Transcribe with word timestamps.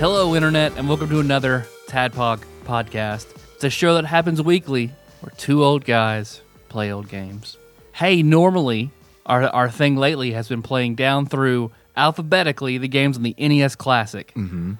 Hello, 0.00 0.34
Internet, 0.34 0.78
and 0.78 0.88
welcome 0.88 1.10
to 1.10 1.20
another 1.20 1.66
Tadpog 1.86 2.42
podcast. 2.64 3.26
It's 3.54 3.64
a 3.64 3.70
show 3.70 3.94
that 3.94 4.06
happens 4.06 4.40
weekly 4.40 4.92
where 5.20 5.32
two 5.36 5.62
old 5.62 5.84
guys 5.84 6.40
play 6.70 6.90
old 6.90 7.08
games. 7.08 7.58
Hey, 7.92 8.22
normally, 8.22 8.90
our, 9.26 9.42
our 9.44 9.68
thing 9.70 9.96
lately 9.96 10.32
has 10.32 10.48
been 10.48 10.62
playing 10.62 10.94
down 10.94 11.26
through 11.26 11.70
alphabetically 11.96 12.78
the 12.78 12.88
games 12.88 13.16
on 13.18 13.22
the 13.24 13.34
NES 13.38 13.76
Classic. 13.76 14.32
Mm-hmm. 14.34 14.74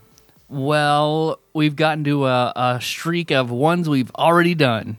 Well, 0.48 1.38
we've 1.52 1.76
gotten 1.76 2.02
to 2.04 2.26
a, 2.26 2.52
a 2.56 2.78
streak 2.80 3.30
of 3.30 3.50
ones 3.50 3.88
we've 3.88 4.10
already 4.14 4.54
done. 4.54 4.96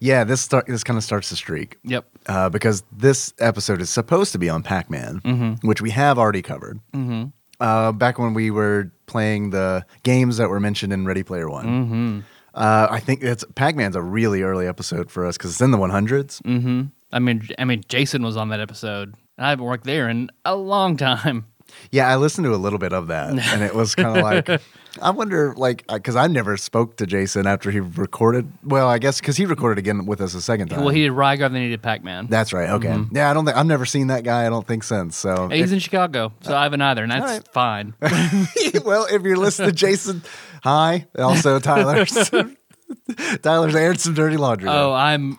Yeah, 0.00 0.24
this 0.24 0.40
start 0.40 0.66
this 0.66 0.82
kind 0.82 0.96
of 0.96 1.04
starts 1.04 1.30
the 1.30 1.36
streak. 1.36 1.76
Yep. 1.84 2.06
Uh, 2.26 2.48
because 2.48 2.82
this 2.90 3.32
episode 3.38 3.80
is 3.80 3.90
supposed 3.90 4.32
to 4.32 4.38
be 4.38 4.48
on 4.48 4.62
Pac-Man, 4.62 5.20
Mm-hmm. 5.20 5.66
which 5.68 5.80
we 5.80 5.90
have 5.90 6.18
already 6.18 6.42
covered. 6.42 6.80
Mm-hmm. 6.92 7.26
Uh, 7.60 7.92
back 7.92 8.18
when 8.18 8.32
we 8.34 8.50
were 8.50 8.90
playing 9.06 9.50
the 9.50 9.84
games 10.02 10.38
that 10.38 10.48
were 10.48 10.60
mentioned 10.60 10.92
in 10.92 11.04
Ready 11.06 11.22
Player 11.22 11.48
One. 11.50 11.66
Mm-hmm. 11.66 12.20
Uh, 12.54 12.88
I 12.90 13.00
think 13.00 13.22
it's 13.22 13.44
Pac-Man's 13.54 13.96
a 13.96 14.02
really 14.02 14.42
early 14.42 14.66
episode 14.66 15.10
for 15.10 15.24
us 15.26 15.36
because 15.36 15.52
it's 15.52 15.60
in 15.60 15.70
the 15.70 15.78
100s. 15.78 16.42
Mm-hmm. 16.42 16.82
I 17.12 17.18
mean, 17.18 17.48
I 17.58 17.64
mean, 17.64 17.82
Jason 17.88 18.22
was 18.22 18.36
on 18.36 18.48
that 18.48 18.60
episode. 18.60 19.14
and 19.36 19.46
I 19.46 19.50
haven't 19.50 19.64
worked 19.64 19.84
there 19.84 20.08
in 20.08 20.30
a 20.44 20.56
long 20.56 20.96
time. 20.96 21.46
Yeah, 21.92 22.08
I 22.08 22.16
listened 22.16 22.44
to 22.46 22.54
a 22.54 22.56
little 22.56 22.78
bit 22.78 22.92
of 22.92 23.06
that, 23.08 23.30
and 23.30 23.62
it 23.62 23.74
was 23.74 23.94
kind 23.94 24.16
of 24.16 24.24
like, 24.24 24.60
I 25.00 25.10
wonder, 25.10 25.54
like, 25.56 25.84
uh, 25.88 25.96
because 25.96 26.16
I 26.16 26.26
never 26.26 26.56
spoke 26.56 26.96
to 26.96 27.06
Jason 27.06 27.46
after 27.46 27.70
he 27.70 27.80
recorded. 27.80 28.50
Well, 28.64 28.88
I 28.88 28.98
guess 28.98 29.20
because 29.20 29.36
he 29.36 29.46
recorded 29.46 29.78
again 29.78 30.06
with 30.06 30.20
us 30.20 30.34
a 30.34 30.42
second 30.42 30.68
time. 30.68 30.80
Well, 30.80 30.88
he 30.88 31.02
did 31.02 31.12
Rygar, 31.12 31.52
then 31.52 31.62
he 31.62 31.68
did 31.68 31.82
Pac-Man. 31.82 32.26
That's 32.28 32.52
right. 32.52 32.70
Okay. 32.70 32.88
Mm-hmm. 32.88 33.16
Yeah, 33.16 33.30
I 33.30 33.34
don't 33.34 33.44
think 33.44 33.56
I've 33.56 33.66
never 33.66 33.86
seen 33.86 34.08
that 34.08 34.24
guy. 34.24 34.46
I 34.46 34.48
don't 34.48 34.66
think 34.66 34.82
since. 34.82 35.16
So 35.16 35.48
Hey, 35.48 35.58
He's 35.58 35.72
in 35.72 35.78
Chicago, 35.78 36.32
so 36.40 36.56
I 36.56 36.64
haven't 36.64 36.82
either, 36.82 37.02
and 37.02 37.12
that's 37.12 37.22
Alright. 37.22 37.48
fine. 37.52 37.94
well, 38.84 39.06
if 39.10 39.22
you're 39.22 39.36
listening, 39.36 39.74
Jason, 39.74 40.22
hi. 40.62 41.06
Also, 41.18 41.58
Tyler's. 41.58 42.30
Tyler's 43.42 43.74
aired 43.74 44.00
some 44.00 44.14
dirty 44.14 44.36
laundry. 44.36 44.68
Oh, 44.68 44.92
I'm. 44.92 45.38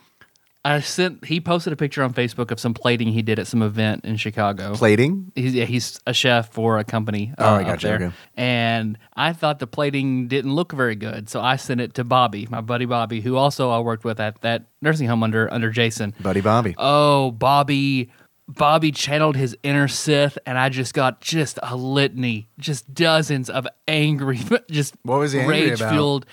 I 0.64 0.80
sent. 0.82 1.26
He 1.26 1.42
posted 1.42 1.74
a 1.74 1.76
picture 1.76 2.04
on 2.04 2.14
Facebook 2.14 2.52
of 2.52 2.60
some 2.60 2.74
plating 2.76 3.08
he 3.10 3.24
did 3.24 3.40
at 3.40 3.48
some 3.48 3.64
event 3.64 4.06
in 4.06 4.18
Chicago. 4.18 4.76
plating. 4.76 5.32
He's, 5.34 5.56
yeah, 5.56 5.66
he's 5.66 6.00
a 6.06 6.14
chef 6.14 6.52
for 6.54 6.78
a 6.78 6.84
company. 6.84 7.34
Oh, 7.40 7.46
uh, 7.46 7.50
I 7.50 7.62
up 7.62 7.68
gotcha, 7.68 7.88
there. 7.88 7.96
okay. 7.96 8.12
And 8.36 8.98
I 9.16 9.34
thought 9.34 9.58
the 9.60 9.66
plating 9.68 10.28
didn't 10.28 10.54
look 10.54 10.72
very 10.72 10.96
good, 10.96 11.30
so 11.30 11.42
I 11.42 11.56
sent 11.56 11.82
it 11.82 11.96
to 11.96 12.04
Bobby, 12.04 12.48
my 12.52 12.62
buddy 12.62 12.86
Bobby, 12.86 13.22
who 13.22 13.38
also 13.38 13.72
I 13.72 13.80
worked 13.80 14.04
with 14.04 14.20
at 14.20 14.42
that 14.42 14.66
nursing 14.82 15.08
home 15.08 15.24
under 15.24 15.52
under 15.52 15.72
Jason. 15.72 16.14
Buddy 16.20 16.42
Bobby. 16.42 16.76
Oh, 16.78 17.32
Bobby. 17.32 18.12
Bobby 18.48 18.92
channeled 18.92 19.38
his 19.38 19.56
inner 19.64 19.88
Sith, 19.88 20.38
and 20.46 20.58
I 20.58 20.68
just 20.68 20.94
got 20.94 21.22
just 21.22 21.58
a 21.64 21.76
litany, 21.76 22.50
just 22.60 22.94
dozens 22.94 23.50
of 23.50 23.66
angry, 23.88 24.42
just 24.70 24.96
What 25.04 25.20
was 25.20 25.32
he 25.32 25.40
angry 25.40 25.70
rage 25.70 25.80
about? 25.80 26.26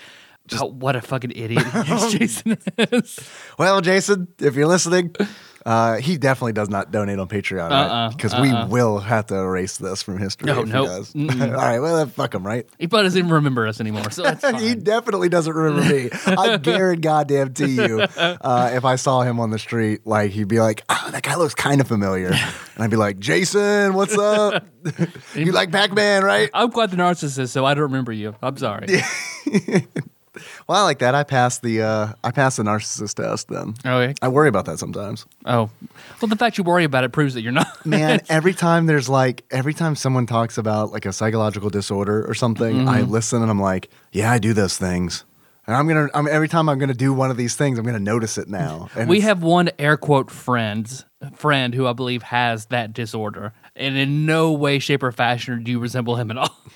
Fueled. 0.49 0.73
Oh, 0.73 0.75
what 0.77 0.95
a 0.95 1.01
fucking 1.01 1.31
idiot 1.35 1.65
Jason 2.09 2.57
is. 2.77 3.19
Well, 3.57 3.81
Jason, 3.81 4.27
if 4.39 4.55
you're 4.55 4.67
listening, 4.67 5.15
uh, 5.65 5.97
he 5.97 6.17
definitely 6.17 6.53
does 6.53 6.69
not 6.69 6.91
donate 6.91 7.19
on 7.19 7.27
Patreon 7.27 7.69
Uh-uh, 7.71 8.09
because 8.09 8.33
we 8.39 8.51
will 8.69 8.99
have 8.99 9.27
to 9.27 9.35
erase 9.35 9.77
this 9.77 10.01
from 10.01 10.17
history. 10.17 10.47
No, 10.47 10.63
he 10.63 10.71
nope. 10.71 10.87
All 11.15 11.47
right, 11.51 11.79
well, 11.79 11.97
then 11.97 12.09
fuck 12.09 12.33
him, 12.33 12.45
right? 12.45 12.67
He 12.79 12.87
probably 12.87 13.05
doesn't 13.05 13.19
even 13.19 13.31
remember 13.31 13.67
us 13.67 13.79
anymore, 13.79 14.09
so 14.09 14.23
that's 14.23 14.61
he 14.61 14.75
definitely 14.75 15.29
doesn't 15.29 15.53
remember 15.53 15.87
me. 15.93 16.09
I 16.25 16.57
guarantee 16.57 17.01
goddamn 17.01 17.53
to 17.55 17.67
you, 17.67 18.01
uh, 18.01 18.71
if 18.73 18.85
I 18.85 18.95
saw 18.95 19.21
him 19.21 19.39
on 19.39 19.51
the 19.51 19.59
street, 19.59 20.05
like 20.05 20.31
he'd 20.31 20.47
be 20.47 20.59
like, 20.59 20.83
"Oh, 20.89 21.09
that 21.11 21.23
guy 21.23 21.35
looks 21.35 21.55
kind 21.55 21.81
of 21.81 21.87
familiar," 21.87 22.29
and 22.29 22.83
I'd 22.83 22.89
be 22.89 22.95
like, 22.95 23.19
"Jason, 23.19 23.93
what's 23.93 24.17
up? 24.17 24.65
you 25.35 25.51
like 25.51 25.71
Pac-Man, 25.71 26.23
right?" 26.23 26.49
I'm 26.53 26.71
quite 26.71 26.89
the 26.91 26.97
narcissist, 26.97 27.49
so 27.49 27.65
I 27.65 27.73
don't 27.73 27.83
remember 27.83 28.11
you. 28.11 28.35
I'm 28.41 28.57
sorry. 28.57 28.87
Well, 30.69 30.77
I 30.77 30.83
like 30.83 30.99
that. 30.99 31.15
I 31.15 31.23
passed 31.23 31.63
the 31.63 31.81
uh, 31.81 32.13
I 32.23 32.29
passed 32.29 32.57
the 32.57 32.63
narcissist 32.63 33.15
test. 33.15 33.47
Then 33.47 33.73
Oh, 33.85 33.99
yeah. 34.01 34.13
I 34.21 34.27
worry 34.27 34.47
about 34.49 34.65
that 34.65 34.77
sometimes. 34.77 35.25
oh, 35.45 35.69
well, 36.21 36.29
the 36.29 36.35
fact 36.35 36.59
you 36.59 36.63
worry 36.63 36.83
about 36.83 37.03
it 37.03 37.11
proves 37.11 37.33
that 37.33 37.41
you're 37.41 37.51
not. 37.51 37.67
Man, 37.87 38.21
every 38.29 38.53
time 38.53 38.85
there's 38.85 39.09
like 39.09 39.43
every 39.49 39.73
time 39.73 39.95
someone 39.95 40.27
talks 40.27 40.59
about 40.59 40.91
like 40.91 41.07
a 41.07 41.11
psychological 41.11 41.71
disorder 41.71 42.23
or 42.29 42.35
something, 42.35 42.87
I 42.87 43.01
Mm-hmm. 43.01 43.11
listen 43.11 43.41
and 43.41 43.49
I'm 43.49 43.59
like, 43.59 43.89
yeah, 44.11 44.31
I 44.31 44.37
do 44.37 44.53
those 44.53 44.77
things. 44.77 45.25
And 45.65 45.75
I'm 45.75 45.87
gonna, 45.87 46.07
I'm, 46.15 46.27
every 46.27 46.47
time 46.47 46.67
I'm 46.69 46.77
gonna 46.79 46.93
do 46.93 47.13
one 47.13 47.29
of 47.31 47.37
these 47.37 47.55
things, 47.55 47.77
I'm 47.79 47.85
gonna 47.85 47.99
notice 47.99 48.37
it 48.37 48.47
now. 48.47 48.89
And 48.95 49.09
we 49.09 49.21
have 49.21 49.41
one 49.43 49.69
air 49.79 49.97
quote 49.97 50.29
friends 50.31 51.05
friend 51.35 51.73
who 51.75 51.85
I 51.87 51.93
believe 51.93 52.23
has 52.23 52.67
that 52.67 52.93
disorder, 52.93 53.53
and 53.79 53.97
in 53.97 54.25
no 54.27 54.51
way, 54.51 54.77
shape, 54.79 55.01
or 55.01 55.11
fashion 55.11 55.63
do 55.63 55.71
you 55.71 55.79
resemble 55.79 56.15
him 56.17 56.29
at 56.31 56.37
all. 56.37 56.55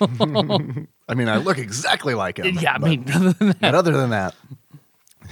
I 1.08 1.14
mean, 1.14 1.28
I 1.28 1.36
look 1.36 1.58
exactly 1.58 2.14
like 2.14 2.38
him. 2.38 2.58
yeah, 2.58 2.74
I 2.74 2.78
but, 2.78 2.88
mean, 2.90 3.04
other 3.14 3.32
than 3.32 3.48
that- 3.48 3.60
but 3.60 3.74
other 3.74 3.92
than 3.92 4.10
that, 4.10 4.34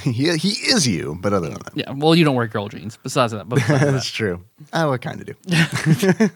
he 0.02 0.12
he 0.36 0.50
is 0.70 0.86
you. 0.86 1.18
But 1.20 1.32
other 1.32 1.48
than 1.48 1.58
that, 1.64 1.72
yeah. 1.76 1.90
Well, 1.90 2.14
you 2.14 2.24
don't 2.24 2.34
wear 2.36 2.46
girl 2.46 2.68
jeans. 2.68 2.96
Besides 3.02 3.32
that, 3.32 3.48
but 3.48 3.56
besides 3.56 3.80
that. 3.84 3.90
that's 3.92 4.10
true. 4.10 4.44
I 4.72 4.86
would 4.86 5.00
kind 5.02 5.20
of 5.20 5.26
do. 5.26 6.28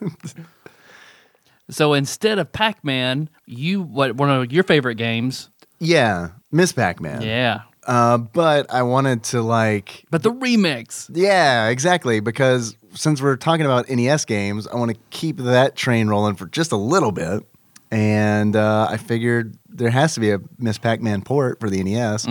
so 1.70 1.94
instead 1.94 2.38
of 2.38 2.52
Pac 2.52 2.84
Man, 2.84 3.28
you 3.46 3.82
what 3.82 4.14
one 4.16 4.30
of 4.30 4.52
your 4.52 4.64
favorite 4.64 4.96
games? 4.96 5.50
Yeah, 5.78 6.30
Miss 6.50 6.72
Pac-Man. 6.72 7.20
Yeah, 7.20 7.62
Uh, 7.86 8.16
but 8.16 8.72
I 8.72 8.82
wanted 8.82 9.22
to 9.24 9.42
like 9.42 10.04
but 10.10 10.22
the 10.22 10.32
remix. 10.32 11.10
Yeah, 11.12 11.68
exactly. 11.68 12.20
Because 12.20 12.74
since 12.96 13.20
we're 13.22 13.36
talking 13.36 13.66
about 13.66 13.88
NES 13.88 14.24
games, 14.24 14.66
I 14.66 14.74
want 14.76 14.90
to 14.92 14.96
keep 15.10 15.36
that 15.38 15.76
train 15.76 16.08
rolling 16.08 16.34
for 16.36 16.46
just 16.46 16.72
a 16.72 16.76
little 16.76 17.12
bit. 17.12 17.42
And 17.90 18.56
uh, 18.56 18.88
I 18.90 18.96
figured 18.96 19.56
there 19.68 19.90
has 19.90 20.14
to 20.14 20.20
be 20.20 20.30
a 20.32 20.40
Miss 20.58 20.76
Pac-Man 20.78 21.22
port 21.22 21.60
for 21.60 21.70
the 21.70 21.82
NES. 21.84 22.26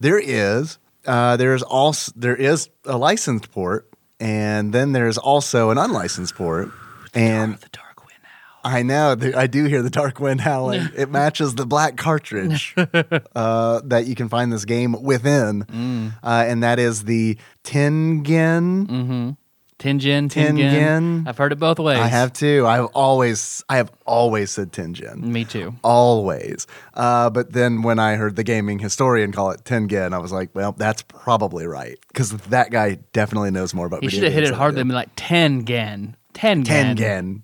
There 0.00 0.18
is. 0.18 0.78
Uh, 1.06 1.36
there's 1.36 1.62
also 1.62 2.12
there 2.16 2.34
is 2.36 2.68
a 2.84 2.98
licensed 2.98 3.50
port, 3.52 3.88
and 4.18 4.72
then 4.74 4.92
there's 4.92 5.16
also 5.16 5.70
an 5.70 5.78
unlicensed 5.78 6.34
port. 6.34 6.70
And 7.14 7.54
The 7.58 7.68
Dark 7.70 8.00
Wind 8.04 8.18
now. 8.22 8.70
I 8.70 8.82
know 8.82 9.16
I 9.36 9.46
do 9.46 9.64
hear 9.66 9.82
the 9.82 9.88
dark 9.90 10.18
wind 10.20 10.40
howling. 10.40 10.88
it 10.96 11.08
matches 11.10 11.54
the 11.54 11.64
black 11.64 11.96
cartridge 11.96 12.74
uh, 13.36 13.80
that 13.84 14.06
you 14.06 14.14
can 14.16 14.28
find 14.28 14.52
this 14.52 14.64
game 14.64 15.00
within, 15.00 15.62
Mm. 15.64 16.14
uh, 16.22 16.44
and 16.46 16.62
that 16.64 16.78
is 16.80 17.04
the 17.04 17.38
Tengen. 17.64 18.86
Mm-hmm. 18.86 19.30
Tengen, 19.78 20.28
Tengen. 20.28 20.58
Tengen. 20.58 21.28
I've 21.28 21.38
heard 21.38 21.52
it 21.52 21.60
both 21.60 21.78
ways. 21.78 21.98
I 21.98 22.08
have 22.08 22.32
too. 22.32 22.66
I've 22.66 22.86
always, 22.86 23.62
I 23.68 23.76
have 23.76 23.92
always 24.06 24.50
said 24.50 24.72
Tengen. 24.72 25.22
Me 25.22 25.44
too. 25.44 25.74
Always. 25.84 26.66
Uh, 26.94 27.30
but 27.30 27.52
then 27.52 27.82
when 27.82 28.00
I 28.00 28.16
heard 28.16 28.34
the 28.34 28.42
gaming 28.42 28.80
historian 28.80 29.30
call 29.30 29.52
it 29.52 29.62
Tengen, 29.62 30.12
I 30.12 30.18
was 30.18 30.32
like, 30.32 30.52
well, 30.52 30.72
that's 30.72 31.02
probably 31.02 31.66
right. 31.66 31.96
Because 32.08 32.32
that 32.32 32.72
guy 32.72 32.98
definitely 33.12 33.52
knows 33.52 33.72
more 33.72 33.86
about 33.86 34.02
You 34.02 34.08
video 34.08 34.24
should 34.24 34.32
have 34.32 34.42
hit 34.42 34.52
it 34.52 34.54
harder 34.56 34.76
than 34.76 34.88
be 34.88 34.94
like 34.94 35.14
Tengen. 35.14 36.14
Tengen. 36.34 36.64
Tengen. 36.64 37.42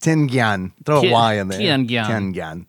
Tengen. 0.00 0.72
Throw 0.86 1.00
a 1.02 1.10
Y 1.10 1.34
in 1.34 1.48
there. 1.48 1.60
Tiangen. 1.60 2.06
Tengen. 2.06 2.66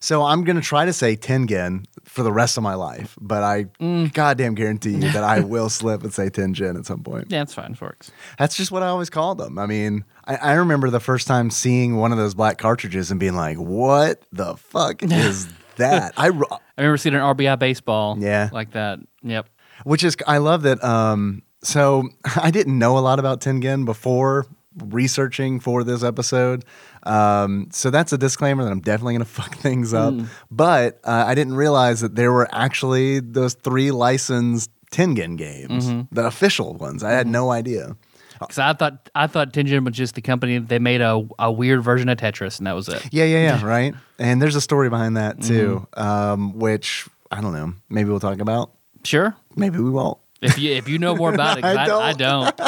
So 0.00 0.22
I'm 0.24 0.44
going 0.44 0.56
to 0.56 0.62
try 0.62 0.84
to 0.84 0.92
say 0.92 1.16
Tengen 1.16 1.84
for 2.04 2.22
the 2.22 2.32
rest 2.32 2.56
of 2.56 2.62
my 2.62 2.74
life, 2.74 3.16
but 3.20 3.42
I 3.42 3.64
Mm. 3.80 4.12
goddamn 4.12 4.54
guarantee 4.54 4.92
you 4.92 5.10
that 5.12 5.24
I 5.24 5.40
will 5.54 5.68
slip 5.68 6.02
and 6.02 6.12
say 6.12 6.30
Tengen 6.30 6.78
at 6.78 6.86
some 6.86 7.02
point. 7.02 7.26
Yeah, 7.30 7.42
it's 7.42 7.54
fine. 7.54 7.72
It 7.72 7.80
works. 7.80 8.10
That's 8.38 8.56
just 8.56 8.70
what 8.70 8.82
I 8.82 8.88
always 8.88 9.10
called 9.10 9.38
them. 9.38 9.58
I 9.58 9.66
mean, 9.66 10.04
I, 10.24 10.36
I 10.36 10.52
remember 10.54 10.90
the 10.90 11.00
first 11.00 11.26
time 11.26 11.50
seeing 11.50 11.96
one 11.96 12.12
of 12.12 12.18
those 12.18 12.34
black 12.34 12.58
cartridges 12.58 13.10
and 13.10 13.18
being 13.18 13.34
like, 13.34 13.56
what 13.58 14.22
the 14.32 14.56
fuck 14.56 15.02
is 15.02 15.48
that? 15.76 16.12
I, 16.16 16.28
ro- 16.30 16.46
I 16.50 16.58
remember 16.82 16.96
seeing 16.96 17.14
an 17.14 17.20
RBI 17.20 17.58
baseball. 17.58 18.16
Yeah. 18.18 18.50
Like 18.52 18.72
that. 18.72 19.00
Yep. 19.22 19.48
which 19.84 20.04
is, 20.04 20.16
I 20.26 20.38
love 20.38 20.62
that. 20.62 20.82
Um, 20.82 21.42
so 21.62 22.08
I 22.36 22.50
didn't 22.50 22.78
know 22.78 22.96
a 22.98 23.00
lot 23.00 23.18
about 23.18 23.40
Tengen 23.40 23.84
before 23.84 24.46
researching 24.86 25.60
for 25.60 25.84
this 25.84 26.02
episode. 26.02 26.64
Um, 27.04 27.68
so 27.70 27.90
that's 27.90 28.12
a 28.12 28.18
disclaimer 28.18 28.64
that 28.64 28.70
I'm 28.70 28.80
definitely 28.80 29.14
going 29.14 29.24
to 29.26 29.30
fuck 29.30 29.56
things 29.56 29.94
up. 29.94 30.14
But 30.50 31.00
uh, 31.04 31.24
I 31.26 31.34
didn't 31.34 31.54
realize 31.54 32.00
that 32.00 32.16
there 32.16 32.32
were 32.32 32.48
actually 32.52 33.20
those 33.20 33.54
three 33.54 33.90
licensed 33.90 34.70
Tengen 34.90 35.36
games, 35.36 35.88
the 36.10 36.24
official 36.26 36.72
ones. 36.74 37.02
I 37.04 37.10
had 37.12 37.26
no 37.26 37.50
idea. 37.50 37.94
Because 38.40 38.58
I 38.58 38.72
thought 38.72 39.10
I 39.14 39.26
thought 39.26 39.52
Tengen 39.52 39.84
was 39.84 39.94
just 39.94 40.14
the 40.14 40.22
company 40.22 40.58
they 40.58 40.78
made 40.78 41.00
a, 41.00 41.26
a 41.40 41.50
weird 41.52 41.82
version 41.82 42.08
of 42.08 42.18
Tetris 42.18 42.58
and 42.58 42.66
that 42.68 42.74
was 42.74 42.88
it. 42.88 43.06
Yeah, 43.10 43.24
yeah, 43.24 43.38
yeah, 43.58 43.64
right. 43.66 43.94
And 44.18 44.40
there's 44.40 44.54
a 44.54 44.60
story 44.60 44.88
behind 44.88 45.16
that 45.16 45.42
too, 45.42 45.86
Mm-hmm. 45.96 46.00
um, 46.02 46.58
which 46.58 47.06
I 47.32 47.40
don't 47.40 47.52
know. 47.52 47.74
Maybe 47.90 48.08
we'll 48.10 48.20
talk 48.20 48.38
about. 48.38 48.70
Sure. 49.04 49.34
Maybe 49.56 49.78
we 49.78 49.90
won't. 49.90 50.18
If 50.40 50.56
you 50.56 50.72
if 50.72 50.88
you 50.88 50.98
know 50.98 51.16
more 51.16 51.34
about 51.34 51.58
it, 51.58 51.64
I 51.64 51.84
I, 51.86 52.08
I 52.10 52.12
don't. 52.12 52.60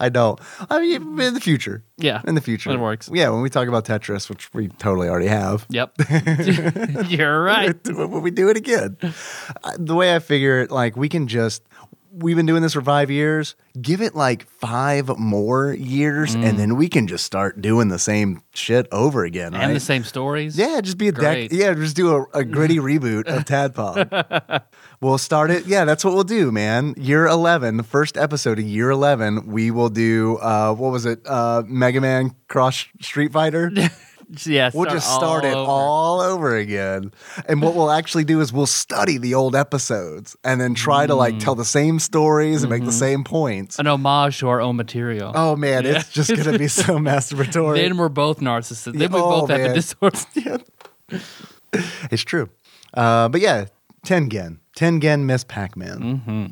I 0.00 0.08
don't. 0.08 0.40
I 0.70 0.80
mean, 0.80 1.20
in 1.20 1.34
the 1.34 1.40
future. 1.40 1.84
Yeah, 1.98 2.20
In 2.26 2.34
the 2.34 2.40
future. 2.40 2.70
it 2.70 2.78
works. 2.80 3.08
Yeah, 3.12 3.28
when 3.30 3.42
we 3.42 3.50
talk 3.50 3.68
about 3.68 3.84
Tetris, 3.84 4.28
which 4.28 4.52
we 4.52 4.68
totally 4.68 5.08
already 5.08 5.28
have. 5.28 5.66
Yep. 5.70 5.92
You're 7.08 7.42
right. 7.42 7.76
when 7.88 8.22
we 8.22 8.30
do 8.32 8.48
it 8.48 8.56
again. 8.56 8.96
The 9.78 9.94
way 9.94 10.14
I 10.16 10.18
figure 10.18 10.60
it, 10.62 10.70
like 10.72 10.96
we 10.96 11.08
can 11.08 11.28
just 11.28 11.62
we've 12.12 12.36
been 12.36 12.46
doing 12.46 12.62
this 12.62 12.74
for 12.74 12.82
five 12.82 13.10
years. 13.10 13.56
Give 13.80 14.02
it 14.02 14.14
like 14.14 14.46
five 14.46 15.18
more 15.18 15.72
years, 15.72 16.34
and 16.34 16.58
then 16.58 16.76
we 16.76 16.88
can 16.88 17.06
just 17.06 17.24
start 17.24 17.60
doing 17.60 17.88
the 17.88 17.98
same 17.98 18.42
shit 18.52 18.86
over 18.92 19.24
again. 19.24 19.54
And 19.54 19.74
the 19.74 19.80
same 19.80 20.04
stories. 20.04 20.56
Yeah, 20.58 20.80
just 20.80 20.98
be 20.98 21.08
a 21.08 21.12
deck. 21.12 21.48
Great. 21.48 21.52
Yeah, 21.52 21.72
just 21.74 21.96
do 21.96 22.14
a, 22.16 22.26
a 22.34 22.44
gritty 22.44 22.78
reboot 22.78 23.26
of 23.26 23.44
Tadpog. 23.44 24.62
we'll 25.00 25.18
start 25.18 25.50
it. 25.50 25.66
Yeah, 25.66 25.84
that's 25.84 26.04
what 26.04 26.14
we'll 26.14 26.24
do, 26.24 26.52
man. 26.52 26.94
Year 26.96 27.26
11, 27.26 27.78
the 27.78 27.82
first 27.82 28.16
episode 28.16 28.58
of 28.58 28.64
year 28.64 28.90
11, 28.90 29.46
we 29.46 29.70
will 29.70 29.88
do, 29.88 30.36
uh, 30.38 30.74
what 30.74 30.92
was 30.92 31.06
it? 31.06 31.20
Uh, 31.26 31.62
Mega 31.66 32.00
Man 32.00 32.34
Cross 32.48 32.86
Street 33.00 33.32
Fighter? 33.32 33.70
Yeah. 34.46 34.70
We'll 34.72 34.90
just 34.90 35.12
start 35.14 35.44
it 35.44 35.54
over. 35.54 35.70
all 35.70 36.20
over 36.20 36.56
again. 36.56 37.12
And 37.46 37.60
what 37.60 37.74
we'll 37.74 37.90
actually 37.90 38.24
do 38.24 38.40
is 38.40 38.52
we'll 38.52 38.66
study 38.66 39.18
the 39.18 39.34
old 39.34 39.54
episodes 39.54 40.36
and 40.44 40.60
then 40.60 40.74
try 40.74 41.06
to 41.06 41.14
like 41.14 41.38
tell 41.38 41.54
the 41.54 41.64
same 41.64 41.98
stories 41.98 42.62
and 42.62 42.70
make 42.70 42.84
the 42.84 42.92
same 42.92 43.24
points. 43.24 43.78
An 43.78 43.86
homage 43.86 44.38
to 44.38 44.48
our 44.48 44.60
own 44.60 44.76
material. 44.76 45.32
Oh 45.34 45.56
man, 45.56 45.84
it's 45.86 46.10
just 46.10 46.34
gonna 46.34 46.58
be 46.58 46.68
so 46.68 46.98
masturbatory. 46.98 47.76
Then 47.76 47.96
we're 47.98 48.08
both 48.08 48.40
narcissists. 48.40 48.96
Then 48.98 49.12
we 49.12 49.20
Oh, 49.20 49.40
both 49.40 49.50
have 49.50 49.60
man. 49.60 49.70
a 49.70 49.74
disorder. 49.74 50.18
it's 52.10 52.22
true. 52.22 52.48
Uh, 52.94 53.28
but 53.28 53.40
yeah, 53.40 53.66
Tengen. 54.06 54.58
Tengen 54.76 55.24
Miss 55.24 55.44
Pac-Man. 55.44 55.98
Mm-hmm. 56.00 56.46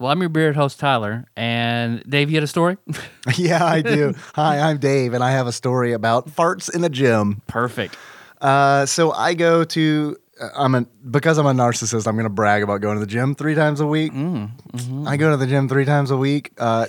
Well, 0.00 0.10
I'm 0.10 0.20
your 0.20 0.30
beard 0.30 0.56
host, 0.56 0.80
Tyler. 0.80 1.26
And 1.36 2.02
Dave, 2.08 2.30
you 2.30 2.36
had 2.36 2.42
a 2.42 2.46
story? 2.46 2.78
yeah, 3.36 3.62
I 3.62 3.82
do. 3.82 4.14
Hi, 4.34 4.58
I'm 4.58 4.78
Dave, 4.78 5.12
and 5.12 5.22
I 5.22 5.32
have 5.32 5.46
a 5.46 5.52
story 5.52 5.92
about 5.92 6.26
farts 6.34 6.74
in 6.74 6.80
the 6.80 6.88
gym. 6.88 7.42
Perfect. 7.46 7.98
Uh, 8.40 8.86
so 8.86 9.12
I 9.12 9.34
go 9.34 9.62
to. 9.64 10.16
uh, 10.40 10.48
I'm 10.56 10.74
a 10.74 10.86
because 11.10 11.36
I'm 11.36 11.44
a 11.44 11.52
narcissist. 11.52 12.06
I'm 12.06 12.14
going 12.14 12.24
to 12.24 12.30
brag 12.30 12.62
about 12.62 12.80
going 12.80 12.94
to 12.96 13.00
the 13.00 13.06
gym 13.06 13.34
three 13.34 13.54
times 13.54 13.80
a 13.80 13.86
week. 13.86 14.12
I 14.14 15.18
go 15.18 15.32
to 15.32 15.36
the 15.36 15.46
gym 15.46 15.68
three 15.68 15.84
times 15.84 16.10
a 16.10 16.16
week. 16.16 16.52
Uh, 16.56 16.86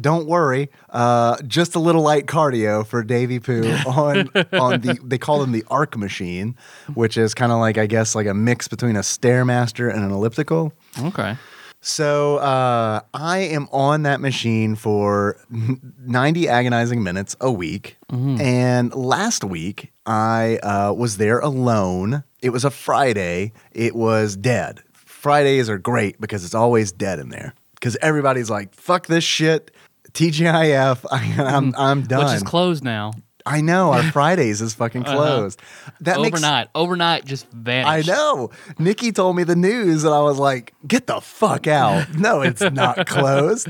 don't 0.00 0.26
worry, 0.26 0.70
uh, 0.88 1.40
just 1.46 1.76
a 1.76 1.78
little 1.78 2.02
light 2.02 2.26
cardio 2.26 2.84
for 2.84 3.04
Davy 3.04 3.38
Poo 3.38 3.62
on 3.86 4.28
on 4.52 4.80
the. 4.80 4.98
They 5.04 5.18
call 5.18 5.38
them 5.38 5.52
the 5.52 5.62
Arc 5.70 5.96
machine, 5.96 6.56
which 6.94 7.16
is 7.16 7.32
kind 7.32 7.52
of 7.52 7.60
like 7.60 7.78
I 7.78 7.86
guess 7.86 8.16
like 8.16 8.26
a 8.26 8.34
mix 8.34 8.66
between 8.66 8.96
a 8.96 9.02
stairmaster 9.02 9.88
and 9.88 10.02
an 10.04 10.10
elliptical. 10.10 10.72
Okay. 10.98 11.36
So 11.80 12.36
uh, 12.36 13.00
I 13.14 13.38
am 13.38 13.68
on 13.72 14.02
that 14.02 14.20
machine 14.20 14.76
for 14.76 15.38
90 15.98 16.48
agonizing 16.48 17.02
minutes 17.02 17.36
a 17.40 17.50
week. 17.50 17.96
And 18.10 18.94
last 18.94 19.44
week, 19.44 19.92
I 20.04 20.58
uh, 20.62 20.92
was 20.92 21.16
there 21.16 21.38
alone. 21.38 22.24
It 22.42 22.50
was 22.50 22.64
a 22.64 22.70
Friday. 22.70 23.52
It 23.72 23.94
was 23.94 24.36
dead. 24.36 24.82
Fridays 24.92 25.70
are 25.70 25.78
great 25.78 26.20
because 26.20 26.44
it's 26.44 26.54
always 26.54 26.92
dead 26.92 27.18
in 27.18 27.28
there. 27.28 27.54
Because 27.74 27.96
everybody's 28.02 28.50
like, 28.50 28.74
fuck 28.74 29.06
this 29.06 29.24
shit. 29.24 29.70
TGIF. 30.12 31.06
I, 31.10 31.22
am 31.38 31.74
I'm 31.78 32.02
done. 32.02 32.24
Which 32.24 32.34
is 32.34 32.42
closed 32.42 32.82
now. 32.84 33.12
I 33.50 33.60
know. 33.60 33.92
Our 33.92 34.02
Fridays 34.12 34.60
is 34.60 34.74
fucking 34.74 35.04
closed. 35.04 35.60
That 36.00 36.20
makes 36.20 36.38
Overnight. 36.38 36.68
Overnight 36.74 37.24
just 37.24 37.50
vanished. 37.50 38.08
I 38.08 38.12
know. 38.12 38.50
Nikki 38.78 39.12
told 39.12 39.36
me 39.36 39.44
the 39.44 39.56
news, 39.56 40.04
and 40.04 40.14
I 40.14 40.20
was 40.20 40.38
like, 40.38 40.74
get 40.86 41.06
the 41.06 41.20
fuck 41.20 41.66
out. 41.66 42.06
No, 42.20 42.42
it's 42.42 42.60
not 42.60 43.06
closed. 43.06 43.68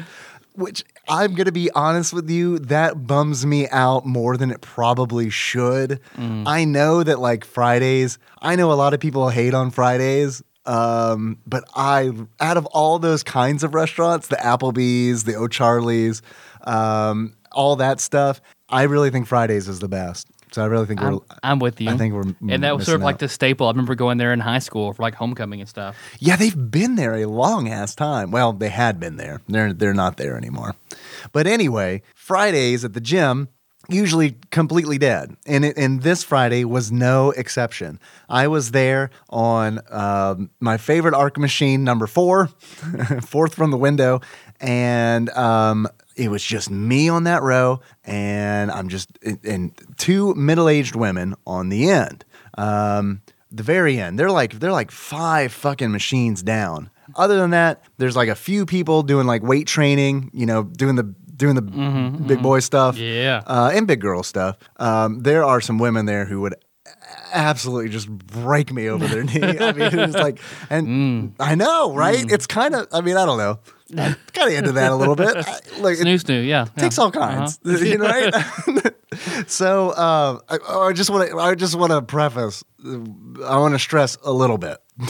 Which 0.54 0.84
I'm 1.08 1.34
going 1.34 1.46
to 1.46 1.52
be 1.52 1.70
honest 1.70 2.12
with 2.12 2.28
you, 2.28 2.58
that 2.60 3.06
bums 3.06 3.46
me 3.46 3.68
out 3.68 4.04
more 4.04 4.36
than 4.36 4.50
it 4.50 4.60
probably 4.60 5.30
should. 5.30 6.00
I 6.18 6.64
know 6.64 7.02
that 7.04 7.20
like 7.20 7.44
Fridays, 7.44 8.18
I 8.42 8.56
know 8.56 8.72
a 8.72 8.74
lot 8.74 8.92
of 8.92 9.00
people 9.00 9.28
hate 9.28 9.54
on 9.54 9.70
Fridays. 9.70 10.42
Um, 10.66 11.38
but 11.46 11.64
I, 11.74 12.10
out 12.38 12.56
of 12.56 12.66
all 12.66 12.98
those 12.98 13.22
kinds 13.22 13.64
of 13.64 13.74
restaurants, 13.74 14.26
the 14.28 14.36
Applebee's, 14.36 15.24
the 15.24 15.36
O'Charlie's, 15.36 16.22
um, 16.64 17.34
all 17.52 17.76
that 17.76 18.00
stuff, 18.00 18.40
I 18.70 18.84
really 18.84 19.10
think 19.10 19.26
Fridays 19.26 19.68
is 19.68 19.80
the 19.80 19.88
best. 19.88 20.26
So 20.52 20.62
I 20.62 20.66
really 20.66 20.86
think 20.86 21.00
I'm, 21.00 21.14
we're. 21.14 21.20
I'm 21.42 21.58
with 21.58 21.80
you. 21.80 21.90
I 21.90 21.96
think 21.96 22.14
we're 22.14 22.34
And 22.48 22.64
that 22.64 22.76
was 22.76 22.86
sort 22.86 22.96
of 22.96 23.00
missing 23.00 23.04
like 23.04 23.18
the 23.18 23.28
staple. 23.28 23.68
I 23.68 23.70
remember 23.70 23.94
going 23.94 24.18
there 24.18 24.32
in 24.32 24.40
high 24.40 24.58
school 24.58 24.92
for 24.92 25.02
like 25.02 25.14
homecoming 25.14 25.60
and 25.60 25.68
stuff. 25.68 25.96
Yeah, 26.18 26.36
they've 26.36 26.70
been 26.70 26.96
there 26.96 27.14
a 27.14 27.26
long 27.26 27.68
ass 27.68 27.94
time. 27.94 28.30
Well, 28.30 28.52
they 28.52 28.68
had 28.68 28.98
been 28.98 29.16
there. 29.16 29.40
They're 29.48 29.72
they're 29.72 29.94
not 29.94 30.16
there 30.16 30.36
anymore. 30.36 30.74
But 31.32 31.46
anyway, 31.46 32.02
Fridays 32.14 32.84
at 32.84 32.94
the 32.94 33.00
gym 33.00 33.48
usually 33.88 34.36
completely 34.50 34.98
dead, 34.98 35.36
and 35.46 35.64
it, 35.64 35.76
and 35.76 36.02
this 36.02 36.22
Friday 36.22 36.64
was 36.64 36.92
no 36.92 37.30
exception. 37.30 37.98
I 38.28 38.48
was 38.48 38.72
there 38.72 39.10
on 39.28 39.80
um, 39.90 40.50
my 40.60 40.76
favorite 40.76 41.14
arc 41.14 41.38
machine, 41.38 41.84
number 41.84 42.06
four, 42.06 42.46
fourth 43.22 43.54
from 43.54 43.70
the 43.70 43.76
window, 43.76 44.20
and 44.60 45.30
um, 45.30 45.88
it 46.20 46.28
was 46.30 46.42
just 46.44 46.70
me 46.70 47.08
on 47.08 47.24
that 47.24 47.42
row, 47.42 47.80
and 48.04 48.70
I'm 48.70 48.88
just 48.88 49.08
and 49.44 49.72
two 49.96 50.34
middle 50.34 50.68
aged 50.68 50.94
women 50.94 51.34
on 51.46 51.68
the 51.70 51.88
end. 51.90 52.24
Um, 52.58 53.22
the 53.50 53.62
very 53.62 53.98
end. 53.98 54.18
They're 54.18 54.30
like 54.30 54.60
they're 54.60 54.72
like 54.72 54.90
five 54.90 55.52
fucking 55.52 55.90
machines 55.90 56.42
down. 56.42 56.90
Other 57.16 57.36
than 57.38 57.50
that, 57.50 57.82
there's 57.98 58.14
like 58.16 58.28
a 58.28 58.34
few 58.36 58.66
people 58.66 59.02
doing 59.02 59.26
like 59.26 59.42
weight 59.42 59.66
training, 59.66 60.30
you 60.32 60.46
know, 60.46 60.62
doing 60.64 60.94
the 60.96 61.02
doing 61.36 61.54
the 61.56 61.62
big 61.62 62.42
boy 62.42 62.60
stuff, 62.60 62.98
Yeah. 62.98 63.42
uh, 63.46 63.70
and 63.74 63.86
big 63.86 64.00
girl 64.00 64.22
stuff. 64.22 64.58
Um, 64.76 65.20
there 65.20 65.42
are 65.42 65.60
some 65.62 65.78
women 65.78 66.04
there 66.06 66.26
who 66.26 66.42
would 66.42 66.54
absolutely 67.32 67.88
just 67.90 68.08
break 68.10 68.72
me 68.72 68.88
over 68.88 69.06
their 69.06 69.24
knee. 69.24 69.58
I 69.58 69.72
mean, 69.72 69.98
it's 69.98 70.14
like, 70.14 70.38
and 70.68 71.34
I 71.40 71.54
know, 71.54 71.94
right? 71.94 72.30
It's 72.30 72.46
kind 72.46 72.74
of. 72.74 72.86
I 72.92 73.00
mean, 73.00 73.16
I 73.16 73.24
don't 73.24 73.38
know. 73.38 73.58
Kind 73.96 74.50
of 74.50 74.52
into 74.52 74.72
that 74.72 74.92
a 74.92 74.94
little 74.94 75.16
bit. 75.16 75.36
I, 75.36 75.58
like, 75.78 75.98
Snoo 75.98 76.22
snoo, 76.22 76.46
yeah. 76.46 76.66
yeah. 76.76 76.82
takes 76.82 76.98
all 76.98 77.10
kinds, 77.10 77.58
you 77.64 77.98
know, 77.98 78.06
right? 78.06 78.34
so 79.50 79.90
uh, 79.90 80.38
I, 80.48 80.58
I 80.86 80.92
just 80.92 81.10
want 81.10 81.30
to, 81.30 81.38
I 81.38 81.54
just 81.54 81.74
want 81.74 81.92
to 81.92 82.02
preface, 82.02 82.64
uh, 82.84 82.98
I 83.44 83.58
want 83.58 83.74
to 83.74 83.78
stress 83.78 84.16
a 84.22 84.32
little 84.32 84.58
bit. 84.58 84.78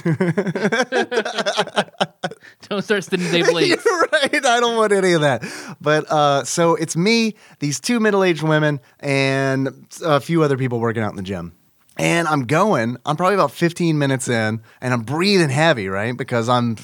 Don't 2.69 2.83
start 2.83 3.05
sending 3.05 3.31
Dave 3.31 3.49
links. 3.49 3.85
You're 3.85 4.09
right. 4.13 4.47
I 4.47 4.61
don't 4.61 4.77
want 4.77 4.93
any 4.93 5.15
of 5.15 5.23
that. 5.23 5.43
But 5.81 6.09
uh, 6.11 6.45
so 6.45 6.77
it's 6.77 6.97
me, 6.97 7.35
these 7.59 7.81
two 7.81 7.99
middle-aged 7.99 8.43
women, 8.43 8.79
and 9.01 9.89
a 10.05 10.21
few 10.21 10.45
other 10.45 10.57
people 10.57 10.79
working 10.79 11.03
out 11.03 11.11
in 11.11 11.17
the 11.17 11.23
gym. 11.23 11.55
And 12.01 12.27
I'm 12.29 12.47
going. 12.47 12.97
I'm 13.05 13.15
probably 13.17 13.35
about 13.35 13.53
15 13.53 13.99
minutes 13.99 14.27
in, 14.27 14.63
and 14.81 14.95
I'm 14.95 15.03
breathing 15.03 15.51
heavy, 15.51 15.89
right? 15.89 16.17
Because 16.17 16.49
I'm 16.49 16.77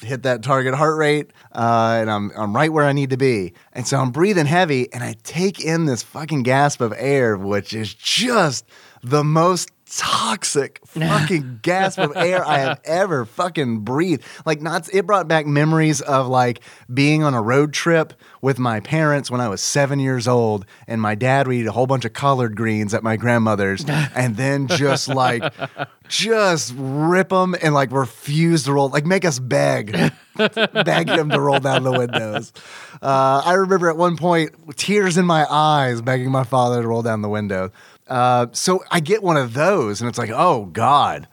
hit 0.00 0.22
that 0.22 0.44
target 0.44 0.74
heart 0.74 0.96
rate, 0.96 1.32
uh, 1.50 1.98
and 2.00 2.08
I'm 2.08 2.30
I'm 2.36 2.54
right 2.54 2.72
where 2.72 2.84
I 2.84 2.92
need 2.92 3.10
to 3.10 3.16
be. 3.16 3.54
And 3.72 3.84
so 3.84 3.98
I'm 3.98 4.12
breathing 4.12 4.46
heavy, 4.46 4.92
and 4.92 5.02
I 5.02 5.16
take 5.24 5.58
in 5.58 5.86
this 5.86 6.04
fucking 6.04 6.44
gasp 6.44 6.80
of 6.80 6.94
air, 6.96 7.36
which 7.36 7.74
is 7.74 7.92
just 7.92 8.64
the 9.02 9.24
most 9.24 9.72
toxic 9.90 10.80
fucking 10.86 11.60
gasp 11.62 11.98
of 11.98 12.16
air 12.16 12.46
I 12.46 12.58
have 12.58 12.80
ever 12.84 13.24
fucking 13.24 13.80
breathed. 13.80 14.24
Like 14.46 14.60
not 14.60 14.88
it 14.92 15.06
brought 15.06 15.28
back 15.28 15.46
memories 15.46 16.00
of 16.00 16.28
like 16.28 16.60
being 16.92 17.22
on 17.22 17.34
a 17.34 17.42
road 17.42 17.72
trip 17.72 18.14
with 18.40 18.58
my 18.58 18.80
parents 18.80 19.30
when 19.30 19.40
I 19.40 19.48
was 19.48 19.60
7 19.60 19.98
years 19.98 20.28
old 20.28 20.64
and 20.86 21.00
my 21.00 21.14
dad 21.14 21.46
would 21.46 21.56
eat 21.56 21.66
a 21.66 21.72
whole 21.72 21.86
bunch 21.86 22.04
of 22.04 22.12
collard 22.12 22.56
greens 22.56 22.94
at 22.94 23.02
my 23.02 23.16
grandmother's 23.16 23.84
and 24.14 24.36
then 24.36 24.68
just 24.68 25.08
like 25.08 25.42
just 26.08 26.74
rip 26.76 27.28
them 27.28 27.54
and 27.62 27.74
like 27.74 27.92
refuse 27.92 28.64
to 28.64 28.72
roll 28.72 28.88
like 28.88 29.06
make 29.06 29.24
us 29.24 29.38
beg 29.38 30.12
beg 30.48 31.06
them 31.06 31.30
to 31.30 31.40
roll 31.40 31.60
down 31.60 31.82
the 31.82 31.92
windows. 31.92 32.52
Uh, 33.02 33.42
I 33.44 33.54
remember 33.54 33.88
at 33.88 33.96
one 33.96 34.16
point, 34.16 34.50
tears 34.76 35.16
in 35.16 35.26
my 35.26 35.46
eyes, 35.50 36.00
begging 36.00 36.30
my 36.30 36.44
father 36.44 36.82
to 36.82 36.88
roll 36.88 37.02
down 37.02 37.22
the 37.22 37.28
window. 37.28 37.72
Uh, 38.10 38.48
so 38.52 38.82
I 38.90 39.00
get 39.00 39.22
one 39.22 39.36
of 39.36 39.54
those, 39.54 40.00
and 40.00 40.08
it's 40.08 40.18
like, 40.18 40.30
oh 40.30 40.66
God, 40.66 41.28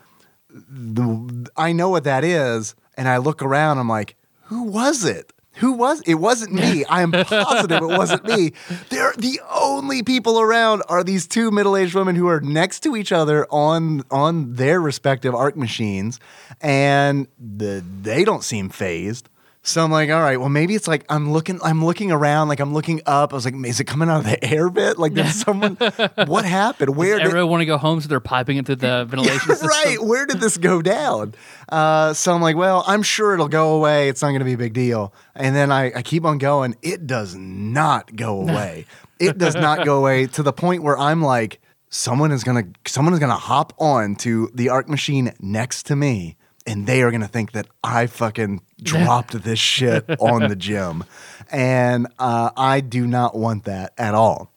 the, 0.50 1.50
I 1.58 1.74
know 1.74 1.90
what 1.90 2.04
that 2.06 2.24
is. 2.24 2.76
And 2.96 3.08
I 3.08 3.18
look 3.18 3.42
around, 3.42 3.80
I'm 3.80 3.90
like, 3.90 4.16
who 4.44 4.64
was 4.64 5.04
it? 5.04 5.34
Who 5.58 5.74
was 5.74 6.02
it? 6.06 6.16
Wasn't 6.16 6.54
me. 6.54 6.86
I 6.86 7.02
am 7.02 7.12
positive 7.12 7.82
it 7.82 7.98
wasn't 7.98 8.26
me. 8.26 8.54
They're 8.90 9.14
the 9.18 9.42
only 9.50 10.04
people 10.04 10.40
around 10.40 10.84
are 10.88 11.04
these 11.04 11.28
two 11.28 11.50
middle-aged 11.50 11.96
women 11.96 12.16
who 12.16 12.28
are 12.28 12.40
next 12.40 12.82
to 12.82 12.96
each 12.96 13.12
other 13.12 13.48
on 13.50 14.04
on 14.12 14.54
their 14.54 14.80
respective 14.80 15.34
arc 15.34 15.58
machines, 15.58 16.20
and 16.62 17.28
the, 17.40 17.84
they 18.04 18.24
don't 18.24 18.44
seem 18.44 18.70
phased. 18.70 19.30
So 19.68 19.84
I'm 19.84 19.92
like, 19.92 20.10
all 20.10 20.22
right, 20.22 20.40
well, 20.40 20.48
maybe 20.48 20.76
it's 20.76 20.88
like 20.88 21.04
I'm 21.10 21.34
looking, 21.34 21.60
I'm 21.62 21.84
looking 21.84 22.10
around, 22.10 22.48
like 22.48 22.62
I'm 22.62 22.74
looking 22.74 23.02
up. 23.06 23.34
I 23.34 23.36
was 23.36 23.44
like, 23.44 23.54
is 23.66 23.82
it 23.82 23.84
coming 23.84 24.08
out 24.08 24.20
of 24.20 24.24
the 24.24 24.42
air 24.54 24.70
vent? 24.70 24.98
Like, 24.98 25.14
did 25.14 25.28
someone? 25.28 25.76
what 26.26 26.46
happened? 26.46 26.96
Where? 26.96 27.18
Did, 27.18 27.28
Everyone 27.28 27.50
want 27.50 27.62
to 27.62 27.66
go 27.66 27.78
home, 27.78 28.00
so 28.00 28.08
they're 28.08 28.22
piping 28.22 28.56
it 28.56 28.66
through 28.66 28.78
the 28.78 29.04
ventilation 29.10 29.50
system. 29.50 29.68
right. 29.68 30.02
Where 30.02 30.26
did 30.26 30.40
this 30.40 30.58
go 30.58 30.82
down? 30.82 31.36
Uh, 31.68 32.14
so 32.14 32.34
I'm 32.34 32.42
like, 32.42 32.56
well, 32.56 32.86
I'm 32.88 33.04
sure 33.04 33.34
it'll 33.34 33.50
go 33.50 33.76
away. 33.76 34.08
It's 34.08 34.22
not 34.22 34.30
going 34.30 34.40
to 34.40 34.46
be 34.46 34.54
a 34.54 34.58
big 34.58 34.72
deal. 34.72 35.14
And 35.36 35.54
then 35.54 35.70
I, 35.70 35.92
I 35.94 36.02
keep 36.02 36.24
on 36.24 36.38
going. 36.38 36.78
It 36.82 37.06
does 37.06 37.36
not 37.36 38.16
go 38.16 38.44
away. 38.44 38.86
it 39.20 39.38
does 39.38 39.56
not 39.56 39.84
go 39.84 39.98
away 39.98 40.28
to 40.28 40.44
the 40.44 40.54
point 40.54 40.82
where 40.82 40.98
I'm 40.98 41.22
like, 41.22 41.60
someone 41.90 42.32
is 42.32 42.46
gonna, 42.46 42.64
someone 42.86 43.14
is 43.14 43.20
gonna 43.20 43.36
hop 43.36 43.74
on 43.80 44.16
to 44.16 44.50
the 44.54 44.70
arc 44.70 44.88
machine 44.88 45.34
next 45.42 45.88
to 45.88 45.96
me, 45.98 46.37
and 46.68 46.86
they 46.86 47.02
are 47.02 47.10
gonna 47.10 47.28
think 47.28 47.54
that 47.54 47.68
I 47.84 48.08
fucking 48.08 48.62
dropped 48.82 49.42
this 49.44 49.60
shit 49.60 50.06
on 50.20 50.48
the 50.48 50.56
gym, 50.56 51.04
and 51.50 52.08
uh, 52.20 52.52
I 52.56 52.82
do 52.82 53.08
not 53.08 53.36
want 53.36 53.64
that 53.66 53.94
at 53.98 54.14
all. 54.14 54.52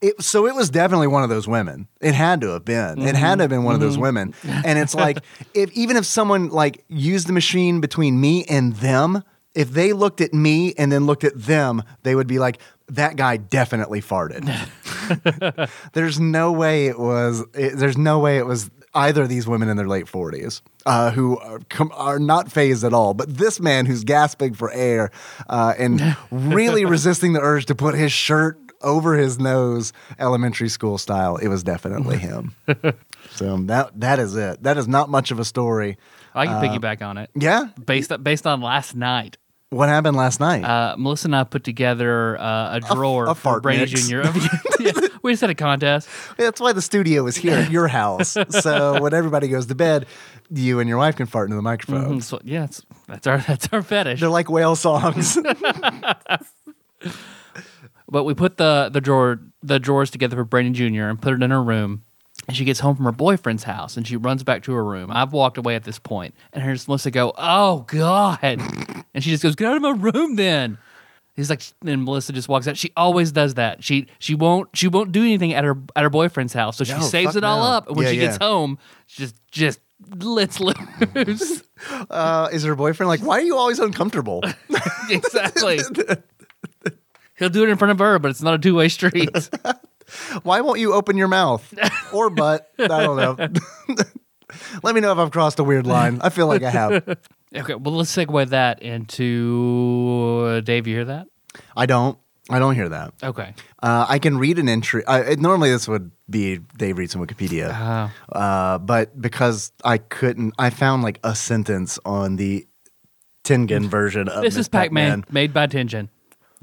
It, 0.00 0.22
so 0.22 0.46
it 0.46 0.54
was 0.54 0.70
definitely 0.70 1.06
one 1.06 1.22
of 1.22 1.28
those 1.28 1.46
women. 1.46 1.88
It 2.00 2.14
had 2.14 2.40
to 2.42 2.48
have 2.48 2.64
been. 2.64 3.00
It 3.02 3.14
had 3.14 3.36
to 3.36 3.44
have 3.44 3.50
been 3.50 3.64
one 3.64 3.74
of 3.74 3.80
those 3.80 3.98
women. 3.98 4.34
And 4.64 4.78
it's 4.78 4.94
like, 4.94 5.18
if 5.52 5.70
even 5.72 5.96
if 5.96 6.06
someone 6.06 6.48
like 6.48 6.84
used 6.88 7.26
the 7.26 7.32
machine 7.32 7.80
between 7.80 8.20
me 8.20 8.44
and 8.44 8.74
them, 8.76 9.22
if 9.54 9.70
they 9.70 9.92
looked 9.92 10.20
at 10.20 10.32
me 10.32 10.74
and 10.78 10.90
then 10.90 11.06
looked 11.06 11.24
at 11.24 11.34
them, 11.40 11.82
they 12.02 12.14
would 12.14 12.26
be 12.26 12.38
like, 12.38 12.58
that 12.88 13.16
guy 13.16 13.36
definitely 13.36 14.00
farted. 14.00 14.44
there's 15.92 16.18
no 16.20 16.52
way 16.52 16.86
it 16.86 16.98
was. 16.98 17.44
It, 17.54 17.76
there's 17.76 17.98
no 17.98 18.18
way 18.18 18.38
it 18.38 18.46
was 18.46 18.70
either 18.94 19.22
of 19.22 19.28
these 19.28 19.46
women 19.46 19.68
in 19.68 19.76
their 19.76 19.88
late 19.88 20.06
40s 20.06 20.62
uh, 20.86 21.10
who 21.10 21.38
are, 21.38 21.60
com- 21.68 21.92
are 21.94 22.18
not 22.18 22.50
phased 22.50 22.84
at 22.84 22.92
all. 22.92 23.14
But 23.14 23.36
this 23.36 23.60
man 23.60 23.86
who's 23.86 24.04
gasping 24.04 24.54
for 24.54 24.70
air 24.72 25.10
uh, 25.48 25.74
and 25.78 26.16
really 26.30 26.84
resisting 26.84 27.32
the 27.32 27.40
urge 27.40 27.66
to 27.66 27.74
put 27.74 27.94
his 27.94 28.12
shirt 28.12 28.58
over 28.80 29.16
his 29.16 29.38
nose, 29.38 29.92
elementary 30.18 30.68
school 30.68 30.98
style, 30.98 31.36
it 31.36 31.48
was 31.48 31.62
definitely 31.62 32.18
him. 32.18 32.54
so 33.30 33.56
that 33.62 33.98
that 33.98 34.18
is 34.18 34.36
it. 34.36 34.62
That 34.62 34.76
is 34.76 34.86
not 34.86 35.08
much 35.08 35.30
of 35.30 35.38
a 35.38 35.44
story. 35.44 35.96
I 36.34 36.46
can 36.46 36.62
piggyback 36.62 37.00
on 37.00 37.16
it. 37.16 37.30
Yeah. 37.34 37.68
Based 37.86 38.12
based 38.22 38.46
on 38.46 38.60
last 38.60 38.94
night, 38.94 39.38
What 39.74 39.88
happened 39.88 40.16
last 40.16 40.38
night? 40.40 40.62
uh, 40.64 40.94
Melissa 40.96 41.26
and 41.28 41.36
I 41.36 41.44
put 41.44 41.64
together 41.64 42.38
uh, 42.38 42.76
a 42.76 42.80
drawer 42.80 43.26
a 43.26 43.34
for 43.34 43.40
fart 43.40 43.62
Brady 43.62 43.92
mix. 43.92 44.08
Jr. 44.08 44.22
yeah, 44.80 44.92
we 45.22 45.32
just 45.32 45.40
had 45.40 45.50
a 45.50 45.54
contest. 45.54 46.08
That's 46.36 46.60
why 46.60 46.72
the 46.72 46.82
studio 46.82 47.26
is 47.26 47.36
here 47.36 47.54
at 47.54 47.70
your 47.70 47.88
house. 47.88 48.36
so 48.50 49.00
when 49.02 49.12
everybody 49.14 49.48
goes 49.48 49.66
to 49.66 49.74
bed, 49.74 50.06
you 50.50 50.78
and 50.80 50.88
your 50.88 50.98
wife 50.98 51.16
can 51.16 51.26
fart 51.26 51.46
into 51.48 51.56
the 51.56 51.62
microphone. 51.62 52.20
Mm, 52.20 52.22
So, 52.22 52.38
yeah, 52.44 52.64
it's, 52.64 52.82
that's 53.08 53.26
our 53.26 53.38
that's 53.38 53.68
our 53.72 53.82
fetish. 53.82 54.20
They're 54.20 54.28
like 54.28 54.48
whale 54.48 54.76
songs. 54.76 55.36
But 58.08 58.24
we 58.24 58.34
put 58.34 58.58
the 58.58 58.90
the 58.92 59.00
drawer 59.00 59.40
the 59.62 59.78
drawers 59.80 60.10
together 60.10 60.36
for 60.36 60.44
Brandon 60.44 60.74
Jr. 60.74 61.04
and 61.04 61.20
put 61.20 61.32
it 61.34 61.42
in 61.42 61.50
her 61.50 61.62
room. 61.62 62.02
And 62.46 62.56
she 62.56 62.64
gets 62.64 62.80
home 62.80 62.94
from 62.96 63.04
her 63.06 63.12
boyfriend's 63.12 63.64
house 63.64 63.96
and 63.96 64.06
she 64.06 64.16
runs 64.16 64.42
back 64.42 64.62
to 64.64 64.72
her 64.72 64.84
room. 64.84 65.10
I've 65.12 65.32
walked 65.32 65.56
away 65.58 65.74
at 65.76 65.84
this 65.84 65.98
point, 65.98 66.34
and 66.52 66.62
here's 66.62 66.86
Melissa 66.86 67.10
go, 67.10 67.32
"Oh 67.38 67.84
God!" 67.88 68.38
and 68.42 69.04
she 69.24 69.30
just 69.30 69.42
goes, 69.42 69.54
"Get 69.54 69.68
out 69.68 69.76
of 69.76 69.82
my 69.82 69.90
room, 69.90 70.36
then." 70.36 70.78
He's 71.36 71.50
like, 71.50 71.62
and 71.84 72.04
Melissa 72.04 72.32
just 72.32 72.48
walks 72.48 72.68
out. 72.68 72.76
She 72.76 72.92
always 72.96 73.32
does 73.32 73.54
that. 73.54 73.82
She 73.82 74.06
she 74.20 74.36
won't 74.36 74.68
she 74.72 74.86
won't 74.86 75.10
do 75.10 75.22
anything 75.22 75.52
at 75.52 75.64
her 75.64 75.76
at 75.96 76.04
her 76.04 76.10
boyfriend's 76.10 76.52
house. 76.52 76.76
So 76.76 76.84
she 76.84 76.92
No, 76.92 77.00
saves 77.00 77.30
fuck 77.32 77.36
it 77.36 77.44
all 77.44 77.58
no. 77.60 77.66
up. 77.76 77.88
And 77.88 77.96
when 77.96 78.06
Yeah, 78.06 78.12
she 78.12 78.18
gets 78.18 78.38
yeah. 78.40 78.46
home, 78.46 78.78
she 79.06 79.22
just 79.24 79.34
just 79.50 79.80
lets 80.16 80.60
loose. 80.60 81.62
uh, 82.10 82.48
is 82.52 82.62
her 82.62 82.76
boyfriend 82.76 83.08
like, 83.08 83.20
why 83.20 83.38
are 83.38 83.42
you 83.42 83.56
always 83.56 83.80
uncomfortable? 83.80 84.42
exactly. 85.10 85.80
He'll 87.36 87.48
do 87.48 87.64
it 87.64 87.68
in 87.68 87.76
front 87.78 87.90
of 87.90 87.98
her, 87.98 88.20
but 88.20 88.30
it's 88.30 88.42
not 88.42 88.54
a 88.54 88.58
two 88.58 88.76
way 88.76 88.88
street. 88.88 89.28
why 90.42 90.60
won't 90.60 90.80
you 90.80 90.92
open 90.94 91.16
your 91.16 91.28
mouth 91.28 91.72
or 92.12 92.30
butt? 92.30 92.70
I 92.78 92.86
don't 92.86 93.16
know. 93.16 93.48
Let 94.82 94.94
me 94.94 95.00
know 95.00 95.12
if 95.12 95.18
I've 95.18 95.30
crossed 95.30 95.58
a 95.58 95.64
weird 95.64 95.86
line. 95.86 96.20
I 96.22 96.28
feel 96.30 96.46
like 96.46 96.62
I 96.62 96.70
have. 96.70 97.18
Okay, 97.56 97.76
well, 97.76 97.94
let's 97.94 98.12
segue 98.12 98.48
that 98.48 98.82
into 98.82 100.44
uh, 100.44 100.60
Dave. 100.60 100.88
You 100.88 100.96
hear 100.96 101.04
that? 101.04 101.28
I 101.76 101.86
don't. 101.86 102.18
I 102.50 102.58
don't 102.58 102.74
hear 102.74 102.88
that. 102.88 103.14
Okay. 103.22 103.54
Uh, 103.80 104.06
I 104.08 104.18
can 104.18 104.38
read 104.38 104.58
an 104.58 104.68
entry. 104.68 105.04
It, 105.06 105.38
normally, 105.38 105.70
this 105.70 105.86
would 105.86 106.10
be 106.28 106.58
Dave 106.76 106.98
reads 106.98 107.14
on 107.14 107.24
Wikipedia, 107.24 107.70
Uh, 107.72 108.36
uh, 108.36 108.78
but 108.78 109.20
because 109.20 109.70
I 109.84 109.98
couldn't, 109.98 110.52
I 110.58 110.70
found 110.70 111.04
like 111.04 111.20
a 111.22 111.36
sentence 111.36 111.96
on 112.04 112.36
the 112.36 112.66
Tengen 113.44 113.84
version 113.84 114.28
of 114.28 114.42
this 114.42 114.54
Miss 114.56 114.62
is 114.62 114.68
Pac 114.68 114.90
Man, 114.90 115.24
made 115.30 115.54
by 115.54 115.68
Tengen. 115.68 116.08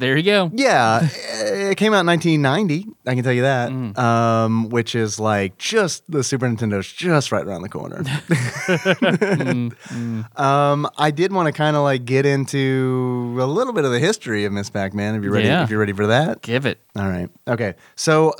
There 0.02 0.18
you 0.18 0.24
go. 0.24 0.50
Yeah, 0.54 1.08
it 1.14 1.78
came 1.78 1.94
out 1.94 2.00
in 2.02 2.08
1990. 2.08 2.88
I 3.06 3.14
can 3.14 3.24
tell 3.24 3.32
you 3.34 3.44
that. 3.44 3.70
Mm. 3.70 3.96
Um, 4.00 4.70
which 4.70 4.96
is 4.96 5.20
like 5.20 5.60
just 5.60 6.10
the 6.12 6.24
Super 6.24 6.48
Nintendo's 6.48 6.92
just 6.92 7.32
right 7.32 7.46
around 7.46 7.62
the 7.62 7.70
corner. 7.70 8.02
Mm, 9.92 10.40
Um, 10.40 10.90
I 10.98 11.12
did 11.12 11.32
want 11.32 11.48
to 11.48 11.52
kind 11.52 11.76
of 11.76 11.84
like 11.84 12.06
get 12.06 12.26
into 12.26 13.38
a 13.40 13.46
little 13.46 13.74
bit 13.74 13.86
of 13.86 13.92
the 13.92 14.00
history 14.00 14.46
of 14.46 14.54
Miss 14.54 14.70
Pac-Man. 14.70 15.16
If 15.16 15.24
you're 15.24 15.32
ready, 15.34 15.48
Yeah. 15.48 15.64
if 15.64 15.70
you're 15.70 15.80
ready 15.80 15.94
for 15.94 16.08
that. 16.08 16.42
Give 16.42 16.66
it. 16.66 16.80
All 16.96 17.08
right. 17.08 17.30
Okay. 17.48 17.76
So 17.96 18.34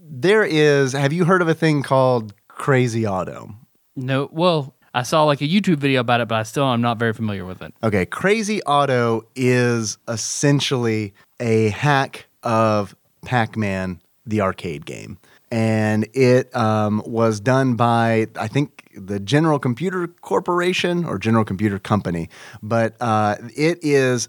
there 0.00 0.44
is. 0.44 0.92
Have 0.92 1.12
you 1.12 1.24
heard 1.24 1.42
of 1.42 1.48
a 1.48 1.54
thing 1.54 1.82
called 1.82 2.34
Crazy 2.48 3.06
Otto? 3.06 3.54
No, 3.96 4.28
well, 4.32 4.74
I 4.94 5.02
saw 5.02 5.24
like 5.24 5.40
a 5.40 5.48
YouTube 5.48 5.76
video 5.76 6.00
about 6.00 6.20
it, 6.20 6.28
but 6.28 6.36
I 6.36 6.42
still 6.42 6.64
am 6.64 6.80
not 6.80 6.98
very 6.98 7.12
familiar 7.12 7.44
with 7.44 7.62
it. 7.62 7.74
Okay, 7.82 8.06
Crazy 8.06 8.62
Otto 8.64 9.26
is 9.36 9.98
essentially 10.08 11.14
a 11.40 11.68
hack 11.70 12.26
of 12.42 12.96
Pac 13.24 13.56
Man, 13.56 14.00
the 14.26 14.40
arcade 14.40 14.86
game. 14.86 15.18
And 15.50 16.06
it 16.12 16.54
um, 16.54 17.02
was 17.06 17.40
done 17.40 17.74
by, 17.74 18.26
I 18.36 18.48
think, 18.48 18.90
the 18.94 19.18
General 19.18 19.58
Computer 19.58 20.08
Corporation 20.08 21.04
or 21.04 21.18
General 21.18 21.44
Computer 21.44 21.78
Company. 21.78 22.28
But 22.62 22.96
uh, 23.00 23.36
it 23.56 23.78
is, 23.82 24.28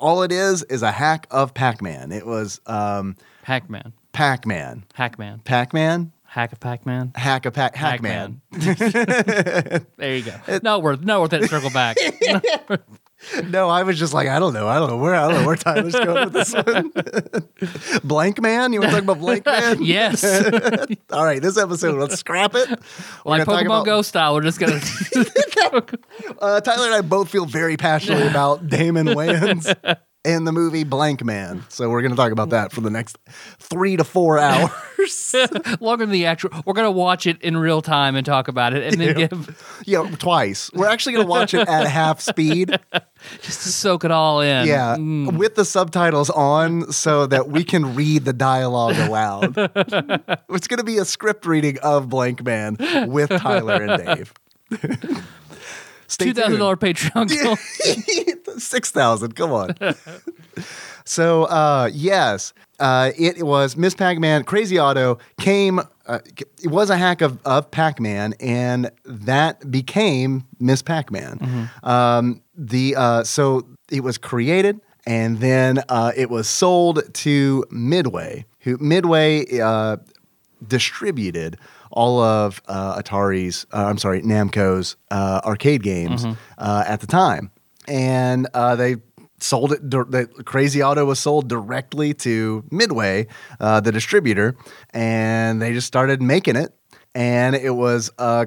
all 0.00 0.22
it 0.22 0.32
is, 0.32 0.64
is 0.64 0.82
a 0.82 0.90
hack 0.90 1.28
of 1.30 1.54
Pac 1.54 1.82
Man. 1.82 2.10
It 2.10 2.26
was 2.26 2.60
um, 2.66 3.16
Hackman. 3.44 3.92
Pac 4.12 4.46
Man. 4.46 4.84
Pac 4.94 5.18
Man. 5.18 5.40
Pac 5.44 5.72
Man? 5.72 6.12
Hack 6.36 6.52
of 6.52 6.60
Pac 6.60 6.84
Man. 6.84 7.12
Hack 7.14 7.46
of 7.46 7.54
Pac 7.54 7.74
Hack 7.74 8.02
Man. 8.02 8.42
there 8.52 9.86
you 10.16 10.22
go. 10.22 10.34
not 10.62 10.82
worth 10.82 11.00
not 11.02 11.22
worth 11.22 11.30
that 11.30 11.48
circle 11.48 11.70
back. 11.70 11.96
No, 13.48 13.70
I 13.70 13.82
was 13.82 13.98
just 13.98 14.12
like, 14.12 14.28
I 14.28 14.38
don't 14.38 14.52
know. 14.52 14.68
I 14.68 14.78
don't 14.78 14.90
know 14.90 14.98
where 14.98 15.14
I 15.14 15.26
don't 15.26 15.40
know 15.40 15.46
where 15.46 15.56
Tyler's 15.56 15.94
going 15.94 16.24
with 16.26 16.32
this 16.34 16.52
one. 16.52 16.92
Blankman? 18.04 18.74
You 18.74 18.80
want 18.80 18.92
to 18.92 19.00
talk 19.00 19.04
about 19.04 19.18
Blankman? 19.18 19.78
yes. 19.80 20.22
All 21.10 21.24
right, 21.24 21.40
this 21.40 21.56
episode, 21.56 21.98
let's 21.98 22.16
scrap 22.20 22.54
it. 22.54 22.68
We're 22.68 22.76
like 23.24 23.46
gonna 23.46 23.58
talk 23.58 23.62
Pokemon 23.62 23.66
about- 23.66 23.86
Go 23.86 24.02
style, 24.02 24.34
we're 24.34 24.42
just 24.42 24.60
gonna 24.60 24.80
Uh, 26.42 26.60
Tyler 26.60 26.86
and 26.86 26.94
I 26.94 27.00
both 27.00 27.30
feel 27.30 27.46
very 27.46 27.78
passionately 27.78 28.28
about 28.28 28.68
Damon 28.68 29.06
Wayans 29.06 29.74
and 30.26 30.46
the 30.46 30.52
movie 30.52 30.84
Blankman. 30.84 31.62
So 31.70 31.88
we're 31.88 32.02
going 32.02 32.10
to 32.10 32.16
talk 32.16 32.32
about 32.32 32.50
that 32.50 32.72
for 32.72 32.80
the 32.80 32.90
next 32.90 33.16
three 33.58 33.96
to 33.96 34.04
four 34.04 34.38
hours. 34.40 34.72
longer 35.80 36.04
than 36.04 36.12
the 36.12 36.26
actual. 36.26 36.50
We're 36.64 36.72
gonna 36.74 36.90
watch 36.90 37.26
it 37.26 37.40
in 37.42 37.56
real 37.56 37.80
time 37.80 38.16
and 38.16 38.26
talk 38.26 38.48
about 38.48 38.74
it, 38.74 38.82
and 38.92 39.00
then 39.00 39.14
give 39.14 39.80
yeah, 39.86 40.02
twice. 40.18 40.70
We're 40.74 40.88
actually 40.88 41.12
going 41.14 41.26
to 41.26 41.30
watch 41.30 41.54
it 41.54 41.68
at 41.68 41.86
half 41.86 42.20
speed. 42.20 42.76
just 43.42 43.62
to 43.62 43.68
soak 43.68 44.04
it 44.04 44.10
all 44.10 44.40
in. 44.40 44.66
Yeah, 44.66 44.96
Mm. 44.96 45.36
with 45.36 45.54
the 45.54 45.64
subtitles 45.64 46.30
on 46.30 46.90
so 46.92 47.26
that 47.26 47.48
we 47.48 47.62
can 47.64 47.94
read 47.94 48.24
the 48.24 48.32
dialogue 48.32 48.96
aloud. 48.96 49.54
it's 49.56 50.66
going 50.68 50.78
to 50.78 50.84
be 50.84 50.98
a 50.98 51.04
script 51.04 51.46
reading 51.46 51.78
of 51.82 52.06
Blankman 52.08 53.06
with 53.08 53.28
Tyler 53.30 53.82
and 53.82 54.04
Dave. 54.04 54.34
Stay 56.08 56.26
Two 56.26 56.34
thousand 56.34 56.58
dollar 56.58 56.76
Patreon. 56.76 57.42
goal. 57.42 57.56
Six 58.58 58.90
thousand. 58.90 59.34
Come 59.34 59.52
on. 59.52 59.74
so 61.04 61.44
uh, 61.44 61.90
yes, 61.92 62.52
uh, 62.78 63.10
it 63.16 63.42
was 63.42 63.76
Miss 63.76 63.94
Pac-Man. 63.94 64.44
Crazy 64.44 64.78
Otto 64.78 65.18
came. 65.40 65.80
Uh, 66.06 66.20
it 66.62 66.70
was 66.70 66.90
a 66.90 66.96
hack 66.96 67.20
of, 67.20 67.38
of 67.44 67.70
Pac-Man, 67.70 68.34
and 68.38 68.90
that 69.04 69.70
became 69.70 70.44
Miss 70.60 70.82
Pac-Man. 70.82 71.70
Um, 71.82 72.42
the 72.56 72.94
uh, 72.96 73.24
so 73.24 73.66
it 73.90 74.02
was 74.04 74.18
created, 74.18 74.80
and 75.06 75.38
then 75.40 75.82
uh, 75.88 76.12
it 76.16 76.30
was 76.30 76.48
sold 76.48 77.02
to 77.12 77.64
Midway. 77.70 78.46
Who 78.60 78.76
Midway 78.78 79.60
uh, 79.60 79.96
distributed 80.66 81.58
all 81.96 82.20
of 82.20 82.60
uh, 82.68 83.00
Atari's, 83.00 83.66
uh, 83.72 83.86
I'm 83.86 83.96
sorry, 83.98 84.20
Namco's 84.20 84.96
uh, 85.10 85.40
arcade 85.44 85.82
games 85.82 86.26
uh, 86.58 86.84
at 86.86 87.00
the 87.00 87.06
time, 87.06 87.50
and 87.88 88.46
uh, 88.52 88.76
they 88.76 88.96
sold 89.40 89.72
it. 89.72 89.90
The 89.90 90.26
Crazy 90.44 90.82
Otto 90.82 91.06
was 91.06 91.18
sold 91.18 91.48
directly 91.48 92.12
to 92.14 92.62
Midway, 92.70 93.26
uh, 93.58 93.80
the 93.80 93.92
distributor, 93.92 94.56
and 94.92 95.60
they 95.60 95.72
just 95.72 95.86
started 95.86 96.20
making 96.20 96.56
it, 96.56 96.74
and 97.14 97.56
it 97.56 97.70
was 97.70 98.10
a 98.18 98.46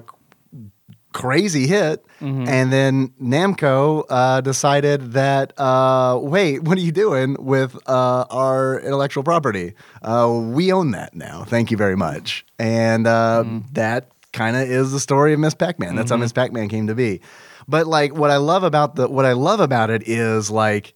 crazy 1.14 1.68
hit. 1.68 2.06
Mm-hmm. 2.22 2.48
And 2.48 2.72
then 2.74 3.08
Namco 3.22 4.04
uh, 4.10 4.42
decided 4.42 5.14
that, 5.14 5.54
uh, 5.60 6.20
wait, 6.22 6.64
what 6.64 6.78
are 6.78 6.82
you 6.82 6.92
doing 6.92 7.36
with 7.40 7.76
uh, 7.88 8.26
our 8.30 8.80
intellectual 8.82 9.24
property? 9.24 9.74
Uh, 10.02 10.40
we 10.44 10.72
own 10.72 10.92
that 10.92 11.16
now. 11.16 11.44
Thank 11.46 11.72
you 11.72 11.78
very 11.78 11.96
much. 11.96 12.46
And 12.58 13.08
uh, 13.08 13.44
Mm-hmm. 13.46 13.74
that 13.74 14.12
kind 14.34 14.56
of 14.56 14.64
is 14.70 14.92
the 14.92 15.00
story 15.00 15.34
of 15.34 15.40
Miss 15.40 15.54
Pac-Man. 15.56 15.96
That's 15.96 16.12
how 16.12 16.18
Miss 16.18 16.32
Pac-Man 16.34 16.70
came 16.70 16.88
to 16.88 16.96
be. 16.96 17.22
But 17.68 17.88
like, 17.88 18.14
what 18.16 18.32
I 18.32 18.38
love 18.38 18.64
about 18.64 18.96
the 18.96 19.08
what 19.08 19.26
I 19.26 19.34
love 19.34 19.60
about 19.60 19.90
it 19.90 20.08
is 20.08 20.50
like 20.52 20.94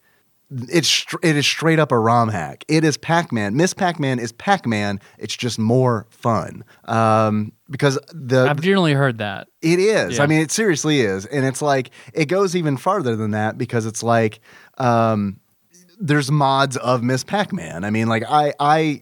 it's 0.51 1.05
it 1.21 1.35
is 1.35 1.45
straight 1.45 1.79
up 1.79 1.91
a 1.91 1.97
ROM 1.97 2.29
hack. 2.29 2.63
It 2.67 2.83
is 2.83 2.97
Pac-Man. 2.97 3.55
Miss 3.55 3.73
Pac-Man 3.73 4.19
is 4.19 4.31
Pac-Man. 4.31 4.99
It's 5.17 5.35
just 5.35 5.57
more 5.57 6.07
fun. 6.09 6.63
Um, 6.85 7.53
because 7.69 7.97
the 8.13 8.47
I've 8.49 8.61
generally 8.61 8.93
heard 8.93 9.17
that. 9.17 9.47
it 9.61 9.79
is. 9.79 10.17
Yeah. 10.17 10.23
I 10.23 10.27
mean, 10.27 10.41
it 10.41 10.51
seriously 10.51 11.01
is, 11.01 11.25
and 11.25 11.45
it's 11.45 11.61
like 11.61 11.89
it 12.13 12.25
goes 12.25 12.55
even 12.55 12.77
farther 12.77 13.15
than 13.15 13.31
that 13.31 13.57
because 13.57 13.85
it's 13.85 14.03
like 14.03 14.39
um, 14.77 15.39
there's 15.99 16.31
mods 16.31 16.77
of 16.77 17.03
Miss 17.03 17.23
Pac-Man. 17.23 17.83
I 17.83 17.89
mean, 17.89 18.07
like 18.07 18.23
I 18.29 18.53
I 18.59 19.01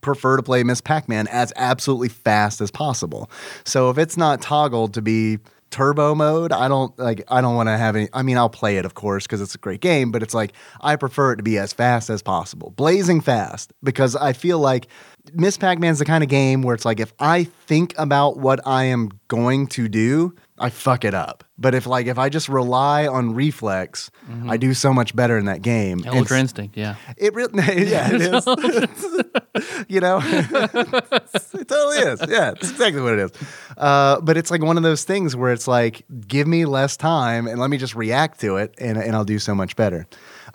prefer 0.00 0.36
to 0.36 0.42
play 0.42 0.64
Miss 0.64 0.80
Pac-Man 0.80 1.28
as 1.28 1.52
absolutely 1.56 2.08
fast 2.08 2.60
as 2.60 2.70
possible. 2.70 3.30
So 3.64 3.88
if 3.90 3.98
it's 3.98 4.16
not 4.16 4.42
toggled 4.42 4.94
to 4.94 5.02
be 5.02 5.38
turbo 5.72 6.14
mode, 6.14 6.52
I 6.52 6.68
don't 6.68 6.96
like 6.98 7.24
I 7.28 7.40
don't 7.40 7.56
want 7.56 7.68
to 7.68 7.76
have 7.76 7.96
any 7.96 8.08
I 8.12 8.22
mean, 8.22 8.36
I'll 8.36 8.48
play 8.48 8.76
it 8.76 8.84
of 8.84 8.94
course 8.94 9.26
because 9.26 9.40
it's 9.40 9.54
a 9.54 9.58
great 9.58 9.80
game, 9.80 10.12
but 10.12 10.22
it's 10.22 10.34
like 10.34 10.52
I 10.80 10.94
prefer 10.96 11.32
it 11.32 11.36
to 11.36 11.42
be 11.42 11.58
as 11.58 11.72
fast 11.72 12.10
as 12.10 12.22
possible. 12.22 12.70
Blazing 12.70 13.20
fast 13.20 13.72
because 13.82 14.14
I 14.14 14.32
feel 14.32 14.58
like 14.58 14.86
Miss 15.34 15.56
Pac-Man's 15.56 15.98
the 15.98 16.04
kind 16.04 16.22
of 16.22 16.30
game 16.30 16.62
where 16.62 16.74
it's 16.74 16.84
like 16.84 17.00
if 17.00 17.12
I 17.18 17.44
think 17.44 17.94
about 17.98 18.38
what 18.38 18.60
I 18.66 18.84
am 18.84 19.10
going 19.28 19.66
to 19.68 19.88
do, 19.88 20.34
I 20.62 20.70
fuck 20.70 21.04
it 21.04 21.12
up. 21.12 21.42
But 21.58 21.74
if 21.74 21.86
like 21.86 22.06
if 22.06 22.18
I 22.18 22.28
just 22.28 22.48
rely 22.48 23.06
on 23.06 23.34
reflex, 23.34 24.10
I 24.48 24.56
do 24.56 24.74
so 24.74 24.92
much 24.92 25.14
better 25.14 25.36
in 25.36 25.46
that 25.46 25.60
game. 25.60 25.98
And 26.04 26.14
Ultra 26.18 26.38
Instinct, 26.38 26.76
yeah. 26.76 26.94
it 27.16 27.34
really, 27.34 27.52
yeah, 27.90 28.10
it 28.12 28.20
is. 28.22 29.84
you 29.88 30.00
know, 30.00 30.20
it 30.22 31.68
totally 31.68 31.98
is. 31.98 32.22
Yeah, 32.28 32.52
it's 32.52 32.70
exactly 32.70 33.02
what 33.02 33.14
it 33.14 33.18
is. 33.18 33.32
Uh, 33.76 34.20
but 34.20 34.36
it's 34.36 34.52
like 34.52 34.62
one 34.62 34.76
of 34.76 34.84
those 34.84 35.02
things 35.02 35.34
where 35.34 35.52
it's 35.52 35.66
like, 35.66 36.04
give 36.28 36.46
me 36.46 36.64
less 36.64 36.96
time 36.96 37.48
and 37.48 37.60
let 37.60 37.68
me 37.68 37.76
just 37.76 37.96
react 37.96 38.40
to 38.40 38.56
it, 38.56 38.74
and, 38.78 38.96
and 38.96 39.16
I'll 39.16 39.24
do 39.24 39.40
so 39.40 39.54
much 39.54 39.74
better. 39.74 40.06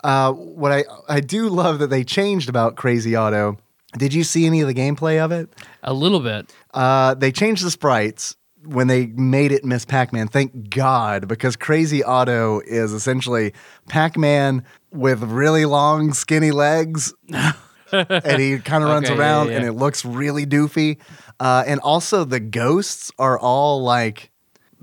Uh, 0.04 0.32
what 0.32 0.72
I 0.72 0.84
I 1.08 1.20
do 1.20 1.50
love 1.50 1.80
that 1.80 1.90
they 1.90 2.02
changed 2.02 2.48
about 2.48 2.76
Crazy 2.76 3.14
Otto. 3.14 3.58
Did 3.96 4.14
you 4.14 4.24
see 4.24 4.46
any 4.46 4.60
of 4.62 4.68
the 4.68 4.74
gameplay 4.74 5.18
of 5.22 5.32
it? 5.32 5.48
A 5.82 5.92
little 5.92 6.20
bit. 6.20 6.52
Uh, 6.72 7.14
they 7.14 7.32
changed 7.32 7.64
the 7.64 7.70
sprites 7.70 8.36
when 8.64 8.86
they 8.88 9.06
made 9.06 9.52
it 9.52 9.64
Miss 9.64 9.84
Pac-Man. 9.84 10.28
Thank 10.28 10.70
God, 10.70 11.28
because 11.28 11.56
Crazy 11.56 12.02
Otto 12.02 12.60
is 12.66 12.92
essentially 12.92 13.52
Pac-Man 13.88 14.64
with 14.92 15.22
really 15.22 15.64
long, 15.64 16.12
skinny 16.12 16.50
legs, 16.50 17.12
and 17.92 18.40
he 18.40 18.58
kind 18.58 18.84
of 18.84 18.90
runs 18.90 19.08
Okay, 19.10 19.18
around, 19.18 19.48
yeah, 19.48 19.56
and 19.56 19.64
it 19.66 19.72
looks 19.72 20.04
really 20.04 20.44
doofy. 20.46 20.98
Uh, 21.40 21.64
and 21.66 21.80
also, 21.80 22.24
the 22.24 22.40
ghosts 22.40 23.10
are 23.18 23.38
all 23.38 23.82
like 23.82 24.30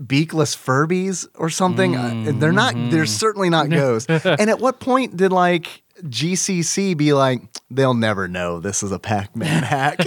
beakless 0.01 0.55
Furbies 0.58 1.27
or 1.36 1.50
something. 1.50 1.96
Uh, 1.96 2.34
they're 2.38 2.51
not. 2.51 2.74
They're 2.74 3.03
Mm-hmm. 3.03 3.05
certainly 3.05 3.50
not 3.50 3.70
ghosts. 3.70 4.10
and 4.25 4.50
at 4.50 4.60
what 4.60 4.79
point 4.79 5.15
did 5.17 5.32
like? 5.32 5.84
GCC 6.04 6.98
be 6.98 7.14
like, 7.14 7.42
they'll 7.72 7.94
never 7.94 8.28
know 8.28 8.60
this 8.60 8.84
is 8.84 8.92
a 8.92 9.00
Pac-Man 9.00 9.64
hack. 9.64 10.02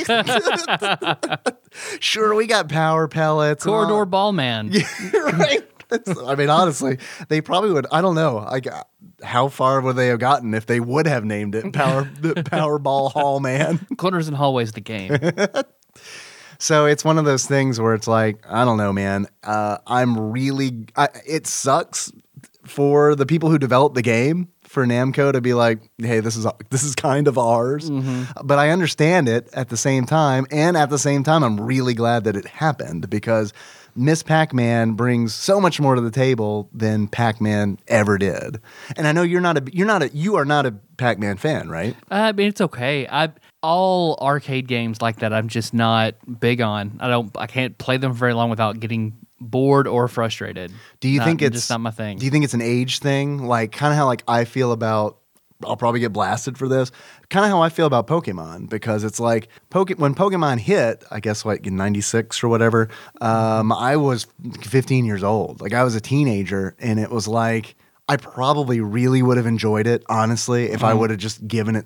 sure, 2.00 2.35
we 2.35 2.47
got 2.47 2.68
power 2.68 3.09
pellets. 3.09 3.64
Corridor 3.64 4.04
Ball 4.04 4.33
Man. 4.33 4.71
right. 5.12 5.66
That's- 5.88 6.18
I 6.18 6.35
mean, 6.35 6.50
honestly, 6.50 6.99
they 7.28 7.40
probably 7.40 7.73
would. 7.73 7.87
I 7.90 8.02
don't 8.02 8.14
know. 8.14 8.37
Like, 8.37 8.66
uh, 8.66 8.85
how 9.23 9.49
far 9.49 9.80
would 9.80 9.97
they 9.97 10.09
have 10.09 10.18
gotten 10.18 10.52
if 10.54 10.66
they 10.66 10.80
would 10.80 11.07
have 11.07 11.25
named 11.25 11.54
it 11.54 11.73
Power 11.73 12.02
the 12.21 12.35
Powerball 12.35 13.11
Hall 13.11 13.40
Man? 13.40 13.87
Corners 13.97 14.28
and 14.28 14.37
hallways, 14.37 14.73
the 14.73 14.80
game. 14.83 15.16
So 16.59 16.87
it's 16.87 17.04
one 17.04 17.18
of 17.18 17.25
those 17.25 17.47
things 17.47 17.80
where 17.80 17.95
it's 17.95 18.09
like, 18.09 18.45
I 18.49 18.64
don't 18.64 18.76
know, 18.78 18.93
man. 18.93 19.28
Uh, 19.43 19.78
I'm 19.86 20.32
really. 20.32 20.86
I, 20.97 21.08
it 21.26 21.47
sucks 21.47 22.12
for 22.67 23.15
the 23.15 23.25
people 23.26 23.49
who 23.49 23.58
developed 23.58 23.95
the 23.95 24.02
game 24.02 24.49
for 24.78 24.86
Namco 24.86 25.32
to 25.32 25.41
be 25.41 25.54
like, 25.54 25.80
hey, 25.99 26.21
this 26.21 26.36
is 26.36 26.47
this 26.71 26.84
is 26.84 26.95
kind 26.95 27.26
of 27.26 27.36
ours. 27.36 27.91
Mm-hmm. 27.91 28.47
But 28.47 28.60
I 28.60 28.71
understand 28.71 29.28
it 29.28 29.49
at 29.52 29.71
the 29.71 29.76
same 29.76 30.06
time, 30.06 30.47
and 30.52 30.76
at 30.76 30.88
the 30.88 31.00
same 31.00 31.25
time, 31.25 31.43
I'm 31.43 31.60
really 31.60 31.95
glad 31.95 32.23
that 32.25 32.36
it 32.36 32.47
happened 32.47 33.10
because 33.10 33.52
Miss 33.97 34.23
Pac-Man 34.23 34.93
brings 34.93 35.34
so 35.34 35.60
much 35.60 35.80
more 35.80 35.97
to 35.97 36.00
the 36.00 36.12
table 36.12 36.71
than 36.73 37.08
Pac-Man 37.08 37.80
ever 37.88 38.19
did. 38.19 38.60
And 38.97 39.08
I 39.08 39.10
know 39.10 39.23
you're 39.23 39.41
not 39.41 39.58
a 39.58 39.64
you're 39.73 39.84
not 39.84 40.02
a 40.02 40.10
you 40.10 40.36
are 40.36 40.45
not 40.45 40.64
a 40.64 40.71
Pac-Man 40.97 41.38
fan, 41.38 41.69
right? 41.69 41.97
I 42.08 42.30
mean, 42.30 42.47
it's 42.47 42.60
okay. 42.60 43.08
I 43.10 43.30
all 43.60 44.17
arcade 44.23 44.69
games 44.69 45.02
like 45.02 45.17
that. 45.17 45.32
I'm 45.32 45.49
just 45.49 45.75
not 45.75 46.14
big 46.38 46.60
on. 46.60 46.99
I 47.00 47.08
don't. 47.08 47.36
I 47.36 47.49
can't 47.49 47.76
play 47.78 47.97
them 47.97 48.12
very 48.12 48.32
long 48.32 48.49
without 48.49 48.78
getting 48.78 49.17
bored 49.40 49.86
or 49.86 50.08
frustrated. 50.08 50.72
Do 51.00 51.08
you 51.08 51.18
Not- 51.18 51.24
think 51.26 51.42
it's 51.42 51.56
just 51.56 51.70
not 51.70 51.80
my 51.80 51.90
thing? 51.90 52.18
Do 52.18 52.24
you 52.24 52.30
think 52.30 52.44
it's 52.44 52.54
an 52.54 52.62
age 52.62 52.98
thing? 52.98 53.44
Like 53.46 53.72
kind 53.72 53.92
of 53.92 53.96
how 53.98 54.06
like 54.06 54.22
I 54.28 54.44
feel 54.44 54.72
about 54.72 55.18
I'll 55.64 55.76
probably 55.76 55.98
get 55.98 56.12
blasted 56.12 56.56
for 56.56 56.68
this. 56.68 56.92
Kind 57.30 57.44
of 57.44 57.50
how 57.50 57.62
I 57.62 57.68
feel 57.68 57.86
about 57.86 58.06
Pokemon 58.06 58.68
because 58.68 59.02
it's 59.02 59.18
like 59.18 59.48
Poke- 59.70 59.90
when 59.98 60.14
Pokemon 60.14 60.60
hit, 60.60 61.02
I 61.10 61.18
guess 61.18 61.44
like 61.44 61.66
in 61.66 61.74
96 61.76 62.44
or 62.44 62.48
whatever, 62.48 62.88
um, 63.20 63.72
I 63.72 63.96
was 63.96 64.28
15 64.62 65.04
years 65.04 65.24
old. 65.24 65.60
Like 65.60 65.72
I 65.72 65.82
was 65.82 65.96
a 65.96 66.00
teenager 66.00 66.76
and 66.78 67.00
it 67.00 67.10
was 67.10 67.26
like 67.26 67.74
I 68.08 68.16
probably 68.16 68.80
really 68.80 69.23
would 69.23 69.36
have 69.36 69.47
enjoyed 69.47 69.86
it, 69.86 70.02
honestly, 70.08 70.71
if 70.71 70.82
I 70.82 70.94
would 70.94 71.10
have 71.10 71.18
just 71.18 71.47
given 71.47 71.76
it 71.76 71.84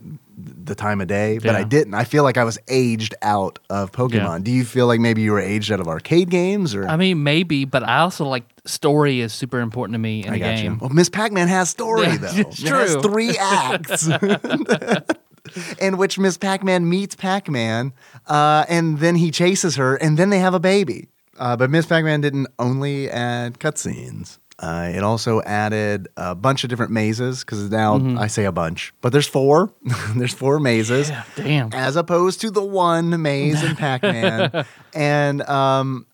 the 0.65 0.75
time 0.77 1.01
of 1.01 1.09
day, 1.09 1.39
but 1.39 1.57
I 1.57 1.65
didn't. 1.65 1.95
I 1.95 2.05
feel 2.05 2.23
like 2.23 2.37
I 2.37 2.45
was 2.45 2.59
aged 2.69 3.15
out 3.23 3.59
of 3.69 3.91
Pokemon. 3.91 4.45
Do 4.45 4.53
you 4.53 4.65
feel 4.65 4.87
like 4.87 5.01
maybe 5.01 5.23
you 5.23 5.33
were 5.33 5.41
aged 5.41 5.73
out 5.73 5.81
of 5.81 5.89
arcade 5.89 6.31
games 6.31 6.75
or 6.77 6.87
I 6.89 6.97
mean, 6.97 7.25
maybe, 7.25 7.65
but 7.65 7.83
I 7.83 7.99
also 7.99 8.25
like 8.25 8.45
story 8.65 9.21
is 9.21 9.33
super 9.33 9.59
important 9.61 9.95
to 9.95 9.99
me 9.99 10.25
in 10.25 10.33
I 10.33 10.37
a 10.37 10.39
got 10.39 10.57
game. 10.57 10.73
you. 10.75 10.79
Well, 10.81 10.91
Miss 10.91 11.09
Pac-Man 11.09 11.49
has 11.49 11.71
story 11.71 12.03
Yeah, 12.07 12.17
though. 12.21 12.29
it's 12.37 12.63
It 12.63 12.69
has 12.69 12.93
true. 12.93 13.03
three 13.03 13.37
acts. 13.41 14.09
In 15.81 15.97
which 15.97 16.21
Miss 16.21 16.39
Pac-Man 16.39 16.89
meets 16.89 17.17
Pac-Man, 17.17 17.93
uh, 18.29 18.65
and 18.69 19.01
then 19.01 19.17
he 19.17 19.33
chases 19.33 19.75
her, 19.75 19.97
and 19.97 20.17
then 20.17 20.31
they 20.31 20.39
have 20.39 20.55
a 20.55 20.61
baby. 20.61 21.09
Uh, 21.37 21.57
but 21.57 21.69
Miss 21.69 21.85
Pac-Man 21.85 22.21
didn't 22.21 22.47
only 22.61 23.11
add 23.11 23.59
cutscenes. 23.59 24.39
Uh, 24.63 24.93
it 24.95 25.03
also 25.03 25.43
added 25.43 26.07
a 26.17 26.35
bunch 26.37 26.63
of 26.63 26.71
different 26.71 26.93
mazes 26.93 27.41
because 27.41 27.69
now 27.69 27.97
I 28.19 28.29
say 28.29 28.45
a 28.45 28.53
bunch, 28.53 28.95
but 29.01 29.13
there's 29.13 29.27
four. 29.27 29.73
there's 30.17 30.33
four 30.33 30.61
mazes 30.61 31.11
Yeah, 31.11 31.25
damn. 31.35 31.73
as 31.73 31.97
opposed 31.97 32.41
to 32.43 32.51
the 32.51 32.63
one 32.65 33.21
maze 33.21 33.61
in 33.63 33.75
Pac-Man. 33.85 34.65
and 34.95 35.43
um, 35.49 36.07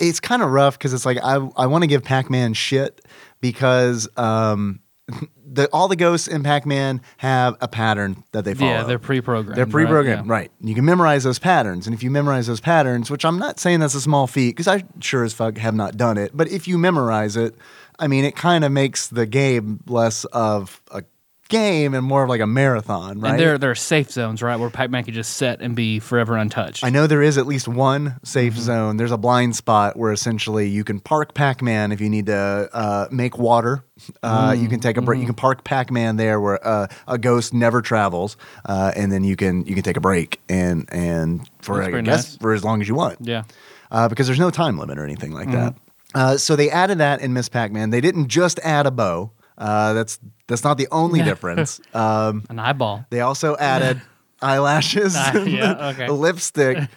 it's 0.00 0.18
kind 0.18 0.42
of 0.42 0.50
rough 0.50 0.76
because 0.76 0.92
it's 0.92 1.06
like 1.06 1.18
I 1.22 1.34
I 1.56 1.66
want 1.66 1.82
to 1.84 1.86
give 1.88 2.02
Pac-Man 2.02 2.54
shit 2.54 3.00
because 3.40 4.08
um, 4.16 4.80
the 5.46 5.68
all 5.72 5.86
the 5.86 5.94
ghosts 5.96 6.26
in 6.28 6.42
Pac-Man 6.42 7.00
have 7.18 7.56
a 7.60 7.68
pattern 7.68 8.24
that 8.32 8.44
they 8.44 8.54
follow. 8.54 8.70
Yeah, 8.70 8.82
they're 8.84 8.98
pre-programmed. 8.98 9.56
They're 9.56 9.66
pre-programmed, 9.66 10.26
Yeah. 10.26 10.32
right? 10.32 10.50
You 10.60 10.74
can 10.74 10.84
memorize 10.84 11.22
those 11.24 11.38
patterns, 11.38 11.86
and 11.86 11.94
if 11.94 12.02
you 12.02 12.10
memorize 12.10 12.46
those 12.48 12.60
patterns, 12.60 13.10
which 13.12 13.24
I'm 13.24 13.38
not 13.38 13.60
saying 13.60 13.80
that's 13.80 13.94
a 13.94 14.00
small 14.00 14.26
feat, 14.26 14.50
because 14.56 14.66
I 14.66 14.82
sure 15.00 15.22
as 15.24 15.32
fuck 15.34 15.58
have 15.58 15.74
not 15.74 15.96
done 15.96 16.18
it, 16.18 16.32
but 16.34 16.48
if 16.50 16.66
you 16.66 16.78
memorize 16.78 17.36
it, 17.36 17.54
I 18.02 18.08
mean, 18.08 18.24
it 18.24 18.34
kind 18.36 18.64
of 18.64 18.72
makes 18.72 19.06
the 19.08 19.26
game 19.26 19.80
less 19.86 20.24
of 20.26 20.82
a 20.90 21.04
game 21.48 21.92
and 21.92 22.04
more 22.04 22.22
of 22.24 22.30
like 22.30 22.40
a 22.40 22.46
marathon, 22.46 23.20
right? 23.20 23.32
And 23.32 23.38
there, 23.38 23.58
there 23.58 23.70
are 23.70 23.74
safe 23.74 24.10
zones, 24.10 24.42
right, 24.42 24.56
where 24.56 24.70
Pac-Man 24.70 25.04
can 25.04 25.12
just 25.12 25.36
set 25.36 25.60
and 25.60 25.76
be 25.76 25.98
forever 26.00 26.36
untouched. 26.36 26.82
I 26.82 26.88
know 26.88 27.06
there 27.06 27.22
is 27.22 27.36
at 27.36 27.46
least 27.46 27.68
one 27.68 28.18
safe 28.24 28.54
zone. 28.54 28.96
There's 28.96 29.12
a 29.12 29.18
blind 29.18 29.54
spot 29.54 29.96
where 29.96 30.12
essentially 30.12 30.68
you 30.68 30.82
can 30.82 30.98
park 30.98 31.34
Pac-Man 31.34 31.92
if 31.92 32.00
you 32.00 32.08
need 32.08 32.26
to 32.26 32.70
uh, 32.72 33.08
make 33.10 33.36
water. 33.38 33.84
Uh, 34.22 34.56
You 34.58 34.68
can 34.68 34.80
take 34.80 34.96
a 34.96 35.02
break. 35.02 35.20
You 35.20 35.26
can 35.26 35.34
park 35.34 35.62
Pac-Man 35.62 36.16
there 36.16 36.40
where 36.40 36.66
uh, 36.66 36.86
a 37.06 37.18
ghost 37.18 37.52
never 37.54 37.82
travels, 37.82 38.36
uh, 38.64 38.92
and 38.96 39.12
then 39.12 39.22
you 39.22 39.36
can 39.36 39.64
you 39.66 39.74
can 39.74 39.84
take 39.84 39.96
a 39.96 40.00
break 40.00 40.40
and 40.48 40.88
and 40.90 41.48
for 41.60 41.82
I 41.82 42.00
guess 42.00 42.04
nice. 42.04 42.36
for 42.38 42.52
as 42.54 42.64
long 42.64 42.80
as 42.80 42.88
you 42.88 42.94
want. 42.94 43.18
yeah. 43.20 43.44
uh, 43.90 44.08
because 44.08 44.26
there's 44.26 44.40
no 44.40 44.50
time 44.50 44.78
limit 44.78 44.98
or 44.98 45.04
anything 45.04 45.32
like 45.32 45.52
that. 45.52 45.74
Uh, 46.14 46.36
so 46.36 46.56
they 46.56 46.70
added 46.70 46.98
that 46.98 47.20
in 47.20 47.32
Miss 47.32 47.48
Pac-Man. 47.48 47.90
They 47.90 48.00
didn't 48.00 48.28
just 48.28 48.58
add 48.60 48.86
a 48.86 48.90
bow. 48.90 49.30
Uh, 49.58 49.92
that's 49.92 50.18
that's 50.48 50.64
not 50.64 50.78
the 50.78 50.88
only 50.90 51.22
difference. 51.22 51.80
Um, 51.94 52.44
An 52.48 52.58
eyeball. 52.58 53.04
they 53.10 53.20
also 53.20 53.56
added 53.58 54.00
eyelashes, 54.42 55.14
Ah, 55.16 55.36
yeah, 55.44 55.88
okay. 55.90 56.06
a 56.06 56.12
lipstick, 56.12 56.88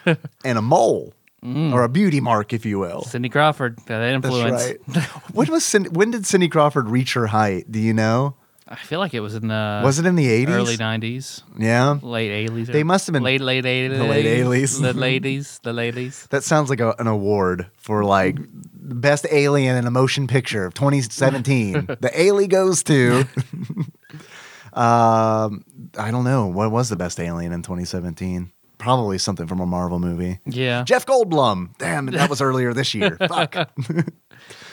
and 0.43 0.58
a 0.58 0.62
mole 0.62 1.13
or 1.43 1.84
a 1.84 1.89
beauty 1.89 2.19
mark, 2.19 2.54
if 2.54 2.65
you 2.65 2.80
will. 2.80 3.04
Cindy 3.04 3.30
Crawford. 3.30 3.78
That 3.86 3.99
That's 3.99 4.25
influence. 4.25 4.73
right. 4.95 5.04
when 5.32 5.51
was 5.51 5.63
Cindy, 5.63 5.89
when 5.89 6.10
did 6.10 6.25
Cindy 6.25 6.47
Crawford 6.47 6.89
reach 6.89 7.13
her 7.13 7.28
height? 7.28 7.71
Do 7.71 7.78
you 7.80 7.93
know? 7.93 8.36
I 8.67 8.75
feel 8.75 8.99
like 8.99 9.13
it 9.13 9.19
was 9.19 9.36
in 9.36 9.47
the 9.47 9.82
Was 9.84 9.99
it 9.99 10.06
in 10.08 10.15
the 10.15 10.28
eighties? 10.28 10.56
early 10.56 10.75
'90s, 10.78 11.43
Yeah, 11.58 11.99
late 12.01 12.49
'80s. 12.49 12.65
They 12.67 12.84
must 12.84 13.06
have 13.06 13.13
been- 13.13 13.21
late 13.23 13.41
late 13.41 13.63
'80s. 13.63 13.97
The 13.97 14.04
late 14.04 14.25
80s. 14.25 14.82
The 14.82 14.93
ladies. 14.93 15.60
The 15.63 15.73
ladies. 15.73 16.28
that 16.32 16.43
sounds 16.43 16.69
like 16.71 16.80
a, 16.80 16.95
an 16.97 17.06
award 17.08 17.67
for 17.78 18.04
like 18.04 18.38
best 18.73 19.28
alien 19.32 19.75
in 19.78 19.86
a 19.86 19.91
motion 19.91 20.25
picture 20.28 20.65
of 20.65 20.73
2017. 20.73 21.73
the 21.99 22.12
alien 22.15 22.49
goes 22.49 22.82
to. 22.84 23.25
um, 24.73 25.63
I 25.97 26.10
don't 26.12 26.23
know 26.23 26.47
what 26.47 26.71
was 26.71 26.89
the 26.89 26.95
best 26.95 27.19
alien 27.19 27.51
in 27.51 27.62
2017. 27.62 28.51
Probably 28.78 29.17
something 29.17 29.47
from 29.47 29.60
a 29.62 29.65
Marvel 29.65 29.99
movie. 29.99 30.39
Yeah. 30.45 30.84
Jeff 30.84 31.06
Goldblum. 31.06 31.78
Damn, 31.78 32.08
that 32.08 32.30
was 32.30 32.41
earlier 32.41 32.73
this 32.73 32.93
year. 32.93 33.15
Fuck. 33.28 33.56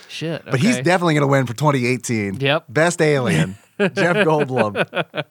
Shit. 0.09 0.45
But 0.45 0.61
he's 0.61 0.77
definitely 0.81 1.15
going 1.15 1.23
to 1.23 1.29
win 1.29 1.47
for 1.47 1.55
2018. 1.55 2.41
Yep. 2.41 2.65
Best 2.69 3.01
alien, 3.01 3.57
Jeff 3.89 4.17
Goldblum. 4.27 5.25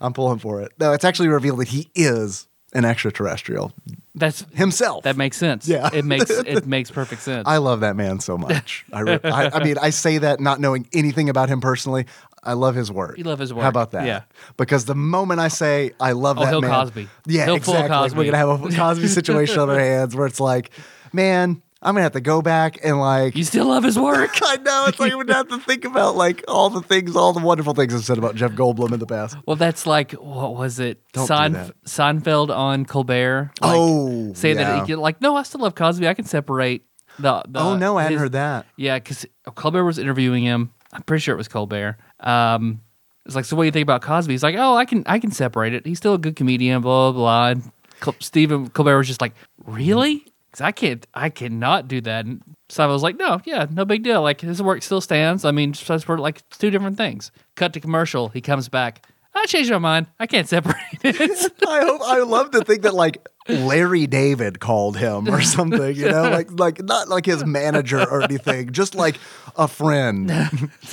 I'm 0.00 0.12
pulling 0.12 0.38
for 0.38 0.60
it. 0.62 0.72
No, 0.78 0.92
it's 0.92 1.04
actually 1.04 1.28
revealed 1.28 1.58
that 1.60 1.68
he 1.68 1.88
is 1.94 2.46
an 2.74 2.84
extraterrestrial 2.84 3.72
That's 4.14 4.44
himself. 4.52 5.04
that 5.04 5.16
makes 5.16 5.36
sense. 5.38 5.66
Yeah. 5.66 5.88
It 5.92 6.04
makes 6.04 6.28
it 6.46 6.66
makes 6.66 6.90
perfect 6.90 7.22
sense. 7.22 7.48
I 7.48 7.56
love 7.58 7.80
that 7.80 7.96
man 7.96 8.20
so 8.20 8.36
much. 8.36 8.84
I, 8.92 9.00
re- 9.00 9.20
I, 9.24 9.48
I 9.50 9.64
mean, 9.64 9.78
I 9.80 9.90
say 9.90 10.18
that 10.18 10.38
not 10.40 10.60
knowing 10.60 10.86
anything 10.92 11.28
about 11.30 11.48
him 11.48 11.60
personally. 11.60 12.04
I 12.44 12.52
love 12.52 12.74
his 12.74 12.92
work. 12.92 13.18
You 13.18 13.24
love 13.24 13.38
his 13.40 13.52
work. 13.52 13.62
How 13.62 13.68
about 13.68 13.90
that? 13.92 14.06
Yeah. 14.06 14.22
Because 14.56 14.84
the 14.84 14.94
moment 14.94 15.40
I 15.40 15.48
say 15.48 15.92
I 15.98 16.12
love 16.12 16.38
Oh, 16.38 16.42
that 16.44 16.50
he'll 16.50 16.60
man, 16.60 16.70
Cosby. 16.70 17.08
yeah, 17.26 17.46
He'll 17.46 17.56
exactly. 17.56 17.88
Cosby. 17.88 18.18
We're 18.18 18.24
gonna 18.30 18.36
have 18.36 18.64
a 18.64 18.68
Cosby 18.76 19.08
situation 19.08 19.58
on 19.58 19.70
our 19.70 19.78
hands 19.78 20.14
where 20.14 20.26
it's 20.26 20.40
like, 20.40 20.70
man, 21.12 21.62
I'm 21.80 21.94
gonna 21.94 22.02
have 22.02 22.12
to 22.12 22.20
go 22.20 22.42
back 22.42 22.78
and 22.82 22.98
like. 22.98 23.36
you 23.36 23.44
still 23.44 23.66
love 23.66 23.84
his 23.84 23.96
work. 23.98 24.30
I 24.42 24.56
know 24.56 24.86
it's 24.88 24.98
like 24.98 25.14
we'd 25.14 25.28
have 25.28 25.48
to 25.48 25.58
think 25.60 25.84
about 25.84 26.16
like 26.16 26.42
all 26.48 26.70
the 26.70 26.80
things, 26.82 27.14
all 27.14 27.32
the 27.32 27.40
wonderful 27.40 27.72
things 27.74 27.94
I've 27.94 28.04
said 28.04 28.18
about 28.18 28.34
Jeff 28.34 28.52
Goldblum 28.52 28.92
in 28.92 28.98
the 28.98 29.06
past. 29.06 29.36
Well, 29.46 29.54
that's 29.56 29.86
like 29.86 30.12
what 30.12 30.56
was 30.56 30.80
it? 30.80 31.00
That. 31.12 31.72
Seinfeld 31.86 32.50
on 32.54 32.84
Colbert. 32.84 33.52
Like, 33.60 33.70
Oh, 33.74 34.32
say 34.34 34.50
yeah. 34.54 34.78
that 34.78 34.86
he 34.88 34.94
like, 34.96 35.20
no, 35.20 35.36
I 35.36 35.44
still 35.44 35.60
love 35.60 35.74
Cosby. 35.76 36.08
I 36.08 36.14
can 36.14 36.24
separate 36.24 36.82
the. 37.18 37.42
the 37.48 37.60
oh 37.60 37.76
no, 37.76 37.96
I 37.96 38.02
hadn't 38.02 38.14
his- 38.18 38.22
heard 38.22 38.32
that. 38.32 38.66
Yeah, 38.76 38.98
because 38.98 39.24
Colbert 39.54 39.84
was 39.84 39.98
interviewing 39.98 40.42
him. 40.44 40.72
I'm 40.92 41.02
pretty 41.02 41.20
sure 41.20 41.34
it 41.34 41.38
was 41.38 41.48
Colbert. 41.48 41.96
Um, 42.18 42.80
it's 43.26 43.34
like, 43.36 43.44
so 43.44 43.54
what 43.56 43.64
do 43.64 43.66
you 43.66 43.72
think 43.72 43.82
about 43.84 44.00
Cosby? 44.02 44.32
He's 44.32 44.42
like, 44.42 44.54
oh, 44.58 44.74
I 44.74 44.86
can, 44.86 45.02
I 45.06 45.18
can 45.18 45.30
separate 45.30 45.74
it. 45.74 45.84
He's 45.86 45.98
still 45.98 46.14
a 46.14 46.18
good 46.18 46.34
comedian. 46.34 46.80
Blah 46.80 47.12
blah. 47.12 47.54
blah. 47.54 48.12
Stephen 48.20 48.68
Colbert 48.70 48.96
was 48.98 49.06
just 49.06 49.20
like, 49.20 49.34
really? 49.66 50.24
Because 50.58 50.66
I 50.66 50.72
can't, 50.72 51.06
I 51.14 51.30
cannot 51.30 51.86
do 51.86 52.00
that. 52.00 52.26
And 52.26 52.42
so 52.68 52.82
I 52.82 52.86
was 52.88 53.02
like, 53.02 53.16
no, 53.16 53.40
yeah, 53.44 53.66
no 53.70 53.84
big 53.84 54.02
deal. 54.02 54.22
Like 54.22 54.40
his 54.40 54.60
work 54.60 54.82
still 54.82 55.00
stands. 55.00 55.44
I 55.44 55.52
mean, 55.52 55.72
just 55.72 56.04
for 56.04 56.18
like 56.18 56.48
two 56.50 56.70
different 56.70 56.96
things. 56.96 57.30
Cut 57.54 57.72
to 57.74 57.80
commercial. 57.80 58.28
He 58.28 58.40
comes 58.40 58.68
back. 58.68 59.06
I 59.34 59.46
changed 59.46 59.70
my 59.70 59.78
mind. 59.78 60.08
I 60.18 60.26
can't 60.26 60.48
separate 60.48 60.74
it. 61.04 61.52
I 61.68 61.84
hope 61.84 62.00
I 62.02 62.20
love 62.22 62.50
to 62.52 62.64
think 62.64 62.82
that 62.82 62.94
like 62.94 63.24
Larry 63.48 64.08
David 64.08 64.58
called 64.58 64.96
him 64.96 65.28
or 65.28 65.42
something, 65.42 65.94
you 65.94 66.10
know, 66.10 66.22
like 66.22 66.50
like 66.50 66.82
not 66.82 67.08
like 67.08 67.26
his 67.26 67.44
manager 67.44 68.00
or 68.00 68.22
anything, 68.22 68.72
just 68.72 68.96
like 68.96 69.16
a 69.54 69.68
friend. 69.68 70.28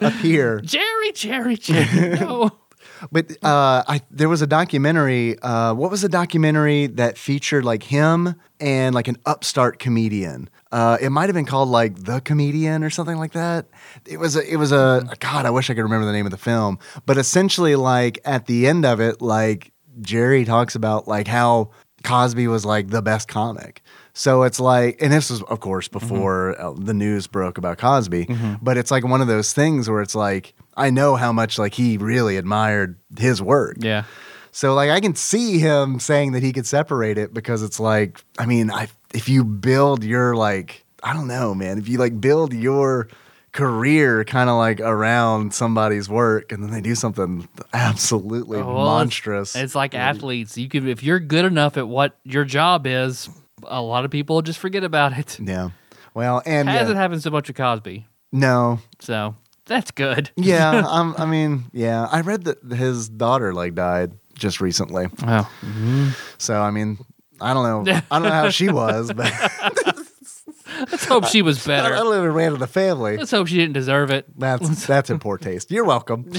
a 0.00 0.10
peer. 0.20 0.60
Jerry, 0.60 1.12
Jerry, 1.12 1.56
Jerry. 1.56 2.18
No. 2.18 2.50
But 3.12 3.32
uh, 3.42 3.84
I 3.86 4.00
there 4.10 4.28
was 4.28 4.42
a 4.42 4.46
documentary. 4.46 5.38
Uh, 5.40 5.74
what 5.74 5.90
was 5.90 6.02
the 6.02 6.08
documentary 6.08 6.86
that 6.88 7.18
featured 7.18 7.64
like 7.64 7.82
him 7.82 8.34
and 8.60 8.94
like 8.94 9.08
an 9.08 9.16
upstart 9.26 9.78
comedian? 9.78 10.48
Uh, 10.72 10.98
it 11.00 11.10
might 11.10 11.26
have 11.26 11.34
been 11.34 11.46
called 11.46 11.68
like 11.68 11.96
The 12.04 12.20
Comedian 12.20 12.82
or 12.82 12.90
something 12.90 13.16
like 13.18 13.32
that. 13.32 13.66
It 14.04 14.18
was 14.18 14.36
a, 14.36 14.52
it 14.52 14.56
was 14.56 14.72
a 14.72 15.08
God. 15.20 15.46
I 15.46 15.50
wish 15.50 15.70
I 15.70 15.74
could 15.74 15.82
remember 15.82 16.06
the 16.06 16.12
name 16.12 16.26
of 16.26 16.32
the 16.32 16.38
film. 16.38 16.78
But 17.06 17.16
essentially, 17.18 17.76
like 17.76 18.18
at 18.24 18.46
the 18.46 18.66
end 18.66 18.84
of 18.84 19.00
it, 19.00 19.22
like 19.22 19.72
Jerry 20.00 20.44
talks 20.44 20.74
about 20.74 21.08
like 21.08 21.28
how 21.28 21.70
Cosby 22.04 22.46
was 22.48 22.64
like 22.64 22.88
the 22.88 23.00
best 23.02 23.28
comic. 23.28 23.82
So 24.12 24.42
it's 24.44 24.58
like, 24.60 25.00
and 25.00 25.12
this 25.12 25.30
was 25.30 25.42
of 25.42 25.60
course 25.60 25.88
before 25.88 26.60
uh, 26.60 26.72
the 26.76 26.94
news 26.94 27.26
broke 27.26 27.58
about 27.58 27.78
Cosby. 27.78 28.26
But 28.62 28.76
it's 28.76 28.90
like 28.90 29.04
one 29.04 29.20
of 29.20 29.28
those 29.28 29.52
things 29.52 29.88
where 29.88 30.02
it's 30.02 30.14
like 30.14 30.54
I 30.76 30.90
know 30.90 31.16
how 31.16 31.32
much 31.32 31.58
like 31.58 31.74
he 31.74 31.96
really 31.98 32.36
admired 32.36 32.98
his 33.18 33.40
work. 33.40 33.76
Yeah. 33.80 34.04
So 34.52 34.74
like 34.74 34.90
I 34.90 35.00
can 35.00 35.14
see 35.14 35.58
him 35.58 36.00
saying 36.00 36.32
that 36.32 36.42
he 36.42 36.52
could 36.52 36.66
separate 36.66 37.18
it 37.18 37.34
because 37.34 37.62
it's 37.62 37.80
like 37.80 38.22
I 38.38 38.46
mean 38.46 38.70
I 38.70 38.88
if 39.14 39.28
you 39.28 39.44
build 39.44 40.04
your 40.04 40.34
like 40.34 40.84
I 41.02 41.12
don't 41.12 41.28
know 41.28 41.54
man 41.54 41.78
if 41.78 41.88
you 41.88 41.98
like 41.98 42.20
build 42.20 42.52
your 42.54 43.08
career 43.52 44.22
kind 44.24 44.50
of 44.50 44.56
like 44.56 44.80
around 44.80 45.54
somebody's 45.54 46.08
work 46.08 46.52
and 46.52 46.62
then 46.62 46.70
they 46.70 46.80
do 46.82 46.94
something 46.94 47.48
absolutely 47.72 48.58
oh, 48.58 48.66
Well, 48.66 48.84
monstrous. 48.84 49.56
It's 49.56 49.74
like 49.74 49.94
athletes. 49.94 50.58
You 50.58 50.68
could 50.68 50.86
if 50.86 51.02
you're 51.02 51.20
good 51.20 51.44
enough 51.46 51.76
at 51.76 51.88
what 51.88 52.18
your 52.24 52.44
job 52.44 52.86
is, 52.86 53.28
a 53.64 53.80
lot 53.80 54.04
of 54.04 54.10
people 54.10 54.42
just 54.42 54.58
forget 54.58 54.84
about 54.84 55.16
it. 55.18 55.38
yeah. 55.40 55.70
Well, 56.14 56.42
and 56.46 56.68
Hasn't 56.68 56.96
yeah, 56.96 57.02
happened 57.02 57.22
so 57.22 57.30
much 57.30 57.48
with 57.48 57.58
Cosby, 57.58 58.06
no, 58.32 58.78
so 59.00 59.34
that's 59.66 59.90
good. 59.90 60.30
yeah, 60.36 60.84
um, 60.88 61.14
I 61.18 61.26
mean, 61.26 61.64
yeah, 61.72 62.08
I 62.10 62.20
read 62.20 62.44
that 62.44 62.62
his 62.62 63.08
daughter 63.08 63.52
like 63.52 63.74
died 63.74 64.12
just 64.34 64.60
recently. 64.60 65.06
Wow. 65.22 65.48
So 66.38 66.60
I 66.60 66.70
mean, 66.70 66.98
I 67.40 67.54
don't 67.54 67.86
know, 67.86 68.00
I 68.10 68.18
don't 68.18 68.28
know 68.28 68.34
how 68.34 68.50
she 68.50 68.68
was, 68.68 69.12
but 69.12 69.32
Let's 70.90 71.04
hope 71.04 71.26
she 71.26 71.42
was 71.42 71.64
better. 71.64 71.94
I 71.94 71.98
don't, 71.98 72.08
I 72.08 72.10
don't 72.10 72.18
even 72.24 72.32
ran 72.32 72.52
to 72.52 72.58
the 72.58 72.66
family. 72.66 73.16
Let's 73.16 73.30
hope 73.30 73.46
she 73.46 73.56
didn't 73.56 73.74
deserve 73.74 74.10
it. 74.10 74.26
That's 74.38 74.86
that's 74.86 75.10
in 75.10 75.18
poor 75.18 75.38
taste. 75.38 75.70
You're 75.70 75.84
welcome. 75.84 76.30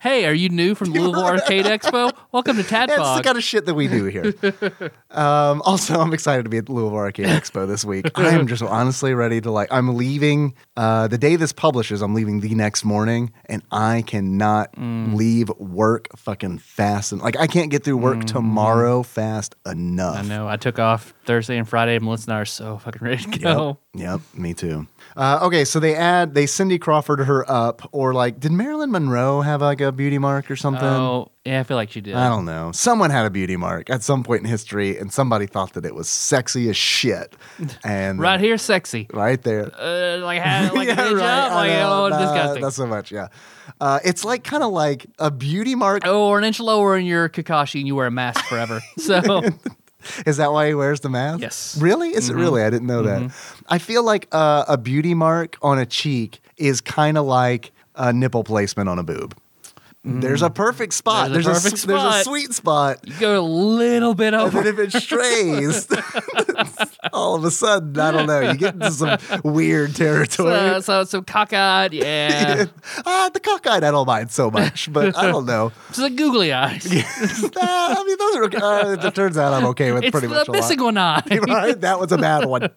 Hey, 0.00 0.24
are 0.24 0.32
you 0.32 0.48
new 0.48 0.74
from 0.74 0.92
Louisville 0.92 1.22
Arcade 1.22 1.66
Expo? 1.66 2.10
Welcome 2.32 2.56
to 2.56 2.62
That's 2.62 2.86
the 2.90 2.94
Tadpog. 2.96 3.22
kind 3.22 3.36
of 3.36 3.44
shit 3.44 3.66
that 3.66 3.74
we 3.74 3.86
do 3.86 4.06
here. 4.06 4.32
um, 5.10 5.60
also, 5.60 6.00
I'm 6.00 6.14
excited 6.14 6.44
to 6.44 6.48
be 6.48 6.56
at 6.56 6.70
Louisville 6.70 6.96
Arcade 6.96 7.26
Expo 7.26 7.68
this 7.68 7.84
week. 7.84 8.10
I 8.14 8.30
am 8.30 8.46
just 8.46 8.62
honestly 8.62 9.12
ready 9.12 9.42
to 9.42 9.50
like. 9.50 9.68
I'm 9.70 9.94
leaving 9.98 10.54
uh, 10.74 11.06
the 11.08 11.18
day 11.18 11.36
this 11.36 11.52
publishes. 11.52 12.00
I'm 12.00 12.14
leaving 12.14 12.40
the 12.40 12.54
next 12.54 12.82
morning, 12.82 13.30
and 13.44 13.62
I 13.70 14.02
cannot 14.06 14.70
leave 14.78 15.50
work 15.58 16.08
fucking 16.16 16.60
fast. 16.60 17.12
And 17.12 17.20
like, 17.20 17.38
I 17.38 17.46
can't 17.46 17.70
get 17.70 17.84
through 17.84 17.98
work 17.98 18.24
tomorrow 18.24 19.02
fast 19.02 19.54
enough. 19.66 20.16
I 20.16 20.22
know. 20.22 20.48
I 20.48 20.56
took 20.56 20.78
off 20.78 21.12
Thursday 21.26 21.58
and 21.58 21.68
Friday. 21.68 21.98
Melissa 21.98 22.30
and 22.30 22.38
I 22.38 22.40
are 22.40 22.46
so 22.46 22.78
fucking 22.78 23.06
ready 23.06 23.22
to 23.24 23.38
go. 23.38 23.68
Yep, 23.68 23.76
me 23.94 24.54
too. 24.54 24.86
Uh, 25.16 25.40
okay, 25.42 25.64
so 25.64 25.80
they 25.80 25.96
add 25.96 26.34
they 26.34 26.46
Cindy 26.46 26.78
Crawford 26.78 27.20
her 27.20 27.50
up, 27.50 27.88
or 27.92 28.14
like, 28.14 28.38
did 28.38 28.52
Marilyn 28.52 28.92
Monroe 28.92 29.40
have 29.40 29.60
like 29.60 29.80
a 29.80 29.90
beauty 29.90 30.18
mark 30.18 30.50
or 30.50 30.56
something? 30.56 30.84
Oh, 30.84 31.32
yeah, 31.44 31.60
I 31.60 31.62
feel 31.64 31.76
like 31.76 31.90
she 31.90 32.00
did. 32.00 32.14
I 32.14 32.28
don't 32.28 32.44
know. 32.44 32.70
Someone 32.72 33.10
had 33.10 33.26
a 33.26 33.30
beauty 33.30 33.56
mark 33.56 33.90
at 33.90 34.02
some 34.04 34.22
point 34.22 34.42
in 34.42 34.48
history, 34.48 34.96
and 34.96 35.12
somebody 35.12 35.46
thought 35.46 35.72
that 35.72 35.84
it 35.84 35.94
was 35.94 36.08
sexy 36.08 36.68
as 36.70 36.76
shit. 36.76 37.34
And 37.84 38.20
Right 38.20 38.38
here, 38.38 38.56
sexy. 38.58 39.08
right 39.12 39.42
there. 39.42 39.72
Uh, 39.76 40.18
like, 40.18 40.38
like 40.40 40.86
Yeah, 40.88 40.94
right. 41.12 41.18
job. 41.18 41.52
Like, 41.52 41.70
know. 41.72 42.04
oh, 42.04 42.08
Nah, 42.08 42.18
disgusting. 42.20 42.62
Not 42.62 42.72
so 42.74 42.86
much, 42.86 43.10
yeah. 43.10 43.28
Uh, 43.80 43.98
it's 44.04 44.24
like 44.24 44.44
kind 44.44 44.62
of 44.62 44.72
like 44.72 45.06
a 45.18 45.30
beauty 45.30 45.74
mark. 45.74 46.02
Oh, 46.04 46.28
or 46.28 46.38
an 46.38 46.44
inch 46.44 46.60
lower 46.60 46.96
in 46.96 47.06
your 47.06 47.28
Kakashi 47.28 47.80
and 47.80 47.86
you 47.86 47.96
wear 47.96 48.06
a 48.06 48.10
mask 48.10 48.44
forever. 48.46 48.80
So, 48.98 49.40
Is 50.26 50.36
that 50.38 50.52
why 50.52 50.68
he 50.68 50.74
wears 50.74 51.00
the 51.00 51.08
mask? 51.10 51.40
Yes. 51.40 51.78
Really? 51.80 52.10
Is 52.10 52.30
it 52.30 52.34
really? 52.34 52.62
I 52.62 52.70
didn't 52.70 52.86
know 52.86 53.02
that. 53.02 53.32
I 53.68 53.78
feel 53.78 54.02
like 54.02 54.28
uh, 54.32 54.64
a 54.68 54.76
beauty 54.78 55.14
mark 55.14 55.56
on 55.62 55.78
a 55.78 55.86
cheek 55.86 56.40
is 56.56 56.80
kind 56.80 57.18
of 57.18 57.26
like 57.26 57.72
a 57.96 58.12
nipple 58.12 58.44
placement 58.44 58.88
on 58.88 58.98
a 58.98 59.02
boob. 59.02 59.36
There's 60.02 60.40
a 60.40 60.48
perfect 60.48 60.94
spot. 60.94 61.30
There's 61.30 61.46
a 61.46 61.50
perfect 61.50 61.74
s- 61.74 61.84
there's 61.84 62.02
a 62.02 62.24
sweet 62.24 62.54
spot. 62.54 63.00
you 63.06 63.12
go 63.20 63.38
a 63.38 63.42
little 63.44 64.14
bit 64.14 64.32
And 64.32 64.36
over. 64.36 64.62
then 64.62 64.72
if 64.72 64.78
it 64.78 64.92
strays, 65.02 65.86
all 67.12 67.34
of 67.34 67.44
a 67.44 67.50
sudden, 67.50 67.98
I 68.00 68.10
don't 68.10 68.26
know, 68.26 68.40
you 68.40 68.54
get 68.56 68.74
into 68.74 68.90
some 68.92 69.18
weird 69.44 69.94
territory. 69.94 70.54
So, 70.54 70.80
so, 70.80 71.04
so 71.04 71.20
cockeyed, 71.22 71.92
yeah. 71.92 72.64
ah, 73.04 73.30
the 73.34 73.40
cockeyed 73.40 73.84
I 73.84 73.90
don't 73.90 74.06
mind 74.06 74.30
so 74.30 74.50
much, 74.50 74.90
but 74.90 75.16
I 75.18 75.26
don't 75.30 75.44
know. 75.44 75.70
So 75.92 76.00
the 76.02 76.10
googly 76.10 76.50
eyes. 76.52 76.90
Nah, 76.90 77.50
I 77.60 78.04
mean, 78.06 78.16
those 78.18 78.36
are 78.36 78.44
okay. 78.44 78.56
Uh, 79.02 79.06
it 79.06 79.14
turns 79.14 79.36
out 79.36 79.52
I'm 79.52 79.66
okay 79.66 79.92
with 79.92 80.04
It's 80.04 80.12
pretty 80.12 80.28
the 80.28 80.34
much 80.34 80.48
a 80.48 80.52
missing 80.52 80.78
lot. 80.78 80.84
one 80.86 80.96
eye. 80.98 81.22
Right? 81.46 81.78
That 81.78 82.00
was 82.00 82.10
a 82.12 82.16
bad 82.18 82.46
one. 82.46 82.70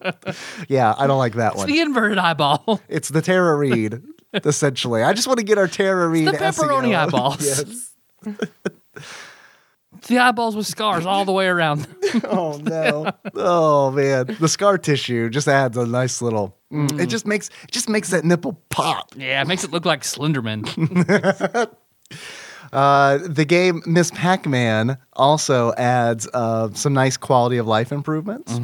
Yeah, 0.68 0.94
I 0.98 1.06
don't 1.06 1.18
like 1.18 1.34
that 1.34 1.52
It's 1.52 1.58
one. 1.58 1.68
the 1.68 1.80
inverted 1.80 2.18
eyeball. 2.18 2.82
It's 2.88 3.08
the 3.08 3.22
Tara 3.22 3.56
Reid, 3.56 4.02
essentially. 4.44 5.02
I 5.02 5.12
just 5.12 5.26
want 5.26 5.38
to 5.38 5.44
get 5.44 5.58
our 5.58 5.66
Reed. 6.08 6.26
the 6.28 6.32
pepperoni 6.32 6.88
SEO. 6.90 6.96
eyeballs. 6.96 7.44
Yes. 7.44 7.92
The 10.08 10.18
eyeballs 10.18 10.54
with 10.56 10.66
scars 10.66 11.06
all 11.06 11.24
the 11.24 11.32
way 11.32 11.46
around. 11.46 11.86
Oh 12.24 12.58
no. 12.62 13.10
Oh 13.34 13.90
man. 13.92 14.36
The 14.38 14.48
scar 14.48 14.76
tissue 14.76 15.30
just 15.30 15.48
adds 15.48 15.76
a 15.78 15.86
nice 15.86 16.20
little. 16.20 16.56
mm, 16.70 17.00
It 17.00 17.06
just 17.06 17.26
makes 17.26 17.48
it 17.62 17.70
just 17.70 17.88
makes 17.88 18.10
that 18.10 18.24
nipple 18.24 18.54
pop. 18.68 19.14
yeah, 19.16 19.40
it 19.40 19.46
makes 19.48 19.64
it 19.64 19.70
look 19.70 19.84
like 19.86 20.02
Slenderman. 20.02 20.66
Uh, 22.72 23.18
the 23.28 23.44
game 23.44 23.82
Miss 23.86 24.10
Pac-Man 24.10 24.98
also 25.12 25.72
adds 25.74 26.28
uh, 26.34 26.70
some 26.74 26.92
nice 26.92 27.16
quality 27.16 27.56
of 27.58 27.66
life 27.68 27.92
improvements. 27.92 28.58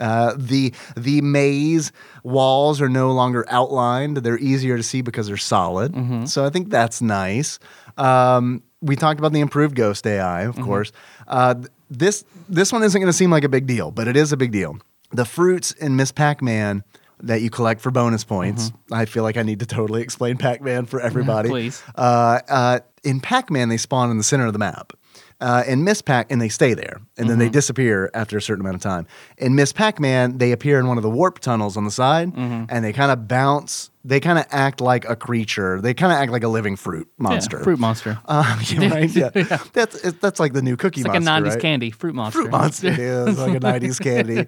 Uh, 0.00 0.34
the 0.36 0.72
the 0.96 1.20
maze 1.20 1.92
walls 2.24 2.80
are 2.80 2.88
no 2.88 3.12
longer 3.12 3.44
outlined; 3.48 4.16
they're 4.18 4.38
easier 4.38 4.76
to 4.76 4.82
see 4.82 5.02
because 5.02 5.26
they're 5.26 5.36
solid. 5.36 5.94
So 6.28 6.44
I 6.44 6.50
think 6.50 6.70
that's 6.70 7.00
nice. 7.02 7.58
Um, 7.96 8.62
we 8.80 8.96
talked 8.96 9.18
about 9.20 9.32
the 9.32 9.40
improved 9.40 9.74
Ghost 9.74 10.06
AI, 10.06 10.42
of 10.46 10.56
course. 10.56 10.90
Uh, 11.28 11.54
this 11.90 12.24
this 12.48 12.72
one 12.72 12.82
isn't 12.82 13.00
going 13.00 13.10
to 13.12 13.16
seem 13.16 13.30
like 13.30 13.44
a 13.44 13.48
big 13.48 13.66
deal, 13.66 13.90
but 13.90 14.08
it 14.08 14.16
is 14.16 14.32
a 14.32 14.36
big 14.36 14.52
deal. 14.52 14.78
the 15.12 15.24
fruits 15.24 15.72
in 15.72 15.96
Miss 15.96 16.12
Pac 16.12 16.40
Man 16.40 16.82
that 17.22 17.42
you 17.42 17.50
collect 17.50 17.80
for 17.82 17.90
bonus 17.90 18.24
points. 18.24 18.72
I 18.90 19.04
feel 19.04 19.22
like 19.24 19.36
I 19.36 19.42
need 19.42 19.60
to 19.60 19.66
totally 19.66 20.00
explain 20.06 20.38
Pac 20.38 20.62
Man 20.62 20.86
for 20.86 21.00
everybody. 21.00 21.50
Please. 21.50 21.82
Uh, 21.94 22.40
uh, 22.48 22.78
in 23.04 23.20
Pac 23.20 23.50
Man, 23.50 23.68
they 23.68 23.76
spawn 23.76 24.10
in 24.10 24.16
the 24.16 24.24
center 24.24 24.46
of 24.46 24.52
the 24.54 24.58
map. 24.58 24.92
Uh, 25.40 25.62
in 25.66 25.84
Miss 25.84 26.02
Pac, 26.02 26.30
and 26.30 26.38
they 26.38 26.50
stay 26.50 26.74
there, 26.74 27.00
and 27.16 27.30
then 27.30 27.38
they 27.38 27.48
disappear 27.48 28.10
after 28.12 28.36
a 28.36 28.42
certain 28.42 28.60
amount 28.60 28.76
of 28.76 28.82
time. 28.82 29.06
In 29.38 29.54
Miss 29.54 29.72
Pac 29.72 29.98
Man, 29.98 30.36
they 30.36 30.52
appear 30.52 30.78
in 30.78 30.86
one 30.86 30.98
of 30.98 31.02
the 31.02 31.08
warp 31.08 31.38
tunnels 31.38 31.78
on 31.78 31.84
the 31.86 31.90
side, 31.90 32.32
and 32.36 32.84
they 32.84 32.92
kind 32.92 33.10
of 33.10 33.26
bounce. 33.26 33.90
They 34.04 34.20
kind 34.20 34.38
of 34.38 34.46
act 34.50 34.80
like 34.82 35.06
a 35.08 35.14
creature. 35.16 35.80
They 35.80 35.92
kind 35.94 36.10
of 36.12 36.18
act 36.18 36.30
like 36.32 36.42
a 36.42 36.48
living 36.48 36.76
fruit 36.76 37.06
monster. 37.18 37.58
Yeah, 37.58 37.64
fruit 37.64 37.78
monster. 37.78 38.18
Um, 38.26 38.58
yeah, 38.66 38.88
right? 38.90 39.10
Yeah. 39.14 39.30
That's 39.74 39.94
it- 40.04 40.20
that's 40.20 40.40
like 40.40 40.52
the 40.54 40.62
new 40.62 40.76
Cookie 40.76 41.00
it's 41.02 41.08
like 41.08 41.22
Monster. 41.22 41.46
a 41.46 41.50
90s 41.50 41.54
right? 41.54 41.60
candy. 41.62 41.90
Fruit 41.90 42.14
monster. 42.14 42.40
Fruit 42.42 42.50
Monster. 42.50 42.88
It 42.88 42.98
is 42.98 43.38
like 43.38 43.54
a 43.56 43.60
90s 43.80 44.00
candy. 44.00 44.46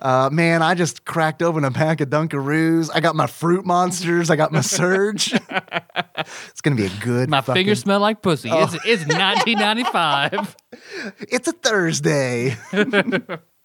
Uh, 0.00 0.30
man, 0.30 0.62
I 0.62 0.74
just 0.74 1.04
cracked 1.04 1.42
open 1.42 1.64
a 1.64 1.70
pack 1.70 2.00
of 2.00 2.08
Dunkaroos. 2.08 2.90
I 2.94 3.00
got 3.00 3.16
my 3.16 3.26
Fruit 3.26 3.64
Monsters. 3.66 4.30
I 4.30 4.36
got 4.36 4.52
my 4.52 4.60
Surge. 4.60 5.32
it's 6.52 6.60
going 6.60 6.76
to 6.76 6.82
be 6.82 6.86
a 6.86 7.00
good 7.04 7.28
My 7.28 7.40
fucking- 7.40 7.54
fingers 7.60 7.80
smell 7.80 8.00
like 8.00 8.22
pussy. 8.22 8.48
It's, 8.50 8.74
it's 8.84 9.06
1995. 9.06 10.56
It's 11.20 11.48
a 11.48 11.52
Thursday. 11.52 12.56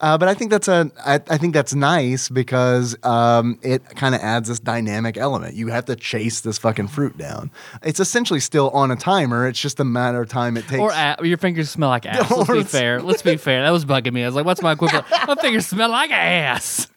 Uh, 0.00 0.16
but 0.18 0.28
I 0.28 0.34
think 0.34 0.50
that's 0.50 0.68
a 0.68 0.90
I, 1.04 1.14
I 1.28 1.38
think 1.38 1.54
that's 1.54 1.74
nice 1.74 2.28
because 2.28 2.96
um, 3.04 3.58
it 3.62 3.84
kind 3.96 4.14
of 4.14 4.20
adds 4.20 4.48
this 4.48 4.60
dynamic 4.60 5.16
element. 5.16 5.54
You 5.54 5.68
have 5.68 5.86
to 5.86 5.96
chase 5.96 6.40
this 6.42 6.58
fucking 6.58 6.88
fruit 6.88 7.16
down. 7.18 7.50
It's 7.82 8.00
essentially 8.00 8.40
still 8.40 8.70
on 8.70 8.90
a 8.90 8.96
timer. 8.96 9.48
It's 9.48 9.60
just 9.60 9.80
a 9.80 9.84
matter 9.84 10.20
of 10.22 10.28
time 10.28 10.56
it 10.56 10.68
takes. 10.68 10.80
Or 10.80 10.92
a- 10.92 11.16
your 11.22 11.38
fingers 11.38 11.70
smell 11.70 11.88
like 11.88 12.06
ass. 12.06 12.30
Let's 12.30 12.50
be 12.50 12.62
fair. 12.62 13.00
Let's 13.02 13.22
be 13.22 13.36
fair. 13.36 13.62
That 13.62 13.70
was 13.70 13.84
bugging 13.84 14.12
me. 14.12 14.22
I 14.22 14.26
was 14.26 14.34
like, 14.34 14.44
what's 14.44 14.62
my 14.62 14.72
equivalent? 14.72 15.06
my 15.26 15.34
fingers 15.36 15.66
smell 15.66 15.88
like 15.90 16.10
ass. 16.10 16.86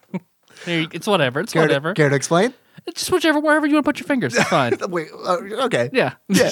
It's 0.65 1.07
whatever. 1.07 1.41
It's 1.41 1.51
care, 1.51 1.63
whatever. 1.63 1.93
To, 1.93 2.01
care 2.01 2.09
to 2.09 2.15
explain? 2.15 2.53
It's 2.87 3.01
just 3.01 3.11
whichever, 3.11 3.39
wherever 3.41 3.67
you 3.67 3.73
want 3.73 3.85
to 3.85 3.89
put 3.89 3.99
your 3.99 4.07
fingers. 4.07 4.33
It's 4.33 4.47
fine. 4.47 4.77
Wait, 4.87 5.09
uh, 5.11 5.37
okay. 5.65 5.89
Yeah. 5.91 6.13
Yeah. 6.29 6.51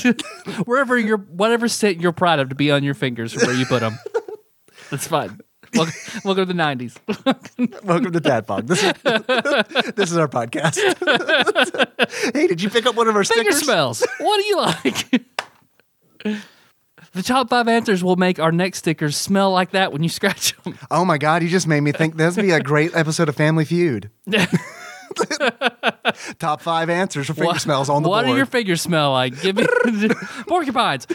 wherever 0.66 0.98
you're, 0.98 1.18
whatever 1.18 1.70
state 1.70 2.02
you're 2.02 2.12
proud 2.12 2.40
of 2.40 2.50
to 2.50 2.56
be 2.56 2.72
on 2.72 2.84
your 2.84 2.94
fingers 2.94 3.34
where 3.36 3.54
you 3.54 3.66
put 3.66 3.80
them. 3.80 3.98
That's 4.90 5.08
fine. 5.08 5.40
Welcome, 5.74 5.94
welcome 6.26 6.48
to 6.48 6.54
the 6.54 6.60
90s. 6.62 6.98
Welcome 7.86 8.12
to 8.12 8.20
Tadpog. 8.20 8.68
This 8.68 8.84
is 8.84 9.94
this 9.96 10.12
is 10.12 10.18
our 10.18 10.28
podcast. 10.28 10.76
hey, 12.34 12.48
did 12.48 12.62
you 12.62 12.70
pick 12.70 12.86
up 12.86 12.96
one 12.96 13.08
of 13.08 13.16
our 13.16 13.24
Finger 13.24 13.52
stickers? 13.52 13.64
smells. 13.64 14.06
What 14.20 14.38
do 14.38 14.44
you 14.46 14.58
like? 14.58 15.24
The 17.14 17.24
top 17.24 17.50
five 17.50 17.68
answers 17.68 18.04
will 18.04 18.16
make 18.18 18.40
our 18.40 18.52
next 18.52 18.80
stickers 18.80 19.16
smell 19.18 19.52
like 19.52 19.72
that 19.72 19.92
when 19.94 20.04
you 20.04 20.10
scratch 20.10 20.56
them. 20.64 20.78
Oh 20.90 21.06
my 21.06 21.18
god, 21.18 21.42
you 21.44 21.50
just 21.50 21.68
made 21.68 21.82
me 21.82 21.92
think 21.94 22.16
this 22.18 22.36
would 22.36 22.42
be 22.44 22.52
a 22.52 22.62
great 22.62 22.96
episode 22.96 23.30
of 23.30 23.36
Family 23.36 23.66
Feud. 23.66 24.10
Top 26.40 26.62
five 26.62 26.90
answers 26.90 27.28
for 27.28 27.34
finger 27.34 27.48
What- 27.48 27.62
smells 27.62 27.90
on 27.90 28.04
the 28.04 28.10
what 28.10 28.18
board. 28.24 28.28
What 28.28 28.32
do 28.34 28.38
your 28.38 28.46
fingers 28.46 28.82
smell 28.82 29.12
like? 29.12 29.42
Give 29.42 29.56
me 29.56 29.66
porcupines. 30.48 31.08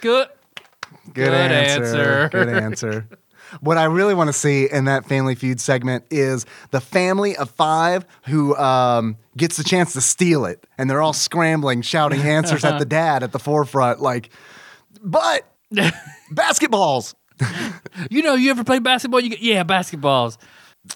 Good. 0.00 0.28
Good, 1.14 1.26
Good 1.26 1.32
answer. 1.34 1.84
answer. 1.84 2.28
Good 2.32 2.48
answer. 2.48 3.08
What 3.60 3.78
I 3.78 3.84
really 3.84 4.12
want 4.12 4.28
to 4.28 4.34
see 4.34 4.68
in 4.70 4.84
that 4.84 5.06
Family 5.06 5.34
Feud 5.34 5.58
segment 5.58 6.04
is 6.10 6.44
the 6.70 6.82
family 6.82 7.34
of 7.34 7.48
five 7.52 8.04
who 8.26 8.54
um, 8.56 9.16
gets 9.38 9.56
the 9.56 9.64
chance 9.64 9.94
to 9.94 10.02
steal 10.02 10.44
it, 10.44 10.66
and 10.76 10.90
they're 10.90 11.00
all 11.00 11.14
scrambling, 11.14 11.80
shouting 11.80 12.20
answers 12.20 12.62
at 12.62 12.78
the 12.78 12.84
dad 13.00 13.22
at 13.22 13.32
the 13.32 13.38
forefront, 13.38 14.00
like, 14.02 14.28
"But 15.02 15.50
basketballs." 16.30 17.14
You 18.10 18.20
know, 18.22 18.34
you 18.34 18.50
ever 18.50 18.64
play 18.64 18.80
basketball? 18.80 19.20
You 19.20 19.30
get, 19.30 19.40
yeah, 19.40 19.64
basketballs. 19.64 20.36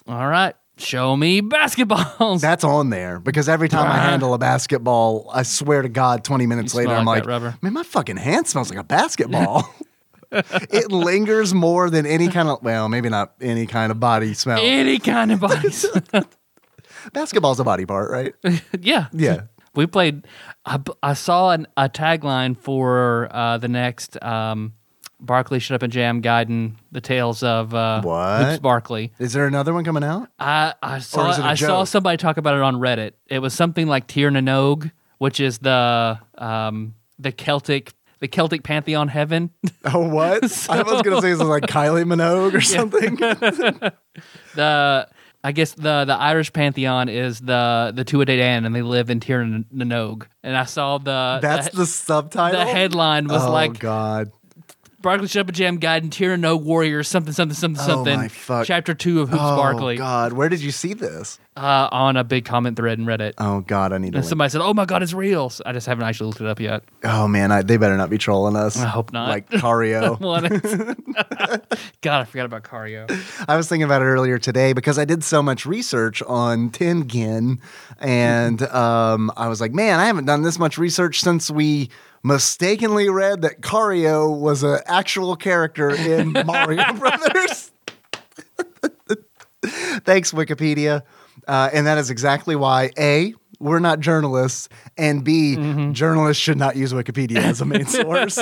All 0.07 0.27
right, 0.27 0.53
show 0.77 1.15
me 1.17 1.41
basketballs. 1.41 2.41
That's 2.41 2.63
on 2.63 2.91
there 2.91 3.19
because 3.19 3.49
every 3.49 3.67
time 3.67 3.89
I 3.91 3.97
handle 3.97 4.33
a 4.35 4.37
basketball, 4.37 5.27
I 5.33 5.41
swear 5.41 5.81
to 5.81 5.89
God, 5.89 6.23
20 6.23 6.45
minutes 6.45 6.73
You 6.75 6.81
later, 6.81 6.89
smell 6.89 6.99
I'm 6.99 7.05
like 7.05 7.15
like, 7.15 7.23
that 7.23 7.29
rubber. 7.29 7.57
man, 7.63 7.73
my 7.73 7.83
fucking 7.83 8.17
hand 8.17 8.47
smells 8.47 8.69
like 8.69 8.77
a 8.79 8.83
basketball. 8.83 9.67
It 10.33 10.91
lingers 10.91 11.53
more 11.53 11.89
than 11.89 12.05
any 12.05 12.27
kind 12.27 12.49
of, 12.49 12.63
well, 12.63 12.89
maybe 12.89 13.09
not 13.09 13.33
any 13.41 13.65
kind 13.65 13.91
of 13.91 13.99
body 13.99 14.33
smell. 14.33 14.59
Any 14.61 14.99
kind 14.99 15.31
of 15.31 15.39
bodies. 15.39 15.85
Basketball's 17.13 17.59
a 17.59 17.63
body 17.63 17.85
part, 17.85 18.11
right? 18.11 18.33
yeah. 18.79 19.07
Yeah. 19.11 19.43
We 19.75 19.87
played. 19.87 20.25
I, 20.65 20.79
I 21.01 21.13
saw 21.13 21.51
an, 21.51 21.67
a 21.75 21.89
tagline 21.89 22.57
for 22.57 23.27
uh, 23.31 23.57
the 23.57 23.67
next 23.67 24.21
um, 24.23 24.73
Barkley 25.19 25.59
Shut 25.59 25.75
Up 25.75 25.83
and 25.83 25.91
Jam 25.91 26.21
Gaiden 26.21 26.75
the 26.91 27.01
Tales 27.01 27.43
of 27.43 27.73
uh, 27.73 28.01
What? 28.01 28.43
Hoops 28.43 28.59
Barkley. 28.59 29.11
Is 29.19 29.33
there 29.33 29.47
another 29.47 29.73
one 29.73 29.83
coming 29.83 30.03
out? 30.03 30.29
I, 30.39 30.73
I 30.81 30.99
saw 30.99 31.31
is 31.31 31.39
it 31.39 31.41
a 31.41 31.45
I 31.45 31.53
saw 31.55 31.83
somebody 31.85 32.17
talk 32.17 32.37
about 32.37 32.55
it 32.55 32.61
on 32.61 32.75
Reddit. 32.75 33.13
It 33.27 33.39
was 33.39 33.53
something 33.53 33.87
like 33.87 34.07
Tir 34.07 34.29
Nanog, 34.29 34.91
which 35.17 35.39
is 35.39 35.57
the 35.59 36.19
um, 36.37 36.95
the 37.17 37.31
Celtic 37.31 37.93
the 38.23 38.29
Celtic 38.29 38.63
pantheon 38.63 39.09
heaven. 39.09 39.51
Oh, 39.85 40.07
what? 40.07 40.43
I 40.69 40.81
was 40.81 41.01
going 41.01 41.17
to 41.17 41.21
say 41.21 41.31
this 41.31 41.41
like 41.41 41.63
Kylie 41.63 42.05
Minogue 42.05 42.53
or 42.53 42.61
something. 42.77 43.17
the 44.55 45.09
I 45.43 45.51
guess 45.51 45.73
the 45.73 46.05
the 46.05 46.13
Irish 46.13 46.53
pantheon 46.53 47.09
is 47.09 47.41
the 47.41 47.91
the 47.93 48.05
Tuatha 48.05 48.27
De 48.27 48.37
Dan, 48.37 48.63
and 48.63 48.73
they 48.73 48.81
live 48.81 49.09
in 49.09 49.19
Tir 49.19 49.43
na 49.43 49.63
Nanog. 49.75 50.27
And 50.41 50.55
I 50.55 50.63
saw 50.63 50.99
the 50.99 51.39
That's 51.41 51.69
the, 51.71 51.79
the 51.79 51.85
subtitle. 51.85 52.61
the 52.61 52.65
headline 52.65 53.27
was 53.27 53.43
oh, 53.43 53.51
like 53.51 53.77
God. 53.77 54.31
Barkley 55.03 55.27
Shut 55.27 55.51
Jam 55.51 55.77
Guide 55.77 56.01
and 56.01 56.11
Tir 56.11 56.35
Nanog 56.35 56.63
Warriors 56.63 57.07
something 57.07 57.33
something 57.33 57.53
something 57.55 57.83
Oh, 57.83 57.87
something. 57.87 58.15
my 58.17 58.27
fuck. 58.29 58.65
Chapter 58.65 58.95
two 58.95 59.21
of 59.21 59.29
Hoops 59.29 59.41
Oh, 59.43 59.55
Barkley 59.57 59.97
God. 59.97 60.33
Where 60.33 60.49
did 60.49 60.61
you 60.61 60.71
see 60.71 60.93
this? 60.93 61.39
uh, 61.55 61.87
on 61.91 62.17
a 62.17 62.23
big 62.23 62.45
comment 62.45 62.75
thread 62.75 62.97
in 62.97 63.05
Reddit. 63.05 63.33
Oh, 63.37 63.61
God. 63.61 63.93
I 63.93 63.99
need 63.99 64.13
to. 64.13 64.17
And 64.17 64.25
somebody 64.25 64.49
said, 64.49 64.61
"Oh 64.61 64.73
my 64.73 64.85
God, 64.85 65.03
it's 65.03 65.13
real." 65.13 65.51
So 65.51 65.61
I 65.67 65.71
just 65.71 65.85
haven't 65.85 66.03
actually 66.03 66.27
looked 66.29 66.41
it 66.41 66.47
up 66.47 66.59
yet. 66.59 66.83
Oh, 67.03 67.27
man. 67.27 67.51
I, 67.51 67.61
they 67.61 67.77
better 67.77 67.95
not 67.95 68.09
be 68.09 68.17
trolling 68.17 68.55
us. 68.55 68.75
I 68.79 68.87
hope 68.87 69.13
not. 69.13 69.29
Like 69.29 69.49
Cario. 69.51 70.19
God, 72.01 72.21
I 72.21 72.23
forgot 72.25 72.45
about 72.45 72.63
Cario. 72.63 73.05
I 73.47 73.55
was 73.55 73.69
thinking 73.69 73.83
about 73.83 74.01
it 74.01 74.05
earlier 74.05 74.39
today 74.39 74.73
because 74.73 74.97
I 74.97 75.05
did 75.05 75.23
so 75.23 75.43
much 75.43 75.65
research 75.67 76.23
on 76.23 76.71
Tengen, 76.71 77.59
and 77.99 78.61
um, 78.63 79.31
I 79.37 79.47
was 79.47 79.61
like, 79.61 79.73
man, 79.73 79.99
I 79.99 80.05
haven't 80.05 80.25
done 80.25 80.41
this 80.41 80.57
much 80.57 80.79
research 80.79 81.19
since 81.21 81.51
we 81.51 81.89
mistakenly 82.23 83.09
read 83.09 83.41
that 83.41 83.61
Cario 83.61 84.35
was 84.37 84.63
an 84.63 84.79
actual 84.85 85.35
character 85.35 85.89
in 85.93 86.31
Mario 86.45 86.93
Brothers. 86.93 87.71
Thanks, 89.65 90.31
Wikipedia. 90.31 91.03
Uh, 91.47 91.69
and 91.73 91.87
that 91.87 91.97
is 91.97 92.09
exactly 92.09 92.55
why 92.55 92.91
A, 92.97 93.33
we're 93.59 93.79
not 93.79 93.99
journalists, 93.99 94.69
and 94.97 95.23
B, 95.23 95.55
journalists 95.91 96.41
should 96.41 96.57
not 96.57 96.75
use 96.75 96.93
Wikipedia 96.93 97.37
as 97.37 97.61
a 97.61 97.65
main 97.65 97.85
source. 97.87 98.37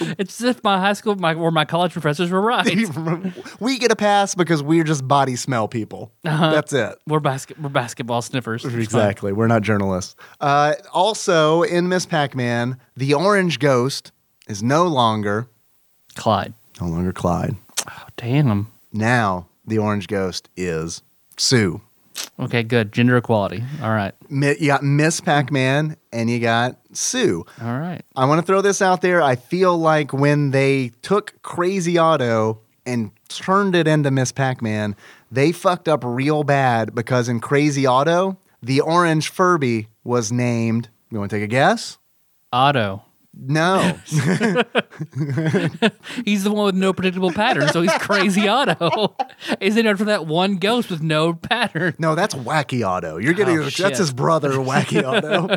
It's 0.18 0.40
as 0.40 0.56
if 0.56 0.64
my 0.64 0.78
high 0.78 0.92
school 0.94 1.14
my, 1.16 1.34
or 1.34 1.50
my 1.50 1.64
college 1.64 1.92
professors 1.92 2.30
were 2.30 2.40
right. 2.40 2.66
we 3.60 3.78
get 3.78 3.92
a 3.92 3.96
pass 3.96 4.34
because 4.34 4.62
we're 4.62 4.84
just 4.84 5.06
body 5.06 5.36
smell 5.36 5.68
people. 5.68 6.12
That's 6.22 6.72
it. 6.72 6.96
we're 7.06 7.20
basket 7.20 7.60
we're 7.60 7.68
basketball 7.68 8.22
sniffers. 8.22 8.64
It's. 8.64 8.74
Exactly. 8.74 9.32
We're 9.32 9.46
not 9.46 9.62
journalists. 9.62 10.16
Uh, 10.40 10.74
also, 10.92 11.62
in 11.62 11.88
Miss 11.88 12.06
Pac 12.06 12.34
Man, 12.34 12.78
the 12.96 13.14
orange 13.14 13.58
ghost 13.58 14.12
is 14.48 14.62
no 14.62 14.86
longer 14.86 15.48
Clyde. 16.16 16.54
no 16.80 16.88
longer 16.88 17.12
Clyde. 17.12 17.56
Oh, 17.88 18.06
damn. 18.16 18.68
Now 18.92 19.48
the 19.66 19.78
orange 19.78 20.08
ghost 20.08 20.48
is 20.56 21.02
Sue. 21.36 21.80
Okay, 22.38 22.62
good. 22.62 22.92
Gender 22.92 23.16
equality. 23.16 23.62
All 23.82 23.90
right. 23.90 24.14
You 24.30 24.66
got 24.66 24.82
Miss 24.82 25.20
Pac 25.20 25.50
Man 25.52 25.96
and 26.12 26.30
you 26.30 26.40
got 26.40 26.78
Sue. 26.92 27.44
All 27.60 27.78
right. 27.78 28.02
I 28.16 28.24
want 28.26 28.40
to 28.40 28.46
throw 28.46 28.60
this 28.60 28.82
out 28.82 29.00
there. 29.02 29.22
I 29.22 29.36
feel 29.36 29.76
like 29.78 30.12
when 30.12 30.50
they 30.50 30.90
took 31.02 31.40
Crazy 31.42 31.98
Otto 31.98 32.60
and 32.86 33.10
turned 33.28 33.74
it 33.74 33.86
into 33.86 34.10
Miss 34.10 34.32
Pac 34.32 34.62
Man, 34.62 34.96
they 35.30 35.52
fucked 35.52 35.88
up 35.88 36.02
real 36.04 36.42
bad 36.44 36.94
because 36.94 37.28
in 37.28 37.40
Crazy 37.40 37.86
Otto, 37.86 38.38
the 38.62 38.80
orange 38.80 39.30
Furby 39.30 39.88
was 40.04 40.32
named. 40.32 40.88
You 41.10 41.18
want 41.18 41.30
to 41.30 41.36
take 41.36 41.44
a 41.44 41.48
guess? 41.48 41.98
Otto. 42.52 43.04
No. 43.32 43.78
He's 46.24 46.44
the 46.44 46.50
one 46.52 46.66
with 46.66 46.74
no 46.74 46.92
predictable 46.92 47.32
pattern, 47.32 47.68
so 47.68 47.80
he's 47.80 47.92
crazy 47.94 48.48
Otto. 48.48 49.14
Is 49.60 49.76
it 49.76 49.98
for 49.98 50.04
that 50.04 50.26
one 50.26 50.56
ghost 50.56 50.90
with 50.90 51.02
no 51.02 51.34
pattern? 51.34 51.94
no, 51.98 52.14
that's 52.14 52.34
Wacky 52.34 52.86
Auto. 52.86 53.18
You're 53.18 53.34
getting 53.34 53.58
Oh, 53.58 53.70
that's 53.70 53.98
his 53.98 54.12
brother, 54.12 54.52
Wacky 54.52 55.02
Auto. 55.02 55.48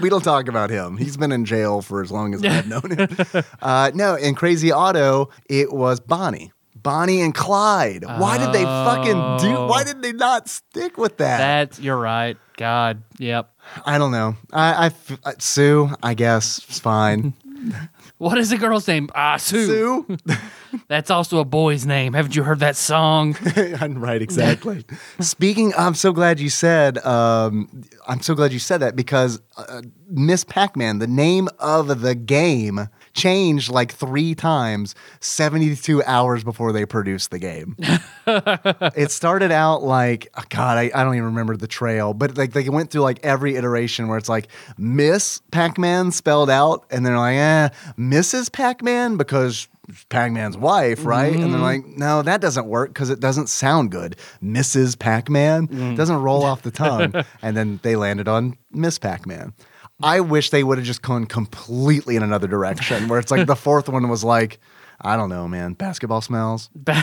We 0.00 0.08
don't 0.08 0.22
talk 0.24 0.48
about 0.48 0.70
him. 0.70 0.96
He's 0.96 1.16
been 1.16 1.32
in 1.32 1.44
jail 1.44 1.82
for 1.82 2.02
as 2.02 2.10
long 2.10 2.34
as 2.34 2.44
I've 2.44 2.68
known 2.68 2.96
him. 2.96 3.44
Uh, 3.62 3.90
no, 3.94 4.14
in 4.16 4.34
Crazy 4.34 4.72
Otto, 4.72 5.30
it 5.48 5.72
was 5.72 6.00
Bonnie. 6.00 6.52
Bonnie 6.74 7.22
and 7.22 7.34
Clyde. 7.34 8.04
Why 8.04 8.36
did 8.36 8.52
they 8.52 8.62
fucking 8.64 9.38
do? 9.48 9.56
Oh. 9.56 9.66
Why 9.68 9.84
did 9.84 10.02
they 10.02 10.12
not 10.12 10.48
stick 10.48 10.98
with 10.98 11.16
that? 11.16 11.38
That's 11.38 11.80
you're 11.80 11.96
right. 11.96 12.36
God. 12.58 13.02
Yep. 13.18 13.50
I 13.86 13.96
don't 13.98 14.12
know. 14.12 14.36
I, 14.52 14.72
I 14.72 14.86
f- 14.86 15.18
uh, 15.24 15.32
Sue, 15.38 15.88
I 16.02 16.12
guess, 16.14 16.58
it's 16.68 16.78
fine. 16.78 17.32
What 18.18 18.38
is 18.38 18.50
the 18.50 18.56
girl's 18.58 18.86
name? 18.86 19.08
Ah, 19.14 19.36
Sue. 19.36 19.66
Sue. 19.66 20.16
That's 20.88 21.10
also 21.10 21.38
a 21.38 21.44
boy's 21.44 21.84
name. 21.84 22.12
Haven't 22.12 22.36
you 22.36 22.42
heard 22.42 22.60
that 22.60 22.76
song? 22.76 23.36
right, 23.80 24.22
exactly. 24.22 24.84
Speaking, 25.20 25.72
I'm 25.76 25.94
so 25.94 26.12
glad 26.12 26.40
you 26.40 26.48
said. 26.48 26.98
Um, 26.98 27.84
I'm 28.06 28.20
so 28.20 28.34
glad 28.34 28.52
you 28.52 28.58
said 28.58 28.78
that 28.78 28.96
because 28.96 29.40
uh, 29.56 29.82
Miss 30.08 30.44
Pac-Man, 30.44 30.98
the 30.98 31.06
name 31.06 31.48
of 31.58 32.00
the 32.00 32.14
game, 32.14 32.88
changed 33.14 33.70
like 33.70 33.92
three 33.92 34.34
times 34.34 34.94
72 35.20 36.02
hours 36.04 36.44
before 36.44 36.72
they 36.72 36.84
produced 36.84 37.30
the 37.30 37.38
game. 37.38 37.76
it 38.26 39.10
started 39.10 39.52
out 39.52 39.82
like 39.82 40.28
oh 40.36 40.42
God, 40.48 40.78
I, 40.78 40.90
I 40.94 41.04
don't 41.04 41.14
even 41.14 41.26
remember 41.26 41.56
the 41.56 41.66
trail, 41.66 42.12
but 42.12 42.36
like 42.36 42.52
they 42.52 42.68
went 42.68 42.90
through 42.90 43.02
like 43.02 43.20
every 43.22 43.56
iteration 43.56 44.08
where 44.08 44.18
it's 44.18 44.28
like 44.28 44.48
Miss 44.76 45.40
Pac-Man 45.50 46.10
spelled 46.10 46.50
out, 46.50 46.84
and 46.90 47.06
they're 47.06 47.18
like, 47.18 47.36
eh, 47.36 47.68
Mrs. 47.98 48.52
Pac-Man 48.52 49.16
because 49.16 49.68
Pac-Man's 50.08 50.56
wife, 50.56 51.04
right? 51.04 51.32
And 51.32 51.42
they're 51.42 51.60
mm-hmm. 51.60 51.62
like, 51.62 51.86
no, 51.86 52.22
that 52.22 52.40
doesn't 52.40 52.66
work 52.66 52.90
because 52.90 53.10
it 53.10 53.20
doesn't 53.20 53.48
sound 53.48 53.90
good. 53.90 54.16
Mrs. 54.42 54.98
Pac-Man 54.98 55.68
mm. 55.68 55.96
doesn't 55.96 56.16
roll 56.16 56.42
off 56.42 56.62
the 56.62 56.70
tongue. 56.70 57.12
and 57.42 57.56
then 57.56 57.80
they 57.82 57.96
landed 57.96 58.28
on 58.28 58.56
Miss 58.72 58.98
Pac-Man. 58.98 59.52
I 60.02 60.20
wish 60.20 60.50
they 60.50 60.64
would 60.64 60.78
have 60.78 60.86
just 60.86 61.02
gone 61.02 61.26
completely 61.26 62.16
in 62.16 62.22
another 62.22 62.46
direction, 62.48 63.08
where 63.08 63.18
it's 63.18 63.30
like 63.30 63.46
the 63.46 63.56
fourth 63.66 63.88
one 63.88 64.08
was 64.08 64.24
like, 64.24 64.58
I 65.00 65.16
don't 65.16 65.28
know, 65.28 65.46
man, 65.48 65.74
basketball 65.74 66.20
smells, 66.20 66.70
Ba- 66.74 67.02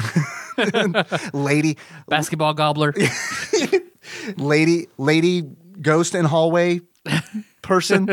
lady, 1.34 1.78
basketball 2.08 2.54
gobbler. 2.54 2.94
lady, 4.38 4.88
lady, 4.98 5.44
ghost 5.82 6.16
in 6.16 6.26
hallway 6.26 6.82
person. 7.62 8.08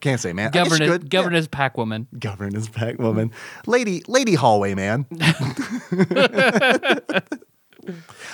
Can't 0.00 0.20
say, 0.20 0.32
man. 0.32 0.50
Governess, 0.50 0.98
governess 1.04 1.48
pack 1.48 1.76
woman. 1.78 2.08
Yeah. 2.12 2.18
Governess 2.18 2.68
pack 2.68 2.98
woman, 2.98 3.32
lady, 3.66 4.02
lady 4.08 4.34
hallway 4.34 4.74
man. 4.74 5.06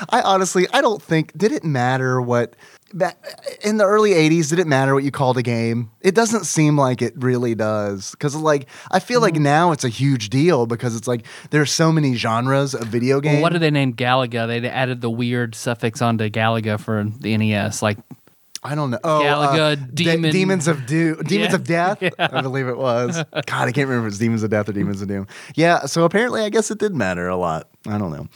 I 0.08 0.20
honestly, 0.22 0.66
I 0.72 0.80
don't 0.80 1.02
think 1.02 1.36
did 1.36 1.52
it 1.52 1.64
matter 1.64 2.20
what 2.20 2.54
in 3.62 3.76
the 3.76 3.84
early 3.84 4.10
'80s. 4.12 4.48
Did 4.50 4.58
it 4.58 4.66
matter 4.66 4.94
what 4.94 5.04
you 5.04 5.10
called 5.10 5.38
a 5.38 5.42
game? 5.42 5.90
It 6.00 6.14
doesn't 6.14 6.44
seem 6.44 6.76
like 6.76 7.02
it 7.02 7.14
really 7.16 7.54
does. 7.54 8.10
Because 8.12 8.34
like 8.34 8.66
I 8.90 8.98
feel 8.98 9.20
like 9.20 9.34
now 9.34 9.72
it's 9.72 9.84
a 9.84 9.88
huge 9.88 10.28
deal 10.30 10.66
because 10.66 10.96
it's 10.96 11.06
like 11.08 11.24
there's 11.50 11.70
so 11.72 11.92
many 11.92 12.14
genres 12.14 12.74
of 12.74 12.86
video 12.88 13.20
games. 13.20 13.34
Well, 13.34 13.42
what 13.42 13.52
did 13.52 13.62
they 13.62 13.70
name 13.70 13.94
Galaga? 13.94 14.46
They 14.46 14.68
added 14.68 15.00
the 15.00 15.10
weird 15.10 15.54
suffix 15.54 16.02
onto 16.02 16.28
Galaga 16.30 16.80
for 16.80 17.04
the 17.20 17.36
NES. 17.36 17.80
Like, 17.80 17.98
I 18.64 18.74
don't 18.74 18.90
know. 18.90 18.98
Oh, 19.04 19.20
Galaga, 19.22 19.72
uh, 19.72 19.86
De- 19.94 20.30
Demons 20.32 20.66
of 20.68 20.84
Doom, 20.86 21.22
Demons 21.24 21.50
Yeah. 21.50 21.54
of 21.54 21.64
Death. 21.64 22.02
I 22.18 22.42
believe 22.42 22.66
it 22.68 22.76
was. 22.76 23.16
God, 23.46 23.68
I 23.68 23.72
can't 23.72 23.88
remember 23.88 24.08
if 24.08 24.12
it's 24.12 24.18
Demons 24.18 24.42
of 24.42 24.50
Death 24.50 24.68
or 24.68 24.72
Demons 24.72 25.00
of 25.00 25.08
Doom. 25.08 25.28
Yeah, 25.54 25.86
so 25.86 26.04
apparently, 26.04 26.42
I 26.42 26.48
guess 26.50 26.70
it 26.70 26.78
did 26.78 26.94
matter 26.94 27.28
a 27.28 27.36
lot. 27.36 27.68
I 27.86 27.96
don't 27.98 28.10
know. 28.10 28.26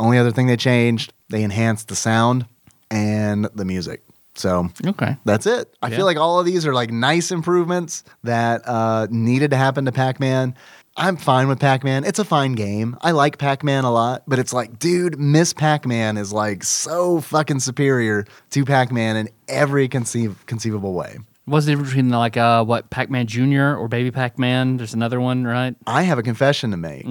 Only 0.00 0.18
other 0.18 0.30
thing 0.32 0.46
they 0.46 0.56
changed, 0.56 1.12
they 1.28 1.42
enhanced 1.42 1.88
the 1.88 1.96
sound 1.96 2.46
and 2.90 3.48
the 3.54 3.64
music. 3.64 4.02
So 4.36 4.68
okay. 4.84 5.16
that's 5.24 5.46
it. 5.46 5.72
I 5.80 5.88
Yeah. 5.88 5.96
feel 5.96 6.06
like 6.06 6.16
all 6.16 6.40
of 6.40 6.46
these 6.46 6.66
are 6.66 6.74
like 6.74 6.90
nice 6.90 7.30
improvements 7.30 8.02
that 8.24 8.62
uh, 8.66 9.06
needed 9.10 9.50
to 9.52 9.56
happen 9.56 9.84
to 9.84 9.92
Pac 9.92 10.18
Man. 10.18 10.54
I'm 10.96 11.16
fine 11.16 11.48
with 11.48 11.58
Pac 11.60 11.82
Man. 11.84 12.04
It's 12.04 12.18
a 12.18 12.24
fine 12.24 12.52
game. 12.54 12.96
I 13.00 13.10
like 13.12 13.38
Pac 13.38 13.62
Man 13.64 13.84
a 13.84 13.92
lot, 13.92 14.22
but 14.28 14.38
it's 14.38 14.52
like, 14.52 14.78
dude, 14.78 15.18
Miss 15.18 15.52
Pac 15.52 15.86
Man 15.86 16.16
is 16.16 16.32
like 16.32 16.62
so 16.64 17.20
fucking 17.20 17.60
superior 17.60 18.24
to 18.50 18.64
Pac 18.64 18.90
Man 18.92 19.16
in 19.16 19.28
every 19.48 19.88
conceive- 19.88 20.44
conceivable 20.46 20.94
way. 20.94 21.18
What's 21.46 21.66
the 21.66 21.72
difference 21.72 21.90
between 21.90 22.10
like 22.10 22.36
uh 22.36 22.64
what 22.64 22.90
Pac 22.90 23.10
Man 23.10 23.26
Junior 23.26 23.76
or 23.76 23.86
Baby 23.86 24.10
Pac 24.10 24.38
Man? 24.38 24.76
There's 24.78 24.94
another 24.94 25.20
one, 25.20 25.44
right? 25.44 25.76
I 25.86 26.02
have 26.02 26.18
a 26.18 26.22
confession 26.22 26.70
to 26.70 26.76
make. 26.76 27.06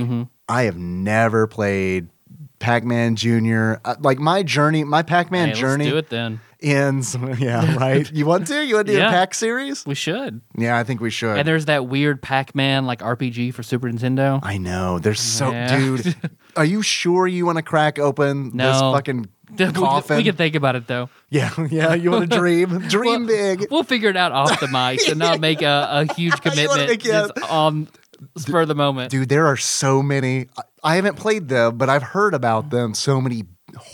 I 0.50 0.64
have 0.64 0.78
never 0.78 1.46
played 1.48 2.10
Pac 2.64 2.86
Man 2.86 3.16
Jr. 3.18 3.74
Uh, 3.84 3.96
like 4.00 4.20
my 4.20 4.42
journey, 4.42 4.84
my 4.86 5.04
Pac 5.04 5.30
Man 5.32 5.50
Hey, 5.50 5.54
journey 5.56 5.90
do 5.90 5.98
it 5.98 6.10
then. 6.10 6.40
ends. 6.62 7.16
Yeah, 7.38 7.76
right. 7.78 8.10
You 8.12 8.26
want 8.26 8.48
to? 8.48 8.66
You 8.66 8.76
want 8.76 8.88
to 8.88 8.94
do 8.94 9.00
Yeah. 9.00 9.10
a 9.10 9.12
Pac 9.12 9.34
series? 9.34 9.86
We 9.86 9.96
should. 9.96 10.40
Yeah, 10.58 10.78
I 10.78 10.86
think 10.86 11.02
we 11.02 11.10
should. 11.10 11.38
And 11.38 11.46
there's 11.48 11.66
that 11.66 11.88
weird 11.88 12.22
Pac 12.22 12.56
Man 12.56 12.86
like 12.86 13.00
RPG 13.00 13.54
for 13.54 13.64
Super 13.64 13.90
Nintendo. 13.90 14.40
I 14.42 14.58
know. 14.58 14.98
There's 14.98 15.20
so, 15.20 15.52
Yeah. 15.52 15.78
dude. 15.78 16.16
Are 16.56 16.64
you 16.64 16.82
sure 16.82 17.28
you 17.28 17.46
want 17.46 17.58
to 17.58 17.64
crack 17.64 18.00
open 18.00 18.56
this 18.56 18.80
fucking 18.80 19.28
We- 19.60 19.66
coffin? 19.74 20.16
We 20.18 20.24
can 20.24 20.36
think 20.38 20.56
about 20.56 20.78
it 20.78 20.88
though. 20.88 21.10
yeah, 21.30 21.52
yeah. 21.70 21.94
You 21.96 22.12
want 22.12 22.32
to 22.32 22.38
dream? 22.38 22.80
Dream 22.88 23.26
big. 23.28 23.68
We'll 23.70 23.84
figure 23.84 24.10
it 24.10 24.16
out 24.16 24.32
off 24.32 24.60
the 24.62 24.68
mic 24.70 25.06
and 25.10 25.20
not 25.20 25.42
make 25.42 25.62
a, 25.62 25.88
a 26.08 26.14
huge 26.14 26.40
commitment 26.42 26.88
make- 26.90 27.04
yeah. 27.04 27.28
on 27.50 27.90
spur 28.38 28.62
of 28.62 28.68
the 28.70 28.76
moment. 28.76 29.12
Dude, 29.12 29.28
there 29.28 29.48
are 29.48 29.58
so 29.58 30.02
many. 30.02 30.48
I- 30.84 30.96
haven't 30.96 31.16
played 31.18 31.48
them, 31.50 31.78
but 31.78 31.90
I've 31.90 32.04
heard 32.04 32.34
about 32.34 32.70
them. 32.70 32.94
So 32.94 33.20
many 33.22 33.44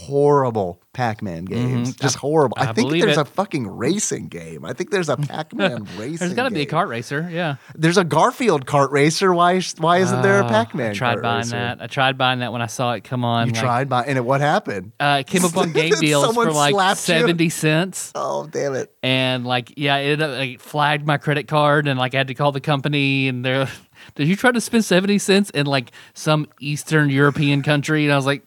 horrible 0.04 0.82
Pac-Man 0.93 1.45
games. 1.45 1.95
Just 1.95 2.17
horrible. 2.17 2.56
I, 2.58 2.63
Mm-hmm. 2.63 2.69
I 2.69 2.73
think 2.73 2.91
there's 2.91 3.17
it. 3.17 3.21
a 3.21 3.25
fucking 3.25 3.67
racing 3.67 4.28
game. 4.28 4.65
I 4.65 4.73
think 4.73 4.91
there's 4.91 5.08
a 5.08 5.15
Pac-Man 5.15 5.88
racing. 5.97 6.17
There's 6.17 6.34
got 6.34 6.43
to 6.49 6.52
be 6.54 6.62
a 6.62 6.65
kart 6.65 6.89
racer. 6.89 7.30
Yeah. 7.32 7.56
There's 7.75 7.97
a 7.97 8.04
Garfield 8.04 8.65
kart 8.65 8.91
racer. 8.91 9.34
Why? 9.34 9.62
Why 9.78 9.99
isn't 9.99 10.21
there 10.21 10.41
a 10.41 10.45
Uh, 10.45 10.49
Pac-Man? 10.49 10.91
I 10.91 10.93
tried 10.93 11.21
buying 11.21 11.38
racer? 11.39 11.52
that. 11.52 11.82
I 11.82 11.88
tried 11.88 12.17
buying 12.17 12.39
that 12.39 12.52
when 12.52 12.62
I 12.62 12.65
saw 12.67 12.93
it 12.93 13.04
come 13.06 13.23
on. 13.23 13.47
You 13.47 13.54
like, 13.54 13.62
tried 13.62 13.89
by, 13.89 14.04
and 14.06 14.17
it, 14.17 14.25
what 14.25 14.41
happened? 14.41 14.91
Uh, 14.99 15.17
it 15.21 15.28
came 15.28 15.45
up 15.45 15.56
on 15.56 15.71
game 15.73 15.93
deals 15.93 16.34
for 16.34 16.52
like 16.52 16.73
slapped 16.73 16.99
you? 17.08 17.13
70 17.15 17.49
cents. 17.49 18.12
Oh, 18.15 18.47
damn 18.47 18.75
it! 18.75 18.93
And 19.02 19.45
like, 19.45 19.73
yeah, 19.78 19.97
it 19.97 20.21
uh, 20.21 20.28
like, 20.30 20.60
flagged 20.60 21.06
my 21.08 21.17
credit 21.17 21.47
card 21.47 21.88
and 21.88 21.97
like 21.97 22.13
I 22.13 22.17
had 22.17 22.28
to 22.28 22.34
call 22.34 22.52
the 22.52 22.60
company 22.62 23.28
and 23.30 23.45
they're, 23.45 23.69
did 24.15 24.27
you 24.27 24.35
try 24.35 24.51
to 24.51 24.61
spend 24.61 24.85
70 24.85 25.17
cents 25.19 25.49
in 25.51 25.65
like 25.65 25.91
some 26.13 26.47
Eastern 26.59 27.09
European 27.09 27.61
country? 27.63 28.03
And 28.05 28.13
I 28.13 28.15
was 28.15 28.25
like, 28.25 28.43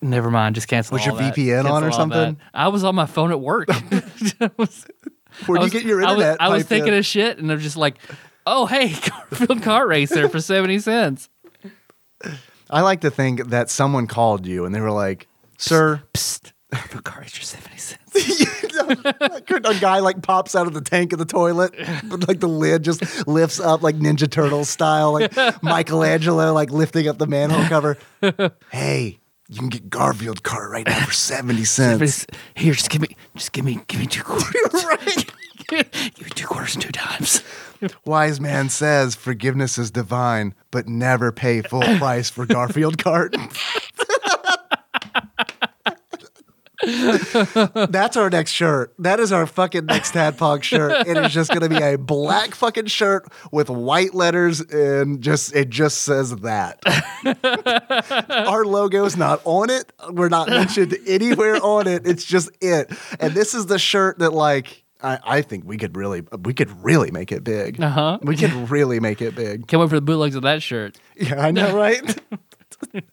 never 0.00 0.30
mind, 0.30 0.54
just 0.54 0.68
cancel 0.68 0.94
Was 0.94 1.04
your 1.06 1.16
that. 1.16 1.34
VPN 1.34 1.70
on 1.70 1.84
or 1.84 1.92
something? 1.92 2.34
that." 2.34 2.36
I 2.54 2.68
was 2.68 2.84
on 2.84 2.94
my 2.94 3.06
phone 3.06 3.30
at 3.30 3.40
work. 3.40 3.68
I 3.70 4.50
was- 4.56 4.86
Where 5.46 5.58
I 5.58 5.62
do 5.62 5.66
you 5.66 5.70
get 5.72 5.84
your 5.84 6.02
I 6.04 6.12
was- 6.12 6.20
internet? 6.24 6.36
I 6.40 6.48
was, 6.48 6.62
piped 6.62 6.72
in? 6.72 6.78
thinking 6.78 6.98
of 6.98 7.06
shit 7.06 7.38
and 7.38 7.50
I'm 7.50 7.58
just 7.60 7.76
like, 7.76 7.96
oh, 8.46 8.66
hey, 8.66 8.88
Garfield 9.30 9.60
Kart 9.62 9.86
Racer 9.88 10.28
for 10.28 10.40
70 10.40 10.78
cents. 10.80 11.28
I 12.70 12.80
like 12.80 13.00
to 13.02 13.10
think 13.10 13.48
that 13.48 13.68
someone 13.70 14.06
called 14.06 14.46
you 14.46 14.64
and 14.64 14.74
they 14.74 14.80
were 14.80 14.90
like, 14.90 15.26
"Sir." 15.58 16.02
Psst, 16.14 16.52
Garfield 16.72 17.04
Kart 17.04 17.20
Racer 17.20 17.42
70 17.42 17.76
cents. 17.76 18.02
a 19.76 19.80
guy 19.80 19.98
like 19.98 20.22
pops 20.22 20.54
out 20.54 20.66
of 20.66 20.72
the 20.72 20.80
tank 20.80 21.12
of 21.12 21.18
the 21.18 21.26
toilet, 21.26 21.74
but 22.04 22.26
like 22.26 22.40
the 22.40 22.48
lid 22.48 22.82
just 22.82 23.26
lifts 23.28 23.60
up 23.60 23.82
like 23.82 23.96
Ninja 23.96 24.30
Turtle 24.30 24.64
style, 24.64 25.12
like 25.12 25.32
Michelangelo 25.62 26.52
like 26.54 26.70
lifting 26.70 27.08
up 27.08 27.18
the 27.18 27.26
manhole 27.26 27.64
cover. 27.64 27.98
hey, 28.70 29.18
you 29.48 29.58
can 29.58 29.68
get 29.68 29.90
Garfield 29.90 30.42
cart 30.42 30.70
right 30.70 30.86
now 30.86 31.04
for 31.04 31.12
seventy 31.12 31.64
cents. 31.66 32.26
Here, 32.54 32.72
just 32.72 32.88
give 32.88 33.02
me, 33.02 33.16
just 33.36 33.52
give 33.52 33.66
me, 33.66 33.80
give 33.86 34.00
me 34.00 34.06
two 34.06 34.22
quarters. 34.22 34.84
right. 34.84 35.30
give 35.68 36.22
me 36.22 36.30
two 36.34 36.46
quarters 36.46 36.76
two 36.76 36.92
times. 36.92 37.42
Wise 38.04 38.40
man 38.40 38.68
says 38.68 39.14
forgiveness 39.14 39.76
is 39.76 39.90
divine, 39.90 40.54
but 40.70 40.88
never 40.88 41.32
pay 41.32 41.60
full 41.62 41.82
price 41.98 42.30
for 42.30 42.46
Garfield 42.46 42.96
cart. 42.96 43.34
That's 47.90 48.16
our 48.16 48.28
next 48.28 48.50
shirt. 48.50 48.92
That 48.98 49.20
is 49.20 49.30
our 49.32 49.46
fucking 49.46 49.86
next 49.86 50.14
Tadpog 50.14 50.62
shirt. 50.64 51.06
It 51.06 51.16
is 51.16 51.32
just 51.32 51.50
going 51.50 51.62
to 51.62 51.68
be 51.68 51.82
a 51.82 51.96
black 51.96 52.54
fucking 52.54 52.86
shirt 52.86 53.30
with 53.52 53.70
white 53.70 54.14
letters 54.14 54.60
and 54.60 55.22
just 55.22 55.54
it 55.54 55.70
just 55.70 56.02
says 56.02 56.34
that. 56.38 56.80
our 58.48 58.64
logo 58.64 59.04
is 59.04 59.16
not 59.16 59.40
on 59.44 59.70
it. 59.70 59.92
We're 60.10 60.28
not 60.28 60.48
mentioned 60.48 60.96
anywhere 61.06 61.56
on 61.62 61.86
it. 61.86 62.06
It's 62.06 62.24
just 62.24 62.50
it. 62.60 62.90
And 63.20 63.32
this 63.32 63.54
is 63.54 63.66
the 63.66 63.78
shirt 63.78 64.18
that 64.18 64.32
like 64.32 64.82
I, 65.02 65.18
I 65.24 65.42
think 65.42 65.64
we 65.64 65.76
could 65.76 65.96
really 65.96 66.22
we 66.42 66.54
could 66.54 66.70
really 66.84 67.10
make 67.10 67.32
it 67.32 67.44
big. 67.44 67.80
Uh-huh. 67.80 68.18
We 68.22 68.36
could 68.36 68.70
really 68.70 69.00
make 69.00 69.20
it 69.20 69.34
big. 69.34 69.66
Can't 69.66 69.80
wait 69.80 69.90
for 69.90 69.96
the 69.96 70.02
bootlegs 70.02 70.34
of 70.34 70.42
that 70.42 70.62
shirt. 70.62 70.98
Yeah, 71.16 71.40
I 71.40 71.50
know, 71.50 71.76
right? 71.76 72.18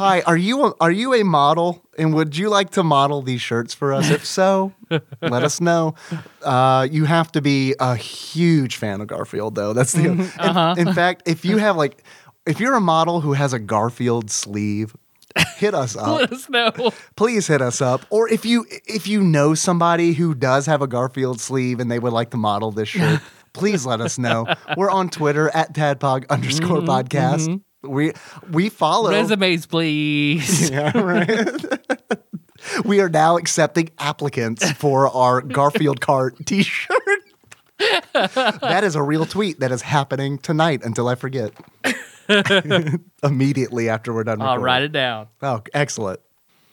Hi, 0.00 0.22
are 0.22 0.36
you 0.36 0.64
a, 0.64 0.72
are 0.80 0.90
you 0.90 1.12
a 1.12 1.22
model, 1.24 1.84
and 1.98 2.14
would 2.14 2.34
you 2.34 2.48
like 2.48 2.70
to 2.70 2.82
model 2.82 3.20
these 3.20 3.42
shirts 3.42 3.74
for 3.74 3.92
us? 3.92 4.08
If 4.08 4.24
so, 4.24 4.72
let 5.20 5.42
us 5.44 5.60
know. 5.60 5.94
Uh, 6.42 6.88
you 6.90 7.04
have 7.04 7.30
to 7.32 7.42
be 7.42 7.74
a 7.78 7.96
huge 7.96 8.76
fan 8.76 9.02
of 9.02 9.08
Garfield, 9.08 9.56
though. 9.56 9.74
That's 9.74 9.92
the. 9.92 10.04
in- 10.06 10.20
Uh-huh. 10.38 10.74
in, 10.78 10.94
fact, 10.94 11.24
if 11.26 11.44
you 11.44 11.58
have 11.58 11.76
like, 11.76 12.02
if 12.46 12.60
you're 12.60 12.74
a 12.76 12.80
model 12.80 13.20
who 13.20 13.34
has 13.34 13.52
a 13.52 13.58
Garfield 13.58 14.30
sleeve, 14.30 14.96
hit 15.58 15.74
us 15.74 15.94
up. 15.98 16.20
Let 16.20 16.32
us 16.32 16.48
know. 16.48 16.72
Please 17.16 17.46
hit 17.46 17.60
us 17.60 17.82
up, 17.82 18.06
or 18.08 18.26
if 18.30 18.46
you 18.46 18.64
if 18.86 19.06
you 19.06 19.20
know 19.22 19.54
somebody 19.54 20.14
who 20.14 20.34
does 20.34 20.64
have 20.64 20.80
a 20.80 20.86
Garfield 20.86 21.40
sleeve 21.42 21.78
and 21.78 21.90
they 21.90 21.98
would 21.98 22.14
like 22.14 22.30
to 22.30 22.38
model 22.38 22.72
this 22.72 22.88
shirt, 22.88 23.20
please 23.52 23.84
let 23.84 24.00
us 24.00 24.16
know. 24.18 24.46
We're 24.78 24.90
on 24.90 25.10
Twitter 25.10 25.50
at 25.50 25.74
tadpog 25.74 26.26
underscore 26.30 26.80
podcast. 26.80 27.60
We 27.82 28.12
we 28.50 28.68
follow. 28.68 29.10
Resumes, 29.10 29.66
please. 29.66 30.70
Yeah, 30.70 30.96
right. 30.98 31.64
we 32.84 33.00
are 33.00 33.08
now 33.08 33.36
accepting 33.36 33.90
applicants 33.98 34.70
for 34.72 35.08
our 35.08 35.40
Garfield 35.40 36.00
cart 36.00 36.34
T-shirt. 36.44 36.98
that 38.12 38.80
is 38.84 38.94
a 38.94 39.02
real 39.02 39.24
tweet 39.24 39.60
that 39.60 39.72
is 39.72 39.82
happening 39.82 40.38
tonight 40.38 40.82
until 40.84 41.08
I 41.08 41.14
forget. 41.14 41.52
Immediately 43.22 43.88
after 43.88 44.12
we're 44.12 44.24
done. 44.24 44.40
I'll 44.42 44.48
recording. 44.48 44.64
write 44.64 44.82
it 44.82 44.92
down. 44.92 45.28
Oh, 45.42 45.62
excellent. 45.72 46.20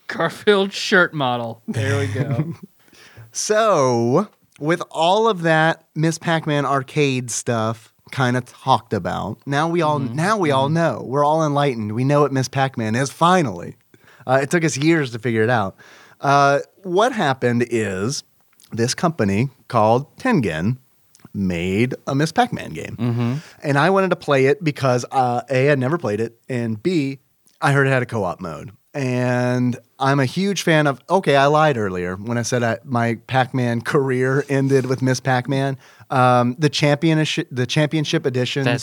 Garfield 0.07 0.73
shirt 0.73 1.13
model. 1.13 1.61
There 1.67 1.97
we 1.99 2.07
go. 2.07 2.53
So, 3.31 4.27
with 4.59 4.81
all 4.91 5.27
of 5.29 5.41
that 5.43 5.85
Miss 5.95 6.17
Pac-Man 6.17 6.65
arcade 6.65 7.31
stuff 7.31 7.93
kind 8.11 8.37
of 8.37 8.45
talked 8.45 8.93
about, 8.93 9.39
now 9.45 9.67
we 9.67 9.81
all 9.81 9.99
now 9.99 10.37
we 10.37 10.51
all 10.51 10.69
know. 10.69 11.03
We're 11.05 11.25
all 11.25 11.45
enlightened. 11.45 11.93
We 11.93 12.03
know 12.03 12.21
what 12.21 12.31
Miss 12.31 12.47
Pac-Man 12.47 12.95
is 12.95 13.09
finally. 13.11 13.75
Uh, 14.25 14.39
it 14.41 14.49
took 14.51 14.63
us 14.63 14.77
years 14.77 15.11
to 15.11 15.19
figure 15.19 15.43
it 15.43 15.49
out. 15.49 15.75
Uh, 16.19 16.59
what 16.83 17.11
happened 17.13 17.65
is 17.69 18.23
this 18.71 18.93
company 18.93 19.49
called 19.67 20.15
Tengen 20.17 20.77
made 21.33 21.93
a 22.07 22.15
Miss 22.15 22.31
Pac-Man 22.31 22.71
game, 22.71 23.41
and 23.63 23.77
I 23.77 23.89
wanted 23.89 24.09
to 24.09 24.15
play 24.15 24.47
it 24.47 24.63
because 24.63 25.05
uh, 25.11 25.41
a 25.49 25.69
I'd 25.71 25.79
never 25.79 25.97
played 25.97 26.19
it, 26.19 26.39
and 26.49 26.81
b 26.81 27.19
I 27.61 27.71
heard 27.71 27.87
it 27.87 27.91
had 27.91 28.03
a 28.03 28.07
co-op 28.07 28.39
mode. 28.41 28.71
And 28.93 29.77
I'm 29.99 30.19
a 30.19 30.25
huge 30.25 30.61
fan 30.61 30.87
of. 30.87 31.01
Okay, 31.09 31.35
I 31.35 31.47
lied 31.47 31.77
earlier 31.77 32.15
when 32.15 32.37
I 32.37 32.43
said 32.43 32.63
I, 32.63 32.77
my 32.83 33.15
Pac-Man 33.27 33.81
career 33.81 34.45
ended 34.49 34.85
with 34.85 35.01
Miss 35.01 35.19
Pac-Man. 35.19 35.77
Um, 36.09 36.55
the 36.57 36.69
championship, 36.69 37.47
the 37.51 37.65
championship 37.65 38.25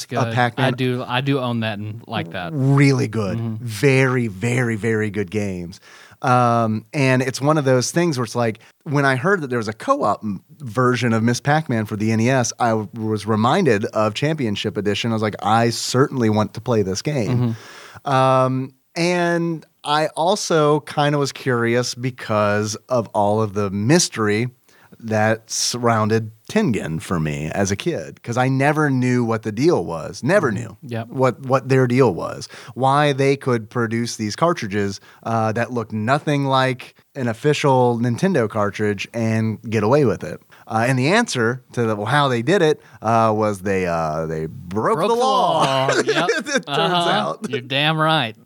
good. 0.05 0.19
of 0.19 0.35
Pac-Man 0.35 0.67
I 0.67 0.71
do. 0.77 1.03
I 1.07 1.21
do 1.23 1.39
own 1.41 1.61
that 1.61 1.79
and 1.79 2.03
like 2.07 2.33
that. 2.33 2.53
really 2.53 3.09
good 3.09 3.39
very 3.61 4.27
very 4.29 4.77
very 4.77 5.09
good 5.11 5.31
games 5.31 5.81
um, 6.21 6.85
and 6.93 7.23
it's 7.23 7.41
one 7.41 7.57
of 7.57 7.65
those 7.65 7.91
things 7.91 8.19
where 8.19 8.25
it's 8.25 8.35
like 8.35 8.61
when 8.83 9.07
i 9.07 9.17
heard 9.17 9.41
that 9.41 9.49
there 9.49 9.59
was 9.59 9.69
a 9.69 9.73
co-op 9.73 10.23
m- 10.23 10.45
version 10.59 11.15
of 11.15 11.23
miss 11.23 11.41
pac-man 11.41 11.87
for 11.87 11.97
the 11.97 12.15
nes 12.15 12.53
i 12.61 12.71
w- 12.71 12.89
was 12.95 13.27
reminded 13.27 13.87
of 13.87 14.13
championship 14.15 14.77
edition 14.77 15.11
i 15.11 15.15
was 15.15 15.23
like 15.23 15.37
i 15.43 15.71
certainly 15.71 16.29
want 16.29 16.53
to 16.55 16.61
play 16.61 16.83
this 16.83 17.01
game 17.01 17.57
um, 18.05 18.75
and 18.95 19.65
i 19.85 20.07
also 20.17 20.81
kind 20.81 21.15
of 21.15 21.19
was 21.19 21.33
curious 21.33 21.95
because 21.95 22.75
of 22.89 23.09
all 23.15 23.41
of 23.43 23.55
the 23.55 23.71
mystery 23.71 24.49
that 25.01 25.51
surrounded 25.51 26.31
Tengen 26.49 27.01
for 27.03 27.19
me 27.19 27.51
as 27.51 27.71
a 27.71 27.77
kid 27.77 28.15
because 28.15 28.37
I 28.37 28.49
never 28.49 28.91
knew 28.91 29.25
what 29.25 29.43
the 29.43 29.51
deal 29.51 29.85
was. 29.85 30.23
Never 30.23 30.53
knew 30.53 30.77
Yep. 30.83 31.09
what 31.09 31.41
what 31.41 31.69
their 31.69 31.87
deal 31.87 32.15
was. 32.15 32.49
Why 32.75 33.13
they 33.13 33.35
could 33.37 33.69
produce 33.71 34.17
these 34.17 34.37
cartridges 34.37 35.01
uh, 35.25 35.53
that 35.53 35.73
looked 35.73 35.93
nothing 35.93 36.45
like 36.45 36.95
an 37.17 37.29
official 37.29 37.99
Nintendo 37.99 38.49
cartridge 38.49 39.09
and 39.13 39.61
get 39.69 39.83
away 39.83 40.05
with 40.05 40.23
it. 40.23 40.41
Uh, 40.67 40.85
and 40.87 40.99
the 40.99 41.09
answer 41.09 41.63
to 41.73 41.83
the, 41.85 41.97
well, 41.97 42.07
how 42.07 42.29
they 42.29 42.43
did 42.43 42.63
it 42.63 42.81
uh, 43.03 43.33
was 43.35 43.61
they 43.63 43.87
uh, 43.87 44.27
they 44.27 44.47
broke, 44.47 44.99
Broke 44.99 45.09
the 45.09 45.15
law. 45.17 45.89
Yep. 46.05 46.29
it 46.31 46.45
turns 46.45 46.65
Uh-huh. 46.69 47.11
out. 47.11 47.47
You're 47.51 47.61
damn 47.63 47.99
right. 47.99 48.37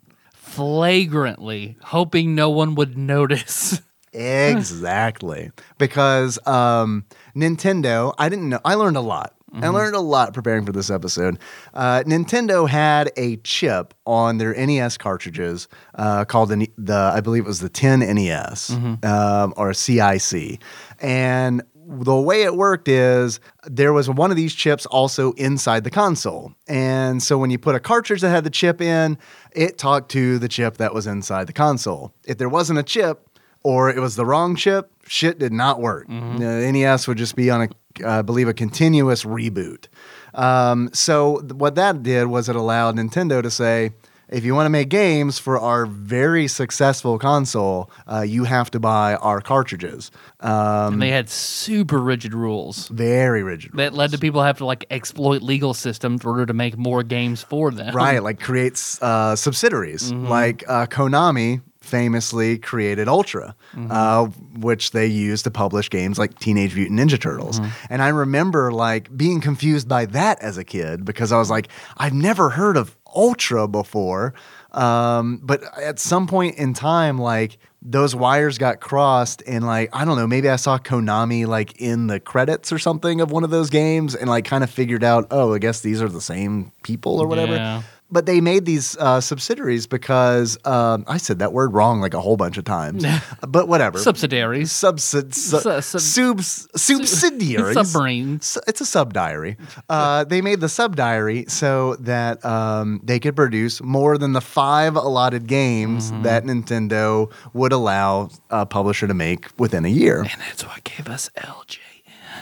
Flagrantly, 0.49 1.77
hoping 1.81 2.35
no 2.35 2.49
one 2.49 2.75
would 2.75 2.97
notice. 2.97 3.81
Exactly. 4.11 5.51
because 5.77 6.39
um, 6.47 7.05
Nintendo, 7.35 8.11
I 8.17 8.27
didn't 8.27 8.49
know, 8.49 8.59
I 8.65 8.73
learned 8.73 8.97
a 8.97 9.01
lot. 9.01 9.35
I 9.53 9.67
learned 9.69 9.95
a 9.95 9.99
lot 9.99 10.33
preparing 10.33 10.65
for 10.65 10.71
this 10.71 10.89
episode. 10.89 11.37
Uh, 11.73 12.03
Nintendo 12.05 12.67
had 12.69 13.11
a 13.17 13.37
chip 13.37 13.93
on 14.05 14.37
their 14.37 14.53
NES 14.53 14.97
cartridges 14.97 15.67
uh, 15.95 16.25
called 16.25 16.49
the, 16.49 16.69
the, 16.77 16.95
I 16.95 17.21
believe 17.21 17.45
it 17.45 17.47
was 17.47 17.59
the 17.59 17.69
10 17.69 17.99
NES 17.99 18.71
um, 19.03 19.53
or 19.57 19.73
CIC. 19.73 20.59
And 21.01 21.63
the 21.89 22.15
way 22.15 22.43
it 22.43 22.55
worked 22.55 22.87
is 22.87 23.39
there 23.65 23.93
was 23.93 24.09
one 24.09 24.29
of 24.29 24.37
these 24.37 24.53
chips 24.53 24.85
also 24.85 25.31
inside 25.33 25.83
the 25.83 25.89
console. 25.89 26.53
And 26.67 27.21
so 27.23 27.37
when 27.37 27.49
you 27.49 27.57
put 27.57 27.73
a 27.73 27.79
cartridge 27.79 28.21
that 28.21 28.29
had 28.29 28.43
the 28.43 28.51
chip 28.51 28.79
in, 28.79 29.17
it 29.53 29.77
talked 29.79 30.11
to 30.11 30.37
the 30.37 30.47
chip 30.47 30.77
that 30.77 30.93
was 30.93 31.07
inside 31.07 31.47
the 31.47 31.53
console. 31.53 32.13
If 32.25 32.37
there 32.37 32.49
wasn't 32.49 32.77
a 32.79 32.83
chip, 32.83 33.25
or 33.63 33.89
it 33.89 33.99
was 33.99 34.15
the 34.15 34.25
wrong 34.25 34.55
chip, 34.55 34.91
shit 35.07 35.39
did 35.39 35.51
not 35.51 35.81
work. 35.81 36.07
The 36.07 36.71
NES 36.71 37.07
would 37.07 37.17
just 37.17 37.35
be 37.35 37.49
on 37.49 37.63
a, 37.63 38.07
I 38.07 38.21
believe, 38.21 38.47
a 38.47 38.53
continuous 38.53 39.23
reboot. 39.25 39.87
Um, 40.33 40.89
so 40.93 41.39
th- 41.39 41.53
what 41.53 41.75
that 41.75 42.03
did 42.03 42.27
was 42.27 42.47
it 42.47 42.55
allowed 42.55 42.95
Nintendo 42.95 43.41
to 43.41 43.49
say, 43.51 43.91
if 44.31 44.43
you 44.45 44.53
want 44.55 44.65
to 44.65 44.69
make 44.69 44.89
games 44.89 45.39
for 45.39 45.59
our 45.59 45.85
very 45.85 46.47
successful 46.47 47.17
console, 47.19 47.89
uh, 48.07 48.21
you 48.21 48.43
have 48.45 48.69
to 48.71 48.79
buy 48.79 49.15
our 49.15 49.41
cartridges. 49.41 50.11
Um, 50.39 50.93
and 50.93 51.01
they 51.01 51.09
had 51.09 51.29
super 51.29 51.99
rigid 51.99 52.33
rules 52.33 52.87
very 52.89 53.43
rigid. 53.43 53.71
that 53.73 53.93
led 53.93 54.11
to 54.11 54.17
people 54.17 54.41
have 54.43 54.57
to 54.59 54.65
like 54.65 54.85
exploit 54.89 55.41
legal 55.41 55.73
systems 55.73 56.23
in 56.23 56.29
order 56.29 56.45
to 56.45 56.53
make 56.53 56.77
more 56.77 57.03
games 57.03 57.41
for 57.43 57.71
them. 57.71 57.95
right 57.95 58.21
like 58.23 58.39
creates 58.39 59.01
uh, 59.01 59.35
subsidiaries 59.35 60.11
Mm-hmm. 60.11 60.27
like 60.27 60.63
uh, 60.67 60.85
konami 60.85 61.61
famously 61.81 62.57
created 62.57 63.07
ultra 63.07 63.55
Mm-hmm. 63.75 63.91
uh, 63.91 64.25
which 64.59 64.91
they 64.91 65.05
used 65.05 65.43
to 65.43 65.51
publish 65.51 65.89
games 65.91 66.17
like 66.17 66.37
teenage 66.39 66.73
mutant 66.75 66.99
ninja 66.99 67.19
turtles 67.19 67.59
Mm-hmm. 67.59 67.93
and 67.93 68.01
i 68.01 68.07
remember 68.09 68.71
like 68.71 69.15
being 69.15 69.41
confused 69.41 69.87
by 69.87 70.05
that 70.07 70.39
as 70.41 70.57
a 70.57 70.63
kid 70.63 71.05
because 71.05 71.31
i 71.31 71.37
was 71.37 71.49
like 71.51 71.67
i've 71.97 72.13
never 72.13 72.49
heard 72.49 72.77
of 72.77 72.95
ultra 73.15 73.67
before 73.67 74.33
um, 74.71 75.39
but 75.43 75.61
at 75.79 75.99
some 75.99 76.27
point 76.27 76.55
in 76.57 76.73
time 76.73 77.17
like 77.17 77.57
those 77.81 78.13
wires 78.15 78.57
got 78.57 78.79
crossed 78.81 79.41
and 79.47 79.65
like 79.65 79.89
i 79.93 80.03
don't 80.05 80.17
know 80.17 80.27
maybe 80.27 80.49
i 80.49 80.55
saw 80.57 80.77
konami 80.77 81.47
like 81.47 81.79
in 81.81 82.07
the 82.07 82.19
credits 82.19 82.71
or 82.71 82.77
something 82.77 83.21
of 83.21 83.31
one 83.31 83.43
of 83.43 83.49
those 83.49 83.69
games 83.69 84.15
and 84.15 84.29
like 84.29 84.45
kind 84.45 84.63
of 84.63 84.69
figured 84.69 85.03
out 85.03 85.25
oh 85.31 85.53
i 85.53 85.57
guess 85.59 85.79
these 85.81 86.01
are 86.01 86.09
the 86.09 86.21
same 86.21 86.71
people 86.83 87.19
or 87.19 87.27
whatever 87.27 87.55
Yeah. 87.55 87.81
But 88.11 88.25
they 88.25 88.41
made 88.41 88.65
these 88.65 88.97
uh, 88.97 89.21
subsidiaries 89.21 89.87
because 89.87 90.57
um, 90.65 91.03
I 91.07 91.17
said 91.17 91.39
that 91.39 91.53
word 91.53 91.73
wrong 91.73 92.01
like 92.01 92.13
a 92.13 92.19
whole 92.21 92.37
bunch 92.37 92.57
of 92.57 92.63
times. 92.65 93.05
but 93.47 93.67
whatever. 93.67 93.97
Subsidiaries. 93.99 94.71
Subsid, 94.71 95.33
su- 95.33 95.59
Su- 95.59 95.81
sub- 95.81 96.41
subs- 96.41 96.69
subsidiaries. 96.75 97.73
Submarines. 97.75 98.57
It's 98.67 98.81
a 98.81 98.85
sub 98.85 99.13
diary. 99.13 99.57
Uh, 99.89 100.23
they 100.23 100.41
made 100.41 100.59
the 100.59 100.69
sub 100.69 100.95
diary 100.95 101.45
so 101.47 101.95
that 101.97 102.43
um, 102.45 102.99
they 103.03 103.19
could 103.19 103.35
produce 103.35 103.81
more 103.81 104.17
than 104.17 104.33
the 104.33 104.41
five 104.41 104.95
allotted 104.95 105.47
games 105.47 106.11
Mm-hmm. 106.11 106.23
that 106.23 106.43
Nintendo 106.43 107.31
would 107.53 107.71
allow 107.71 108.29
a 108.49 108.65
publisher 108.65 109.05
to 109.07 109.13
make 109.13 109.47
within 109.59 109.85
a 109.85 109.89
year. 109.89 110.19
And 110.21 110.29
that's 110.41 110.65
what 110.65 110.83
gave 110.83 111.07
us 111.07 111.29
LJ. 111.37 111.77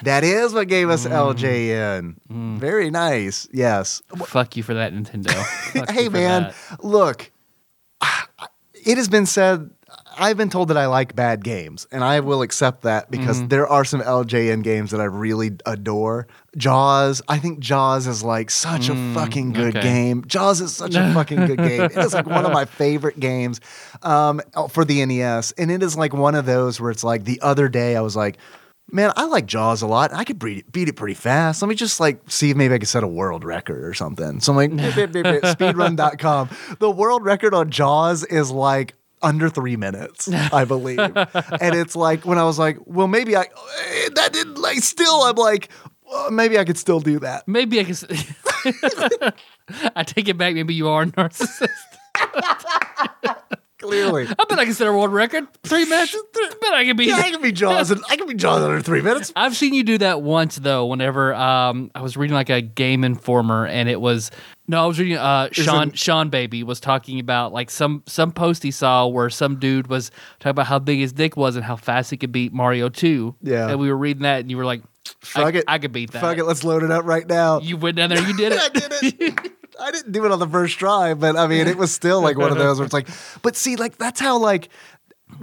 That 0.04 0.24
is 0.24 0.54
what 0.54 0.68
gave 0.68 0.88
Mm. 0.88 0.92
us 0.92 1.06
LJN. 1.06 2.16
Very 2.60 2.90
nice. 2.90 3.48
Yes. 3.52 4.02
Fuck 4.26 4.56
you 4.58 4.64
for 4.64 4.74
that, 4.74 4.94
Nintendo. 4.94 5.34
Hey 5.92 6.10
man, 6.10 6.44
that. 6.44 6.84
look, 6.84 7.32
it 8.74 8.98
has 8.98 9.10
been 9.10 9.26
said. 9.26 9.72
I've 10.20 10.36
been 10.36 10.50
told 10.50 10.70
that 10.70 10.78
I 10.78 10.88
like 10.88 11.16
bad 11.16 11.44
games, 11.44 11.86
and 11.92 12.04
I 12.04 12.22
will 12.22 12.42
accept 12.42 12.82
that 12.82 13.12
because 13.12 13.38
Mm-hmm. 13.38 13.48
there 13.50 13.68
are 13.68 13.86
some 13.86 14.02
LJN 14.02 14.64
games 14.64 14.90
that 14.90 15.00
I 15.00 15.04
really 15.04 15.52
adore. 15.68 16.26
Jaws, 16.58 17.22
I 17.28 17.38
think 17.38 17.60
Jaws 17.60 18.08
is 18.08 18.24
like 18.24 18.50
such 18.50 18.90
a 18.90 18.96
fucking 19.14 19.54
good 19.54 19.76
Mm, 19.76 19.78
okay. 19.78 19.88
game. 19.88 20.24
Jaws 20.26 20.60
is 20.60 20.76
such 20.76 20.96
a 20.96 21.14
fucking 21.14 21.46
good 21.46 21.60
game. 21.60 21.82
It 21.84 21.98
is 21.98 22.16
like 22.16 22.26
one 22.26 22.46
of 22.46 22.52
my 22.52 22.66
favorite 22.66 23.20
games 23.20 23.62
um, 24.02 24.42
for 24.72 24.84
the 24.84 25.06
NES, 25.06 25.52
and 25.52 25.70
it 25.70 25.84
is 25.84 25.96
like 25.96 26.14
one 26.14 26.34
of 26.34 26.48
those 26.48 26.82
where 26.82 26.90
it's 26.90 27.04
like 27.04 27.24
the 27.26 27.40
other 27.42 27.70
day 27.70 27.96
I 27.96 28.02
was 28.02 28.16
like. 28.16 28.38
Man, 28.90 29.12
I 29.18 29.26
like 29.26 29.46
Jaws 29.46 29.82
a 29.82 29.88
lot. 29.88 30.14
I 30.14 30.24
could 30.24 30.40
beat 30.40 30.60
it, 30.60 30.72
beat 30.72 30.88
it 30.88 30.96
pretty 30.96 31.14
fast. 31.14 31.62
Let 31.62 31.68
me 31.68 31.76
just 31.76 32.00
like 32.00 32.22
see 32.28 32.52
if 32.52 32.58
maybe 32.58 32.74
I 32.74 32.78
could 32.78 32.88
set 32.88 33.04
a 33.04 33.08
world 33.08 33.44
record 33.44 33.84
or 33.84 33.94
something. 33.94 34.40
So 34.40 34.54
I'm 34.54 34.56
like, 34.56 34.72
speedrun.com. 34.72 36.50
The 36.80 36.90
world 36.90 37.26
record 37.26 37.54
on 37.54 37.70
Jaws 37.70 38.24
is 38.24 38.50
like 38.50 38.96
under 39.22 39.50
three 39.50 39.76
minutes, 39.76 40.32
I 40.32 40.64
believe. 40.66 41.00
and 41.00 41.76
it's 41.76 41.96
like 41.96 42.26
when 42.26 42.38
I 42.38 42.44
was 42.44 42.58
like, 42.58 42.78
well, 42.86 43.08
maybe 43.08 43.36
I 43.36 43.42
eh, 43.42 44.10
that 44.16 44.32
didn't 44.32 44.58
like 44.58 44.80
still. 44.80 45.24
I'm 45.24 45.36
like, 45.36 45.70
well, 46.06 46.32
maybe 46.32 46.58
I 46.58 46.64
could 46.64 46.78
still 46.78 47.00
do 47.00 47.20
that. 47.20 47.48
Maybe 47.48 47.80
I 47.80 47.84
can. 47.84 47.96
I 49.96 50.04
take 50.04 50.30
it 50.30 50.38
back. 50.38 50.54
Maybe 50.54 50.74
you 50.74 50.88
are 50.88 51.04
a 51.04 51.06
narcissist. 51.08 51.70
Clearly, 53.88 54.28
I 54.28 54.44
bet 54.48 54.60
I 54.60 54.66
can 54.66 54.74
set 54.74 54.88
a 54.88 54.92
world 54.94 55.14
record. 55.14 55.48
Three 55.64 55.86
minutes. 55.86 56.16
I 56.16 56.54
bet 56.62 56.74
I 56.74 56.86
can 56.86 56.98
be. 56.98 57.06
yeah, 57.06 57.16
I 57.18 57.32
can 57.32 57.42
be 57.42 57.52
Jaws. 57.52 57.92
And 57.92 58.02
I 58.10 58.16
can 58.18 58.28
be 58.28 58.34
Jaws 58.34 58.62
under 58.62 58.82
three 58.82 59.02
minutes. 59.02 59.32
I've 59.36 59.56
seen 59.56 59.74
you 59.74 59.84
do 59.84 59.98
that 60.00 60.22
once 60.22 60.58
though. 60.58 60.86
Whenever 60.86 61.34
um, 61.34 61.92
I 61.96 62.02
was 62.02 62.18
reading 62.18 62.34
like 62.36 62.50
a 62.50 62.62
Game 62.62 63.04
Informer, 63.04 63.66
and 63.66 63.88
it 63.90 64.02
was 64.02 64.32
no, 64.68 64.84
I 64.84 64.86
was 64.86 65.00
reading 65.00 65.18
uh, 65.18 65.50
Sean 65.52 65.90
it- 65.90 65.98
Sean 65.98 66.30
Baby 66.30 66.64
was 66.64 66.80
talking 66.80 67.20
about 67.20 67.54
like 67.54 67.70
some 67.70 68.04
some 68.06 68.32
post 68.32 68.64
he 68.64 68.72
saw 68.72 69.08
where 69.08 69.30
some 69.30 69.58
dude 69.60 69.88
was 69.88 70.12
talking 70.40 70.52
about 70.52 70.68
how 70.68 70.80
big 70.80 71.00
his 71.00 71.14
dick 71.14 71.38
was 71.38 71.56
and 71.56 71.64
how 71.64 71.76
fast 71.76 72.12
he 72.12 72.18
could 72.18 72.32
beat 72.32 72.52
Mario 72.54 72.90
Two. 72.90 73.36
Yeah. 73.42 73.70
and 73.70 73.80
we 73.80 73.90
were 73.90 73.98
reading 73.98 74.24
that, 74.24 74.42
and 74.42 74.52
you 74.52 74.58
were 74.58 74.66
like, 74.66 74.82
Fuck 75.22 75.56
I, 75.56 75.60
it. 75.60 75.64
I 75.68 75.78
could 75.80 75.92
beat 75.94 76.12
that. 76.12 76.22
Fuck 76.22 76.38
it. 76.38 76.44
Let's 76.44 76.64
load 76.64 76.84
it 76.84 76.92
up 76.92 77.06
right 77.06 77.26
now. 77.28 77.60
You 77.62 77.78
went 77.78 77.96
down 77.98 78.10
there, 78.10 78.22
you 78.22 78.36
did 78.36 78.52
it. 78.52 78.60
I 78.62 78.70
did 78.70 78.92
it. 79.22 79.52
I 79.80 79.92
didn't 79.92 80.12
do 80.12 80.26
it 80.26 80.32
on 80.32 80.40
the 80.40 80.48
first 80.48 80.78
try, 80.80 81.14
but 81.14 81.36
I 81.36 81.48
mean, 81.48 81.68
it 81.68 81.78
was 81.78 81.92
still 81.92 82.22
like 82.22 82.38
one 82.38 82.52
of 82.52 82.58
those 82.58 82.80
where 82.80 82.86
it's 82.86 82.94
like, 82.94 83.08
but 83.42 83.56
see, 83.56 83.76
like 83.76 83.98
that's 83.98 84.20
how 84.20 84.38
like. 84.38 84.70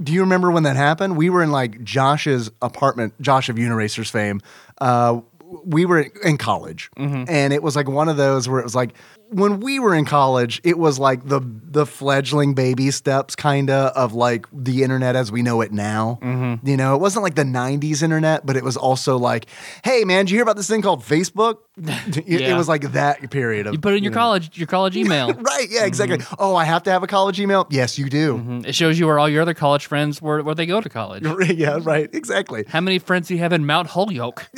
Do 0.02 0.14
you 0.14 0.22
remember 0.22 0.50
when 0.50 0.62
that 0.62 0.76
happened? 0.76 1.14
We 1.14 1.28
were 1.28 1.42
in 1.42 1.52
like 1.52 1.84
Josh's 1.84 2.50
apartment, 2.62 3.20
Josh 3.20 3.50
of 3.50 3.56
Uniracers 3.56 4.10
fame. 4.10 4.40
Uh, 4.80 5.20
we 5.64 5.84
were 5.86 6.00
in 6.00 6.36
college, 6.38 6.90
Mm-hmm. 6.96 7.24
and 7.28 7.52
it 7.52 7.62
was 7.62 7.76
like 7.76 7.88
one 7.88 8.08
of 8.08 8.16
those 8.16 8.48
where 8.48 8.60
it 8.60 8.64
was 8.64 8.74
like 8.74 8.94
when 9.30 9.58
we 9.60 9.80
were 9.80 9.94
in 9.94 10.04
college, 10.04 10.60
it 10.64 10.78
was 10.78 10.98
like 10.98 11.26
the 11.28 11.40
the 11.42 11.86
fledgling 11.86 12.54
baby 12.54 12.90
steps 12.90 13.34
kind 13.34 13.68
of 13.70 13.90
of 13.96 14.12
like 14.14 14.46
the 14.52 14.82
internet 14.82 15.16
as 15.16 15.32
we 15.32 15.42
know 15.42 15.60
it 15.60 15.72
now. 15.72 16.18
Mm-hmm. 16.22 16.66
You 16.68 16.76
know, 16.76 16.94
it 16.94 17.00
wasn't 17.00 17.22
like 17.24 17.34
the 17.34 17.42
'90s 17.42 18.02
internet, 18.02 18.46
but 18.46 18.56
it 18.56 18.62
was 18.62 18.76
also 18.76 19.16
like, 19.16 19.46
hey 19.84 20.04
man, 20.04 20.24
did 20.26 20.30
you 20.32 20.36
hear 20.36 20.42
about 20.42 20.56
this 20.56 20.68
thing 20.68 20.82
called 20.82 21.02
Facebook? 21.02 21.58
it, 21.76 22.40
it 22.42 22.54
was 22.56 22.68
like 22.68 22.92
that 22.92 23.30
period 23.32 23.66
of 23.66 23.72
You 23.74 23.80
put 23.80 23.94
it 23.94 23.96
in 23.96 24.04
your 24.04 24.12
college 24.12 24.56
your 24.56 24.66
college 24.68 24.96
email. 24.96 25.32
Right, 25.44 25.66
yeah, 25.68 25.84
exactly. 25.84 26.18
Oh, 26.38 26.54
I 26.54 26.64
have 26.64 26.84
to 26.84 26.90
have 26.92 27.02
a 27.02 27.06
college 27.08 27.40
email? 27.40 27.66
Yes, 27.70 27.98
you 27.98 28.08
do. 28.08 28.38
Mhm. 28.38 28.66
It 28.66 28.74
shows 28.74 28.98
you 28.98 29.06
where 29.06 29.18
all 29.18 29.28
your 29.28 29.42
other 29.42 29.54
college 29.54 29.86
friends 29.86 30.22
where 30.22 30.42
where 30.42 30.54
they 30.54 30.66
go 30.66 30.80
to 30.80 30.88
college. 30.88 31.24
yeah, 31.54 31.78
right, 31.82 32.08
exactly. 32.14 32.64
How 32.68 32.80
many 32.80 32.98
friends 33.00 33.28
do 33.28 33.34
you 33.34 33.40
have 33.40 33.52
in 33.52 33.66
Mount 33.66 33.88
Holyoke? 33.88 34.48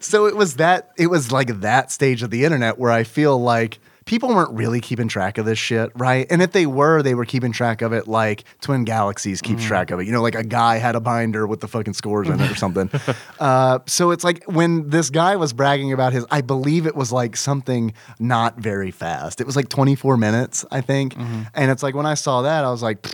So 0.00 0.26
it 0.26 0.36
was 0.36 0.56
that 0.56 0.90
it 0.98 1.08
was 1.08 1.32
like 1.32 1.60
that 1.60 1.90
stage 1.90 2.22
of 2.22 2.30
the 2.30 2.44
internet 2.44 2.78
where 2.78 2.90
I 2.90 3.04
feel 3.04 3.38
like 3.40 3.78
people 4.04 4.30
weren't 4.30 4.52
really 4.52 4.80
keeping 4.80 5.08
track 5.08 5.38
of 5.38 5.46
this 5.46 5.58
shit, 5.58 5.90
right? 5.94 6.26
And 6.30 6.42
if 6.42 6.52
they 6.52 6.66
were, 6.66 7.02
they 7.02 7.14
were 7.14 7.24
keeping 7.24 7.52
track 7.52 7.82
of 7.82 7.92
it 7.92 8.08
like 8.08 8.44
Twin 8.60 8.84
Galaxies 8.84 9.40
keeps 9.40 9.64
track 9.64 9.90
of 9.90 10.00
it. 10.00 10.06
You 10.06 10.12
know, 10.12 10.22
like 10.22 10.34
a 10.34 10.42
guy 10.42 10.78
had 10.78 10.96
a 10.96 11.00
binder 11.00 11.46
with 11.46 11.60
the 11.60 11.68
fucking 11.68 11.94
scores 11.94 12.28
in 12.28 12.40
it 12.40 12.50
or 12.50 12.56
something. 12.56 12.90
uh, 13.40 13.78
so 13.86 14.10
it's 14.10 14.24
like 14.24 14.44
when 14.44 14.88
this 14.90 15.10
guy 15.10 15.36
was 15.36 15.52
bragging 15.52 15.92
about 15.92 16.12
his, 16.12 16.26
I 16.30 16.40
believe 16.40 16.86
it 16.86 16.96
was 16.96 17.12
like 17.12 17.36
something 17.36 17.94
not 18.18 18.58
very 18.58 18.90
fast. 18.90 19.40
It 19.40 19.46
was 19.46 19.56
like 19.56 19.68
24 19.68 20.16
minutes, 20.16 20.64
I 20.70 20.80
think. 20.80 21.14
And 21.54 21.70
it's 21.70 21.82
like 21.82 21.94
when 21.94 22.06
I 22.06 22.14
saw 22.14 22.42
that, 22.42 22.64
I 22.64 22.70
was 22.70 22.82
like, 22.82 23.06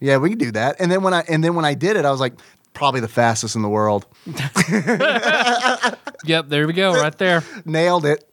yeah, 0.00 0.16
we 0.16 0.30
can 0.30 0.38
do 0.38 0.50
that. 0.52 0.76
And 0.80 0.90
then 0.90 1.02
when 1.02 1.14
I 1.14 1.20
and 1.28 1.42
then 1.42 1.54
when 1.54 1.64
I 1.64 1.74
did 1.74 1.96
it, 1.96 2.04
I 2.04 2.10
was 2.10 2.20
like, 2.20 2.34
probably 2.74 3.00
the 3.00 3.08
fastest 3.08 3.56
in 3.56 3.62
the 3.62 3.68
world. 3.68 4.06
yep, 6.26 6.48
there 6.48 6.66
we 6.66 6.72
go, 6.72 6.92
right 6.94 7.16
there. 7.18 7.42
nailed 7.64 8.04
it. 8.04 8.28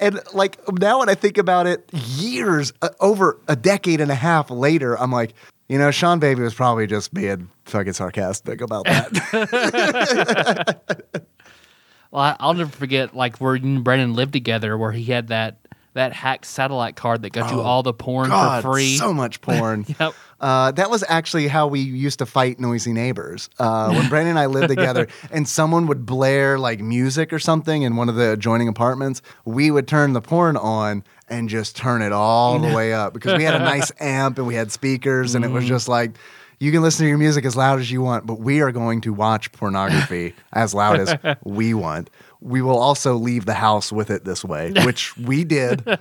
And 0.00 0.20
like 0.32 0.58
now, 0.72 1.00
when 1.00 1.08
I 1.08 1.14
think 1.14 1.38
about 1.38 1.66
it, 1.66 1.88
years 1.92 2.72
uh, 2.82 2.88
over 3.00 3.38
a 3.46 3.54
decade 3.56 4.00
and 4.00 4.10
a 4.10 4.14
half 4.16 4.50
later, 4.50 4.98
I'm 4.98 5.12
like, 5.12 5.34
you 5.68 5.78
know, 5.78 5.90
Sean 5.90 6.18
Baby 6.18 6.42
was 6.42 6.54
probably 6.54 6.86
just 6.86 7.12
being 7.14 7.50
fucking 7.66 7.92
sarcastic 7.92 8.60
about 8.60 8.84
that. 8.86 10.80
Well, 12.12 12.22
I, 12.22 12.36
I'll 12.38 12.54
never 12.54 12.70
forget 12.70 13.14
like 13.16 13.38
where 13.38 13.56
you 13.56 13.64
and 13.64 13.84
Brennan 13.84 14.14
lived 14.14 14.32
together, 14.32 14.78
where 14.78 14.92
he 14.92 15.04
had 15.04 15.26
that 15.28 15.58
that 15.94 16.12
hacked 16.12 16.46
satellite 16.46 16.94
card 16.94 17.22
that 17.22 17.30
got 17.32 17.50
you 17.52 17.60
all 17.60 17.82
the 17.82 17.92
porn 17.92 18.26
Oh, 18.28 18.30
God, 18.30 18.62
for 18.62 18.74
free. 18.74 18.96
so 18.96 19.12
much 19.12 19.40
porn. 19.40 19.84
Yep. 20.00 20.14
Uh, 20.40 20.70
that 20.72 20.90
was 20.90 21.02
actually 21.08 21.48
how 21.48 21.66
we 21.66 21.80
used 21.80 22.18
to 22.18 22.26
fight 22.26 22.60
noisy 22.60 22.92
neighbors. 22.92 23.48
Uh, 23.58 23.92
when 23.92 24.08
Brandon 24.10 24.30
and 24.30 24.38
I 24.38 24.46
lived 24.46 24.68
together, 24.68 25.08
and 25.30 25.48
someone 25.48 25.86
would 25.86 26.04
blare 26.04 26.58
like 26.58 26.80
music 26.80 27.32
or 27.32 27.38
something 27.38 27.82
in 27.82 27.96
one 27.96 28.08
of 28.08 28.16
the 28.16 28.32
adjoining 28.32 28.68
apartments, 28.68 29.22
we 29.44 29.70
would 29.70 29.88
turn 29.88 30.12
the 30.12 30.20
porn 30.20 30.56
on 30.56 31.04
and 31.28 31.48
just 31.48 31.76
turn 31.76 32.02
it 32.02 32.12
all 32.12 32.58
the 32.58 32.74
way 32.74 32.92
up 32.92 33.12
because 33.12 33.36
we 33.36 33.44
had 33.44 33.54
a 33.54 33.58
nice 33.60 33.90
amp 34.00 34.38
and 34.38 34.46
we 34.46 34.54
had 34.54 34.70
speakers, 34.70 35.34
and 35.34 35.44
it 35.44 35.50
was 35.50 35.64
just 35.66 35.88
like. 35.88 36.12
You 36.58 36.72
can 36.72 36.80
listen 36.80 37.04
to 37.04 37.08
your 37.10 37.18
music 37.18 37.44
as 37.44 37.54
loud 37.54 37.80
as 37.80 37.90
you 37.90 38.00
want, 38.00 38.24
but 38.24 38.40
we 38.40 38.62
are 38.62 38.72
going 38.72 39.02
to 39.02 39.12
watch 39.12 39.52
pornography 39.52 40.32
as 40.54 40.72
loud 40.72 40.98
as 40.98 41.36
we 41.44 41.74
want. 41.74 42.08
We 42.46 42.62
will 42.62 42.78
also 42.78 43.16
leave 43.16 43.44
the 43.44 43.54
house 43.54 43.90
with 43.90 44.08
it 44.10 44.24
this 44.24 44.44
way, 44.44 44.72
which 44.84 45.16
we 45.18 45.42
did 45.42 45.84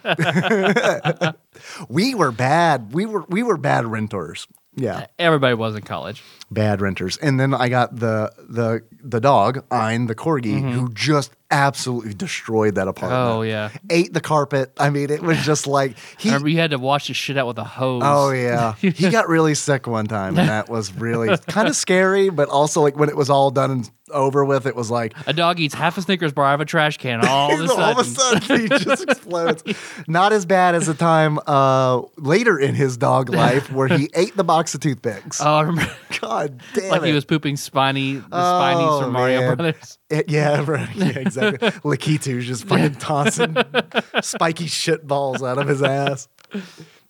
we 1.90 2.14
were 2.16 2.32
bad. 2.32 2.94
We 2.94 3.06
were 3.06 3.26
we 3.28 3.44
were 3.44 3.58
bad 3.58 3.86
renters. 3.86 4.48
Yeah, 4.78 5.08
Everybody 5.18 5.54
was 5.56 5.76
in 5.76 5.84
college. 5.84 6.22
Bad 6.52 6.82
renters. 6.82 7.18
And 7.18 7.40
then 7.40 7.54
I 7.54 7.70
got 7.70 7.96
the 7.96 8.32
the 8.38 8.84
the 9.04 9.20
dog, 9.20 9.64
Ein, 9.72 10.08
the 10.08 10.16
corgi, 10.16 10.72
who 10.72 10.92
just 10.94 11.32
absolutely 11.52 12.14
destroyed 12.14 12.76
that 12.76 12.88
apartment. 12.88 13.20
Mm-hmm. 13.22 13.38
Oh 13.38 13.42
yeah. 13.42 13.70
ate 13.90 14.14
the 14.14 14.22
carpet. 14.22 14.72
I 14.78 14.90
mean, 14.90 15.10
it 15.10 15.22
was 15.22 15.38
just 15.44 15.68
like 15.68 15.98
he. 16.18 16.30
You 16.30 16.58
had 16.58 16.72
to 16.72 16.80
wash 16.80 17.08
the 17.08 17.14
shit 17.14 17.38
out 17.38 17.48
with 17.48 17.58
a 17.58 17.64
hose. 17.64 18.02
Oh 18.06 18.32
yeah, 18.32 18.74
he 18.80 19.10
got 19.10 19.28
really 19.28 19.56
sick 19.56 19.88
one 19.88 20.08
time, 20.08 20.38
and 20.38 20.50
that 20.50 20.70
was 20.70 20.94
really 20.94 21.38
kind 21.48 21.68
of 21.68 21.76
scary. 21.76 22.30
But 22.30 22.50
also, 22.50 22.82
like 22.82 22.98
when 22.98 23.10
it 23.10 23.16
was 23.16 23.30
all 23.30 23.52
done 23.52 23.72
and 23.72 23.92
over 24.12 24.46
with, 24.46 24.66
it 24.68 24.76
was 24.76 24.92
like 24.92 25.14
A 25.28 25.34
dog 25.34 25.60
eats 25.60 25.74
half 25.74 25.98
a 25.98 26.02
Snickers 26.02 26.32
bar 26.32 26.46
out 26.46 26.56
of 26.56 26.62
a 26.62 26.66
trash 26.66 26.98
can 26.98 27.26
all 27.26 27.52
of 27.52 27.60
a 27.60 27.68
sudden. 27.68 27.82
all 27.84 27.92
of 27.92 27.98
a 27.98 28.04
sudden 28.04 28.62
he 28.62 28.68
just 28.68 29.04
explodes. 29.04 29.64
Not 30.08 30.32
as 30.32 30.46
bad 30.46 30.76
as 30.76 30.86
the 30.86 30.94
time 30.94 31.40
uh, 31.48 32.04
later 32.18 32.60
in 32.60 32.76
his 32.76 32.98
dog 32.98 33.30
life 33.30 33.72
where 33.72 33.88
he 33.88 34.10
ate 34.14 34.36
the 34.38 34.44
box 34.44 34.76
of 34.76 34.82
toothpicks. 34.82 35.42
Oh, 35.42 35.56
I 35.56 35.62
remember 35.62 35.96
God 36.22 36.35
damn 36.74 36.90
like 36.92 37.02
it. 37.02 37.08
he 37.08 37.14
was 37.14 37.26
pooping 37.26 37.58
spiny 37.58 38.14
the 38.16 38.22
spinies 38.22 38.88
Oh, 38.90 39.02
from 39.02 39.14
Mario 39.14 39.42
man. 39.42 39.56
Brothers. 39.56 39.98
It- 40.10 40.30
yeah, 40.30 40.64
right. 40.66 40.96
Yeah, 40.96 41.18
exactly. 41.20 41.70
Lakitu's 41.84 42.46
just 42.46 42.66
fucking 42.66 42.96
tossing 42.96 43.56
spiky 44.22 44.68
shit 44.68 45.06
balls 45.08 45.42
out 45.42 45.58
of 45.58 45.68
his 45.68 45.82
ass. 45.82 46.28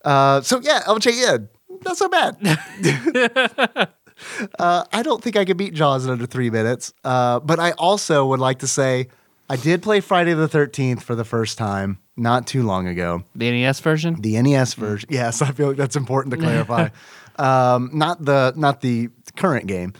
Uh, 0.03 0.41
so 0.41 0.59
yeah, 0.61 0.81
LJN, 0.87 1.49
not 1.83 1.97
so 1.97 2.07
bad. 2.09 2.37
uh, 4.59 4.83
I 4.93 5.03
don't 5.03 5.21
think 5.21 5.35
I 5.35 5.45
could 5.45 5.57
beat 5.57 5.73
Jaws 5.73 6.05
in 6.05 6.11
under 6.11 6.25
three 6.25 6.49
minutes. 6.49 6.93
Uh, 7.03 7.39
but 7.39 7.59
I 7.59 7.71
also 7.71 8.25
would 8.27 8.39
like 8.39 8.59
to 8.59 8.67
say 8.67 9.07
I 9.49 9.55
did 9.57 9.81
play 9.83 9.99
Friday 9.99 10.33
the 10.33 10.47
Thirteenth 10.47 11.03
for 11.03 11.15
the 11.15 11.25
first 11.25 11.57
time 11.57 11.99
not 12.17 12.47
too 12.47 12.63
long 12.63 12.87
ago. 12.87 13.23
The 13.35 13.51
NES 13.51 13.79
version. 13.81 14.21
The 14.21 14.41
NES 14.41 14.73
version. 14.75 15.09
Yes, 15.11 15.41
I 15.41 15.51
feel 15.51 15.67
like 15.69 15.77
that's 15.77 15.95
important 15.97 16.33
to 16.33 16.39
clarify. 16.39 16.89
Um, 17.37 17.89
not 17.93 18.23
the 18.23 18.53
not 18.55 18.81
the 18.81 19.09
current 19.35 19.67
game. 19.67 19.93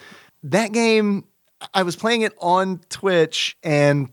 That 0.44 0.72
game, 0.72 1.26
I 1.74 1.84
was 1.84 1.96
playing 1.96 2.22
it 2.22 2.34
on 2.40 2.80
Twitch, 2.90 3.58
and 3.64 4.10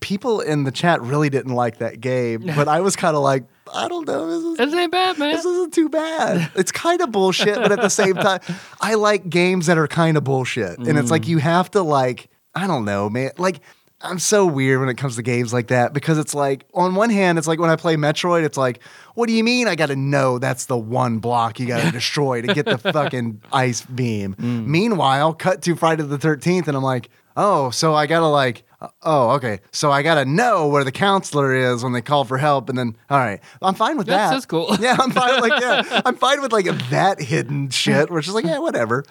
people 0.00 0.40
in 0.40 0.64
the 0.64 0.72
chat 0.72 1.00
really 1.00 1.30
didn't 1.30 1.54
like 1.54 1.78
that 1.78 2.00
game. 2.00 2.42
But 2.56 2.66
I 2.68 2.80
was 2.80 2.96
kind 2.96 3.16
of 3.16 3.22
like, 3.22 3.44
I 3.72 3.86
don't 3.88 4.06
know, 4.06 4.26
this 4.26 4.42
is 4.42 4.56
This 4.58 4.74
ain't 4.80 4.90
bad, 4.90 5.18
man. 5.18 5.32
this 5.32 5.44
isn't 5.44 5.72
too 5.72 5.88
bad. 5.88 6.50
It's 6.56 6.72
kind 6.72 7.00
of 7.00 7.12
bullshit, 7.12 7.54
but 7.54 7.70
at 7.72 7.80
the 7.80 7.88
same 7.88 8.14
time, 8.14 8.40
I 8.80 8.94
like 8.94 9.28
games 9.28 9.66
that 9.66 9.78
are 9.78 9.86
kind 9.86 10.16
of 10.16 10.24
bullshit. 10.24 10.78
And 10.78 10.98
it's 10.98 11.10
like 11.10 11.28
you 11.28 11.38
have 11.38 11.70
to 11.72 11.82
like, 11.82 12.28
I 12.54 12.66
don't 12.66 12.84
know, 12.84 13.08
man. 13.08 13.30
Like 13.38 13.60
I'm 14.02 14.18
so 14.18 14.46
weird 14.46 14.80
when 14.80 14.88
it 14.88 14.96
comes 14.96 15.16
to 15.16 15.22
games 15.22 15.52
like 15.52 15.68
that 15.68 15.92
because 15.92 16.18
it's 16.18 16.34
like 16.34 16.64
on 16.74 16.94
one 16.94 17.10
hand, 17.10 17.38
it's 17.38 17.46
like 17.46 17.58
when 17.58 17.70
I 17.70 17.76
play 17.76 17.96
Metroid, 17.96 18.44
it's 18.44 18.58
like, 18.58 18.82
what 19.14 19.28
do 19.28 19.32
you 19.32 19.44
mean 19.44 19.68
I 19.68 19.74
got 19.74 19.86
to 19.86 19.96
know 19.96 20.38
that's 20.38 20.66
the 20.66 20.76
one 20.76 21.18
block 21.18 21.60
you 21.60 21.66
got 21.66 21.82
to 21.84 21.90
destroy 21.90 22.42
to 22.42 22.52
get 22.52 22.64
the 22.66 22.78
fucking 22.92 23.42
ice 23.52 23.82
beam? 23.82 24.34
Meanwhile, 24.38 25.34
cut 25.34 25.62
to 25.62 25.76
Friday 25.76 26.02
the 26.02 26.18
13th, 26.18 26.68
and 26.68 26.76
I'm 26.76 26.82
like, 26.82 27.10
oh, 27.36 27.70
so 27.70 27.94
I 27.94 28.06
got 28.06 28.20
to 28.20 28.26
like, 28.26 28.64
oh, 29.02 29.30
okay. 29.30 29.60
So 29.70 29.90
I 29.90 30.02
got 30.02 30.16
to 30.16 30.24
know 30.24 30.68
where 30.68 30.84
the 30.84 30.92
counselor 30.92 31.54
is 31.54 31.82
when 31.82 31.92
they 31.92 32.02
call 32.02 32.24
for 32.24 32.38
help. 32.38 32.68
And 32.68 32.76
then, 32.76 32.96
all 33.10 33.18
right, 33.18 33.40
I'm 33.60 33.74
fine 33.74 33.96
with 33.96 34.06
that. 34.08 34.30
that's 34.30 34.46
cool. 34.46 34.76
Yeah, 34.80 34.96
I'm 34.98 35.10
fine. 35.10 35.40
Like, 35.40 35.60
yeah, 35.60 36.02
I'm 36.04 36.16
fine 36.16 36.40
with 36.42 36.52
like 36.52 36.66
that 36.90 37.20
hidden 37.20 37.70
shit, 37.70 38.10
which 38.10 38.28
is 38.28 38.34
like, 38.34 38.44
yeah, 38.44 38.58
whatever. 38.58 39.04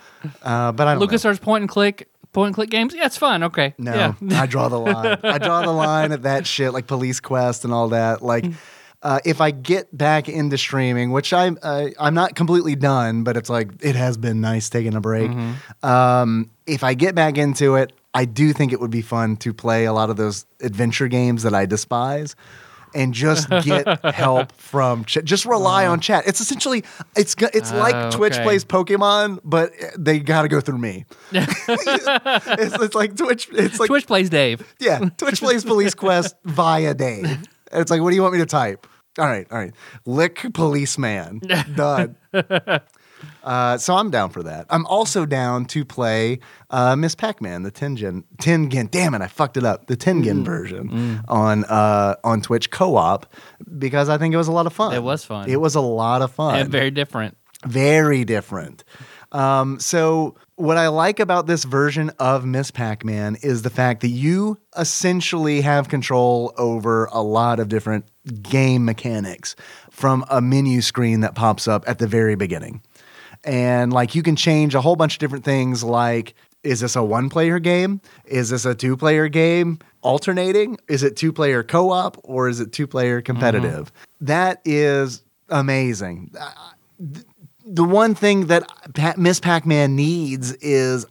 Uh, 0.43 0.71
but 0.71 0.87
I 0.87 0.93
don't 0.93 1.01
Lucas 1.01 1.23
know. 1.23 1.29
Arts 1.29 1.39
point 1.39 1.61
and 1.61 1.69
click 1.69 2.09
point 2.33 2.47
and 2.47 2.55
click 2.55 2.69
games. 2.69 2.93
Yeah, 2.95 3.05
it's 3.05 3.17
fun. 3.17 3.43
Okay. 3.43 3.73
No, 3.77 3.93
Yeah. 3.93 4.13
I 4.41 4.45
draw 4.45 4.69
the 4.69 4.79
line. 4.79 5.19
I 5.23 5.37
draw 5.37 5.61
the 5.61 5.71
line 5.71 6.11
at 6.11 6.23
that 6.23 6.47
shit, 6.47 6.73
like 6.73 6.87
Police 6.87 7.19
Quest 7.19 7.65
and 7.65 7.73
all 7.73 7.89
that. 7.89 8.21
Like, 8.21 8.45
uh, 9.03 9.19
if 9.25 9.41
I 9.41 9.51
get 9.51 9.95
back 9.97 10.29
into 10.29 10.57
streaming, 10.57 11.11
which 11.11 11.33
I'm, 11.33 11.57
uh, 11.63 11.87
I'm 11.99 12.13
not 12.13 12.35
completely 12.35 12.75
done, 12.75 13.23
but 13.23 13.35
it's 13.35 13.49
like 13.49 13.69
it 13.83 13.95
has 13.95 14.15
been 14.17 14.41
nice 14.41 14.69
taking 14.69 14.93
a 14.95 15.01
break. 15.01 15.31
Um, 15.83 16.51
if 16.67 16.83
I 16.83 16.93
get 16.93 17.15
back 17.15 17.37
into 17.37 17.75
it, 17.75 17.93
I 18.13 18.25
do 18.25 18.53
think 18.53 18.73
it 18.73 18.79
would 18.79 18.91
be 18.91 19.01
fun 19.01 19.37
to 19.37 19.53
play 19.53 19.85
a 19.85 19.93
lot 19.93 20.09
of 20.09 20.17
those 20.17 20.45
adventure 20.61 21.07
games 21.07 21.43
that 21.43 21.53
I 21.53 21.65
despise. 21.65 22.35
And 22.93 23.13
just 23.13 23.49
get 23.49 24.03
help 24.03 24.51
from 24.57 25.05
chat. 25.05 25.23
Just 25.25 25.45
rely 25.45 25.85
on 25.85 25.99
oh. 25.99 26.01
chat. 26.01 26.27
It's 26.27 26.41
essentially 26.41 26.83
it's 27.15 27.35
it's 27.53 27.71
like 27.71 27.95
Oh, 27.95 28.09
Twitch 28.11 28.33
okay. 28.33 28.43
plays 28.43 28.65
Pokemon, 28.65 29.39
but 29.43 29.71
they 29.97 30.19
got 30.19 30.41
to 30.43 30.47
go 30.47 30.59
through 30.59 30.79
me. 30.79 31.05
it's, 31.31 32.75
it's 32.79 32.95
like 32.95 33.15
Twitch. 33.15 33.47
It's 33.51 33.79
like 33.79 33.87
Twitch 33.87 34.07
plays 34.07 34.29
Dave. 34.29 34.61
yeah, 34.79 34.99
Twitch 35.17 35.39
plays 35.39 35.63
Police 35.63 35.93
Quest 35.93 36.35
via 36.45 36.93
Dave. 36.93 37.25
And 37.25 37.81
it's 37.81 37.91
like, 37.91 38.01
what 38.01 38.09
do 38.09 38.15
you 38.15 38.21
want 38.21 38.33
me 38.33 38.39
to 38.39 38.45
type? 38.45 38.87
All 39.19 39.25
right, 39.25 39.47
all 39.51 39.57
right. 39.57 39.73
Lick 40.05 40.53
policeman. 40.53 41.41
Done. 41.75 42.15
Uh, 43.43 43.77
so 43.77 43.95
I'm 43.95 44.11
down 44.11 44.29
for 44.29 44.43
that. 44.43 44.67
I'm 44.69 44.85
also 44.85 45.25
down 45.25 45.65
to 45.65 45.83
play 45.83 46.39
uh, 46.69 46.95
Miss 46.95 47.15
Pac-Man, 47.15 47.63
the 47.63 47.71
Tengen, 47.71 48.23
Tengen. 48.37 48.91
Damn 48.91 49.13
it, 49.15 49.21
I 49.21 49.27
fucked 49.27 49.57
it 49.57 49.63
up. 49.63 49.87
The 49.87 49.97
Tengen 49.97 50.45
version 50.45 51.21
on 51.27 51.65
uh, 51.65 52.15
on 52.23 52.41
Twitch 52.41 52.69
co-op 52.69 53.25
because 53.79 54.09
I 54.09 54.17
think 54.17 54.33
it 54.33 54.37
was 54.37 54.47
a 54.47 54.51
lot 54.51 54.67
of 54.67 54.73
fun. 54.73 54.93
It 54.93 55.03
was 55.03 55.25
fun. 55.25 55.49
It 55.49 55.59
was 55.59 55.75
a 55.75 55.81
lot 55.81 56.21
of 56.21 56.31
fun 56.31 56.59
And 56.59 56.69
very 56.71 56.91
different. 56.91 57.35
very 57.65 58.23
different. 58.25 58.83
Um, 59.33 59.79
so 59.79 60.35
what 60.55 60.77
I 60.77 60.89
like 60.89 61.21
about 61.21 61.47
this 61.47 61.63
version 61.63 62.09
of 62.19 62.43
Miss 62.45 62.69
Pac-Man 62.69 63.37
is 63.41 63.61
the 63.61 63.69
fact 63.69 64.01
that 64.01 64.09
you 64.09 64.59
essentially 64.77 65.61
have 65.61 65.87
control 65.87 66.53
over 66.57 67.05
a 67.13 67.21
lot 67.21 67.59
of 67.61 67.69
different 67.69 68.05
game 68.43 68.83
mechanics 68.83 69.55
from 69.89 70.25
a 70.29 70.41
menu 70.41 70.81
screen 70.81 71.21
that 71.21 71.33
pops 71.33 71.65
up 71.67 71.85
at 71.87 71.97
the 71.99 72.07
very 72.07 72.35
beginning. 72.35 72.81
And 73.43 73.91
like 73.91 74.15
you 74.15 74.23
can 74.23 74.35
change 74.35 74.75
a 74.75 74.81
whole 74.81 74.95
bunch 74.95 75.15
of 75.15 75.19
different 75.19 75.45
things 75.45 75.83
like 75.83 76.35
is 76.63 76.81
this 76.81 76.95
a 76.95 77.03
one 77.03 77.29
player 77.29 77.59
game? 77.59 78.01
Is 78.25 78.49
this 78.49 78.65
a 78.65 78.75
two 78.75 78.95
player 78.95 79.27
game 79.27 79.79
alternating? 80.01 80.77
Is 80.87 81.03
it 81.03 81.15
two 81.15 81.33
player 81.33 81.63
co 81.63 81.89
op 81.89 82.17
or 82.23 82.49
is 82.49 82.59
it 82.59 82.71
two 82.71 82.87
player 82.87 83.19
mm-hmm. 83.19 83.25
competitive? 83.25 83.91
That 84.21 84.61
is 84.63 85.23
amazing. 85.49 86.31
Th- 86.99 87.25
The 87.65 87.83
one 87.83 88.15
thing 88.15 88.47
that 88.47 89.17
Miss 89.17 89.39
Pac 89.39 89.65
Man 89.65 89.95
needs 89.95 90.53
is 90.55 91.05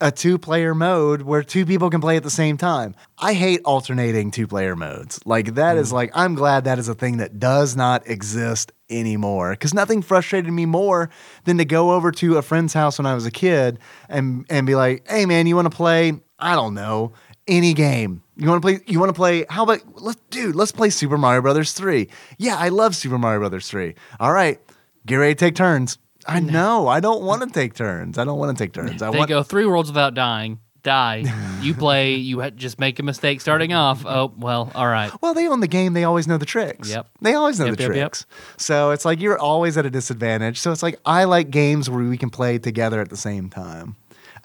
a 0.00 0.10
two 0.10 0.38
player 0.38 0.74
mode 0.74 1.22
where 1.22 1.42
two 1.42 1.64
people 1.64 1.90
can 1.90 2.00
play 2.00 2.16
at 2.16 2.22
the 2.22 2.30
same 2.30 2.56
time. 2.56 2.94
I 3.18 3.32
hate 3.32 3.60
alternating 3.64 4.30
two 4.30 4.46
player 4.46 4.76
modes. 4.76 5.18
Like, 5.24 5.54
that 5.54 5.76
is 5.76 5.90
mm. 5.90 5.94
like, 5.94 6.10
I'm 6.14 6.34
glad 6.34 6.64
that 6.64 6.78
is 6.78 6.88
a 6.88 6.94
thing 6.94 7.16
that 7.16 7.38
does 7.38 7.76
not 7.76 8.06
exist 8.06 8.72
anymore 8.88 9.50
because 9.52 9.74
nothing 9.74 10.02
frustrated 10.02 10.52
me 10.52 10.66
more 10.66 11.10
than 11.44 11.58
to 11.58 11.64
go 11.64 11.92
over 11.92 12.12
to 12.12 12.36
a 12.38 12.42
friend's 12.42 12.72
house 12.72 12.98
when 12.98 13.06
I 13.06 13.14
was 13.14 13.26
a 13.26 13.30
kid 13.30 13.78
and, 14.08 14.46
and 14.48 14.66
be 14.66 14.74
like, 14.74 15.06
hey, 15.08 15.26
man, 15.26 15.46
you 15.46 15.56
want 15.56 15.70
to 15.70 15.76
play? 15.76 16.12
I 16.38 16.54
don't 16.54 16.74
know, 16.74 17.12
any 17.48 17.74
game. 17.74 18.22
You 18.36 18.48
want 18.48 18.62
to 18.62 18.66
play? 18.66 18.80
You 18.86 19.00
want 19.00 19.08
to 19.08 19.14
play? 19.14 19.46
How 19.48 19.62
about 19.62 19.80
let's, 20.02 20.20
dude? 20.28 20.54
Let's 20.54 20.72
play 20.72 20.90
Super 20.90 21.16
Mario 21.16 21.40
Brothers 21.40 21.72
three. 21.72 22.08
Yeah, 22.36 22.56
I 22.56 22.68
love 22.68 22.94
Super 22.94 23.16
Mario 23.16 23.40
Brothers 23.40 23.68
three. 23.68 23.94
All 24.20 24.30
right, 24.32 24.60
get 25.06 25.16
ready 25.16 25.34
to 25.34 25.38
take 25.38 25.54
turns. 25.54 25.96
I 26.28 26.40
know. 26.40 26.86
I 26.88 27.00
don't 27.00 27.22
want 27.22 27.42
to 27.42 27.48
take 27.48 27.72
turns. 27.74 28.18
I 28.18 28.24
don't 28.24 28.38
want 28.38 28.56
to 28.56 28.62
take 28.62 28.74
turns. 28.74 29.00
I 29.00 29.10
They 29.10 29.18
want. 29.18 29.28
go 29.30 29.42
three 29.42 29.64
worlds 29.64 29.88
without 29.88 30.12
dying. 30.12 30.58
Die. 30.86 31.24
You 31.62 31.74
play. 31.74 32.14
You 32.14 32.48
just 32.52 32.78
make 32.78 33.00
a 33.00 33.02
mistake 33.02 33.40
starting 33.40 33.72
off. 33.72 34.06
Oh 34.06 34.32
well. 34.38 34.70
All 34.72 34.86
right. 34.86 35.10
Well, 35.20 35.34
they 35.34 35.48
own 35.48 35.58
the 35.58 35.66
game. 35.66 35.94
They 35.94 36.04
always 36.04 36.28
know 36.28 36.38
the 36.38 36.46
tricks. 36.46 36.88
Yep. 36.88 37.08
They 37.20 37.34
always 37.34 37.58
know 37.58 37.66
Yep, 37.66 37.76
the 37.76 37.82
yep, 37.82 37.90
yep. 37.92 38.12
tricks. 38.12 38.26
So 38.56 38.92
it's 38.92 39.04
like 39.04 39.20
you're 39.20 39.38
always 39.38 39.76
at 39.76 39.84
a 39.84 39.90
disadvantage. 39.90 40.60
So 40.60 40.70
it's 40.70 40.84
like 40.84 41.00
I 41.04 41.24
like 41.24 41.50
games 41.50 41.90
where 41.90 42.04
we 42.04 42.16
can 42.16 42.30
play 42.30 42.58
together 42.58 43.00
at 43.00 43.08
the 43.10 43.16
same 43.16 43.50
time, 43.50 43.96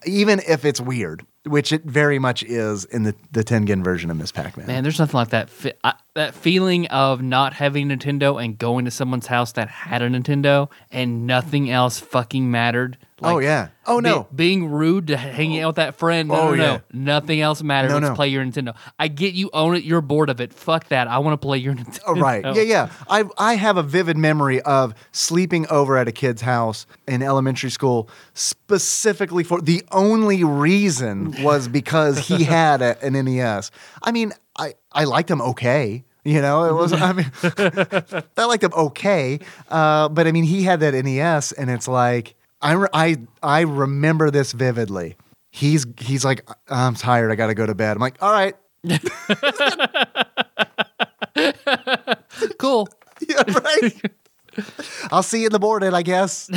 even 0.05 0.41
if 0.47 0.65
it's 0.65 0.81
weird, 0.81 1.23
which 1.45 1.71
it 1.71 1.83
very 1.83 2.17
much 2.17 2.41
is 2.41 2.85
in 2.85 3.03
the 3.03 3.13
the 3.31 3.43
Tengen 3.43 3.83
version 3.83 4.09
of 4.09 4.17
Miss 4.17 4.31
Pac-Man. 4.31 4.65
Man, 4.65 4.81
there's 4.81 4.97
nothing 4.97 5.17
like 5.19 5.29
that. 5.29 5.49
Fe- 5.51 5.73
I, 5.83 5.93
that 6.15 6.33
feeling 6.33 6.87
of 6.87 7.21
not 7.21 7.53
having 7.53 7.89
Nintendo 7.89 8.43
and 8.43 8.57
going 8.57 8.85
to 8.85 8.91
someone's 8.91 9.27
house 9.27 9.51
that 9.53 9.67
had 9.69 10.01
a 10.01 10.09
Nintendo 10.09 10.69
and 10.91 11.27
nothing 11.27 11.69
else 11.69 11.99
fucking 11.99 12.49
mattered. 12.49 12.97
Oh, 13.23 13.39
yeah. 13.39 13.69
Oh, 13.85 13.97
be- 14.01 14.09
no. 14.09 14.27
being 14.35 14.69
rude 14.71 15.07
to 15.07 15.17
hanging 15.17 15.59
out 15.61 15.67
with 15.67 15.75
that 15.77 15.95
friend. 15.95 16.29
No, 16.29 16.35
Oh, 16.35 16.49
no, 16.51 16.55
no. 16.55 16.63
yeah. 16.73 16.79
Nothing 16.91 17.41
else 17.41 17.61
matters. 17.61 17.89
No, 17.91 17.97
Let's 17.97 18.09
no. 18.09 18.15
play 18.15 18.29
your 18.29 18.43
Nintendo. 18.43 18.75
I 18.99 19.07
get 19.09 19.33
you 19.33 19.49
own 19.53 19.75
it. 19.75 19.83
You're 19.83 20.01
bored 20.01 20.29
of 20.29 20.41
it. 20.41 20.53
Fuck 20.53 20.87
that. 20.89 21.07
I 21.07 21.19
want 21.19 21.39
to 21.39 21.45
play 21.45 21.57
your 21.59 21.73
Nintendo. 21.75 21.99
Oh, 22.07 22.15
right. 22.15 22.43
Yeah, 22.55 22.61
yeah. 22.63 22.89
I 23.09 23.23
I 23.37 23.55
have 23.55 23.77
a 23.77 23.83
vivid 23.83 24.17
memory 24.17 24.61
of 24.61 24.93
sleeping 25.11 25.67
over 25.69 25.97
at 25.97 26.07
a 26.07 26.11
kid's 26.11 26.41
house 26.41 26.85
in 27.07 27.21
elementary 27.21 27.69
school 27.71 28.09
specifically 28.33 29.43
for 29.43 29.61
the 29.61 29.83
only 29.91 30.43
reason 30.43 31.35
was 31.43 31.67
because 31.67 32.19
he 32.27 32.43
had 32.57 32.81
a, 32.81 33.03
an 33.03 33.13
NES. 33.13 33.71
I 34.01 34.11
mean, 34.11 34.31
I 34.57 34.75
I 34.91 35.03
liked 35.05 35.29
him 35.29 35.41
okay. 35.41 36.03
You 36.23 36.39
know, 36.39 36.65
it 36.65 36.73
was. 36.73 36.93
I 36.93 37.13
mean, 37.13 37.31
I 38.37 38.45
liked 38.45 38.63
him 38.63 38.73
okay, 38.73 39.39
uh, 39.69 40.07
but 40.09 40.27
I 40.27 40.31
mean, 40.31 40.43
he 40.43 40.61
had 40.61 40.79
that 40.81 40.93
NES, 40.93 41.51
and 41.53 41.67
it's 41.71 41.87
like 41.87 42.35
I 42.61 42.73
re- 42.73 42.87
I 42.93 43.17
I 43.41 43.61
remember 43.61 44.29
this 44.31 44.51
vividly. 44.51 45.15
He's 45.51 45.85
he's 45.99 46.23
like, 46.23 46.47
I'm 46.69 46.93
tired. 46.95 47.31
I 47.31 47.35
got 47.35 47.47
to 47.47 47.55
go 47.55 47.65
to 47.65 47.73
bed. 47.75 47.97
I'm 47.97 48.01
like, 48.01 48.21
all 48.21 48.31
right, 48.31 48.55
Cool. 52.57 52.87
Yeah, 53.29 53.43
right. 53.53 54.01
I'll 55.11 55.21
see 55.21 55.41
you 55.41 55.45
in 55.45 55.51
the 55.51 55.59
morning, 55.59 55.93
I 55.93 56.01
guess. 56.01 56.49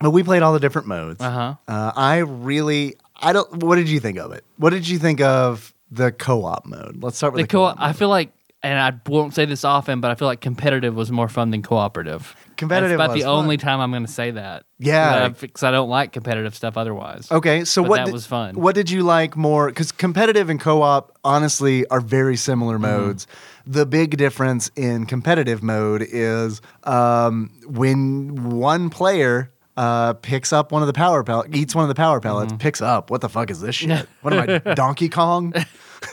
but 0.00 0.10
we 0.10 0.22
played 0.22 0.42
all 0.42 0.54
the 0.54 0.58
different 0.60 0.88
modes. 0.88 1.20
Uh-huh. 1.20 1.56
Uh, 1.68 1.92
I 1.94 2.18
really, 2.18 2.94
I 3.16 3.34
don't. 3.34 3.62
What 3.62 3.76
did 3.76 3.90
you 3.90 4.00
think 4.00 4.18
of 4.18 4.32
it? 4.32 4.44
What 4.56 4.70
did 4.70 4.88
you 4.88 4.98
think 4.98 5.20
of 5.20 5.74
the 5.90 6.10
co-op 6.10 6.64
mode? 6.64 7.02
Let's 7.02 7.18
start 7.18 7.34
with 7.34 7.42
The 7.42 7.46
the, 7.48 7.52
co 7.52 7.58
co-op. 7.66 7.76
I 7.78 7.92
feel 7.92 8.08
like, 8.08 8.32
and 8.68 8.78
I 8.78 9.10
won't 9.10 9.34
say 9.34 9.44
this 9.44 9.64
often, 9.64 10.00
but 10.00 10.10
I 10.10 10.14
feel 10.14 10.28
like 10.28 10.40
competitive 10.40 10.94
was 10.94 11.10
more 11.10 11.28
fun 11.28 11.50
than 11.50 11.62
cooperative. 11.62 12.36
Competitive 12.56 12.98
That's 12.98 13.06
about 13.08 13.14
was 13.14 13.22
the 13.22 13.28
only 13.28 13.56
fun. 13.56 13.64
time 13.66 13.80
I'm 13.80 13.90
going 13.92 14.04
to 14.06 14.12
say 14.12 14.32
that. 14.32 14.64
Yeah. 14.78 15.28
Because 15.28 15.62
I 15.62 15.70
don't 15.70 15.88
like 15.88 16.12
competitive 16.12 16.54
stuff 16.54 16.76
otherwise. 16.76 17.30
Okay, 17.30 17.64
so 17.64 17.82
But 17.82 17.88
what 17.90 17.96
that 17.98 18.04
did- 18.06 18.12
was 18.14 18.26
fun. 18.26 18.56
What 18.56 18.74
did 18.74 18.90
you 18.90 19.02
like 19.04 19.36
more? 19.36 19.68
Because 19.68 19.92
competitive 19.92 20.50
and 20.50 20.60
co-op 20.60 21.16
honestly 21.24 21.86
are 21.86 22.00
very 22.00 22.36
similar 22.36 22.74
Mm-hmm. 22.78 22.82
modes. 23.06 23.26
The 23.66 23.86
big 23.86 24.16
difference 24.16 24.70
in 24.76 25.06
competitive 25.06 25.62
mode 25.62 26.02
is 26.02 26.60
um, 26.84 27.50
when 27.66 28.50
one 28.58 28.90
player 28.90 29.50
uh, 29.78 30.12
picks 30.14 30.52
up 30.52 30.72
one 30.72 30.82
of 30.82 30.86
the 30.88 30.92
power 30.92 31.22
pellets, 31.22 31.50
eats 31.56 31.74
one 31.74 31.84
of 31.84 31.88
the 31.88 31.94
power 31.94 32.20
pellets, 32.20 32.50
Mm-hmm. 32.52 32.58
picks 32.58 32.82
up. 32.82 33.10
What 33.10 33.20
the 33.20 33.28
fuck 33.28 33.48
is 33.50 33.60
this 33.60 33.74
shit? 33.80 34.08
what 34.22 34.34
am 34.34 34.60
I, 34.66 34.74
Donkey 34.74 35.08
Kong? 35.08 35.54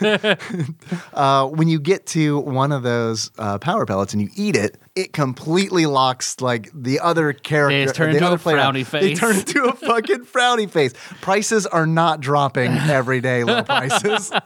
uh, 1.14 1.46
when 1.48 1.68
you 1.68 1.78
get 1.80 2.06
to 2.06 2.38
one 2.40 2.72
of 2.72 2.82
those 2.82 3.30
uh, 3.38 3.58
power 3.58 3.86
pellets 3.86 4.12
and 4.12 4.22
you 4.22 4.28
eat 4.36 4.56
it, 4.56 4.78
it 4.96 5.12
completely 5.12 5.86
locks 5.86 6.40
like 6.40 6.70
the 6.74 7.00
other 7.00 7.32
character. 7.32 7.84
just 7.84 7.94
turn 7.94 8.10
the 8.12 8.16
into 8.16 8.32
a 8.32 8.36
frowny 8.38 8.88
They 8.90 9.14
face. 9.14 9.18
turn 9.20 9.36
into 9.36 9.64
a 9.64 9.72
fucking 9.74 10.24
frowny 10.24 10.68
face. 10.68 10.94
Prices 11.20 11.66
are 11.66 11.86
not 11.86 12.20
dropping 12.20 12.72
every 12.72 13.20
day. 13.20 13.44
Low 13.44 13.62
prices. 13.62 14.32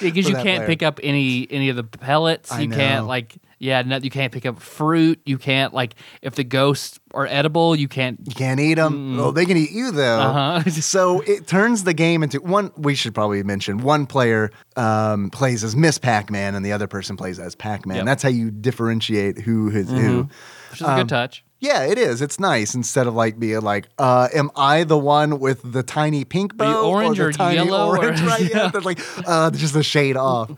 Because 0.00 0.28
you 0.28 0.34
can't 0.34 0.44
player. 0.60 0.66
pick 0.66 0.82
up 0.82 0.98
any 1.02 1.46
any 1.50 1.68
of 1.68 1.76
the 1.76 1.84
pellets. 1.84 2.50
I 2.50 2.60
you 2.60 2.70
can't 2.70 3.06
like 3.06 3.36
yeah, 3.58 3.82
no, 3.82 3.98
you 3.98 4.08
can't 4.08 4.32
pick 4.32 4.46
up 4.46 4.58
fruit. 4.58 5.20
You 5.26 5.36
can't 5.36 5.74
like 5.74 5.94
if 6.22 6.34
the 6.34 6.44
ghosts 6.44 6.98
are 7.12 7.26
edible, 7.26 7.76
you 7.76 7.88
can't. 7.88 8.18
You 8.24 8.34
can't 8.34 8.58
eat 8.58 8.74
them. 8.74 9.18
Oh, 9.20 9.32
they 9.32 9.44
can 9.44 9.58
eat 9.58 9.70
you 9.72 9.90
though. 9.90 10.18
Uh-huh. 10.20 10.70
so 10.70 11.20
it 11.20 11.46
turns 11.46 11.84
the 11.84 11.92
game 11.92 12.22
into 12.22 12.40
one. 12.40 12.72
We 12.76 12.94
should 12.94 13.14
probably 13.14 13.42
mention 13.42 13.78
one 13.78 14.06
player 14.06 14.50
um, 14.76 15.28
plays 15.28 15.62
as 15.62 15.76
Miss 15.76 15.98
Pac-Man 15.98 16.54
and 16.54 16.64
the 16.64 16.72
other 16.72 16.86
person 16.86 17.18
plays 17.18 17.38
as 17.38 17.54
Pac-Man. 17.54 17.98
Yep. 17.98 18.06
That's 18.06 18.22
how 18.22 18.30
you 18.30 18.50
differentiate 18.50 19.38
who 19.40 19.49
is 19.68 19.88
who. 19.90 20.28
Which 20.70 20.80
is 20.80 20.86
a 20.86 20.96
good 20.96 21.08
touch. 21.08 21.44
Yeah, 21.60 21.84
it 21.84 21.98
is. 21.98 22.22
It's 22.22 22.40
nice 22.40 22.74
instead 22.74 23.06
of 23.06 23.14
like 23.14 23.38
being 23.38 23.60
like, 23.60 23.88
uh, 23.98 24.28
am 24.34 24.50
I 24.56 24.84
the 24.84 24.96
one 24.96 25.40
with 25.40 25.60
the 25.72 25.82
tiny 25.82 26.24
pink 26.24 26.56
bow 26.56 26.88
orange 26.88 27.20
or, 27.20 27.28
or 27.28 27.32
the 27.32 27.38
tiny 27.38 27.56
yellow 27.56 27.88
or- 27.88 27.98
orange? 27.98 28.20
right? 28.32 28.40
Yeah, 28.42 28.68
they're 28.68 28.80
like 28.80 29.00
uh, 29.26 29.50
just 29.50 29.76
a 29.76 29.82
shade 29.82 30.16
off. 30.16 30.50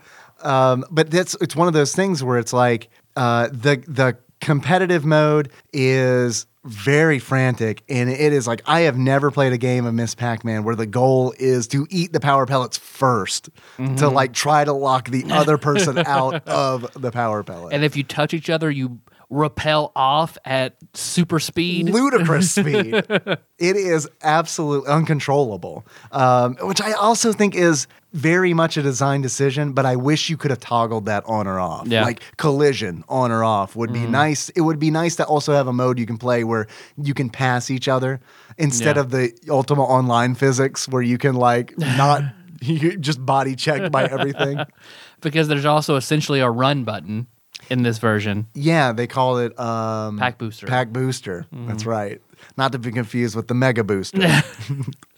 Um, 0.42 0.84
but 0.90 1.10
that's 1.10 1.36
it's 1.40 1.56
one 1.56 1.66
of 1.68 1.74
those 1.74 1.94
things 1.94 2.22
where 2.22 2.38
it's 2.38 2.52
like 2.52 2.88
uh, 3.16 3.48
the 3.48 3.82
the 3.88 4.16
competitive 4.40 5.04
mode 5.04 5.50
is 5.72 6.46
very 6.64 7.18
frantic 7.18 7.82
and 7.88 8.08
it 8.08 8.32
is 8.32 8.46
like 8.46 8.62
I 8.66 8.80
have 8.82 8.96
never 8.96 9.32
played 9.32 9.52
a 9.52 9.58
game 9.58 9.84
of 9.84 9.94
Miss 9.94 10.14
Pac-Man 10.14 10.62
where 10.62 10.76
the 10.76 10.86
goal 10.86 11.34
is 11.38 11.66
to 11.68 11.86
eat 11.90 12.12
the 12.12 12.20
power 12.20 12.46
pellets 12.46 12.78
1st 12.78 13.48
Mm-hmm. 13.78 13.96
to 13.96 14.08
like 14.08 14.32
try 14.32 14.64
to 14.64 14.72
lock 14.72 15.08
the 15.08 15.24
other 15.30 15.58
person 15.58 15.98
out 16.06 16.46
of 16.46 16.86
the 16.94 17.10
power 17.10 17.42
pellet. 17.42 17.72
And 17.72 17.82
if 17.84 17.96
you 17.96 18.04
touch 18.04 18.32
each 18.32 18.48
other, 18.50 18.70
you 18.70 19.00
repel 19.32 19.90
off 19.96 20.36
at 20.44 20.76
super 20.92 21.40
speed. 21.40 21.88
ludicrous 21.88 22.50
speed. 22.54 22.94
It 22.94 23.76
is 23.76 24.06
absolutely 24.22 24.90
uncontrollable, 24.92 25.86
um, 26.12 26.56
which 26.62 26.82
I 26.82 26.92
also 26.92 27.32
think 27.32 27.54
is 27.54 27.86
very 28.12 28.52
much 28.52 28.76
a 28.76 28.82
design 28.82 29.22
decision. 29.22 29.72
But 29.72 29.86
I 29.86 29.96
wish 29.96 30.28
you 30.28 30.36
could 30.36 30.50
have 30.50 30.60
toggled 30.60 31.06
that 31.06 31.24
on 31.26 31.46
or 31.46 31.58
off, 31.58 31.86
Yeah. 31.86 32.04
like 32.04 32.22
collision 32.36 33.04
on 33.08 33.30
or 33.32 33.42
off 33.42 33.74
would 33.74 33.90
be 33.92 34.00
Mm. 34.00 34.10
nice. 34.10 34.50
It 34.50 34.60
would 34.60 34.78
be 34.78 34.90
nice 34.90 35.16
to 35.16 35.24
also 35.24 35.54
have 35.54 35.66
a 35.66 35.72
mode 35.72 35.98
you 35.98 36.04
can 36.06 36.18
play 36.18 36.44
where 36.44 36.66
you 36.96 37.14
can 37.14 37.30
pass 37.30 37.70
each 37.70 37.88
other 37.88 38.20
instead 38.58 38.96
Yeah. 38.96 39.02
of 39.02 39.10
the 39.10 39.32
Ultima 39.48 39.82
Online 39.84 40.34
physics 40.34 40.86
where 40.88 41.02
you 41.02 41.16
can 41.18 41.34
like 41.34 41.72
not. 41.78 42.22
You 42.64 42.96
just 42.96 43.26
body 43.26 43.56
checked 43.56 43.90
by 43.90 44.04
everything. 44.04 44.56
because 45.20 45.48
there's 45.48 45.64
also 45.64 45.96
essentially 45.96 46.38
a 46.38 46.48
run 46.48 46.84
button 46.84 47.26
in 47.70 47.82
this 47.82 47.98
version. 47.98 48.46
Yeah, 48.54 48.92
they 48.92 49.06
call 49.06 49.38
it 49.38 49.58
um, 49.58 50.18
Pac 50.18 50.38
booster. 50.38 50.66
Pac 50.66 50.90
booster. 50.90 51.46
That's 51.52 51.86
right. 51.86 52.20
Not 52.56 52.72
to 52.72 52.78
be 52.78 52.90
confused 52.90 53.36
with 53.36 53.48
the 53.48 53.54
Mega 53.54 53.84
Buster, 53.84 54.18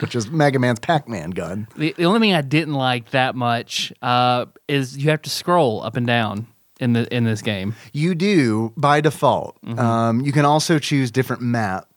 which 0.00 0.14
is 0.14 0.30
Mega 0.30 0.58
Man's 0.58 0.80
Pac 0.80 1.08
Man 1.08 1.30
gun. 1.30 1.66
The, 1.76 1.94
the 1.96 2.04
only 2.04 2.20
thing 2.20 2.34
I 2.34 2.42
didn't 2.42 2.74
like 2.74 3.10
that 3.10 3.34
much 3.34 3.92
uh, 4.02 4.46
is 4.68 4.98
you 4.98 5.10
have 5.10 5.22
to 5.22 5.30
scroll 5.30 5.82
up 5.82 5.96
and 5.96 6.06
down 6.06 6.46
in 6.80 6.92
the 6.92 7.12
in 7.14 7.24
this 7.24 7.42
game. 7.42 7.74
You 7.92 8.14
do 8.14 8.72
by 8.76 9.00
default. 9.00 9.56
Mm-hmm. 9.62 9.78
Um, 9.78 10.20
you 10.20 10.32
can 10.32 10.44
also 10.44 10.78
choose 10.78 11.10
different 11.10 11.42
map 11.42 11.88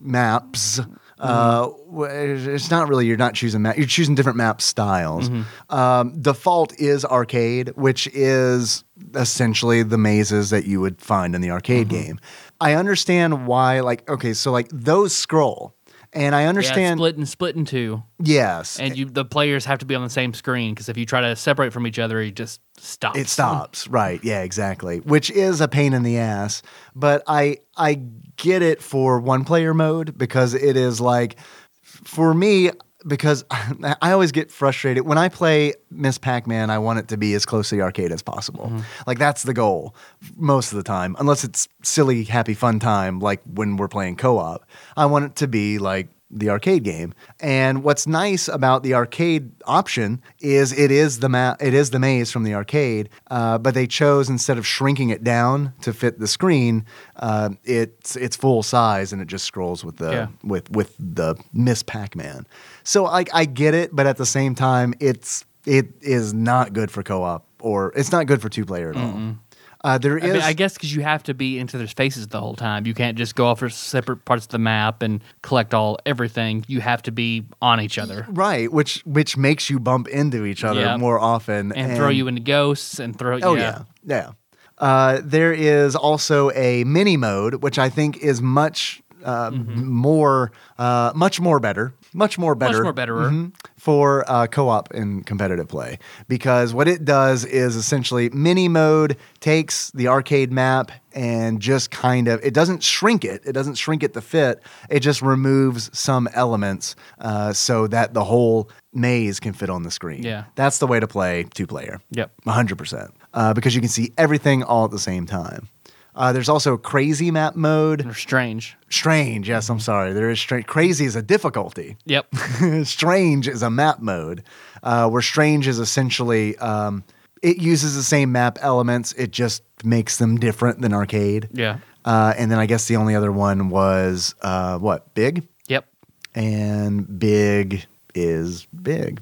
maps. 0.00 0.80
Uh, 1.20 1.66
Mm-hmm. 1.68 2.00
wh- 2.00 2.54
it's 2.54 2.70
not 2.70 2.88
really 2.88 3.06
you're 3.06 3.16
not 3.16 3.34
choosing 3.34 3.62
map. 3.62 3.76
You're 3.76 3.86
choosing 3.86 4.14
different 4.14 4.38
map 4.38 4.60
styles. 4.62 5.28
Mm-hmm. 5.28 5.74
Um, 5.74 6.20
default 6.20 6.72
is 6.80 7.04
arcade, 7.04 7.70
which 7.76 8.06
is 8.12 8.84
essentially 9.14 9.82
the 9.82 9.98
mazes 9.98 10.50
that 10.50 10.66
you 10.66 10.80
would 10.80 11.00
find 11.00 11.34
in 11.34 11.40
the 11.40 11.50
arcade 11.50 11.88
Mm-hmm. 11.88 12.02
game. 12.04 12.20
I 12.60 12.74
understand 12.74 13.46
why. 13.46 13.80
Like, 13.80 14.08
okay, 14.08 14.32
so 14.34 14.50
like 14.52 14.68
those 14.72 15.14
scroll. 15.14 15.74
And 16.12 16.34
I 16.34 16.42
Yeah, 16.42 16.48
understand. 16.48 16.98
split 16.98 17.16
and 17.16 17.28
split 17.28 17.54
in 17.54 17.64
two, 17.64 18.02
yes. 18.20 18.80
and 18.80 18.96
you 18.98 19.04
the 19.04 19.24
players 19.24 19.64
have 19.66 19.78
to 19.78 19.86
be 19.86 19.94
on 19.94 20.02
the 20.02 20.10
same 20.10 20.34
screen 20.34 20.74
because 20.74 20.88
if 20.88 20.96
you 20.96 21.06
try 21.06 21.20
to 21.20 21.36
separate 21.36 21.72
from 21.72 21.86
each 21.86 22.00
other, 22.00 22.20
it 22.20 22.34
just 22.34 22.60
stops. 22.78 23.16
It 23.18 23.28
stops. 23.28 23.86
Right. 23.86 24.18
Yeah, 24.24 24.42
exactly. 24.42 24.98
Which 24.98 25.30
is 25.30 25.60
a 25.60 25.68
pain 25.68 25.92
in 25.92 26.02
the 26.02 26.18
ass. 26.18 26.62
But 26.96 27.22
I 27.28 27.58
I 27.76 28.00
get 28.36 28.60
it 28.62 28.82
for 28.82 29.20
one 29.20 29.44
player 29.44 29.72
mode 29.72 30.18
because 30.18 30.54
it 30.54 30.76
is 30.76 31.00
like 31.00 31.36
for 31.82 32.34
me 32.34 32.70
because 33.06 33.44
I 33.50 34.12
always 34.12 34.32
get 34.32 34.50
frustrated 34.50 35.06
when 35.06 35.18
I 35.18 35.28
play 35.28 35.74
Miss 35.90 36.18
Pac-Man. 36.18 36.70
I 36.70 36.78
want 36.78 36.98
it 36.98 37.08
to 37.08 37.16
be 37.16 37.34
as 37.34 37.46
close 37.46 37.68
to 37.70 37.76
the 37.76 37.82
arcade 37.82 38.12
as 38.12 38.22
possible. 38.22 38.72
Like 39.06 39.18
that's 39.18 39.42
the 39.42 39.54
goal 39.54 39.94
most 40.36 40.72
of 40.72 40.76
the 40.76 40.84
time, 40.84 41.16
unless 41.18 41.44
it's 41.44 41.68
silly, 41.82 42.24
happy, 42.24 42.54
fun 42.54 42.78
time 42.78 43.20
like 43.20 43.40
when 43.52 43.76
we're 43.76 43.88
playing 43.88 44.16
co-op. 44.16 44.64
I 44.96 45.06
want 45.06 45.24
it 45.26 45.36
to 45.36 45.48
be 45.48 45.78
like 45.78 46.08
the 46.32 46.48
arcade 46.48 46.84
game. 46.84 47.12
And 47.40 47.82
what's 47.82 48.06
nice 48.06 48.46
about 48.46 48.84
the 48.84 48.94
arcade 48.94 49.50
option 49.64 50.22
is 50.38 50.72
it 50.72 50.92
is 50.92 51.18
the 51.18 51.28
ma- 51.28 51.56
it 51.58 51.74
is 51.74 51.90
the 51.90 51.98
maze 51.98 52.30
from 52.30 52.44
the 52.44 52.54
arcade, 52.54 53.08
uh, 53.32 53.58
but 53.58 53.74
they 53.74 53.88
chose 53.88 54.28
instead 54.28 54.56
of 54.56 54.64
shrinking 54.64 55.10
it 55.10 55.24
down 55.24 55.72
to 55.80 55.92
fit 55.92 56.20
the 56.20 56.28
screen, 56.28 56.86
uh, 57.16 57.48
it's 57.64 58.14
it's 58.14 58.36
full 58.36 58.62
size 58.62 59.12
and 59.12 59.20
it 59.20 59.26
just 59.26 59.44
scrolls 59.44 59.84
with 59.84 59.96
the 59.96 60.12
Yeah. 60.12 60.26
with 60.44 60.70
with 60.70 60.94
the 61.00 61.34
Miss 61.52 61.82
Pac-Man. 61.82 62.46
So 62.90 63.04
like 63.04 63.30
I 63.32 63.44
get 63.44 63.74
it, 63.74 63.94
but 63.94 64.08
at 64.08 64.16
the 64.16 64.26
same 64.26 64.56
time, 64.56 64.94
it's 64.98 65.44
it 65.64 65.86
is 66.00 66.34
not 66.34 66.72
good 66.72 66.90
for 66.90 67.04
co-op 67.04 67.46
or 67.60 67.92
it's 67.94 68.10
not 68.10 68.26
good 68.26 68.42
for 68.42 68.48
two 68.48 68.64
player 68.64 68.90
at 68.90 68.96
all. 68.96 69.36
Uh, 69.84 69.96
there 69.96 70.18
I, 70.18 70.26
mean, 70.26 70.36
I 70.42 70.52
guess 70.54 70.74
because 70.74 70.92
you 70.92 71.02
have 71.02 71.22
to 71.22 71.32
be 71.32 71.60
into 71.60 71.78
their 71.78 71.86
faces 71.86 72.26
the 72.26 72.40
whole 72.40 72.56
time. 72.56 72.88
You 72.88 72.94
can't 72.94 73.16
just 73.16 73.36
go 73.36 73.46
off 73.46 73.60
for 73.60 73.68
separate 73.68 74.24
parts 74.24 74.46
of 74.46 74.50
the 74.50 74.58
map 74.58 75.02
and 75.02 75.22
collect 75.42 75.72
all 75.72 76.00
everything. 76.04 76.64
You 76.66 76.80
have 76.80 77.00
to 77.02 77.12
be 77.12 77.44
on 77.62 77.80
each 77.80 77.96
other 77.96 78.26
right, 78.28 78.72
which 78.72 79.02
which 79.06 79.36
makes 79.36 79.70
you 79.70 79.78
bump 79.78 80.08
into 80.08 80.44
each 80.44 80.64
other 80.64 80.80
Yep. 80.80 80.98
more 80.98 81.20
often 81.20 81.70
and, 81.70 81.96
throw 81.96 82.08
you 82.08 82.26
into 82.26 82.40
ghosts 82.40 82.98
and 82.98 83.16
throw. 83.16 83.36
You. 83.36 83.44
Oh 83.44 83.54
yeah, 83.54 83.84
yeah. 84.04 84.32
Uh, 84.78 85.20
there 85.22 85.52
is 85.52 85.94
also 85.94 86.50
a 86.56 86.82
mini 86.82 87.16
mode, 87.16 87.62
which 87.62 87.78
I 87.78 87.88
think 87.88 88.16
is 88.16 88.42
much 88.42 89.00
uh, 89.24 89.50
more, 89.50 90.52
uh, 90.78 91.12
much 91.14 91.40
more 91.40 91.60
better, 91.60 91.94
much 92.12 92.38
more 92.38 92.54
better, 92.54 92.74
Mm-hmm. 92.78 92.82
more 92.84 92.92
betterer. 92.92 93.30
Mhm. 93.30 93.52
for 93.76 94.24
uh, 94.30 94.46
co-op 94.46 94.92
and 94.92 95.24
competitive 95.24 95.66
play. 95.68 95.98
Because 96.28 96.74
what 96.74 96.86
it 96.88 97.04
does 97.04 97.44
is 97.46 97.76
essentially 97.76 98.28
mini 98.30 98.68
mode 98.68 99.16
takes 99.40 99.90
the 99.92 100.06
arcade 100.08 100.52
map 100.52 100.90
and 101.14 101.60
just 101.60 101.90
kind 101.90 102.28
of 102.28 102.40
it 102.44 102.52
doesn't 102.52 102.82
shrink 102.82 103.24
it. 103.24 103.40
It 103.46 103.52
doesn't 103.52 103.76
shrink 103.76 104.02
it 104.02 104.12
to 104.14 104.20
fit. 104.20 104.60
It 104.90 105.00
just 105.00 105.22
removes 105.22 105.90
some 105.98 106.28
elements 106.34 106.94
uh, 107.20 107.52
so 107.52 107.86
that 107.88 108.12
the 108.14 108.24
whole 108.24 108.68
maze 108.92 109.40
can 109.40 109.52
fit 109.54 109.70
on 109.70 109.82
the 109.84 109.90
screen. 109.90 110.22
Yeah. 110.24 110.44
that's 110.56 110.78
the 110.78 110.86
way 110.86 111.00
to 111.00 111.06
play 111.06 111.44
two 111.54 111.66
player. 111.66 112.00
Yep. 112.10 112.32
100%. 112.46 113.10
Uh, 113.32 113.54
because 113.54 113.74
you 113.74 113.80
can 113.80 113.88
see 113.88 114.12
everything 114.18 114.62
all 114.64 114.84
at 114.84 114.90
the 114.90 114.98
same 114.98 115.24
time. 115.26 115.68
Uh, 116.14 116.32
there's 116.32 116.48
also 116.48 116.76
crazy 116.76 117.30
map 117.30 117.54
mode. 117.56 118.00
They're 118.04 118.14
strange. 118.14 118.76
Strange, 118.90 119.48
yes, 119.48 119.68
I'm 119.68 119.80
sorry. 119.80 120.12
There 120.12 120.30
is 120.30 120.40
strange. 120.40 120.66
Crazy 120.66 121.04
is 121.04 121.16
a 121.16 121.22
difficulty. 121.22 121.96
Yep. 122.06 122.34
strange 122.84 123.46
is 123.48 123.62
a 123.62 123.70
map 123.70 124.00
mode, 124.00 124.42
uh, 124.82 125.08
where 125.08 125.22
strange 125.22 125.66
is 125.68 125.78
essentially 125.78 126.56
um, 126.58 127.04
it 127.42 127.58
uses 127.58 127.94
the 127.94 128.02
same 128.02 128.32
map 128.32 128.58
elements. 128.60 129.12
It 129.12 129.30
just 129.30 129.62
makes 129.84 130.18
them 130.18 130.36
different 130.38 130.80
than 130.82 130.92
arcade. 130.92 131.48
yeah. 131.52 131.78
Uh, 132.04 132.32
and 132.38 132.50
then 132.50 132.58
I 132.58 132.64
guess 132.66 132.88
the 132.88 132.96
only 132.96 133.14
other 133.14 133.30
one 133.30 133.68
was 133.68 134.34
uh, 134.40 134.78
what 134.78 135.12
big, 135.14 135.46
Yep. 135.68 135.86
and 136.34 137.18
big 137.18 137.86
is 138.14 138.66
big. 138.66 139.20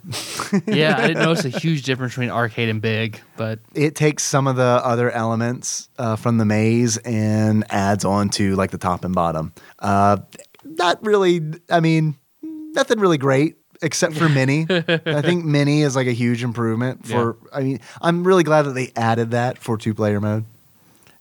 Yeah, 0.67 0.97
I 0.97 1.09
didn't 1.09 1.23
notice 1.23 1.45
a 1.45 1.49
huge 1.61 1.83
difference 1.83 2.15
between 2.15 2.31
arcade 2.31 2.69
and 2.69 2.81
big, 2.81 3.21
but 3.37 3.61
it 3.75 3.95
takes 3.95 4.23
some 4.23 4.47
of 4.47 4.57
the 4.57 4.63
other 4.63 5.11
elements 5.11 5.89
uh, 5.99 6.17
from 6.17 6.39
the 6.39 6.45
maze 6.45 6.97
and 6.99 7.65
adds 7.71 8.05
on 8.05 8.29
to 8.31 8.57
like 8.57 8.71
the 8.71 8.79
top 8.79 9.05
and 9.05 9.15
bottom. 9.15 9.53
Uh, 9.79 10.19
not 10.65 11.05
really, 11.05 11.41
I 11.71 11.81
mean, 11.81 12.17
nothing 12.43 12.99
really 13.01 13.19
great 13.19 13.57
except 13.83 14.15
for 14.17 14.29
Mini. 14.29 14.67
I 14.71 15.23
think 15.23 15.45
Mini 15.45 15.83
is 15.83 15.95
like 15.97 16.07
a 16.07 16.13
huge 16.13 16.43
improvement 16.43 17.07
for, 17.07 17.37
I 17.53 17.61
mean, 17.63 17.81
I'm 18.01 18.25
really 18.25 18.43
glad 18.43 18.63
that 18.63 18.73
they 18.73 18.93
added 18.97 19.33
that 19.33 19.59
for 19.59 19.79
two 19.79 19.95
player 19.95 20.21
mode. 20.21 20.45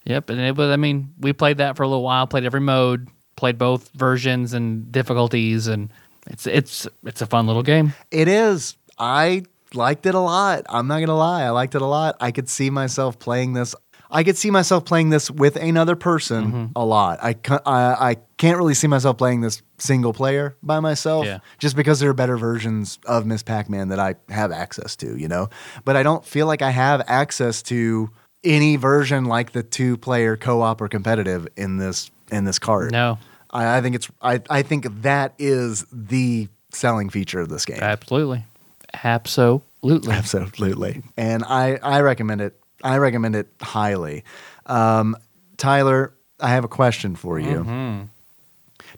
yep. 0.06 0.30
And 0.30 0.40
it 0.40 0.56
was. 0.56 0.70
I 0.72 0.76
mean, 0.78 1.14
we 1.20 1.34
played 1.34 1.58
that 1.58 1.78
for 1.78 1.84
a 1.84 1.88
little 1.88 2.04
while. 2.04 2.28
Played 2.28 2.46
every 2.46 2.62
mode. 2.62 3.10
Played 3.36 3.60
both 3.60 3.90
versions 3.90 4.54
and 4.54 4.92
difficulties, 4.92 5.68
and 5.68 5.92
it's 6.28 6.48
it's 6.48 6.88
it's 7.04 7.22
a 7.22 7.26
fun 7.26 7.48
little 7.48 7.64
game. 7.64 7.94
It 8.12 8.28
is. 8.28 8.78
I 9.00 9.44
liked 9.74 10.06
it 10.06 10.16
a 10.16 10.20
lot. 10.20 10.64
I'm 10.70 10.88
not 10.88 11.00
gonna 11.00 11.16
lie. 11.18 11.44
I 11.44 11.50
liked 11.50 11.76
it 11.76 11.82
a 11.82 11.86
lot. 11.86 12.16
I 12.20 12.32
could 12.32 12.50
see 12.50 12.70
myself 12.70 13.20
playing 13.20 13.54
this. 13.54 13.76
I 14.10 14.24
could 14.24 14.38
see 14.38 14.52
myself 14.52 14.86
playing 14.86 15.10
this 15.10 15.30
with 15.30 15.58
another 15.58 15.98
person 15.98 16.46
Mm-hmm. 16.48 16.66
a 16.78 16.86
lot. 16.86 17.20
I, 17.22 17.36
I 17.66 18.10
I 18.12 18.16
can't 18.38 18.58
really 18.58 18.74
see 18.74 18.88
myself 18.88 19.18
playing 19.18 19.42
this 19.42 19.62
single 19.80 20.14
player 20.14 20.56
by 20.64 20.80
myself, 20.80 21.26
Yeah. 21.26 21.40
just 21.60 21.76
because 21.76 22.00
there 22.00 22.10
are 22.10 22.14
better 22.14 22.38
versions 22.38 23.00
of 23.06 23.26
Miss 23.26 23.44
Pac-Man 23.44 23.90
that 23.90 24.00
I 24.00 24.16
have 24.30 24.52
access 24.54 24.96
to. 24.98 25.18
You 25.18 25.28
know, 25.28 25.50
but 25.84 25.98
I 25.98 26.04
don't 26.04 26.24
feel 26.26 26.48
like 26.48 26.62
I 26.62 26.70
have 26.72 27.04
access 27.08 27.62
to 27.64 28.10
any 28.46 28.78
version 28.78 29.26
like 29.26 29.52
the 29.52 29.64
two-player 29.64 30.38
co-op 30.38 30.80
or 30.80 30.88
competitive 30.88 31.46
in 31.58 31.76
this 31.78 32.10
in 32.32 32.46
this 32.46 32.60
card. 32.60 32.94
No, 32.94 33.18
I, 33.58 33.78
I 33.78 33.82
think 33.82 33.96
it's. 33.96 34.10
I 34.22 34.42
I 34.50 34.62
think 34.62 34.86
that 35.02 35.34
is 35.40 35.86
the 35.92 36.48
selling 36.72 37.10
feature 37.10 37.40
of 37.40 37.50
this 37.50 37.66
game. 37.66 37.80
absolutely, 37.82 38.46
absolutely. 38.94 40.14
Absolutely. 40.14 41.04
And 41.18 41.44
I, 41.44 41.78
I 41.82 42.02
recommend 42.02 42.42
it. 42.42 42.60
I 42.84 42.98
recommend 42.98 43.36
it 43.36 43.48
highly. 43.62 44.24
Um, 44.66 45.16
Tyler, 45.58 46.14
I 46.40 46.50
have 46.50 46.64
a 46.64 46.68
question 46.68 47.16
for 47.16 47.40
you. 47.40 47.64
Mm-hmm. 47.64 48.04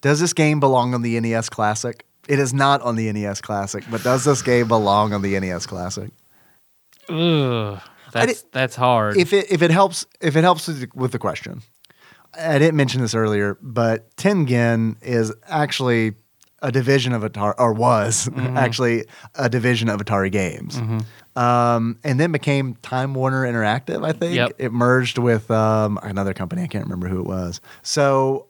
Does 0.01 0.19
this 0.19 0.33
game 0.33 0.59
belong 0.59 0.93
on 0.93 1.01
the 1.01 1.19
NES 1.19 1.49
Classic? 1.49 2.05
It 2.27 2.39
is 2.39 2.53
not 2.53 2.81
on 2.81 2.95
the 2.95 3.11
NES 3.11 3.41
Classic, 3.41 3.83
but 3.89 4.03
does 4.03 4.23
this 4.23 4.41
game 4.41 4.67
belong 4.67 5.13
on 5.13 5.21
the 5.21 5.39
NES 5.39 5.65
Classic? 5.65 6.11
Ugh, 7.09 7.79
that's 8.11 8.41
did- 8.43 8.51
that's 8.51 8.75
hard. 8.75 9.17
If 9.17 9.33
it 9.33 9.51
if 9.51 9.61
it 9.61 9.71
helps 9.71 10.05
if 10.21 10.35
it 10.35 10.43
helps 10.43 10.67
with 10.67 10.81
the, 10.81 10.87
with 10.93 11.11
the 11.11 11.19
question, 11.19 11.61
I 12.33 12.59
didn't 12.59 12.75
mention 12.75 13.01
this 13.01 13.15
earlier, 13.15 13.57
but 13.61 14.15
Tengen 14.17 14.95
is 15.01 15.33
actually 15.47 16.13
a 16.61 16.71
division 16.71 17.13
of 17.13 17.21
Atari, 17.23 17.55
or 17.57 17.73
was 17.73 18.27
Mm-hmm. 18.27 18.57
actually 18.57 19.05
a 19.35 19.49
division 19.49 19.87
of 19.89 19.99
Atari 20.01 20.31
Games, 20.31 20.77
um, 21.35 21.97
and 22.03 22.19
then 22.19 22.31
became 22.31 22.75
Time 22.81 23.13
Warner 23.13 23.43
Interactive. 23.49 24.05
I 24.05 24.11
think 24.11 24.35
Yep. 24.35 24.51
it 24.57 24.71
merged 24.73 25.17
with 25.17 25.49
um, 25.51 25.97
another 26.03 26.33
company. 26.33 26.63
I 26.63 26.67
can't 26.67 26.83
remember 26.85 27.07
who 27.07 27.19
it 27.21 27.27
was. 27.27 27.61
So. 27.81 28.45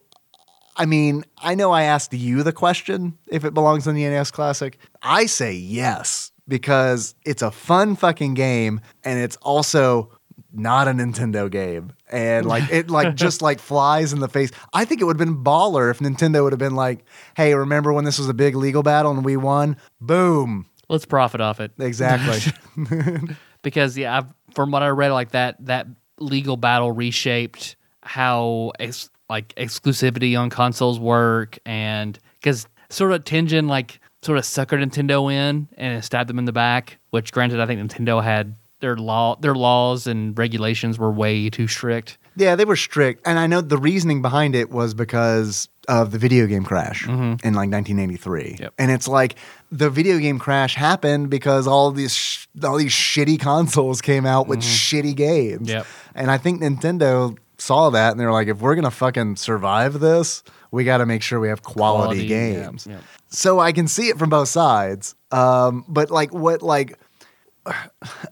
I 0.76 0.86
mean, 0.86 1.24
I 1.42 1.56
know 1.56 1.72
I 1.72 1.82
asked 1.82 2.14
you 2.14 2.42
the 2.42 2.52
question 2.52 3.18
if 3.30 3.44
it 3.44 3.52
belongs 3.52 3.86
in 3.86 3.94
the 3.94 4.04
NES 4.04 4.30
Classic. 4.30 4.78
I 5.02 5.26
say 5.26 5.52
yes 5.52 6.32
because 6.48 7.14
it's 7.26 7.42
a 7.42 7.50
fun 7.50 7.96
fucking 7.96 8.32
game 8.32 8.80
and 9.04 9.18
it's 9.20 9.36
also 9.42 10.10
not 10.52 10.88
a 10.88 10.92
Nintendo 10.92 11.50
game. 11.50 11.92
And 12.10 12.46
like 12.46 12.70
it 12.70 12.90
like 12.90 13.14
just 13.14 13.42
like 13.42 13.60
flies 13.60 14.12
in 14.12 14.20
the 14.20 14.28
face. 14.28 14.50
I 14.72 14.84
think 14.84 15.00
it 15.00 15.04
would 15.04 15.18
have 15.18 15.26
been 15.26 15.42
baller 15.44 15.90
if 15.90 15.98
Nintendo 15.98 16.42
would 16.42 16.52
have 16.52 16.58
been 16.58 16.76
like, 16.76 17.04
"Hey, 17.36 17.54
remember 17.54 17.92
when 17.92 18.04
this 18.04 18.18
was 18.18 18.28
a 18.28 18.34
big 18.34 18.56
legal 18.56 18.82
battle 18.82 19.12
and 19.12 19.24
we 19.24 19.36
won? 19.36 19.76
Boom." 20.00 20.66
Let's 20.88 21.06
profit 21.06 21.40
off 21.40 21.60
it. 21.60 21.72
Exactly. 21.78 22.52
because 23.62 23.96
yeah, 23.96 24.18
I've, 24.18 24.34
from 24.54 24.70
what 24.70 24.82
I 24.82 24.88
read, 24.88 25.12
like 25.12 25.30
that 25.30 25.56
that 25.66 25.86
legal 26.18 26.56
battle 26.56 26.92
reshaped 26.92 27.76
how 28.02 28.72
ex, 28.80 29.10
like 29.28 29.54
exclusivity 29.54 30.38
on 30.38 30.50
consoles 30.50 30.98
work, 30.98 31.58
and 31.64 32.18
because 32.40 32.66
sort 32.88 33.12
of 33.12 33.24
Tengen 33.24 33.68
like 33.68 34.00
sort 34.22 34.38
of 34.38 34.44
suckered 34.44 34.84
Nintendo 34.84 35.32
in 35.32 35.68
and 35.76 36.04
stabbed 36.04 36.28
them 36.28 36.38
in 36.38 36.44
the 36.44 36.52
back. 36.52 36.98
Which, 37.10 37.32
granted, 37.32 37.60
I 37.60 37.66
think 37.66 37.80
Nintendo 37.80 38.22
had 38.22 38.56
their 38.80 38.96
law 38.96 39.36
their 39.36 39.54
laws 39.54 40.06
and 40.06 40.36
regulations 40.38 40.98
were 40.98 41.10
way 41.10 41.50
too 41.50 41.68
strict. 41.68 42.18
Yeah, 42.36 42.56
they 42.56 42.64
were 42.64 42.76
strict, 42.76 43.26
and 43.26 43.38
I 43.38 43.46
know 43.46 43.60
the 43.60 43.76
reasoning 43.76 44.22
behind 44.22 44.54
it 44.54 44.70
was 44.70 44.94
because 44.94 45.68
of 45.88 46.12
the 46.12 46.18
video 46.18 46.46
game 46.46 46.62
crash 46.64 47.06
in 47.08 47.36
like 47.42 47.70
1983. 47.70 48.42
Mm-hmm. 48.42 48.62
Yep. 48.62 48.74
And 48.78 48.90
it's 48.92 49.08
like 49.08 49.34
the 49.72 49.90
video 49.90 50.18
game 50.18 50.38
crash 50.38 50.74
happened 50.76 51.28
because 51.30 51.66
all 51.66 51.90
these 51.90 52.14
sh- 52.14 52.46
all 52.62 52.76
these 52.76 52.92
shitty 52.92 53.40
consoles 53.40 54.00
came 54.00 54.24
out 54.26 54.46
with 54.46 54.60
shitty 54.60 55.14
games. 55.16 55.68
Mm-hmm. 55.68 55.78
Yep. 55.78 55.86
And 56.14 56.30
I 56.30 56.38
think 56.38 56.62
Nintendo 56.62 57.36
saw 57.58 57.90
that 57.90 58.12
and 58.12 58.20
they 58.20 58.24
were 58.24 58.32
like, 58.32 58.48
if 58.48 58.60
we're 58.60 58.76
gonna 58.76 58.90
fucking 58.90 59.36
survive 59.36 59.98
this, 60.00 60.42
we 60.70 60.84
got 60.84 60.98
to 60.98 61.06
make 61.06 61.22
sure 61.22 61.40
we 61.40 61.48
have 61.48 61.62
quality, 61.62 62.26
Quality, 62.26 62.26
yeah, 62.26 62.64
games. 62.66 62.86
yeah. 62.88 62.98
So 63.28 63.58
I 63.58 63.72
can 63.72 63.88
see 63.88 64.08
it 64.08 64.18
from 64.18 64.30
both 64.30 64.48
sides. 64.48 65.14
Um, 65.32 65.84
but 65.88 66.10
like 66.10 66.32
what 66.32 66.62
like 66.62 66.96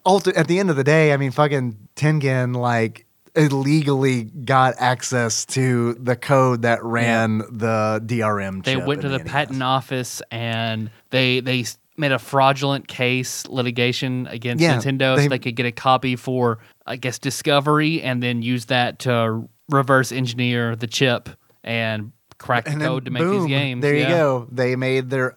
ulti- 0.06 0.36
at 0.36 0.48
the 0.48 0.58
end 0.58 0.70
of 0.70 0.76
the 0.76 0.84
day, 0.84 1.12
I 1.12 1.16
mean, 1.16 1.30
fucking 1.30 1.88
Tengen, 1.96 2.56
like 2.56 3.06
illegally 3.34 4.24
got 4.24 4.74
access 4.78 5.44
to 5.46 5.94
the 5.94 6.16
code 6.16 6.62
that 6.62 6.82
ran 6.82 7.38
the 7.38 8.02
DRM. 8.04 8.64
They 8.64 8.76
went 8.76 9.02
to 9.02 9.06
in 9.06 9.12
the 9.12 9.20
patent 9.20 9.62
office 9.62 10.22
and 10.30 10.90
they 11.10 11.40
they 11.40 11.64
made 11.96 12.12
a 12.12 12.18
fraudulent 12.18 12.86
case 12.88 13.46
litigation 13.48 14.26
against 14.28 14.62
Yeah, 14.62 14.78
Nintendo 14.78 15.16
they- 15.16 15.24
so 15.24 15.28
they 15.28 15.38
could 15.38 15.56
get 15.56 15.66
a 15.66 15.72
copy 15.72 16.16
for 16.16 16.58
I 16.86 16.96
guess 16.96 17.18
discovery 17.18 18.02
and 18.02 18.22
then 18.22 18.42
use 18.42 18.66
that 18.66 19.00
to 19.00 19.48
reverse 19.68 20.10
engineer 20.10 20.74
the 20.74 20.86
chip 20.86 21.28
and 21.62 22.12
crack 22.38 22.64
the 22.64 22.76
code 22.76 23.04
to 23.04 23.10
make 23.10 23.22
boom, 23.22 23.40
these 23.42 23.48
games. 23.48 23.82
There 23.82 23.94
you 23.94 24.06
go. 24.06 24.46
They 24.50 24.76
made 24.76 25.10
their. 25.10 25.36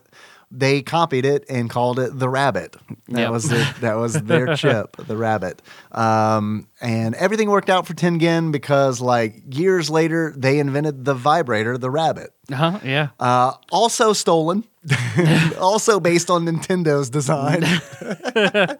They 0.53 0.81
copied 0.81 1.23
it 1.25 1.45
and 1.49 1.69
called 1.69 1.97
it 1.97 2.17
the 2.19 2.27
Rabbit. 2.27 2.75
That 3.07 3.19
Yep. 3.21 3.31
was 3.31 3.49
their, 3.49 3.73
that 3.81 3.93
was 3.95 4.13
their 4.13 4.55
chip, 4.57 4.97
the 4.97 5.15
Rabbit. 5.15 5.61
Um, 5.93 6.67
and 6.81 7.15
everything 7.15 7.49
worked 7.49 7.69
out 7.69 7.87
for 7.87 7.93
Tengen 7.93 8.51
because, 8.51 8.99
like 8.99 9.41
years 9.49 9.89
later, 9.89 10.33
they 10.35 10.59
invented 10.59 11.05
the 11.05 11.13
vibrator, 11.13 11.77
the 11.77 11.89
Rabbit. 11.89 12.33
Uh-huh, 12.51 12.79
yeah. 12.83 13.09
Uh, 13.17 13.53
also 13.71 14.11
stolen, 14.11 14.65
also 15.59 15.99
based 16.01 16.29
on 16.29 16.45
Nintendo's 16.45 17.09
design. 17.09 17.63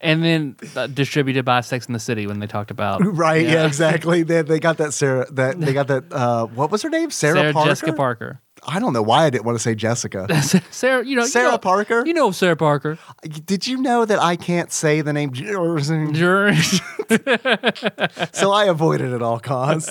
and 0.00 0.24
then 0.24 0.56
uh, 0.76 0.86
distributed 0.86 1.44
by 1.44 1.60
Sex 1.60 1.86
in 1.86 1.92
the 1.92 1.98
City 1.98 2.26
when 2.26 2.38
they 2.40 2.46
talked 2.46 2.70
about 2.70 3.00
right? 3.04 3.46
Yeah, 3.46 3.66
exactly. 3.66 4.22
They, 4.22 4.42
they 4.42 4.58
got 4.60 4.78
that 4.78 4.92
Sarah. 4.94 5.30
That 5.32 5.60
they 5.60 5.72
got 5.72 5.88
that. 5.88 6.10
Uh, 6.12 6.46
what 6.46 6.70
was 6.70 6.82
her 6.82 6.88
name? 6.90 7.10
Sarah, 7.10 7.36
Sarah 7.40 7.52
Parker. 7.52 7.68
Jessica 7.68 7.92
Parker. 7.92 8.40
I 8.66 8.78
don't 8.78 8.92
know 8.92 9.02
why 9.02 9.24
I 9.24 9.30
didn't 9.30 9.44
want 9.44 9.56
to 9.56 9.62
say 9.62 9.74
Jessica. 9.74 10.26
Sarah, 10.70 11.04
you 11.04 11.16
know 11.16 11.24
Sarah 11.26 11.46
you 11.46 11.50
know, 11.52 11.58
Parker? 11.58 12.02
You 12.06 12.12
know 12.14 12.30
Sarah 12.30 12.56
Parker. 12.56 12.98
Did 13.22 13.66
you 13.66 13.78
know 13.78 14.04
that 14.04 14.18
I 14.18 14.36
can't 14.36 14.70
say 14.72 15.00
the 15.00 15.12
name? 15.12 15.32
Jersey? 15.32 16.80
So 18.32 18.52
I 18.52 18.66
avoided 18.66 19.10
it 19.10 19.14
at 19.14 19.22
all 19.22 19.40
costs. 19.40 19.90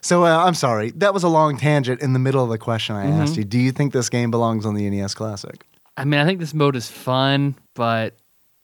So 0.00 0.24
uh, 0.24 0.44
I'm 0.44 0.54
sorry. 0.54 0.90
That 0.92 1.12
was 1.14 1.22
a 1.22 1.28
long 1.28 1.58
tangent 1.58 2.00
in 2.00 2.12
the 2.12 2.18
middle 2.18 2.42
of 2.42 2.50
the 2.50 2.58
question 2.58 2.96
I 2.96 3.04
Mm-hmm. 3.06 3.20
asked 3.20 3.36
you. 3.36 3.44
Do 3.44 3.58
you 3.58 3.70
think 3.72 3.92
this 3.92 4.08
game 4.08 4.30
belongs 4.30 4.64
on 4.66 4.74
the 4.74 4.88
NES 4.88 5.14
Classic? 5.14 5.64
I 5.96 6.04
mean, 6.04 6.20
I 6.20 6.24
think 6.24 6.40
this 6.40 6.54
mode 6.54 6.76
is 6.76 6.88
fun, 6.90 7.54
but 7.74 8.16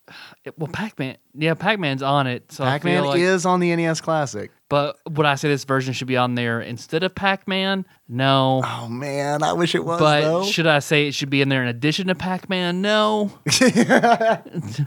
it, 0.44 0.58
well, 0.58 0.68
Pac-Man, 0.72 1.16
yeah, 1.34 1.54
Pac-Man's 1.54 2.02
on 2.02 2.26
it, 2.26 2.50
so 2.52 2.64
Pac-Man 2.64 3.02
feel 3.02 3.10
like. 3.10 3.20
is 3.20 3.44
on 3.46 3.60
the 3.60 3.74
NES 3.76 4.00
Classic. 4.00 4.50
But 4.68 4.98
would 5.08 5.26
I 5.26 5.36
say 5.36 5.48
this 5.48 5.62
version 5.62 5.94
should 5.94 6.08
be 6.08 6.16
on 6.16 6.34
there 6.34 6.60
instead 6.60 7.04
of 7.04 7.14
Pac-Man? 7.14 7.86
No. 8.08 8.62
Oh 8.64 8.88
man, 8.88 9.44
I 9.44 9.52
wish 9.52 9.76
it 9.76 9.84
was. 9.84 10.00
but 10.00 10.22
though. 10.22 10.44
should 10.44 10.66
I 10.66 10.80
say 10.80 11.06
it 11.06 11.14
should 11.14 11.30
be 11.30 11.40
in 11.40 11.48
there 11.48 11.62
in 11.62 11.68
addition 11.68 12.08
to 12.08 12.16
Pac-Man? 12.16 12.82
No. 12.82 13.30
we 13.44 13.50
So 13.60 14.84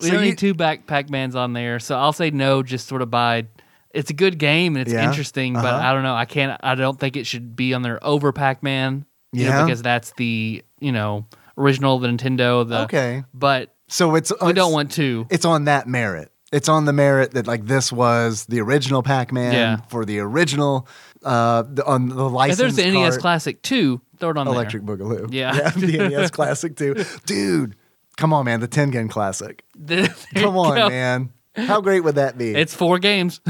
don't 0.00 0.12
you- 0.12 0.20
need 0.20 0.38
two 0.38 0.54
back 0.54 0.86
Pac-Mans 0.86 1.34
on 1.36 1.52
there, 1.52 1.78
so 1.78 1.96
I'll 1.96 2.12
say 2.12 2.30
no. 2.30 2.62
Just 2.62 2.86
sort 2.88 3.02
of 3.02 3.10
by. 3.10 3.46
It's 3.90 4.10
a 4.10 4.14
good 4.14 4.38
game 4.38 4.76
and 4.76 4.82
it's 4.82 4.92
Yeah, 4.92 5.08
interesting, 5.08 5.54
but 5.54 5.64
uh-huh. 5.64 5.88
I 5.88 5.92
don't 5.92 6.02
know. 6.02 6.14
I 6.14 6.24
can't. 6.26 6.58
I 6.62 6.74
don't 6.74 6.98
think 7.00 7.16
it 7.16 7.26
should 7.26 7.56
be 7.56 7.74
on 7.74 7.82
there 7.82 8.02
over 8.04 8.32
Pac-Man. 8.32 9.04
You 9.32 9.44
know, 9.44 9.50
Yeah? 9.50 9.64
because 9.64 9.82
that's 9.82 10.12
the 10.16 10.62
you 10.80 10.92
know 10.92 11.26
original 11.56 11.98
the 11.98 12.08
Nintendo. 12.08 12.66
The 12.68 12.82
Okay. 12.82 13.24
but 13.34 13.74
so 13.88 14.14
it's 14.14 14.32
we 14.42 14.52
don't 14.52 14.72
want 14.72 14.92
to. 14.92 15.26
It's 15.30 15.44
on 15.44 15.64
that 15.64 15.86
merit. 15.88 16.30
It's 16.52 16.68
on 16.68 16.84
the 16.86 16.92
merit 16.92 17.32
that 17.32 17.46
like 17.46 17.66
this 17.66 17.92
was 17.92 18.46
the 18.46 18.60
original 18.60 19.02
Pac-Man 19.02 19.52
Yeah. 19.52 19.76
for 19.88 20.04
the 20.04 20.18
original 20.20 20.88
uh 21.24 21.62
the, 21.68 21.84
on 21.84 22.08
the 22.08 22.26
If 22.26 22.32
license. 22.32 22.58
there's 22.58 22.76
the 22.76 22.90
NES 22.90 23.18
Classic 23.18 23.60
too, 23.62 24.00
throw 24.18 24.30
it 24.30 24.38
on 24.38 24.48
Electric 24.48 24.82
Boogaloo. 24.84 25.28
Yeah. 25.32 25.70
the 25.76 25.98
NES 26.08 26.30
Classic 26.38 26.74
too. 26.76 27.04
Dude, 27.26 27.76
come 28.16 28.32
on, 28.32 28.44
man, 28.46 28.60
the 28.60 28.68
Tengen 28.68 29.10
Classic. 29.10 29.62
there. 29.76 30.08
There 30.32 30.42
Come 30.44 30.56
on, 30.56 30.74
go. 30.76 30.88
man. 30.88 31.30
How 31.56 31.80
great 31.80 32.00
would 32.04 32.14
that 32.14 32.38
be? 32.38 32.54
It's 32.54 32.72
four 32.72 32.98
games. 33.00 33.40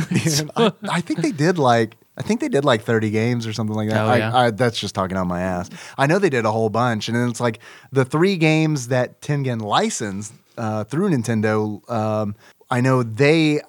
I, 0.57 0.73
I 0.91 1.01
think 1.03 1.21
they 1.21 1.31
did 1.33 1.59
like 1.59 1.97
I 2.17 2.23
think 2.23 2.41
they 2.41 2.49
did 2.49 2.65
like 2.65 2.83
30 2.83 3.11
games 3.11 3.47
or 3.47 3.53
something 3.53 3.77
like 3.77 3.91
that. 3.91 4.05
Oh, 4.05 4.15
yeah. 4.15 4.35
I, 4.35 4.47
I, 4.47 4.51
that's 4.51 4.81
just 4.81 4.93
talking 4.95 5.17
on 5.17 5.29
my 5.29 5.41
ass. 5.41 5.71
I 5.97 6.09
know 6.09 6.19
they 6.19 6.31
did 6.31 6.45
a 6.45 6.51
whole 6.51 6.69
bunch, 6.69 7.07
and 7.09 7.17
then 7.17 7.29
it's 7.29 7.39
like 7.41 7.61
the 7.93 8.05
three 8.05 8.37
games 8.37 8.89
that 8.89 9.21
Tengen 9.21 9.63
licensed 9.63 10.33
uh, 10.57 10.83
through 10.83 11.11
Nintendo. 11.11 11.89
Um, 11.89 12.35
I 12.71 12.81
know 12.81 13.03
they 13.03 13.61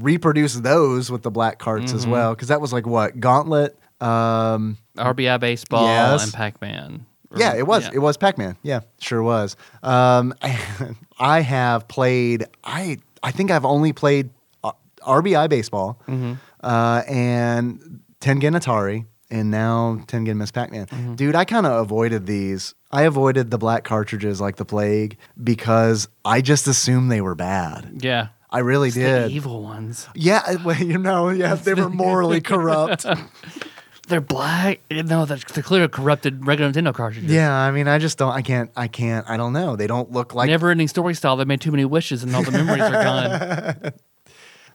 reproduced 0.00 0.62
those 0.62 1.10
with 1.10 1.22
the 1.22 1.30
black 1.30 1.58
carts 1.58 1.86
Mm-hmm. 1.86 1.96
as 1.96 2.06
well 2.06 2.34
because 2.34 2.48
that 2.48 2.60
was 2.60 2.72
like 2.72 2.86
what 2.86 3.18
Gauntlet. 3.20 3.76
Um, 4.00 4.76
RBI 4.96 5.40
Baseball 5.40 5.86
Yes. 5.86 6.24
and 6.24 6.32
Pac-Man. 6.32 7.06
Yeah, 7.36 7.54
it 7.56 7.66
was. 7.66 7.84
yeah. 7.84 7.90
It 7.94 7.98
was 7.98 8.16
Pac-Man. 8.16 8.56
Yeah, 8.62 8.80
sure 9.00 9.22
was. 9.22 9.56
Um, 9.82 10.32
I 11.18 11.40
have 11.40 11.88
played. 11.88 12.44
I 12.64 12.98
I 13.22 13.30
think 13.32 13.50
I've 13.50 13.64
only 13.64 13.92
played 13.92 14.30
uh, 14.62 14.72
RBI 15.02 15.48
baseball 15.48 15.98
Mm-hmm. 16.06 16.34
uh, 16.62 17.02
and 17.08 18.00
Tengen 18.20 18.54
Atari, 18.56 19.06
and 19.30 19.50
now 19.50 19.96
Tengen 20.06 20.36
Miss 20.36 20.50
Pac-Man. 20.50 20.86
Mm-hmm. 20.86 21.14
Dude, 21.16 21.34
I 21.34 21.44
kind 21.44 21.66
of 21.66 21.72
avoided 21.80 22.26
these. 22.26 22.74
I 22.92 23.02
avoided 23.02 23.50
the 23.50 23.58
black 23.58 23.84
cartridges 23.84 24.40
like 24.40 24.56
the 24.56 24.64
plague 24.64 25.18
because 25.42 26.08
I 26.24 26.40
just 26.40 26.66
assumed 26.68 27.10
they 27.10 27.20
were 27.20 27.34
bad. 27.34 27.98
Yeah. 28.02 28.28
I 28.56 28.60
really 28.60 28.88
It's 28.88 28.96
the 28.96 29.02
did. 29.02 29.30
evil 29.32 29.62
ones. 29.62 30.08
Yeah, 30.14 30.56
well, 30.64 30.76
you 30.78 30.96
know, 30.96 31.28
yeah, 31.42 31.54
they 31.56 31.74
were 31.74 31.90
morally 31.90 32.40
corrupt. 32.52 33.04
They're 34.08 34.20
black. 34.22 34.80
No, 34.90 35.24
they're, 35.26 35.36
they're 35.52 35.62
clearly 35.64 35.88
corrupted 35.88 36.46
regular 36.46 36.70
Nintendo 36.72 36.94
cartridges. 36.94 37.30
Yeah, 37.30 37.52
I 37.52 37.70
mean, 37.72 37.86
I 37.88 37.98
just 37.98 38.16
don't. 38.16 38.32
I 38.32 38.40
can't. 38.40 38.70
I 38.76 38.86
can't. 38.88 39.28
I 39.28 39.36
don't 39.36 39.52
know. 39.52 39.74
They 39.76 39.88
don't 39.88 40.10
look 40.12 40.32
like 40.32 40.48
Never 40.48 40.70
ending 40.70 40.86
story 40.88 41.12
style. 41.14 41.36
They 41.36 41.44
made 41.44 41.60
too 41.60 41.72
many 41.72 41.84
wishes 41.84 42.22
and 42.22 42.34
all 42.34 42.44
the 42.44 42.52
memories 42.52 42.82
are 42.82 42.92
gone. 42.92 43.92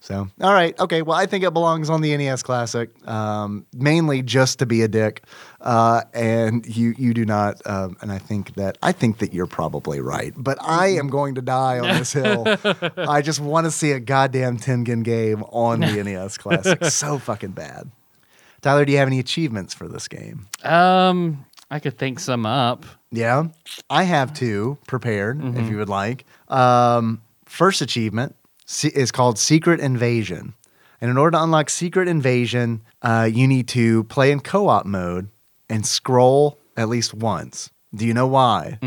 So, 0.01 0.27
all 0.41 0.53
right, 0.53 0.77
okay. 0.79 1.01
Well, 1.03 1.15
I 1.17 1.27
think 1.27 1.43
it 1.43 1.53
belongs 1.53 1.89
on 1.89 2.01
the 2.01 2.17
NES 2.17 2.43
Classic, 2.43 2.89
um, 3.07 3.65
mainly 3.73 4.21
just 4.23 4.59
to 4.59 4.65
be 4.65 4.81
a 4.81 4.87
dick. 4.87 5.23
Uh, 5.61 6.01
and 6.13 6.65
you, 6.65 6.95
you 6.97 7.13
do 7.13 7.23
not. 7.23 7.61
Um, 7.65 7.95
and 8.01 8.11
I 8.11 8.17
think 8.17 8.55
that 8.55 8.77
I 8.81 8.91
think 8.91 9.19
that 9.19 9.31
you're 9.33 9.45
probably 9.45 10.01
right. 10.01 10.33
But 10.35 10.57
I 10.59 10.87
am 10.87 11.07
going 11.07 11.35
to 11.35 11.41
die 11.41 11.79
on 11.79 11.99
this 11.99 12.13
hill. 12.13 12.45
I 12.97 13.21
just 13.21 13.39
want 13.39 13.65
to 13.65 13.71
see 13.71 13.91
a 13.91 13.99
goddamn 13.99 14.57
Tengen 14.57 15.03
game 15.03 15.43
on 15.43 15.81
the 15.81 16.03
NES 16.03 16.37
Classic. 16.37 16.83
So 16.91 17.19
fucking 17.19 17.51
bad. 17.51 17.89
Tyler, 18.61 18.85
do 18.85 18.91
you 18.91 18.97
have 18.99 19.07
any 19.07 19.19
achievements 19.19 19.73
for 19.73 19.87
this 19.87 20.07
game? 20.07 20.47
Um, 20.63 21.45
I 21.71 21.79
could 21.79 21.97
think 21.97 22.19
some 22.19 22.45
up. 22.45 22.85
Yeah, 23.11 23.47
I 23.89 24.03
have 24.03 24.33
two 24.33 24.77
prepared 24.87 25.43
if 25.57 25.69
you 25.69 25.77
would 25.77 25.89
like. 25.89 26.25
Um, 26.47 27.21
first 27.45 27.81
achievement 27.81 28.35
is 28.83 29.11
called 29.11 29.39
Secret 29.39 29.79
Invasion. 29.79 30.53
And 30.99 31.09
in 31.09 31.17
order 31.17 31.37
to 31.37 31.43
unlock 31.43 31.69
Secret 31.69 32.07
Invasion, 32.07 32.81
uh, 33.01 33.27
you 33.31 33.47
need 33.47 33.67
to 33.69 34.03
play 34.05 34.31
in 34.31 34.39
co 34.39 34.67
op 34.67 34.85
mode 34.85 35.29
and 35.71 35.85
scroll 35.87 36.59
at 36.77 36.89
least 36.89 37.13
once. 37.13 37.71
Do 37.93 38.05
you 38.05 38.13
know 38.13 38.27
why? 38.27 38.77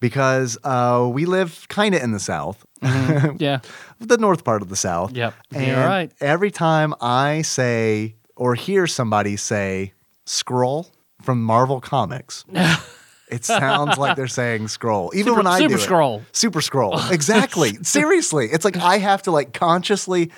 Because 0.00 0.58
uh, 0.64 1.08
we 1.10 1.24
live 1.24 1.66
kind 1.68 1.94
of 1.94 2.02
in 2.02 2.12
the 2.12 2.20
South, 2.20 2.64
Yeah. 2.82 3.60
the 4.00 4.18
north 4.18 4.44
part 4.44 4.60
of 4.60 4.68
the 4.68 4.76
South. 4.76 5.12
Yep. 5.12 5.34
And 5.54 5.66
You're 5.66 5.76
right. 5.76 6.12
every 6.20 6.50
time 6.50 6.92
I 7.00 7.42
say 7.42 8.16
or 8.36 8.54
hear 8.54 8.86
somebody 8.86 9.36
say 9.36 9.92
Skrull 10.26 10.90
from 11.22 11.42
Marvel 11.42 11.80
Comics, 11.80 12.44
it 13.30 13.44
sounds 13.46 13.96
like 13.96 14.14
they're 14.16 14.26
saying 14.28 14.68
scroll. 14.68 15.10
Even 15.14 15.32
Super- 15.32 15.36
when 15.38 15.46
I 15.46 15.58
Super 15.58 15.68
do 15.68 15.74
it. 15.76 15.80
Scroll. 15.80 16.22
Super 16.32 16.60
scroll. 16.60 17.00
Exactly. 17.10 17.74
Seriously. 17.82 18.48
It's 18.52 18.64
like 18.64 18.76
I 18.76 18.98
have 18.98 19.22
to 19.22 19.30
like 19.30 19.54
consciously 19.54 20.30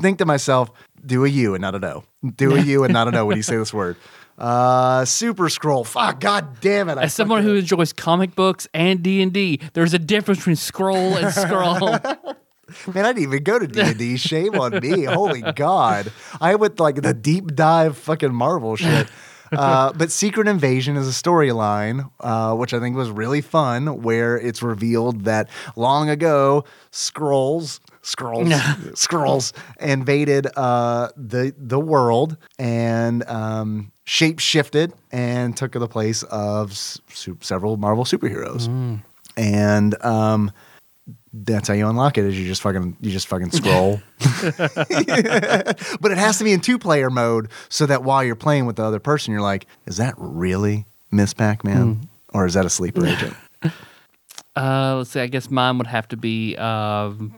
think 0.00 0.18
to 0.18 0.24
myself, 0.24 0.70
do 1.04 1.24
a 1.24 1.28
U 1.28 1.54
and 1.54 1.62
not 1.62 1.74
a 1.74 1.84
O. 1.94 2.04
Do 2.36 2.54
a 2.54 2.60
U 2.60 2.84
and 2.84 2.92
not 2.92 3.08
an 3.08 3.16
O 3.16 3.26
when 3.26 3.36
you 3.36 3.42
say 3.42 3.56
this 3.56 3.74
word. 3.74 3.96
Uh, 4.38 5.04
super 5.04 5.48
scroll. 5.48 5.84
Fuck. 5.84 6.20
God 6.20 6.60
damn 6.60 6.88
it. 6.88 6.98
I 6.98 7.04
As 7.04 7.14
someone 7.14 7.42
who 7.42 7.54
enjoys 7.54 7.92
comic 7.92 8.34
books 8.34 8.66
and 8.74 9.02
D 9.02 9.22
and 9.22 9.32
D, 9.32 9.60
there's 9.74 9.94
a 9.94 9.98
difference 9.98 10.40
between 10.40 10.56
Skrull 10.56 11.16
and 11.22 11.32
scroll. 11.32 12.34
Man, 12.94 13.04
I 13.04 13.12
didn't 13.12 13.22
even 13.24 13.42
go 13.42 13.58
to 13.58 13.66
D 13.66 13.80
and 13.80 13.98
D. 13.98 14.16
Shame 14.16 14.58
on 14.58 14.80
me. 14.80 15.04
Holy 15.04 15.42
God. 15.42 16.10
I 16.40 16.54
went 16.54 16.80
like 16.80 16.96
the 16.96 17.14
deep 17.14 17.54
dive 17.54 17.96
fucking 17.96 18.34
Marvel 18.34 18.76
shit. 18.76 19.08
Uh, 19.52 19.92
but 19.92 20.10
Secret 20.10 20.48
Invasion 20.48 20.96
is 20.96 21.06
a 21.06 21.12
storyline, 21.12 22.10
uh, 22.18 22.56
which 22.56 22.74
I 22.74 22.80
think 22.80 22.96
was 22.96 23.08
really 23.10 23.40
fun, 23.40 24.02
where 24.02 24.36
it's 24.36 24.64
revealed 24.64 25.26
that 25.26 25.48
long 25.76 26.08
ago, 26.08 26.64
Skrulls, 26.90 27.78
Skrulls, 28.02 28.50
Skrulls 28.94 29.52
invaded 29.78 30.48
uh, 30.56 31.10
the 31.16 31.54
the 31.56 31.78
world 31.78 32.36
and 32.58 33.22
um, 33.28 33.92
shape 34.04 34.38
shifted 34.38 34.92
and 35.10 35.56
took 35.56 35.72
the 35.72 35.88
place 35.88 36.22
of 36.24 36.76
su- 36.76 37.38
several 37.40 37.76
Marvel 37.76 38.04
superheroes. 38.04 39.00
And 39.36 40.04
um, 40.04 40.52
that's 41.32 41.66
how 41.68 41.74
you 41.74 41.88
unlock 41.88 42.18
it. 42.18 42.24
Is 42.24 42.38
you 42.38 42.46
just 42.46 42.62
fucking 42.62 42.96
you 43.00 43.10
just 43.10 43.26
fucking 43.26 43.50
scroll. 43.50 44.00
but 44.20 46.12
it 46.12 46.18
has 46.18 46.38
to 46.38 46.44
be 46.44 46.52
in 46.52 46.60
two 46.60 46.78
player 46.78 47.10
mode 47.10 47.48
so 47.68 47.86
that 47.86 48.04
while 48.04 48.22
you're 48.22 48.36
playing 48.36 48.66
with 48.66 48.76
the 48.76 48.84
other 48.84 49.00
person, 49.00 49.32
you're 49.32 49.42
like, 49.42 49.66
is 49.86 49.96
that 49.96 50.14
really 50.16 50.86
Miss 51.10 51.34
Pac 51.34 51.64
Man 51.64 52.08
or 52.32 52.46
is 52.46 52.54
that 52.54 52.64
a 52.64 52.70
sleeper 52.70 53.04
agent? 53.06 53.34
Uh, 54.56 54.96
let's 54.98 55.10
see. 55.10 55.20
I 55.20 55.26
guess 55.26 55.50
mine 55.50 55.78
would 55.78 55.86
have 55.88 56.06
to 56.08 56.16
be 56.16 56.56
um, 56.56 57.34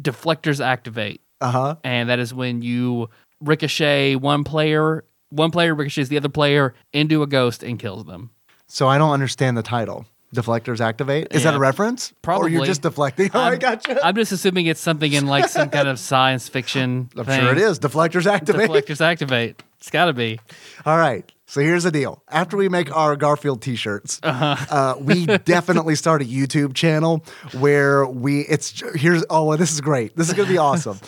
deflectors 0.00 0.64
activate. 0.64 1.20
Uh 1.40 1.50
huh. 1.52 1.76
and 1.84 2.08
that 2.08 2.18
is 2.18 2.34
when 2.34 2.62
you 2.62 3.10
ricochet 3.40 4.16
one 4.16 4.42
player, 4.42 5.04
one 5.30 5.50
player 5.50 5.74
ricochets 5.74 6.08
the 6.08 6.16
other 6.16 6.28
player 6.28 6.74
into 6.92 7.22
a 7.22 7.26
ghost 7.26 7.62
and 7.62 7.78
kills 7.78 8.04
them. 8.04 8.30
So 8.66 8.88
I 8.88 8.98
don't 8.98 9.12
understand 9.12 9.56
the 9.56 9.62
title. 9.62 10.06
Deflectors 10.34 10.80
activate. 10.80 11.28
Is 11.30 11.44
that 11.44 11.54
a 11.54 11.58
reference? 11.58 12.12
Probably. 12.20 12.48
Or 12.48 12.50
you're 12.50 12.66
just 12.66 12.82
deflecting. 12.82 13.30
Oh, 13.34 13.40
I 13.40 13.50
I'm- 13.50 13.58
gotcha. 13.58 13.98
I'm 14.04 14.14
just 14.14 14.30
assuming 14.30 14.66
it's 14.66 14.80
something 14.80 15.10
in 15.10 15.26
like 15.26 15.48
some 15.48 15.70
kind 15.70 15.88
of 15.88 15.98
science 15.98 16.48
fiction. 16.50 17.08
I'm 17.16 17.24
thing. 17.24 17.40
sure 17.40 17.52
it 17.52 17.58
is. 17.58 17.78
Deflectors 17.78 18.26
activate. 18.26 18.68
Deflectors 18.68 19.00
activate. 19.00 19.62
It's 19.78 19.90
got 19.90 20.06
to 20.06 20.12
be. 20.12 20.38
All 20.84 20.98
right. 20.98 21.30
So 21.46 21.62
here's 21.62 21.84
the 21.84 21.90
deal. 21.90 22.22
After 22.28 22.58
we 22.58 22.68
make 22.68 22.94
our 22.94 23.16
Garfield 23.16 23.62
T-shirts, 23.62 24.20
uh 24.22 24.96
we 25.00 25.24
definitely 25.24 25.94
start 25.94 26.20
a 26.20 26.26
YouTube 26.26 26.74
channel 26.74 27.24
where 27.58 28.04
we 28.06 28.40
it's 28.40 28.82
here's 28.96 29.24
oh 29.30 29.44
well, 29.46 29.56
this 29.56 29.72
is 29.72 29.80
great. 29.80 30.14
This 30.14 30.28
is 30.28 30.34
gonna 30.34 30.50
be 30.50 30.58
awesome. 30.58 30.98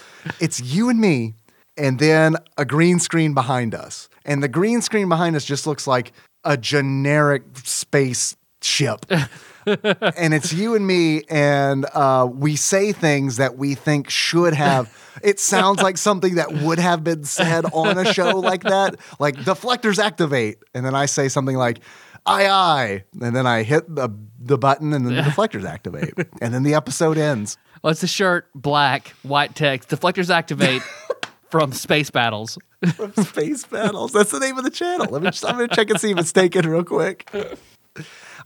it's 0.41 0.59
you 0.63 0.89
and 0.89 0.99
me, 0.99 1.35
and 1.77 1.99
then 1.99 2.37
a 2.57 2.65
green 2.65 2.99
screen 2.99 3.35
behind 3.35 3.75
us, 3.75 4.09
and 4.25 4.43
the 4.43 4.49
green 4.49 4.83
screen 4.83 5.09
behind 5.09 5.37
us 5.37 5.45
just 5.45 5.67
looks 5.67 5.87
like 5.87 6.13
a 6.45 6.57
generic 6.57 7.43
space 7.65 8.37
ship. 8.63 9.07
and 9.67 10.35
it's 10.35 10.53
you 10.53 10.75
and 10.75 10.87
me, 10.87 11.23
and 11.29 11.87
uh, 11.95 12.29
we 12.33 12.57
say 12.57 12.93
things 12.93 13.37
that 13.37 13.57
we 13.57 13.75
think 13.75 14.11
should 14.11 14.55
have. 14.55 14.95
It 15.23 15.39
sounds 15.39 15.83
like 15.83 15.99
something 15.99 16.37
that 16.37 16.51
would 16.63 16.79
have 16.79 17.05
been 17.05 17.25
said 17.25 17.67
on 17.75 17.99
a 17.99 18.11
show 18.15 18.39
like 18.39 18.63
that, 18.63 18.95
like 19.19 19.37
deflectors 19.37 19.99
activate, 19.99 20.59
and 20.73 20.87
then 20.87 20.95
I 20.95 21.05
say 21.07 21.29
something 21.29 21.57
like 21.57 21.81
"aye 22.25 22.49
aye," 22.49 23.05
and 23.21 23.37
then 23.37 23.47
I 23.47 23.63
hit 23.63 23.95
the 23.95 24.09
the 24.39 24.57
button, 24.57 24.95
and 24.95 25.05
then 25.05 25.17
the 25.17 25.21
deflectors 25.21 25.69
activate, 25.69 26.15
and 26.41 26.55
then 26.55 26.63
the 26.63 26.73
episode 26.73 27.19
ends. 27.19 27.59
Well, 27.83 27.91
it's 27.91 28.03
a 28.03 28.07
shirt, 28.07 28.49
black, 28.55 29.09
white 29.23 29.55
text. 29.55 29.91
Deflectors 29.91 30.31
activate 30.31 30.81
from 31.51 31.73
Space 31.73 32.11
Battles. 32.11 32.59
From 32.95 33.13
Space 33.15 33.65
Battles. 33.65 34.13
That's 34.13 34.31
the 34.31 34.41
name 34.41 34.57
of 34.59 34.65
the 34.65 34.71
channel. 34.71 35.07
Let 35.11 35.23
me 35.23 35.31
just, 35.31 35.45
I'm 35.45 35.57
going 35.57 35.69
to 35.69 35.75
check 35.75 35.91
and 35.91 36.01
see 36.01 36.11
if 36.11 36.19
it's 36.19 36.33
taken 36.33 36.69
real 36.69 36.85
quick. 36.85 37.31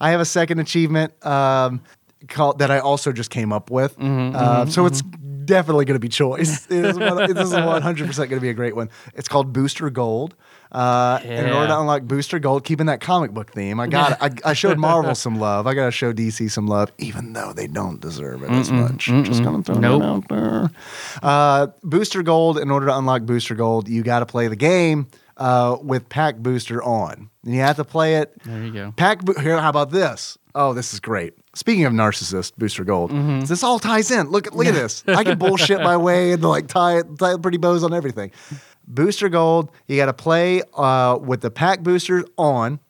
I 0.01 0.11
have 0.11 0.21
a 0.21 0.25
second 0.25 0.59
achievement 0.59 1.13
um, 1.25 1.83
called 2.29 2.59
that 2.59 2.71
I 2.71 2.79
also 2.81 3.13
just 3.13 3.31
came 3.31 3.53
up 3.53 3.71
with. 3.71 3.97
Mm-hmm, 3.99 4.35
Uh, 4.37 4.67
so 4.67 4.87
it's 4.87 5.03
definitely 5.03 5.85
going 5.85 5.97
to 5.97 6.01
be 6.01 6.09
choice. 6.09 6.67
Is 6.67 6.67
this 6.67 6.97
is 6.97 7.53
100% 7.53 8.17
going 8.17 8.29
to 8.31 8.41
be 8.41 8.49
a 8.49 8.55
great 8.55 8.75
one. 8.75 8.91
It's 9.15 9.29
called 9.29 9.53
Booster 9.53 9.91
Gold. 9.91 10.35
Uh, 10.75 11.21
and 11.23 11.47
In 11.47 11.53
order 11.53 11.69
to 11.69 11.79
unlock 11.81 12.03
Booster 12.03 12.41
Gold, 12.41 12.65
keeping 12.65 12.87
that 12.87 13.01
comic 13.01 13.31
book 13.31 13.53
theme, 13.53 13.79
I 13.79 13.87
got 13.87 14.21
I, 14.21 14.31
I 14.45 14.53
showed 14.55 14.77
Marvel 14.91 15.15
some 15.15 15.37
love. 15.39 15.69
I 15.69 15.75
got 15.75 15.85
to 15.85 15.91
show 15.93 16.13
DC 16.13 16.51
some 16.51 16.67
love, 16.67 16.91
even 16.99 17.33
though 17.33 17.53
they 17.53 17.69
don't 17.69 18.01
deserve 18.01 18.43
it 18.43 18.51
as 18.51 18.73
much. 18.73 19.05
Just 19.07 19.45
gonna 19.45 19.63
throw 19.63 19.77
Nope. 19.79 20.03
out 20.03 20.29
there. 20.29 20.71
Uh, 21.23 21.69
Booster 21.85 22.23
Gold. 22.25 22.59
In 22.59 22.71
order 22.73 22.87
to 22.87 22.97
unlock 22.99 23.23
Booster 23.23 23.55
Gold, 23.55 23.89
you 23.89 24.03
got 24.03 24.19
to 24.19 24.27
play 24.27 24.49
the 24.49 24.57
game 24.57 25.07
uh, 25.37 25.77
with 25.81 26.09
Pac 26.09 26.39
Booster 26.39 26.83
on. 26.83 27.31
And 27.45 27.55
you 27.55 27.61
have 27.61 27.77
to 27.77 27.85
play 27.85 28.17
it. 28.17 28.35
There 28.45 28.65
you 28.65 28.73
go. 28.73 28.93
Pack. 28.97 29.25
Bo- 29.25 29.39
Here, 29.41 29.61
how 29.61 29.69
about 29.71 29.91
this? 29.91 30.37
Oh, 30.57 30.73
this 30.73 30.93
is 30.95 31.01
great. 31.01 31.35
Speaking 31.55 31.85
of 31.85 31.93
narcissist, 31.93 32.57
Booster 32.57 32.85
Gold, 32.85 33.11
Mm-hmm. 33.13 33.41
this 33.47 33.63
all 33.63 33.79
ties 33.79 34.11
in. 34.11 34.29
Look 34.31 34.47
at 34.49 34.55
look 34.57 34.67
at 34.67 34.75
this. 34.75 35.05
I 35.07 35.23
can 35.23 35.39
bullshit 35.39 35.81
my 35.83 35.97
way 35.97 36.33
and 36.33 36.43
like 36.43 36.67
tie 36.67 37.03
tie 37.19 37.37
pretty 37.37 37.59
bows 37.59 37.85
on 37.85 37.93
everything. 37.95 38.33
Booster 38.87 39.29
Gold. 39.29 39.71
You 39.89 39.97
got 39.97 40.07
to 40.07 40.13
play 40.13 40.63
uh, 40.77 41.19
with 41.21 41.41
the 41.41 41.51
Pac 41.51 41.81
Boosters 41.83 42.25
on 42.37 42.81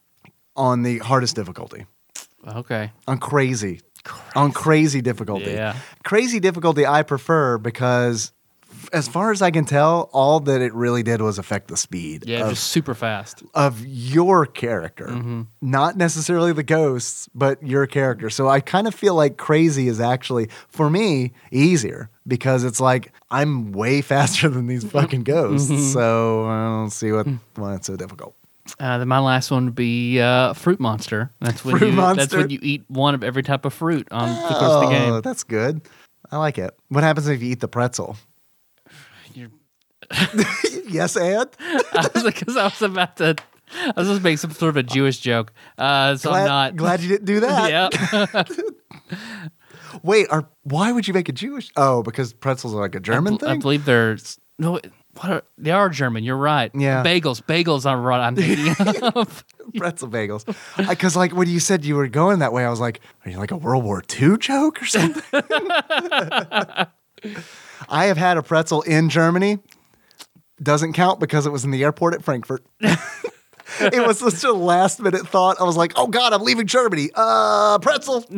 on 0.56 0.82
the 0.82 0.98
hardest 0.98 1.34
difficulty 1.34 1.86
Okay. 2.46 2.92
on 3.08 3.18
crazy, 3.18 3.80
on 4.36 4.52
crazy 4.52 5.00
difficulty. 5.00 5.50
Yeah. 5.50 5.76
Crazy 6.04 6.38
difficulty 6.40 6.86
I 6.86 7.02
prefer 7.02 7.58
because 7.58 8.32
as 8.92 9.08
far 9.08 9.30
as 9.30 9.40
I 9.42 9.50
can 9.50 9.64
tell, 9.64 10.08
all 10.12 10.40
that 10.40 10.60
it 10.60 10.74
really 10.74 11.02
did 11.02 11.20
was 11.22 11.38
affect 11.38 11.68
the 11.68 11.76
speed 11.76 12.24
Yeah, 12.26 12.44
of, 12.44 12.50
just 12.50 12.64
super 12.68 12.94
fast. 12.94 13.42
of 13.54 13.84
your 13.86 14.46
character. 14.46 15.06
Mm-hmm. 15.06 15.42
Not 15.62 15.96
necessarily 15.96 16.52
the 16.52 16.62
ghosts, 16.62 17.28
but 17.34 17.62
your 17.66 17.86
character. 17.86 18.30
So 18.30 18.48
I 18.48 18.60
kind 18.60 18.86
of 18.86 18.94
feel 18.94 19.14
like 19.14 19.36
crazy 19.36 19.88
is 19.88 20.00
actually 20.00 20.48
for 20.68 20.90
me 20.90 21.32
easier 21.50 22.10
because 22.26 22.64
it's 22.64 22.80
like 22.80 23.12
I'm 23.30 23.72
way 23.72 24.00
faster 24.14 24.48
than 24.48 24.66
these 24.66 24.84
fucking 24.84 25.24
ghosts. 25.24 25.70
Mm-hmm. 25.70 25.82
So 25.92 26.44
I 26.46 26.64
don't 26.64 26.90
see 26.90 27.12
what 27.12 27.26
why 27.56 27.74
it's 27.74 27.86
so 27.86 27.96
difficult. 27.96 28.34
Uh, 28.80 28.96
then 28.96 29.08
my 29.08 29.18
last 29.18 29.50
one 29.50 29.66
would 29.66 29.74
be 29.74 30.18
uh, 30.20 30.54
Fruit 30.54 30.80
Monster. 30.80 31.30
That's 31.40 31.62
when 31.64 31.76
Fruit 31.76 31.90
you, 31.90 31.96
That's 32.14 32.34
when 32.34 32.48
you 32.48 32.58
eat 32.62 32.84
one 32.88 33.14
of 33.14 33.22
every 33.22 33.42
type 33.42 33.66
of 33.66 33.74
fruit 33.74 34.08
on 34.10 34.26
the 34.28 34.34
course 34.48 34.62
of 34.62 34.80
the 34.80 34.86
Oh, 34.86 34.90
game. 34.90 35.20
that's 35.20 35.44
good. 35.44 35.82
I 36.32 36.38
like 36.38 36.56
it. 36.56 36.74
What 36.88 37.04
happens 37.04 37.28
if 37.28 37.42
you 37.42 37.50
eat 37.52 37.60
the 37.60 37.68
pretzel? 37.68 38.16
Yes, 40.88 41.16
and 41.16 41.50
Because 42.24 42.56
I 42.56 42.64
was 42.64 42.82
about 42.82 43.16
to, 43.16 43.34
I 43.74 43.92
was 43.96 44.08
to 44.08 44.20
make 44.20 44.38
some 44.38 44.52
sort 44.52 44.70
of 44.70 44.76
a 44.76 44.82
Jewish 44.82 45.18
joke. 45.18 45.52
Uh, 45.76 46.16
so 46.16 46.30
glad, 46.30 46.42
I'm 46.42 46.46
not. 46.46 46.76
glad 46.76 47.00
you 47.00 47.08
didn't 47.08 47.24
do 47.24 47.40
that. 47.40 47.94
yeah. 48.32 48.42
Wait, 50.02 50.28
are, 50.30 50.48
why 50.62 50.92
would 50.92 51.08
you 51.08 51.14
make 51.14 51.28
a 51.28 51.32
Jewish? 51.32 51.70
Oh, 51.76 52.02
because 52.02 52.32
pretzels 52.32 52.74
are 52.74 52.80
like 52.80 52.94
a 52.94 53.00
German 53.00 53.34
I, 53.34 53.36
bel- 53.38 53.48
I 53.48 53.56
believe 53.58 53.84
they're 53.84 54.18
no. 54.58 54.80
What 55.20 55.30
are, 55.30 55.42
they 55.56 55.70
are 55.70 55.88
German. 55.90 56.24
You're 56.24 56.36
right. 56.36 56.72
Yeah. 56.74 57.04
Bagels. 57.04 57.40
Bagels. 57.42 57.86
I'm 57.86 58.02
right. 58.02 58.20
I'm 58.20 58.34
thinking 58.34 59.02
of. 59.14 59.44
Pretzel 59.76 60.08
bagels. 60.08 60.44
Because 60.88 61.14
like 61.14 61.32
when 61.32 61.48
you 61.48 61.60
said 61.60 61.84
you 61.84 61.94
were 61.94 62.08
going 62.08 62.40
that 62.40 62.52
way, 62.52 62.64
I 62.64 62.70
was 62.70 62.80
like, 62.80 63.00
are 63.24 63.30
you 63.30 63.38
like 63.38 63.52
a 63.52 63.56
World 63.56 63.84
War 63.84 64.02
II 64.20 64.38
joke 64.38 64.82
or 64.82 64.86
something? 64.86 65.22
I 67.88 68.06
have 68.06 68.16
had 68.16 68.36
a 68.36 68.42
pretzel 68.42 68.82
in 68.82 69.08
Germany. 69.08 69.58
Doesn't 70.64 70.94
count 70.94 71.20
because 71.20 71.46
it 71.46 71.50
was 71.50 71.64
in 71.64 71.70
the 71.70 71.84
airport 71.84 72.14
at 72.14 72.24
Frankfurt. 72.24 72.64
it 73.80 74.06
was 74.06 74.18
such 74.18 74.44
a 74.44 74.52
last 74.52 75.00
minute 75.00 75.26
thought. 75.28 75.60
I 75.60 75.64
was 75.64 75.76
like, 75.76 75.92
oh 75.96 76.06
God, 76.06 76.32
I'm 76.32 76.42
leaving 76.42 76.66
Germany. 76.66 77.10
Uh, 77.14 77.78
pretzel. 77.80 78.24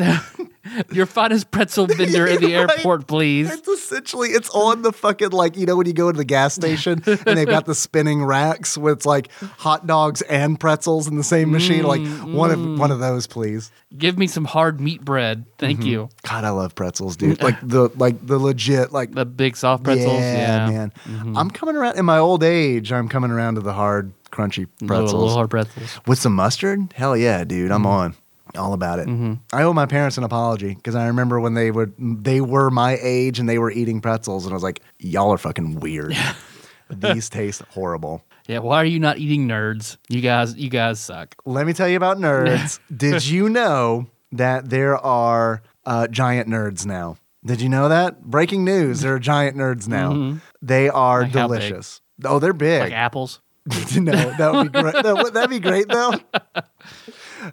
Your 0.91 1.07
finest 1.07 1.53
pretzel 1.53 1.87
vendor 1.87 2.27
in 2.27 2.41
the 2.41 2.55
airport, 2.57 3.07
please. 3.07 3.53
It's 3.53 3.69
essentially 3.69 4.31
it's 4.31 4.51
on 4.51 4.83
the 4.83 4.93
fucking 4.93 5.31
like 5.31 5.57
you 5.57 5.65
know 5.65 5.77
when 5.77 5.87
you 5.87 5.93
go 5.93 6.11
to 6.11 6.17
the 6.17 6.25
gas 6.25 6.55
station 6.55 7.03
and 7.07 7.39
they've 7.39 7.47
got 7.47 7.67
the 7.67 7.75
spinning 7.75 8.25
racks 8.25 8.77
with 8.77 9.07
like 9.07 9.31
hot 9.59 9.87
dogs 9.87 10.23
and 10.23 10.59
pretzels 10.59 11.07
in 11.07 11.17
the 11.17 11.23
same 11.25 11.53
machine. 11.53 11.85
Like 11.85 12.05
one 12.25 12.51
of 12.51 12.79
one 12.81 12.91
of 12.91 12.99
those, 12.99 13.27
please. 13.29 13.71
Give 13.97 14.19
me 14.19 14.27
some 14.27 14.45
hard 14.45 14.81
meat 14.81 15.05
bread. 15.05 15.45
Thank 15.59 15.77
Mm-hmm. 15.81 15.89
you. 15.89 16.09
God, 16.29 16.45
I 16.45 16.51
love 16.51 16.75
pretzels, 16.75 17.17
dude. 17.17 17.41
Like 17.43 17.57
the 17.63 17.89
like 17.97 18.27
the 18.27 18.39
legit 18.39 18.93
like 18.93 19.13
The 19.13 19.25
big 19.25 19.57
soft 19.57 19.85
pretzels. 19.85 20.19
Yeah, 20.21 20.69
Yeah, 20.69 20.71
man. 20.71 20.93
I'm 21.37 21.51
coming 21.51 21.77
around 21.77 21.97
in 21.99 22.05
my 22.05 22.19
old 22.19 22.43
age. 22.43 22.93
I'm 22.93 23.09
coming 23.09 23.31
around 23.31 23.55
to 23.55 23.61
the 23.61 23.73
hard, 23.73 24.13
crunchy 24.37 24.69
pretzels 24.87 25.15
little 25.15 25.31
hard 25.31 25.51
pretzels. 25.51 25.99
with 26.07 26.19
some 26.19 26.35
mustard. 26.35 26.93
Hell 26.95 27.17
yeah, 27.17 27.45
dude. 27.45 27.71
I'm 27.71 27.81
mm-hmm. 27.81 27.87
on. 27.87 28.15
All 28.57 28.73
about 28.73 29.01
it. 29.01 29.09
Mm-hmm. 29.09 29.35
I 29.53 29.65
owe 29.65 29.73
my 29.73 29.87
parents 29.87 30.17
an 30.19 30.25
apology 30.25 30.75
because 30.75 30.95
I 30.95 31.09
remember 31.09 31.41
when 31.41 31.55
they 31.55 31.71
would 31.71 31.93
they 31.99 32.41
were 32.41 32.71
my 32.71 32.97
age 33.03 33.39
and 33.39 33.49
they 33.49 33.59
were 33.59 33.71
eating 33.71 34.01
pretzels 34.01 34.45
and 34.45 34.53
I 34.53 34.55
was 34.55 34.63
like, 34.63 34.81
y'all 34.99 35.33
are 35.33 35.39
fucking 35.39 35.81
weird. 35.81 36.17
These 36.91 37.29
taste 37.31 37.63
horrible. 37.71 38.23
Yeah. 38.47 38.61
Why 38.61 38.77
are 38.77 38.87
you 38.87 39.01
not 39.01 39.19
eating 39.19 39.49
nerds? 39.49 39.97
You 40.09 40.21
guys. 40.21 40.55
You 40.57 40.71
guys 40.71 41.01
suck. 41.01 41.35
Let 41.45 41.67
me 41.67 41.73
tell 41.73 41.89
you 41.89 41.97
about 41.97 42.19
nerds. 42.19 42.79
Did 42.97 43.27
you 43.27 43.49
know 43.49 44.07
that 44.33 44.71
there 44.71 44.97
are 44.97 45.63
uh, 45.85 46.07
giant 46.09 46.49
nerds 46.49 46.87
now? 46.87 47.17
Did 47.45 47.61
you 47.61 47.69
know 47.69 47.89
that? 47.89 48.23
Breaking 48.23 48.65
news: 48.65 49.01
there 49.01 49.15
are 49.15 49.19
giant 49.19 49.57
nerds 49.57 49.89
now. 49.89 50.13
Mm-hmm. 50.13 50.39
They 50.63 50.89
are 50.89 51.23
Like 51.23 51.33
delicious. 51.33 52.01
Oh, 52.25 52.39
they're 52.39 52.53
big. 52.53 52.81
Like 52.81 52.93
apples. 52.93 53.41
no, 53.97 54.13
that 54.13 54.53
would 54.53 54.73
be 54.73 54.81
great. 54.81 54.95
That 55.03 55.17
would, 55.17 55.35
that'd 55.35 55.51
be 55.51 55.59
great 55.61 55.89
though. 55.89 56.15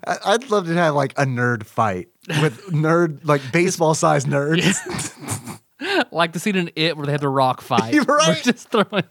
I'd 0.03 0.49
love 0.49 0.67
to 0.67 0.73
have 0.73 0.93
like 0.93 1.13
a 1.13 1.25
nerd 1.25 1.65
fight 1.65 2.09
with 2.41 2.67
nerd, 2.67 3.25
like 3.25 3.41
baseball 3.51 3.95
sized 3.95 4.27
nerds. 4.27 5.59
like 6.11 6.33
the 6.33 6.39
scene 6.39 6.55
in 6.55 6.71
It 6.75 6.97
where 6.97 7.05
they 7.05 7.11
have 7.11 7.21
the 7.21 7.29
rock 7.29 7.61
fight. 7.61 7.95
Right. 8.07 8.27
We're 8.27 8.53
just 8.53 8.69
throwing. 8.69 9.03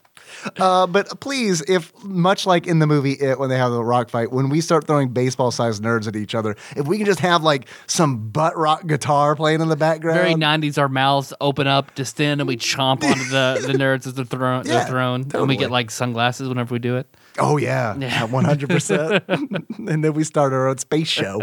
Uh, 0.58 0.86
but 0.86 1.20
please, 1.20 1.60
if 1.68 1.92
much 2.04 2.46
like 2.46 2.66
in 2.66 2.78
the 2.78 2.86
movie 2.86 3.12
It, 3.12 3.38
when 3.38 3.48
they 3.48 3.56
have 3.58 3.70
the 3.72 3.82
rock 3.84 4.10
fight, 4.10 4.32
when 4.32 4.48
we 4.48 4.60
start 4.60 4.86
throwing 4.86 5.08
baseball 5.10 5.50
sized 5.50 5.82
nerds 5.82 6.06
at 6.08 6.16
each 6.16 6.34
other, 6.34 6.56
if 6.76 6.86
we 6.86 6.96
can 6.96 7.06
just 7.06 7.20
have 7.20 7.42
like 7.42 7.68
some 7.86 8.28
butt 8.30 8.56
rock 8.56 8.86
guitar 8.86 9.36
playing 9.36 9.60
in 9.60 9.68
the 9.68 9.76
background, 9.76 10.18
Very 10.18 10.34
90s, 10.34 10.78
our 10.78 10.88
mouths 10.88 11.32
open 11.40 11.66
up, 11.66 11.94
distend, 11.94 12.40
and 12.40 12.48
we 12.48 12.56
chomp 12.56 13.02
onto 13.04 13.24
the, 13.24 13.64
the 13.66 13.72
nerds 13.74 14.06
as 14.06 14.14
they're 14.14 14.24
thrown. 14.24 14.66
Yeah, 14.66 14.78
they're 14.78 14.86
thrown. 14.88 15.26
And 15.34 15.48
we 15.48 15.56
get 15.56 15.70
like 15.70 15.90
sunglasses 15.90 16.48
whenever 16.48 16.74
we 16.74 16.78
do 16.78 16.96
it. 16.96 17.06
Oh 17.38 17.56
yeah, 17.56 17.96
Yeah. 17.96 18.24
one 18.24 18.44
hundred 18.44 18.68
percent. 18.70 19.24
And 19.28 20.04
then 20.04 20.12
we 20.12 20.22
start 20.24 20.52
our 20.52 20.68
own 20.68 20.78
space 20.78 21.08
show. 21.08 21.40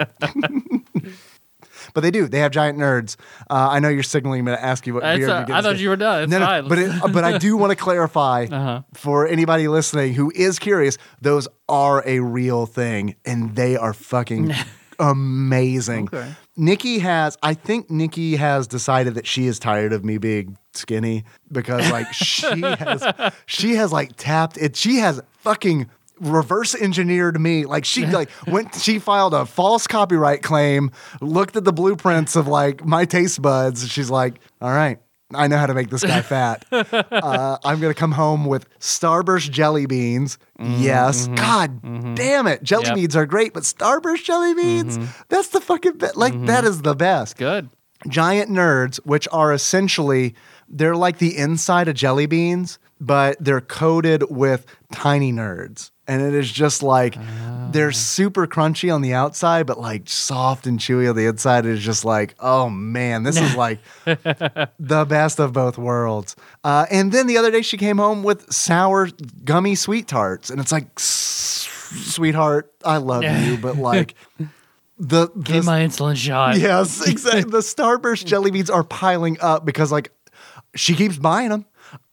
But 1.94 2.02
they 2.02 2.12
do. 2.12 2.28
They 2.28 2.40
have 2.40 2.52
giant 2.52 2.78
nerds. 2.78 3.16
Uh, 3.50 3.70
I 3.72 3.80
know 3.80 3.90
you're 3.90 4.04
signaling 4.04 4.46
me 4.46 4.52
to 4.52 4.64
ask 4.64 4.86
you 4.88 4.94
what 4.96 5.04
It's, 5.04 5.20
beer. 5.26 5.30
I 5.50 5.62
thought 5.62 5.78
you 5.80 5.90
were 5.90 5.96
done. 5.96 6.30
No, 6.30 6.40
no, 6.40 6.68
but 6.68 6.80
it, 6.80 6.92
but 7.14 7.24
I 7.24 7.38
do 7.38 7.58
want 7.58 7.72
to 7.72 7.76
clarify 7.76 8.48
Uh-huh. 8.52 8.82
for 8.94 9.28
anybody 9.28 9.68
listening 9.68 10.14
who 10.14 10.32
is 10.36 10.60
curious. 10.60 10.98
Those 11.22 11.48
are 11.68 12.04
a 12.08 12.20
real 12.20 12.66
thing, 12.66 13.16
and 13.26 13.56
they 13.56 13.76
are 13.78 13.94
fucking 13.94 14.54
amazing. 15.00 16.08
Okay. 16.14 16.32
Nikki 16.58 17.00
has, 17.00 17.38
I 17.42 17.54
think 17.54 17.90
Nikki 17.90 18.36
has 18.36 18.68
decided 18.68 19.16
that 19.16 19.26
she 19.26 19.48
is 19.48 19.60
tired 19.60 19.94
of 19.94 20.04
me 20.04 20.18
being 20.18 20.58
skinny 20.74 21.24
because 21.52 21.90
like 21.92 22.12
she 22.14 22.62
has, 22.62 23.34
she 23.46 23.76
has 23.76 23.92
like 23.94 24.12
tapped 24.18 24.58
it. 24.58 24.76
She 24.76 24.98
has 24.98 25.22
fucking 25.40 25.90
reverse 26.20 26.76
engineered 26.76 27.40
me. 27.40 27.66
Like 27.66 27.86
she 27.86 28.06
like 28.06 28.30
went, 28.48 28.76
she 28.76 29.00
filed 29.00 29.34
a 29.34 29.46
false 29.46 29.88
copyright 29.88 30.42
claim, 30.44 30.92
looked 31.22 31.56
at 31.56 31.64
the 31.64 31.74
blueprints 31.74 32.36
of 32.36 32.48
like 32.48 32.86
my 32.86 33.06
taste 33.06 33.42
buds. 33.42 33.82
And 33.82 33.92
she's 33.92 34.10
like, 34.10 34.40
all 34.62 34.72
right. 34.72 35.00
I 35.32 35.48
know 35.48 35.58
how 35.58 35.68
to 35.68 35.76
make 35.76 35.92
this 35.92 36.04
guy 36.04 36.22
fat. 36.24 36.66
Uh, 36.72 37.58
I'm 37.64 37.80
gonna 37.80 37.94
come 37.94 38.12
home 38.14 38.46
with 38.46 38.68
Starburst 38.80 39.52
jelly 39.52 39.86
beans. 39.86 40.40
Mm-hmm, 40.60 40.82
yes, 40.82 41.26
mm-hmm, 41.26 41.36
God 41.36 41.82
mm-hmm. 41.84 42.16
damn 42.16 42.48
it, 42.48 42.64
jelly 42.64 42.86
Yep. 42.88 42.96
beans 42.96 43.16
are 43.16 43.28
great, 43.28 43.54
but 43.54 43.62
Starburst 43.62 44.24
jelly 44.24 44.56
beans—that's 44.56 45.50
the 45.50 45.62
fucking 45.62 46.00
best. 46.00 46.16
Like 46.16 46.46
that 46.48 46.64
is 46.64 46.82
the 46.82 46.96
best 46.96 47.38
Good. 47.38 47.70
giant 48.08 48.50
nerds, 48.50 48.98
which 49.06 49.28
are 49.32 49.54
essentially 49.54 50.34
they're 50.68 50.96
like 50.96 51.20
the 51.20 51.38
inside 51.38 51.88
of 51.88 51.94
jelly 51.94 52.26
beans, 52.26 52.80
but 53.00 53.38
they're 53.40 53.62
coated 53.62 54.24
with 54.30 54.66
tiny 54.92 55.32
nerds. 55.32 55.92
And 56.08 56.22
it 56.24 56.34
is 56.34 56.52
just 56.52 56.82
like 56.82 57.16
they're 57.72 57.92
super 57.92 58.48
crunchy 58.48 58.94
on 58.94 59.04
the 59.04 59.14
outside, 59.14 59.68
but 59.68 59.80
like 59.80 60.10
soft 60.10 60.66
and 60.66 60.80
chewy 60.80 61.08
on 61.08 61.16
the 61.16 61.28
inside. 61.28 61.68
It 61.68 61.74
is 61.74 61.82
just 61.82 62.04
like, 62.04 62.34
oh 62.40 62.68
man, 62.70 63.22
this 63.22 63.40
is 63.40 63.56
like 63.56 63.80
the 64.06 65.06
best 65.08 65.40
of 65.40 65.54
both 65.54 65.78
worlds. 65.78 66.36
Uh, 66.64 66.88
and 66.90 67.12
then 67.12 67.28
the 67.28 67.38
other 67.38 67.52
day 67.52 67.62
she 67.62 67.78
came 67.78 68.00
home 68.00 68.24
with 68.24 68.52
sour 68.52 69.10
gummy 69.44 69.76
sweet 69.76 70.08
tarts, 70.08 70.50
and 70.50 70.60
it's 70.60 70.72
like, 70.72 71.00
sweetheart, 71.00 72.74
I 72.84 72.98
love 72.98 73.24
you, 73.24 73.58
but 73.58 73.78
like 73.78 74.16
the 75.00 75.30
the 75.36 75.62
my 75.62 75.82
insulin 75.82 76.16
shot. 76.16 76.58
Yes, 76.58 77.08
exactly. 77.08 77.44
the 77.44 77.60
Starburst 77.60 78.26
jelly 78.26 78.52
beans 78.52 78.70
are 78.70 78.84
piling 78.84 79.38
up 79.42 79.66
because 79.66 79.92
like 79.92 80.12
she 80.76 80.96
keeps 80.96 81.18
buying 81.18 81.50
them. 81.50 81.66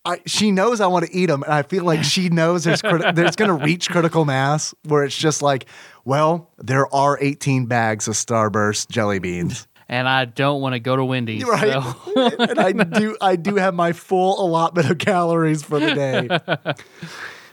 I, 0.06 0.20
she 0.26 0.50
knows 0.52 0.80
I 0.80 0.86
want 0.86 1.04
to 1.06 1.12
eat 1.14 1.26
them, 1.26 1.42
and 1.42 1.52
I 1.52 1.62
feel 1.62 1.84
like 1.84 2.04
she 2.04 2.28
knows 2.28 2.64
there's 2.64 2.80
criti- 2.80 3.14
there's 3.14 3.36
going 3.36 3.48
to 3.58 3.64
reach 3.64 3.90
critical 3.90 4.24
mass 4.24 4.74
where 4.84 5.04
it's 5.04 5.16
just 5.16 5.42
like, 5.42 5.66
well, 6.04 6.50
there 6.58 6.86
are 6.94 7.18
18 7.20 7.66
bags 7.66 8.06
of 8.08 8.14
Starburst 8.14 8.88
jelly 8.88 9.18
beans, 9.18 9.66
And 9.88 10.08
I 10.08 10.24
don't 10.24 10.60
want 10.60 10.74
to 10.74 10.78
go 10.80 10.94
to 10.96 11.04
Wendy's. 11.04 11.44
right? 11.44 11.72
So. 11.72 12.30
and 12.38 12.58
I 12.60 12.72
do 12.72 13.16
I 13.20 13.36
do 13.36 13.56
have 13.56 13.74
my 13.74 13.92
full 13.92 14.40
allotment 14.44 14.88
of 14.90 14.98
calories 14.98 15.62
for 15.62 15.78
the 15.80 15.94
day. 15.94 16.74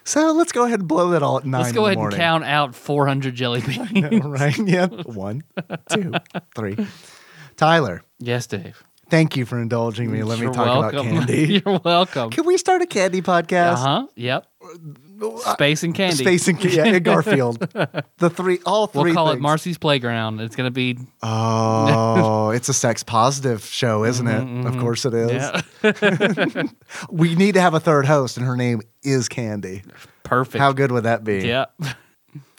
So 0.05 0.33
let's 0.33 0.51
go 0.51 0.65
ahead 0.65 0.79
and 0.81 0.87
blow 0.89 1.11
that 1.11 1.23
all 1.23 1.37
at 1.37 1.45
nine. 1.45 1.61
Let's 1.61 1.71
go 1.73 1.85
ahead 1.85 1.97
and 1.97 2.11
count 2.13 2.43
out 2.43 2.75
400 2.75 3.35
jelly 3.35 3.61
beans. 3.61 4.25
right? 4.25 4.57
Yeah, 4.57 4.87
one, 4.87 5.43
two, 5.89 6.11
three. 6.55 6.75
Tyler, 7.55 8.03
yes, 8.19 8.45
Dave. 8.47 8.83
Thank 9.13 9.37
you 9.37 9.45
for 9.45 9.59
indulging 9.59 10.11
me. 10.11 10.23
Let 10.23 10.39
You're 10.39 10.49
me 10.49 10.55
talk 10.55 10.65
welcome. 10.65 11.07
about 11.07 11.27
candy. 11.27 11.61
You're 11.65 11.79
welcome. 11.83 12.31
Can 12.31 12.45
we 12.45 12.57
start 12.57 12.81
a 12.81 12.87
candy 12.87 13.21
podcast? 13.21 13.73
Uh-huh. 13.73 13.89
Uh 13.89 14.01
huh. 14.01 14.07
Yep. 14.15 14.47
Space 15.53 15.83
and 15.83 15.93
candy. 15.93 16.15
Space 16.15 16.47
and 16.47 16.63
yeah, 16.63 16.97
Garfield. 16.99 17.59
the 18.17 18.29
three, 18.29 18.59
all 18.65 18.87
3 18.87 19.03
We'll 19.03 19.13
call 19.13 19.29
it. 19.29 19.39
Marcy's 19.39 19.77
Playground. 19.77 20.41
It's 20.41 20.55
going 20.55 20.67
to 20.67 20.71
be. 20.71 20.97
Oh, 21.21 22.49
it's 22.55 22.67
a 22.69 22.73
sex 22.73 23.03
positive 23.03 23.63
show, 23.63 24.03
isn't 24.03 24.27
it? 24.27 24.31
Mm-hmm, 24.31 24.65
of 24.65 24.73
mm-hmm. 24.73 24.81
course 24.81 25.05
it 25.05 25.13
is. 25.13 25.31
Yeah. 25.31 26.63
We 27.09 27.35
need 27.35 27.53
to 27.53 27.61
have 27.61 27.75
a 27.75 27.79
third 27.79 28.05
host, 28.05 28.37
and 28.37 28.45
her 28.45 28.57
name 28.57 28.81
is 29.03 29.29
Candy. 29.29 29.83
Perfect. 30.23 30.59
How 30.59 30.73
good 30.73 30.91
would 30.91 31.03
that 31.03 31.23
be? 31.23 31.47
Yeah. 31.47 31.65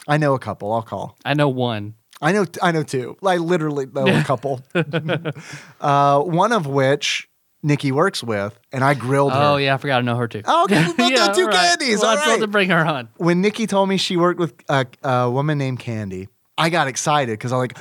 I 0.07 0.17
know 0.17 0.33
a 0.33 0.39
couple. 0.39 0.71
I'll 0.71 0.81
call. 0.81 1.17
I 1.25 1.33
know 1.33 1.49
one. 1.49 1.95
I 2.25 2.31
know. 2.31 2.45
I 2.63 2.71
know 2.71 2.81
two. 2.81 3.17
I 3.23 3.37
literally 3.37 3.85
know 3.85 4.07
a 4.07 4.23
couple. 4.23 4.63
uh, 5.81 6.21
one 6.21 6.51
of 6.51 6.65
which 6.65 7.29
Nikki 7.61 7.91
works 7.91 8.23
with, 8.23 8.59
and 8.71 8.83
I 8.83 8.95
grilled 8.95 9.31
her. 9.31 9.39
Oh, 9.39 9.57
yeah. 9.57 9.75
I 9.75 9.77
forgot 9.77 9.99
to 9.99 10.03
know 10.03 10.15
her 10.15 10.27
too. 10.27 10.41
Oh, 10.43 10.63
okay, 10.63 10.87
we 10.87 10.93
both 10.97 11.11
know 11.11 11.33
two 11.35 11.45
right. 11.45 11.55
candies. 11.55 11.99
Well, 11.99 12.09
all 12.09 12.15
love 12.15 12.27
right. 12.27 12.39
to 12.41 12.47
bring 12.47 12.71
her 12.71 12.83
on. 12.83 13.09
when 13.17 13.41
Nikki 13.41 13.67
told 13.67 13.89
me 13.89 13.97
she 13.97 14.17
worked 14.17 14.39
with 14.39 14.55
a, 14.69 14.87
a 15.03 15.29
woman 15.29 15.59
named 15.59 15.79
Candy, 15.79 16.27
I 16.57 16.71
got 16.71 16.87
excited 16.87 17.33
because 17.33 17.51
I 17.51 17.57
like, 17.57 17.77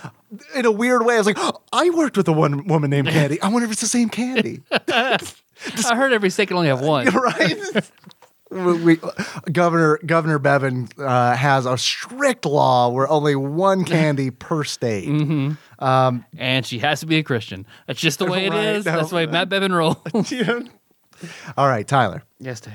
in 0.55 0.67
a 0.67 0.73
weird 0.73 1.07
way, 1.07 1.15
I 1.15 1.19
was 1.19 1.27
like, 1.27 1.39
I 1.73 1.89
worked 1.89 2.19
with 2.19 2.29
a 2.29 2.33
one 2.33 2.67
woman 2.67 2.91
named 2.91 3.09
Candy. 3.09 3.41
I 3.41 3.49
wonder 3.49 3.65
if 3.65 3.73
it's 3.73 3.81
the 3.81 3.87
same 3.87 4.11
Candy, 4.11 4.61
I 4.71 5.19
heard 5.95 6.13
every 6.13 6.29
state 6.29 6.49
can 6.49 6.59
only 6.59 6.69
have 6.69 6.83
one. 6.83 7.07
right? 7.07 7.57
We, 8.55 8.83
we- 8.85 9.01
Governor 9.53 9.99
Governor 10.07 10.39
Bevin 10.39 10.89
uh, 10.99 11.35
has 11.37 11.67
a 11.67 11.77
strict 11.77 12.47
law 12.47 12.89
where 12.89 13.09
only 13.09 13.35
one 13.35 13.85
candy 13.95 14.31
per 14.31 14.63
state. 14.65 15.09
and 15.09 16.67
she 16.67 16.79
has 16.79 17.01
to 17.01 17.07
be 17.07 17.17
a 17.17 17.23
Christian. 17.23 17.67
That's 17.87 18.01
just 18.01 18.19
the 18.19 18.27
way 18.27 18.47
it 18.47 18.51
Right, 18.51 18.65
is. 18.77 18.85
no. 18.87 18.93
That's 18.97 19.11
the 19.11 19.17
way 19.17 19.27
Matt 19.27 19.49
Bevin 19.49 19.73
rolls. 19.73 19.99
All 21.57 21.69
right, 21.69 21.87
Tyler. 21.87 22.23
yes, 22.39 22.61
Dave. 22.61 22.75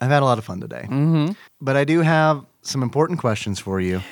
I've 0.00 0.10
had 0.10 0.22
a 0.22 0.26
lot 0.26 0.38
of 0.38 0.44
fun 0.44 0.60
today. 0.60 0.82
Mm-hmm. 0.84 1.32
But 1.60 1.76
I 1.76 1.84
do 1.84 2.02
have 2.02 2.44
some 2.62 2.82
important 2.82 3.18
questions 3.18 3.58
for 3.58 3.80
you. 3.80 4.02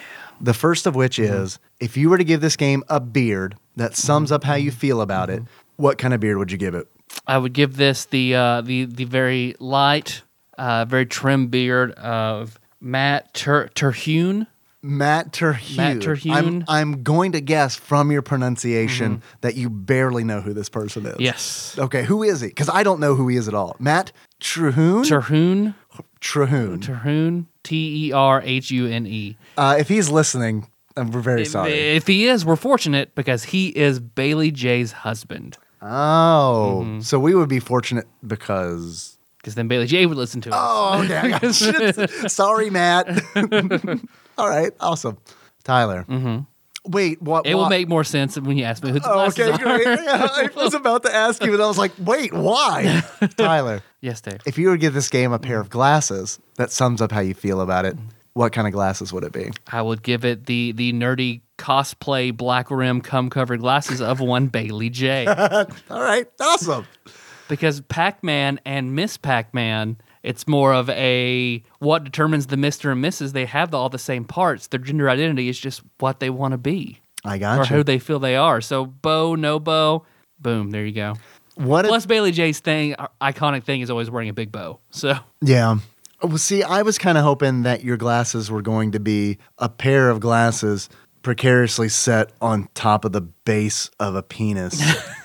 The 0.41 0.55
first 0.55 0.87
of 0.87 0.95
which 0.95 1.19
is 1.19 1.59
if 1.81 1.97
you 1.97 2.09
were 2.11 2.19
to 2.19 2.25
give 2.25 2.41
this 2.41 2.57
game 2.57 2.83
a 2.89 2.99
beard 3.01 3.57
that 3.77 3.95
sums 3.97 4.33
up 4.33 4.45
how 4.45 4.55
you 4.55 4.71
feel 4.71 5.01
about 5.01 5.29
it, 5.31 5.43
what 5.77 5.99
kind 5.99 6.15
of 6.15 6.21
beard 6.21 6.39
would 6.39 6.51
you 6.51 6.59
give 6.59 6.75
it? 6.75 6.89
I 7.27 7.37
would 7.39 7.53
give 7.53 7.77
this 7.77 8.07
the 8.07 8.35
uh, 8.35 8.61
the 8.63 8.87
the 8.87 9.05
very 9.05 9.55
light, 9.61 10.23
uh, 10.59 10.85
very 10.87 11.07
trim 11.07 11.49
beard 11.49 11.93
of 11.93 12.59
Matt 12.81 13.33
Ter- 13.35 13.69
Terhune. 13.69 14.47
Matt 14.83 15.33
Terhune. 15.33 15.77
Matt 15.79 16.03
Terhune. 16.03 16.33
I'm, 16.35 16.65
I'm 16.69 17.03
going 17.03 17.33
to 17.33 17.41
guess 17.41 17.75
from 17.75 18.13
your 18.13 18.21
pronunciation 18.21 19.23
that 19.41 19.55
you 19.57 19.71
barely 19.71 20.25
know 20.25 20.43
who 20.43 20.53
this 20.53 20.69
person 20.69 21.07
is. 21.07 21.17
Yes, 21.19 21.75
Okay, 21.79 22.05
who 22.05 22.23
is 22.23 22.43
he? 22.43 22.49
Because 22.49 22.69
I 22.69 22.83
don't 22.83 23.01
know 23.01 23.15
who 23.15 23.27
he 23.29 23.37
is 23.39 23.49
at 23.49 23.55
all. 23.55 23.77
Matt 23.79 24.13
Terhune? 24.41 25.05
Terhune. 25.05 25.75
Terhune. 26.21 26.81
Terhune. 26.81 27.47
T 27.63 28.09
E 28.09 28.13
R 28.13 28.43
H 28.45 28.71
U 28.73 28.87
N 28.87 29.07
E. 29.07 29.39
Uh, 29.57 29.77
if 29.79 29.89
he's 29.89 30.11
listening, 30.11 30.69
we're 30.97 31.21
very 31.21 31.47
sorry. 31.47 31.73
If 31.73 32.07
he 32.07 32.27
is, 32.27 32.45
we're 32.45 32.57
fortunate 32.57 33.15
because 33.15 33.45
he 33.45 33.69
is 33.69 34.01
Bailey 34.01 34.51
Jay's 34.51 34.93
husband. 34.93 35.57
Oh, 35.81 36.83
Mm-hmm. 36.85 37.01
so 37.01 37.19
we 37.19 37.35
would 37.35 37.49
be 37.49 37.59
fortunate 37.61 38.07
because 38.27 39.14
Because 39.45 39.57
then 39.57 39.69
Bailey 39.69 39.87
Jay 39.87 40.07
would 40.07 40.17
listen 40.17 40.41
to 40.41 40.49
it. 40.49 40.55
Oh, 40.57 41.03
okay. 41.05 41.19
I 41.19 41.39
got. 41.39 42.31
Sorry, 42.31 42.71
Matt. 42.71 43.07
All 44.39 44.49
right, 44.49 44.73
awesome. 44.81 45.19
Tyler. 45.65 46.07
Mm-hmm. 46.09 46.45
Wait, 46.91 47.21
what? 47.21 47.45
it 47.47 47.55
will 47.55 47.69
make 47.69 47.87
more 47.87 48.05
sense 48.05 48.41
when 48.41 48.57
you 48.57 48.65
ask 48.65 48.83
me 48.83 48.91
who 48.91 49.01
the 49.01 49.11
Oh, 49.11 49.27
okay, 49.27 49.55
great. 49.59 49.85
Yeah, 49.85 50.29
I 50.31 50.49
was 50.57 50.73
about 50.73 51.03
to 51.03 51.15
ask 51.15 51.45
you, 51.45 51.53
and 51.53 51.63
I 51.63 51.67
was 51.67 51.77
like, 51.77 51.93
wait, 51.99 52.33
why? 52.33 53.03
Tyler, 53.37 53.83
yes, 54.01 54.23
Dave. 54.23 54.41
if 54.47 54.57
you 54.57 54.69
were 54.69 54.77
to 54.77 54.81
give 54.81 54.95
this 54.95 55.11
game 55.11 55.33
a 55.33 55.39
pair 55.39 55.61
of 55.61 55.69
glasses 55.69 56.39
that 56.57 56.71
sums 56.71 57.03
up 57.03 57.13
how 57.13 57.21
you 57.21 57.35
feel 57.35 57.61
about 57.61 57.85
it, 57.85 57.99
what 58.33 58.53
kind 58.55 58.67
of 58.67 58.73
glasses 58.73 59.13
would 59.13 59.25
it 59.25 59.33
be? 59.33 59.51
I 59.71 59.83
would 59.83 60.03
give 60.03 60.25
it 60.25 60.47
the 60.47 60.73
the 60.73 60.95
nerdy 60.95 61.43
cosplay 61.59 62.35
black 62.35 62.71
rim 62.71 63.03
cum 63.03 63.29
covered 63.29 63.61
glasses 63.61 64.01
of 64.01 64.21
one 64.21 64.47
Bailey 64.47 64.89
Jay. 64.89 65.27
All 65.27 65.67
right, 65.91 66.27
awesome. 66.41 66.87
Because 67.49 67.81
Pac-Man 67.83 68.61
and 68.65 68.95
Miss 68.95 69.17
Pac-Man, 69.17 69.99
it's 70.23 70.49
more 70.49 70.73
of 70.73 70.89
a 70.91 71.63
what 71.79 72.05
determines 72.05 72.47
the 72.47 72.57
Mister 72.57 72.91
and 72.91 73.05
Mrs. 73.05 73.33
They 73.33 73.45
have 73.45 73.75
all 73.75 73.89
the 73.89 73.99
same 73.99 74.25
parts. 74.25 74.69
Their 74.69 74.81
gender 74.81 75.11
identity 75.11 75.49
is 75.49 75.59
just 75.59 75.83
what 75.99 76.21
they 76.21 76.31
want 76.31 76.53
to 76.53 76.59
be 76.59 77.01
I 77.25 77.39
got 77.39 77.59
or 77.59 77.63
got 77.63 77.69
who 77.69 77.83
they 77.83 77.99
feel 77.99 78.19
they 78.19 78.37
are. 78.37 78.61
So 78.61 78.87
bow, 78.87 79.35
no 79.35 79.59
bow, 79.59 80.07
boom, 80.39 80.71
there 80.71 80.85
you 80.85 80.93
go. 80.93 81.15
What? 81.57 81.85
Plus 81.85 82.07
Bailey 82.07 82.33
Jay's 82.33 82.61
thing, 82.61 82.95
uh, 82.99 83.09
iconic 83.21 83.65
thing 83.65 83.81
is 83.81 83.91
always 83.91 84.11
wearing 84.11 84.29
a 84.29 84.33
big 84.33 84.51
bow. 84.51 84.81
So 84.91 85.15
yeah. 85.43 85.79
Well, 86.23 86.39
see, 86.39 86.63
I 86.63 86.83
was 86.83 86.97
kind 86.97 87.19
of 87.19 87.25
hoping 87.25 87.65
that 87.65 87.85
your 87.85 87.99
glasses 87.99 88.51
were 88.51 88.63
going 88.63 88.93
to 88.93 89.01
be 89.01 89.39
a 89.59 89.69
pair 89.69 90.09
of 90.09 90.21
glasses 90.21 90.89
precariously 91.23 91.89
set 91.89 92.31
on 92.41 92.69
top 92.75 93.05
of 93.05 93.13
the 93.13 93.21
base 93.21 93.91
of 94.01 94.15
a 94.15 94.23
penis 94.23 94.81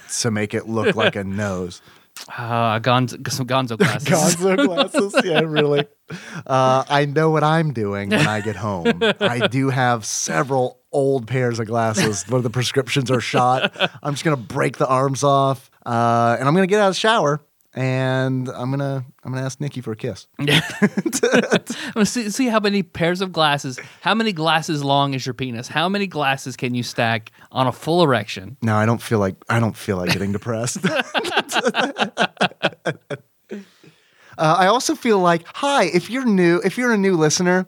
to 0.21 0.31
make 0.31 0.53
it 0.53 0.67
look 0.67 0.95
like 0.95 1.15
a 1.15 1.23
nose. 1.23 1.81
Uh, 2.27 2.79
Gonzo, 2.79 3.29
some 3.31 3.47
Gonzo 3.47 3.77
glasses. 3.79 4.07
Gonzo 4.07 4.65
glasses. 4.65 5.15
Yeah, 5.23 5.39
really. 5.45 5.87
Uh, 6.45 6.83
I 6.89 7.05
know 7.05 7.29
what 7.29 7.43
I'm 7.43 7.73
doing 7.73 8.09
when 8.09 8.27
I 8.27 8.41
get 8.41 8.55
home. 8.55 9.01
I 9.19 9.47
do 9.47 9.69
have 9.69 10.05
several 10.05 10.79
old 10.91 11.27
pairs 11.27 11.59
of 11.59 11.67
glasses 11.67 12.23
where 12.29 12.41
the 12.41 12.49
prescriptions 12.49 13.11
are 13.11 13.21
shot. 13.21 13.75
I'm 14.01 14.13
just 14.13 14.23
gonna 14.23 14.37
break 14.37 14.77
the 14.77 14.87
arms 14.87 15.23
off, 15.23 15.69
uh, 15.85 16.35
and 16.39 16.47
I'm 16.47 16.55
gonna 16.55 16.67
get 16.67 16.81
out 16.81 16.89
of 16.89 16.95
the 16.95 16.99
shower, 16.99 17.45
and 17.80 18.49
I'm 18.49 18.72
gonna 18.72 19.06
I'm 19.23 19.31
gonna 19.31 19.45
ask 19.45 19.61
Nikki 19.61 19.80
for 19.80 19.93
a 19.93 19.95
kiss. 19.95 20.27
See, 22.03 22.30
see 22.30 22.47
how 22.47 22.60
many 22.60 22.84
pairs 22.84 23.22
of 23.22 23.31
glasses, 23.31 23.80
how 24.01 24.14
many 24.14 24.34
glasses 24.34 24.84
long 24.84 25.14
is 25.14 25.26
your 25.26 25.34
penis? 25.34 25.69
How 25.69 25.88
many 25.88 26.06
glasses 26.06 26.57
can 26.57 26.76
you 26.76 26.84
stack 26.84 27.31
on 27.53 27.68
a 27.68 27.72
full 27.72 28.03
erection? 28.03 28.57
No, 28.61 28.76
I 28.76 28.85
don't 28.85 29.01
feel 29.01 29.19
like 29.19 29.38
I 29.47 29.61
don't 29.61 29.77
feel 29.77 29.95
like 29.95 30.11
getting 30.11 30.34
depressed. 30.34 30.80
Uh, 34.38 34.56
I 34.57 34.68
also 34.68 34.95
feel 34.95 35.19
like, 35.19 35.43
hi, 35.47 35.84
if 35.93 36.10
you're 36.10 36.23
new, 36.23 36.61
if 36.64 36.77
you're 36.77 36.93
a 36.93 36.97
new 36.97 37.18
listener, 37.18 37.68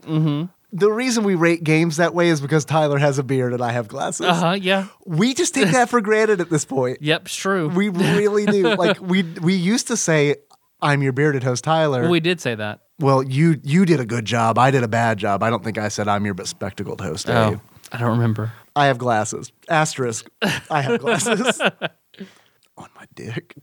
the 0.71 0.91
reason 0.91 1.23
we 1.23 1.35
rate 1.35 1.63
games 1.63 1.97
that 1.97 2.13
way 2.13 2.29
is 2.29 2.39
because 2.41 2.63
Tyler 2.65 2.97
has 2.97 3.19
a 3.19 3.23
beard 3.23 3.53
and 3.53 3.61
I 3.61 3.71
have 3.71 3.87
glasses. 3.87 4.25
Uh 4.25 4.33
huh. 4.33 4.51
Yeah. 4.53 4.87
We 5.05 5.33
just 5.33 5.53
take 5.53 5.71
that 5.71 5.89
for 5.89 5.99
granted 6.09 6.39
at 6.41 6.49
this 6.49 6.65
point. 6.65 7.01
Yep. 7.01 7.21
It's 7.25 7.35
true. 7.35 7.67
We 7.69 7.89
really 7.89 8.45
do. 8.45 8.75
Like 8.77 8.99
we 9.01 9.23
we 9.23 9.53
used 9.53 9.87
to 9.87 9.97
say, 9.97 10.35
"I'm 10.81 11.01
your 11.03 11.11
bearded 11.13 11.43
host, 11.43 11.63
Tyler." 11.63 12.09
we 12.09 12.19
did 12.19 12.39
say 12.39 12.55
that. 12.55 12.81
well, 12.99 13.21
you 13.21 13.59
you 13.63 13.85
did 13.85 13.99
a 13.99 14.05
good 14.05 14.25
job. 14.25 14.57
I 14.57 14.71
did 14.71 14.83
a 14.83 14.87
bad 14.87 15.17
job. 15.17 15.43
I 15.43 15.49
don't 15.49 15.63
think 15.63 15.77
I 15.77 15.89
said 15.89 16.07
I'm 16.07 16.23
your 16.25 16.33
bespectacled 16.35 17.01
host. 17.01 17.29
Oh, 17.29 17.49
Dave. 17.51 17.59
I 17.91 17.97
don't 17.97 18.11
remember. 18.11 18.53
I 18.75 18.85
have 18.85 18.97
glasses. 18.97 19.51
Asterisk. 19.67 20.29
I 20.69 20.81
have 20.81 20.99
glasses 21.05 21.59
on 21.59 22.87
my 22.95 23.05
dick. 23.13 23.53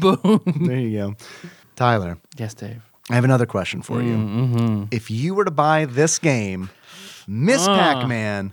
Boom. 0.00 0.40
There 0.66 0.78
you 0.78 0.98
go, 0.98 1.14
Tyler. 1.76 2.18
Yes, 2.36 2.54
Dave. 2.54 2.82
I 3.10 3.14
have 3.14 3.24
another 3.24 3.46
question 3.46 3.82
for 3.82 4.02
you. 4.02 4.16
Mm-hmm. 4.16 4.84
If 4.90 5.10
you 5.10 5.34
were 5.34 5.44
to 5.44 5.50
buy 5.50 5.84
this 5.86 6.18
game, 6.18 6.70
Miss 7.26 7.66
Uh. 7.66 7.74
Pac-Man 7.76 8.52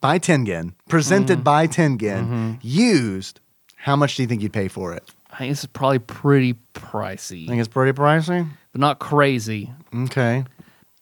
by 0.00 0.18
Tengen, 0.18 0.72
presented 0.88 1.42
by 1.42 1.66
Tengen, 1.66 1.98
Mm-hmm. 1.98 2.52
used, 2.62 3.40
how 3.76 3.96
much 3.96 4.16
do 4.16 4.22
you 4.22 4.28
think 4.28 4.42
you'd 4.42 4.52
pay 4.52 4.68
for 4.68 4.92
it? 4.92 5.02
I 5.30 5.38
think 5.38 5.50
this 5.52 5.60
is 5.60 5.66
probably 5.66 5.98
pretty 5.98 6.54
pricey, 6.74 7.44
I 7.44 7.48
think 7.48 7.60
it's 7.60 7.68
pretty 7.68 7.92
pricey. 7.98 8.48
but 8.72 8.80
not 8.80 8.98
crazy. 9.00 9.72
Okay. 9.94 10.44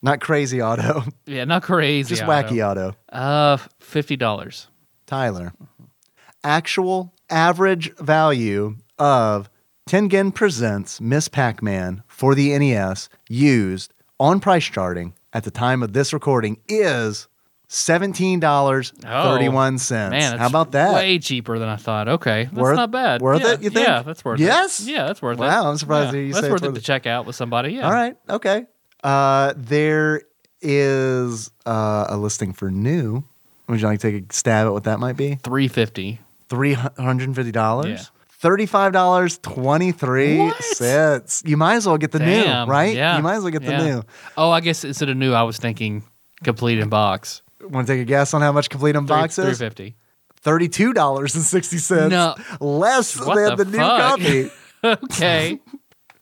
Not 0.02 0.20
crazy 0.20 0.60
Otto, 0.60 1.02
Yeah, 1.26 1.44
not 1.44 1.62
crazy. 1.62 2.08
just 2.14 2.22
auto. 2.22 2.30
wacky 2.30 2.62
auto. 2.66 2.94
Uh, 3.10 3.56
fifty 3.80 4.16
dollars. 4.16 4.68
Tyler. 5.06 5.52
Actual 6.42 7.12
average 7.30 7.94
value 7.96 8.76
of 8.98 9.48
Tengen 9.88 10.34
Presents 10.34 11.00
Miss 11.00 11.28
Pac 11.28 11.62
Man 11.62 12.02
for 12.14 12.34
the 12.36 12.56
NES 12.56 13.08
used 13.28 13.92
on 14.20 14.38
price 14.40 14.64
charting 14.64 15.14
at 15.32 15.42
the 15.44 15.50
time 15.50 15.82
of 15.82 15.92
this 15.92 16.12
recording 16.12 16.58
is 16.68 17.26
$17.31. 17.68 20.10
Man, 20.10 20.38
How 20.38 20.46
about 20.46 20.70
that? 20.72 20.94
Way 20.94 21.18
cheaper 21.18 21.58
than 21.58 21.68
I 21.68 21.74
thought. 21.76 22.08
Okay, 22.08 22.44
that's 22.44 22.56
Worth- 22.56 22.76
not 22.76 22.90
bad. 22.92 23.20
worth 23.20 23.42
yeah, 23.42 23.52
it, 23.54 23.62
you 23.62 23.70
think? 23.70 23.86
Yeah, 23.88 24.02
that's 24.02 24.24
worth 24.24 24.38
Yes? 24.40 24.80
it. 24.80 24.86
Yes. 24.86 24.96
Yeah, 24.96 25.06
that's 25.06 25.20
worth 25.22 25.38
it. 25.38 25.40
Wow, 25.40 25.70
I'm 25.70 25.76
surprised 25.76 26.06
Yeah, 26.06 26.12
that 26.12 26.18
you 26.26 26.32
That's 26.32 26.46
say 26.46 26.50
worth 26.52 26.62
it 26.62 26.66
worth 26.66 26.74
to 26.74 26.80
it. 26.80 26.84
check 26.84 27.06
out 27.06 27.26
with 27.26 27.36
somebody. 27.36 27.72
Yeah. 27.74 27.86
All 27.86 27.92
right. 27.92 28.16
Okay. 28.28 28.66
Uh, 29.02 29.52
there 29.56 30.22
is 30.62 31.50
uh, 31.66 32.06
a 32.08 32.16
listing 32.16 32.52
for 32.52 32.70
new. 32.70 33.24
Would 33.68 33.80
you 33.80 33.86
like 33.86 34.00
to 34.00 34.10
take 34.12 34.30
a 34.30 34.34
stab 34.34 34.66
at 34.66 34.72
what 34.72 34.84
that 34.84 35.00
might 35.00 35.16
be? 35.16 35.36
Three 35.42 35.68
fifty. 35.68 36.20
Three 36.48 36.74
hundred 36.74 37.28
and 37.28 37.36
fifty 37.36 37.52
dollars. 37.52 37.86
Yeah. 37.88 38.04
Thirty-five 38.44 38.92
dollars 38.92 39.38
twenty-three 39.38 40.52
You 41.46 41.56
might 41.56 41.76
as 41.76 41.86
well 41.86 41.96
get 41.96 42.12
the 42.12 42.18
Damn. 42.18 42.66
new, 42.68 42.70
right? 42.70 42.94
Yeah. 42.94 43.16
You 43.16 43.22
might 43.22 43.36
as 43.36 43.42
well 43.42 43.50
get 43.52 43.62
Yeah. 43.62 43.78
the 43.80 43.84
new. 43.84 44.02
Oh, 44.36 44.50
I 44.50 44.60
guess 44.60 44.84
instead 44.84 45.08
of 45.08 45.16
new, 45.16 45.32
I 45.32 45.44
was 45.44 45.56
thinking 45.56 46.04
complete 46.42 46.78
in 46.78 46.90
box. 46.90 47.40
Want 47.62 47.86
to 47.86 47.94
take 47.94 48.02
a 48.02 48.04
guess 48.04 48.34
on 48.34 48.42
how 48.42 48.52
much 48.52 48.68
complete 48.68 48.96
in 48.96 49.06
box 49.06 49.36
Three 49.36 49.46
is? 49.46 49.58
fifty. 49.58 49.96
Thirty-two 50.42 50.92
dollars 50.92 51.34
and 51.34 51.42
sixty 51.42 51.78
cents. 51.78 52.10
No. 52.10 52.34
less 52.60 53.18
What 53.18 53.34
than 53.36 53.56
the 53.56 53.64
the, 53.64 53.70
new 53.70 53.78
copy. 53.78 54.50
Okay. 54.84 55.60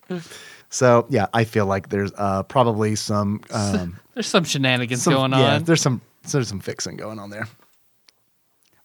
So 0.69 1.05
yeah, 1.09 1.27
I 1.35 1.43
feel 1.43 1.65
like 1.67 1.89
there's 1.89 2.11
uh, 2.17 2.41
probably 2.43 2.95
some, 2.95 3.41
um, 3.51 3.99
There's 4.15 4.25
some 4.25 4.43
shenanigans 4.43 5.03
some 5.03 5.13
going 5.13 5.31
yeah, 5.33 5.55
on. 5.57 5.63
there's 5.65 5.81
some 5.81 6.01
there's 6.31 6.47
some 6.47 6.61
fixing 6.61 6.95
going 6.97 7.19
on 7.19 7.29
there. 7.29 7.47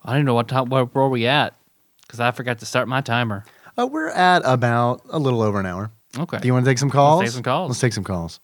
I 0.04 0.16
don't 0.16 0.26
know 0.26 0.34
what 0.34 0.48
time. 0.48 0.68
Where, 0.68 0.84
where 0.84 1.04
are 1.04 1.08
we 1.08 1.26
at? 1.26 1.54
Because 2.08 2.20
I 2.20 2.30
forgot 2.32 2.58
to 2.60 2.66
start 2.66 2.88
my 2.88 3.00
timer. 3.02 3.44
Uh, 3.78 3.86
we're 3.86 4.08
at 4.08 4.42
about 4.44 5.02
a 5.10 5.18
little 5.18 5.42
over 5.42 5.60
an 5.60 5.66
hour. 5.66 5.90
Okay. 6.18 6.38
Do 6.40 6.46
you 6.48 6.54
want 6.54 6.64
to 6.64 6.70
take 6.70 6.78
some 6.78 6.90
calls? 6.90 7.20
take 7.22 7.30
some 7.30 7.42
calls. 7.42 7.68
Let's 7.68 7.80
take 7.80 7.92
some 7.92 8.02
calls. 8.02 8.40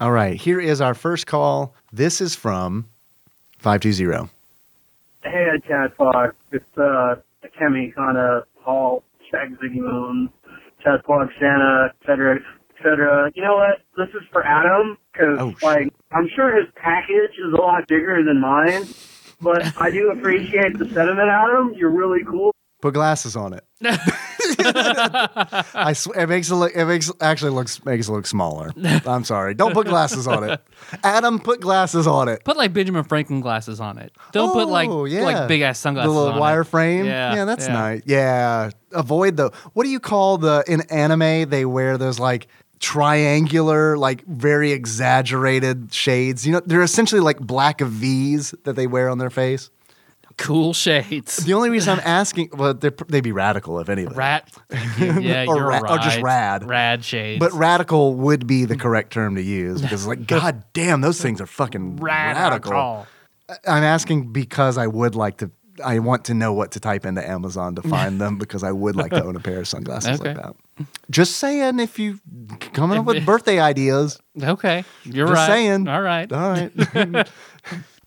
All 0.00 0.10
right, 0.10 0.34
here 0.36 0.60
is 0.60 0.80
our 0.80 0.92
first 0.92 1.28
call. 1.28 1.72
This 1.92 2.20
is 2.20 2.34
from 2.34 2.86
520. 3.60 4.28
Hey, 5.22 5.46
Chad 5.68 5.94
Fox. 5.96 6.34
It's 6.50 6.64
uh, 6.76 7.14
Kemi, 7.60 7.94
Kana, 7.94 8.42
Paul, 8.64 9.04
Shag 9.30 9.56
Ziggy 9.60 9.76
Moon, 9.76 10.28
Chad 10.82 11.00
Fox, 11.06 11.32
Santa, 11.40 11.90
et 11.90 12.06
cetera, 12.06 12.36
et 12.36 12.42
cetera. 12.82 13.30
You 13.36 13.42
know 13.44 13.54
what? 13.54 13.80
This 13.96 14.12
is 14.20 14.26
for 14.32 14.44
Adam, 14.44 14.98
because, 15.12 15.36
Oh, 15.38 15.50
shit. 15.52 15.62
like, 15.62 15.92
I'm 16.12 16.28
sure 16.34 16.54
his 16.56 16.66
package 16.74 17.38
is 17.38 17.52
a 17.56 17.56
lot 17.56 17.86
bigger 17.88 18.22
than 18.24 18.40
mine, 18.40 18.84
but 19.40 19.62
I 19.80 19.90
do 19.90 20.10
appreciate 20.10 20.76
the 20.76 20.86
sentiment, 20.86 21.28
Adam. 21.30 21.72
You're 21.76 21.90
really 21.90 22.24
cool. 22.28 22.53
Put 22.84 22.92
glasses 22.92 23.34
on 23.34 23.54
it. 23.54 23.64
I 24.62 25.94
sw- 25.94 26.14
it 26.14 26.28
makes 26.28 26.50
it 26.50 26.54
look 26.54 26.72
it 26.76 26.84
makes 26.84 27.10
actually 27.18 27.52
looks 27.52 27.82
makes 27.86 28.08
it 28.08 28.12
look 28.12 28.26
smaller. 28.26 28.72
I'm 29.06 29.24
sorry. 29.24 29.54
Don't 29.54 29.72
put 29.72 29.86
glasses 29.86 30.28
on 30.28 30.44
it. 30.44 30.60
Adam, 31.02 31.38
put 31.38 31.62
glasses 31.62 32.06
on 32.06 32.28
it. 32.28 32.44
Put 32.44 32.58
like 32.58 32.74
Benjamin 32.74 33.04
Franklin 33.04 33.40
glasses 33.40 33.80
on 33.80 33.96
it. 33.96 34.12
Don't 34.32 34.52
put 34.52 34.68
like 34.68 34.90
Oh, 34.90 35.06
yeah. 35.06 35.22
like 35.22 35.48
big 35.48 35.62
ass 35.62 35.78
sunglasses 35.78 36.10
on. 36.10 36.14
The 36.14 36.20
little 36.20 36.34
on 36.34 36.40
wire 36.40 36.60
it. 36.60 36.66
frame. 36.66 37.06
Yeah, 37.06 37.46
that's 37.46 37.66
yeah. 37.68 37.72
nice. 37.72 38.02
Yeah. 38.04 38.68
Avoid 38.92 39.38
the 39.38 39.50
what 39.72 39.84
do 39.84 39.88
you 39.88 39.98
call 39.98 40.36
the 40.36 40.62
in 40.68 40.82
anime 40.90 41.48
they 41.48 41.64
wear 41.64 41.96
those 41.96 42.18
like 42.18 42.48
triangular, 42.80 43.96
like 43.96 44.26
very 44.26 44.72
exaggerated 44.72 45.90
shades. 45.94 46.46
You 46.46 46.52
know, 46.52 46.60
they're 46.66 46.82
essentially 46.82 47.22
like 47.22 47.38
black 47.40 47.80
V's 47.80 48.54
that 48.64 48.76
they 48.76 48.86
wear 48.86 49.08
on 49.08 49.16
their 49.16 49.30
face. 49.30 49.70
Cool 50.36 50.72
shades. 50.72 51.36
The 51.38 51.54
only 51.54 51.70
reason 51.70 51.92
I'm 51.98 52.02
asking, 52.04 52.50
well, 52.52 52.74
they'd 52.74 53.22
be 53.22 53.32
radical 53.32 53.78
if 53.80 53.88
anything. 53.88 54.14
Rat. 54.14 54.50
Thank 54.68 54.98
you. 54.98 55.20
Yeah, 55.22 55.44
Or 55.48 55.56
you're 55.56 55.66
ra- 55.66 55.78
right. 55.78 55.90
or 55.92 55.98
just 55.98 56.20
rad. 56.20 56.68
Rad 56.68 57.04
shades. 57.04 57.38
But 57.38 57.52
radical 57.52 58.14
would 58.14 58.46
be 58.46 58.64
the 58.64 58.76
correct 58.76 59.12
term 59.12 59.36
to 59.36 59.42
use 59.42 59.80
because, 59.80 60.06
like, 60.06 60.26
god 60.26 60.64
damn, 60.72 61.00
those 61.00 61.20
things 61.20 61.40
are 61.40 61.46
fucking 61.46 61.96
radical. 61.96 63.06
I'm 63.66 63.82
asking 63.84 64.32
because 64.32 64.78
I 64.78 64.86
would 64.86 65.14
like 65.14 65.38
to. 65.38 65.50
I 65.84 65.98
want 65.98 66.26
to 66.26 66.34
know 66.34 66.52
what 66.52 66.70
to 66.72 66.80
type 66.80 67.04
into 67.04 67.28
Amazon 67.28 67.74
to 67.74 67.82
find 67.82 68.20
them 68.20 68.38
because 68.38 68.62
I 68.62 68.70
would 68.70 68.94
like 68.94 69.10
to 69.10 69.24
own 69.24 69.34
a 69.34 69.40
pair 69.40 69.58
of 69.58 69.66
sunglasses 69.66 70.20
like 70.20 70.36
that. 70.36 70.54
Just 71.10 71.36
saying, 71.38 71.80
if 71.80 71.98
you 71.98 72.20
coming 72.72 72.96
up 72.96 73.04
with 73.06 73.26
birthday 73.26 73.58
ideas, 73.58 74.20
Okay, 74.40 74.84
you're 75.02 75.26
Just 75.26 75.36
right. 75.36 75.46
saying. 75.48 75.88
All 75.88 76.00
right. 76.00 76.32
all 76.32 76.50
right. 76.50 77.28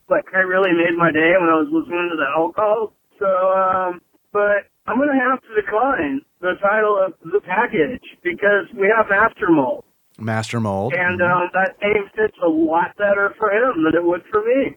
Like, 0.08 0.24
it 0.32 0.48
really 0.48 0.72
made 0.72 0.96
my 0.96 1.12
day 1.12 1.36
when 1.36 1.48
I 1.52 1.60
was 1.60 1.68
listening 1.70 2.08
to 2.12 2.16
the 2.16 2.28
L 2.36 2.52
call. 2.52 2.92
So, 3.18 3.28
um, 3.28 4.00
but 4.32 4.68
I'm 4.86 4.96
going 4.96 5.12
to 5.12 5.20
have 5.20 5.40
to 5.42 5.52
decline 5.54 6.20
the 6.40 6.54
title 6.62 6.96
of 6.96 7.12
the 7.20 7.40
package 7.44 8.04
because 8.22 8.66
we 8.72 8.92
have 8.94 9.06
Master 9.10 9.50
Mold. 9.50 9.84
Master 10.18 10.58
mold. 10.58 10.94
And 10.94 11.22
um, 11.22 11.48
that 11.54 11.76
name 11.80 12.10
fits 12.16 12.36
a 12.44 12.48
lot 12.48 12.96
better 12.98 13.34
for 13.38 13.52
him 13.52 13.84
than 13.84 13.94
it 13.94 14.04
would 14.04 14.22
for 14.30 14.42
me. 14.42 14.76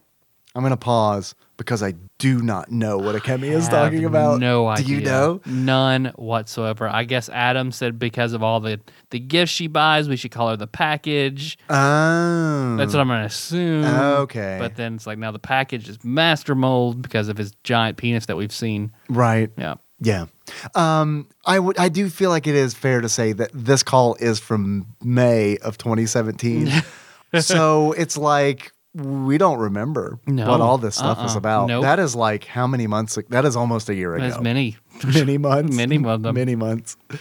I'm 0.54 0.64
gonna 0.64 0.78
pause 0.78 1.34
because 1.58 1.82
I 1.84 1.94
do 2.18 2.42
not 2.42 2.72
know 2.72 2.98
what 2.98 3.16
Akemi 3.16 3.52
is 3.52 3.68
talking 3.70 4.04
about. 4.04 4.40
No 4.40 4.68
idea. 4.68 4.86
Do 4.86 4.94
you 4.94 5.02
know? 5.02 5.42
None 5.46 6.06
whatsoever. 6.16 6.90
I 6.90 7.04
guess 7.04 7.30
Adam 7.30 7.72
said 7.72 7.98
because 8.00 8.34
of 8.34 8.44
all 8.44 8.60
the 8.60 8.82
the 9.12 9.20
gifts 9.20 9.52
she 9.52 9.68
buys, 9.68 10.10
we 10.10 10.16
should 10.18 10.32
call 10.32 10.50
her 10.50 10.58
the 10.58 10.68
package. 10.68 11.58
Oh, 11.70 12.76
That's 12.78 12.94
what 12.94 13.00
I'm 13.00 13.08
gonna 13.08 13.26
assume. 13.26 13.86
Okay. 13.86 14.58
But 14.60 14.76
then 14.76 14.96
it's 14.96 15.08
like 15.08 15.18
now 15.18 15.32
the 15.32 15.40
package 15.40 15.88
is 15.88 16.04
master 16.04 16.56
mold 16.56 17.02
because 17.02 17.30
of 17.30 17.38
his 17.38 17.54
giant 17.64 17.98
penis 17.98 18.26
that 18.26 18.36
we've 18.36 18.52
seen. 18.54 18.92
right. 19.10 19.50
Yeah. 19.58 19.76
Yeah. 20.04 20.26
Um, 20.74 21.28
I 21.46 21.60
would. 21.60 21.78
I 21.78 21.88
do 21.90 22.10
feel 22.10 22.32
like 22.32 22.48
it 22.48 22.56
is 22.56 22.74
fair 22.74 23.02
to 23.02 23.08
say 23.08 23.34
that 23.34 23.52
this 23.54 23.84
call 23.84 24.16
is 24.16 24.40
from 24.40 24.88
May 25.04 25.58
of 25.58 25.78
2017. 25.78 26.72
so 27.40 27.92
it's 27.94 28.18
like 28.18 28.72
we 28.94 29.38
don't 29.38 29.58
remember 29.60 30.20
No. 30.28 30.50
what 30.50 30.60
all 30.62 30.78
this 30.78 30.96
stuff 30.96 31.24
is 31.26 31.32
Uh-uh. 31.32 31.38
about. 31.38 31.68
Nope. 31.68 31.84
That 31.84 32.00
is 32.00 32.16
like 32.16 32.46
how 32.46 32.68
many 32.68 32.88
months? 32.88 33.18
That 33.30 33.46
is 33.46 33.56
almost 33.56 33.90
a 33.90 33.96
year 33.96 34.16
ago. 34.16 34.24
There's 34.28 34.42
many. 34.42 34.78
many 35.06 35.38
months. 35.38 35.76
Many 35.76 35.98
months. 35.98 36.30
Many 36.34 36.56
months. 36.56 36.98
So 37.10 37.18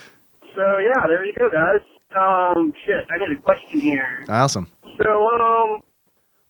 yeah, 0.78 1.06
there 1.06 1.24
you 1.24 1.32
go, 1.38 1.48
guys. 1.50 1.80
Um, 2.16 2.72
shit, 2.84 3.06
I 3.14 3.18
got 3.18 3.30
a 3.30 3.36
question 3.36 3.80
here. 3.80 4.24
Awesome. 4.28 4.66
So 5.00 5.28
um, 5.28 5.80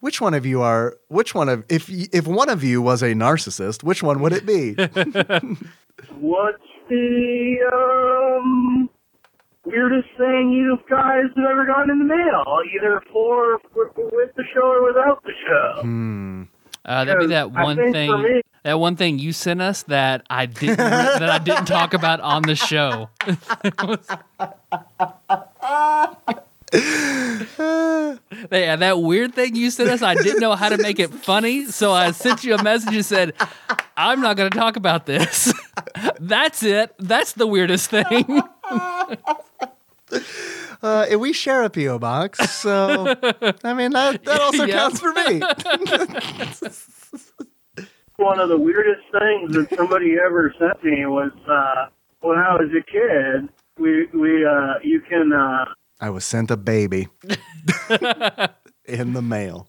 Which 0.00 0.20
one 0.22 0.32
of 0.32 0.46
you 0.46 0.62
are? 0.62 0.96
Which 1.08 1.34
one 1.34 1.50
of 1.50 1.64
if 1.68 1.90
if 1.90 2.26
one 2.26 2.48
of 2.48 2.64
you 2.64 2.80
was 2.80 3.02
a 3.02 3.12
narcissist, 3.12 3.82
which 3.84 4.02
one 4.02 4.20
would 4.22 4.32
it 4.32 4.46
be? 4.46 4.72
what's 6.18 6.62
the 6.88 7.56
um 7.72 8.88
weirdest 9.70 10.08
thing 10.18 10.52
you 10.52 10.78
guys 10.88 11.24
have 11.36 11.44
ever 11.50 11.66
gotten 11.66 11.90
in 11.90 11.98
the 11.98 12.04
mail, 12.04 12.44
either 12.76 13.02
for 13.12 13.58
with 13.74 14.34
the 14.36 14.44
show 14.54 14.62
or 14.66 14.84
without 14.86 15.22
the 15.24 15.32
show? 15.46 15.82
hmm. 15.82 16.42
Uh, 16.84 17.04
that'd 17.04 17.20
be 17.20 17.26
that 17.26 17.50
one 17.52 17.76
thing. 17.92 18.22
me- 18.22 18.40
That 18.62 18.80
one 18.80 18.96
thing 18.96 19.18
you 19.18 19.32
sent 19.34 19.60
us 19.60 19.82
that 19.84 20.24
I 20.30 20.46
didn't 20.46 20.76
that 20.78 21.28
I 21.28 21.38
didn't 21.38 21.66
talk 21.66 21.92
about 21.94 22.20
on 22.20 22.42
the 22.42 22.54
show. 22.56 23.08
yeah, 26.72 28.16
that 28.76 29.00
weird 29.02 29.34
thing 29.34 29.54
you 29.56 29.70
sent 29.70 29.90
us, 29.90 30.02
I 30.02 30.14
didn't 30.14 30.40
know 30.40 30.54
how 30.54 30.68
to 30.68 30.78
make 30.78 30.98
it 30.98 31.12
funny, 31.12 31.66
so 31.66 31.92
I 31.92 32.12
sent 32.12 32.44
you 32.44 32.54
a 32.54 32.62
message 32.62 32.94
and 32.94 33.04
said, 33.04 33.34
"I'm 33.96 34.20
not 34.20 34.36
going 34.36 34.50
to 34.50 34.58
talk 34.58 34.76
about 34.76 35.06
this." 35.06 35.52
That's 36.20 36.62
it. 36.62 36.94
That's 36.98 37.32
the 37.32 37.46
weirdest 37.46 37.90
thing. 37.90 38.42
Uh, 40.82 41.06
and 41.10 41.20
we 41.20 41.32
share 41.32 41.62
a 41.62 41.70
PO 41.70 41.98
box, 41.98 42.38
so 42.50 43.14
I 43.62 43.74
mean 43.74 43.92
that 43.92 44.24
that 44.24 44.40
also 44.40 44.64
Yeah. 44.64 44.88
counts 44.88 44.98
for 44.98 45.12
me. 45.12 45.40
One 48.16 48.40
of 48.40 48.48
the 48.48 48.58
weirdest 48.58 49.02
things 49.12 49.54
that 49.54 49.68
somebody 49.76 50.16
ever 50.24 50.52
sent 50.58 50.82
me 50.82 51.06
was 51.06 51.30
uh, 51.48 51.86
when 52.22 52.38
I 52.38 52.54
was 52.54 52.70
a 52.76 52.82
kid. 52.90 53.48
We 53.78 54.06
we 54.18 54.44
uh, 54.44 54.74
you 54.82 55.00
can 55.00 55.32
uh, 55.32 55.66
I 56.00 56.10
was 56.10 56.24
sent 56.24 56.50
a 56.50 56.56
baby 56.56 57.08
in 58.86 59.12
the 59.12 59.22
mail. 59.22 59.68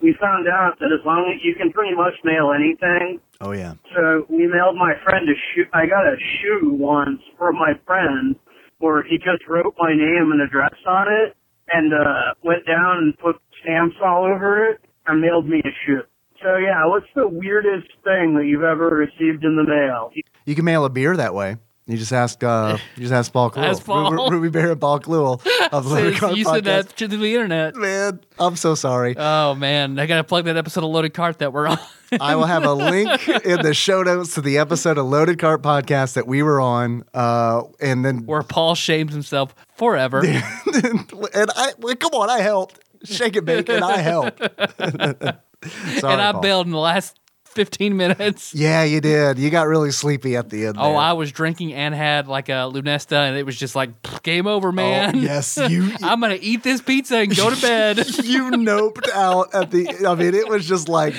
we 0.00 0.16
found 0.20 0.48
out 0.48 0.78
that 0.80 0.90
as 0.92 1.04
long 1.04 1.30
as 1.34 1.40
you 1.44 1.54
can 1.54 1.70
pretty 1.72 1.94
much 1.94 2.14
mail 2.24 2.50
anything. 2.54 3.20
Oh 3.40 3.52
yeah. 3.52 3.74
So 3.94 4.26
we 4.28 4.46
mailed 4.46 4.76
my 4.76 4.94
friend 5.04 5.28
a 5.28 5.34
shoe. 5.54 5.64
I 5.72 5.86
got 5.86 6.06
a 6.06 6.16
shoe 6.16 6.70
once 6.72 7.20
from 7.36 7.56
my 7.56 7.74
friend 7.86 8.36
where 8.78 9.02
he 9.02 9.18
just 9.18 9.46
wrote 9.48 9.74
my 9.78 9.90
name 9.92 10.32
and 10.32 10.40
address 10.40 10.74
on 10.86 11.06
it 11.08 11.36
and 11.72 11.92
uh, 11.92 12.34
went 12.42 12.66
down 12.66 12.98
and 12.98 13.18
put 13.18 13.36
stamps 13.62 13.96
all 14.04 14.24
over 14.24 14.70
it 14.70 14.80
and 15.06 15.20
mailed 15.20 15.46
me 15.46 15.58
a 15.60 15.70
shoe. 15.84 16.02
So 16.42 16.56
yeah, 16.56 16.86
what's 16.86 17.06
the 17.14 17.28
weirdest 17.28 17.88
thing 18.04 18.36
that 18.36 18.46
you've 18.46 18.62
ever 18.62 18.88
received 18.88 19.44
in 19.44 19.56
the 19.56 19.64
mail? 19.64 20.10
You 20.46 20.54
can 20.54 20.64
mail 20.64 20.84
a 20.84 20.90
beer 20.90 21.16
that 21.16 21.34
way. 21.34 21.56
You 21.88 21.96
just 21.96 22.12
ask. 22.12 22.44
Uh, 22.44 22.76
you 22.96 23.02
just 23.02 23.14
ask 23.14 23.32
Paul 23.32 23.50
Kluel. 23.50 23.64
Ask 23.70 23.82
Paul. 23.82 24.12
Ru- 24.12 24.28
Ruby 24.28 24.50
Bear 24.50 24.72
and 24.72 24.80
Paul 24.80 25.00
Kluel 25.00 25.40
of 25.72 25.84
the 25.88 25.90
Loaded 25.90 26.16
Cart 26.18 26.36
you 26.36 26.44
said 26.44 26.64
that 26.64 26.94
to 26.98 27.08
the 27.08 27.16
internet. 27.34 27.76
Man, 27.76 28.20
I'm 28.38 28.56
so 28.56 28.74
sorry. 28.74 29.16
Oh 29.16 29.54
man, 29.54 29.98
I 29.98 30.04
gotta 30.04 30.22
plug 30.22 30.44
that 30.44 30.58
episode 30.58 30.84
of 30.84 30.90
Loaded 30.90 31.14
Cart 31.14 31.38
that 31.38 31.54
we're 31.54 31.66
on. 31.66 31.78
I 32.20 32.36
will 32.36 32.44
have 32.44 32.64
a 32.64 32.74
link 32.74 33.26
in 33.28 33.62
the 33.62 33.72
show 33.72 34.02
notes 34.02 34.34
to 34.34 34.42
the 34.42 34.58
episode 34.58 34.98
of 34.98 35.06
Loaded 35.06 35.38
Cart 35.38 35.62
Podcast 35.62 36.12
that 36.14 36.26
we 36.26 36.42
were 36.42 36.60
on, 36.60 37.04
uh, 37.14 37.62
and 37.80 38.04
then 38.04 38.26
where 38.26 38.42
Paul 38.42 38.74
shames 38.74 39.14
himself 39.14 39.54
forever. 39.78 40.20
and 40.22 41.50
I 41.56 41.72
well, 41.78 41.96
come 41.96 42.12
on, 42.12 42.28
I 42.28 42.40
helped. 42.40 42.80
Shake 43.04 43.36
it, 43.36 43.46
bake, 43.46 43.70
and 43.70 43.82
I 43.82 43.96
helped. 43.98 44.40
Sorry, 44.40 46.12
and 46.12 46.20
I 46.20 46.32
Paul. 46.32 46.40
bailed 46.42 46.66
in 46.66 46.72
the 46.72 46.78
last 46.78 47.18
15 47.58 47.96
minutes. 47.96 48.54
Yeah, 48.54 48.84
you 48.84 49.00
did. 49.00 49.36
You 49.36 49.50
got 49.50 49.66
really 49.66 49.90
sleepy 49.90 50.36
at 50.36 50.48
the 50.48 50.66
end. 50.66 50.76
Oh, 50.78 50.90
there. 50.90 50.96
I 50.96 51.12
was 51.14 51.32
drinking 51.32 51.74
and 51.74 51.92
had 51.92 52.28
like 52.28 52.48
a 52.48 52.70
Lunesta, 52.72 53.16
and 53.28 53.36
it 53.36 53.44
was 53.44 53.56
just 53.56 53.74
like 53.74 53.90
game 54.22 54.46
over, 54.46 54.68
Oh, 54.68 54.72
man. 54.72 55.18
yes, 55.18 55.56
you 55.68 55.90
I'm 56.00 56.20
gonna 56.20 56.38
eat 56.40 56.62
this 56.62 56.80
pizza 56.80 57.16
and 57.16 57.34
go 57.36 57.50
to 57.52 57.60
bed. 57.60 57.98
you 58.22 58.50
noped 58.52 59.10
out 59.12 59.52
at 59.52 59.72
the. 59.72 60.06
I 60.06 60.14
mean, 60.14 60.34
it 60.36 60.48
was 60.48 60.68
just 60.68 60.88
like 60.88 61.16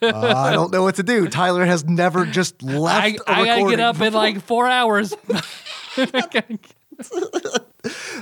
uh, 0.00 0.12
I 0.36 0.52
don't 0.52 0.70
know 0.72 0.84
what 0.84 0.94
to 0.96 1.02
do. 1.02 1.26
Tyler 1.26 1.64
has 1.64 1.84
never 1.84 2.26
just 2.26 2.62
left. 2.62 3.20
I, 3.26 3.40
I 3.42 3.44
gotta 3.44 3.68
get 3.68 3.80
up 3.80 4.00
in 4.00 4.12
like 4.12 4.40
four 4.42 4.68
hours. 4.68 5.12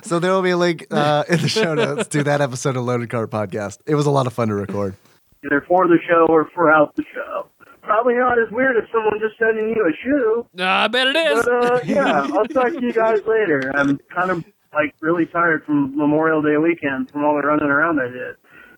So 0.03 0.19
there 0.19 0.33
will 0.33 0.41
be 0.43 0.51
a 0.51 0.57
link 0.57 0.87
uh, 0.91 1.25
in 1.29 1.41
the 1.43 1.49
show 1.49 1.75
notes 1.75 2.09
to 2.09 2.25
that 2.25 2.41
episode 2.41 2.77
of 2.77 2.85
Loaded 2.85 3.11
Cart 3.11 3.31
Podcast. 3.31 3.79
It 3.87 3.95
was 3.95 4.07
a 4.07 4.11
lot 4.11 4.27
of 4.27 4.33
fun 4.33 4.49
to 4.49 4.55
record. 4.55 4.95
Either 5.45 5.65
for 5.67 5.89
the 5.89 5.99
show 6.09 6.27
or 6.29 6.51
throughout 6.55 6.95
the 6.97 7.05
show. 7.15 7.49
Probably 7.83 8.15
not 8.15 8.39
as 8.39 8.51
weird 8.51 8.77
as 8.77 8.85
someone 8.93 9.19
just 9.21 9.39
sending 9.39 9.71
you 9.75 9.89
a 9.89 9.93
shoe. 10.05 10.47
I 10.63 10.87
bet 10.89 11.09
it 11.09 11.17
is. 11.17 11.45
But 11.45 11.73
uh, 11.73 11.81
yeah, 11.85 12.29
I'll 12.33 12.45
talk 12.47 12.73
to 12.73 12.81
you 12.81 12.93
guys 12.93 13.21
later. 13.27 13.73
I'm 13.75 13.99
kind 14.15 14.31
of 14.31 14.45
like 14.75 14.95
really 15.01 15.27
tired 15.27 15.65
from 15.65 15.97
Memorial 15.97 16.43
Day 16.43 16.57
weekend 16.59 17.11
from 17.11 17.25
all 17.25 17.35
the 17.41 17.47
running 17.47 17.69
around 17.69 17.99
I 18.01 18.09
did. 18.09 18.37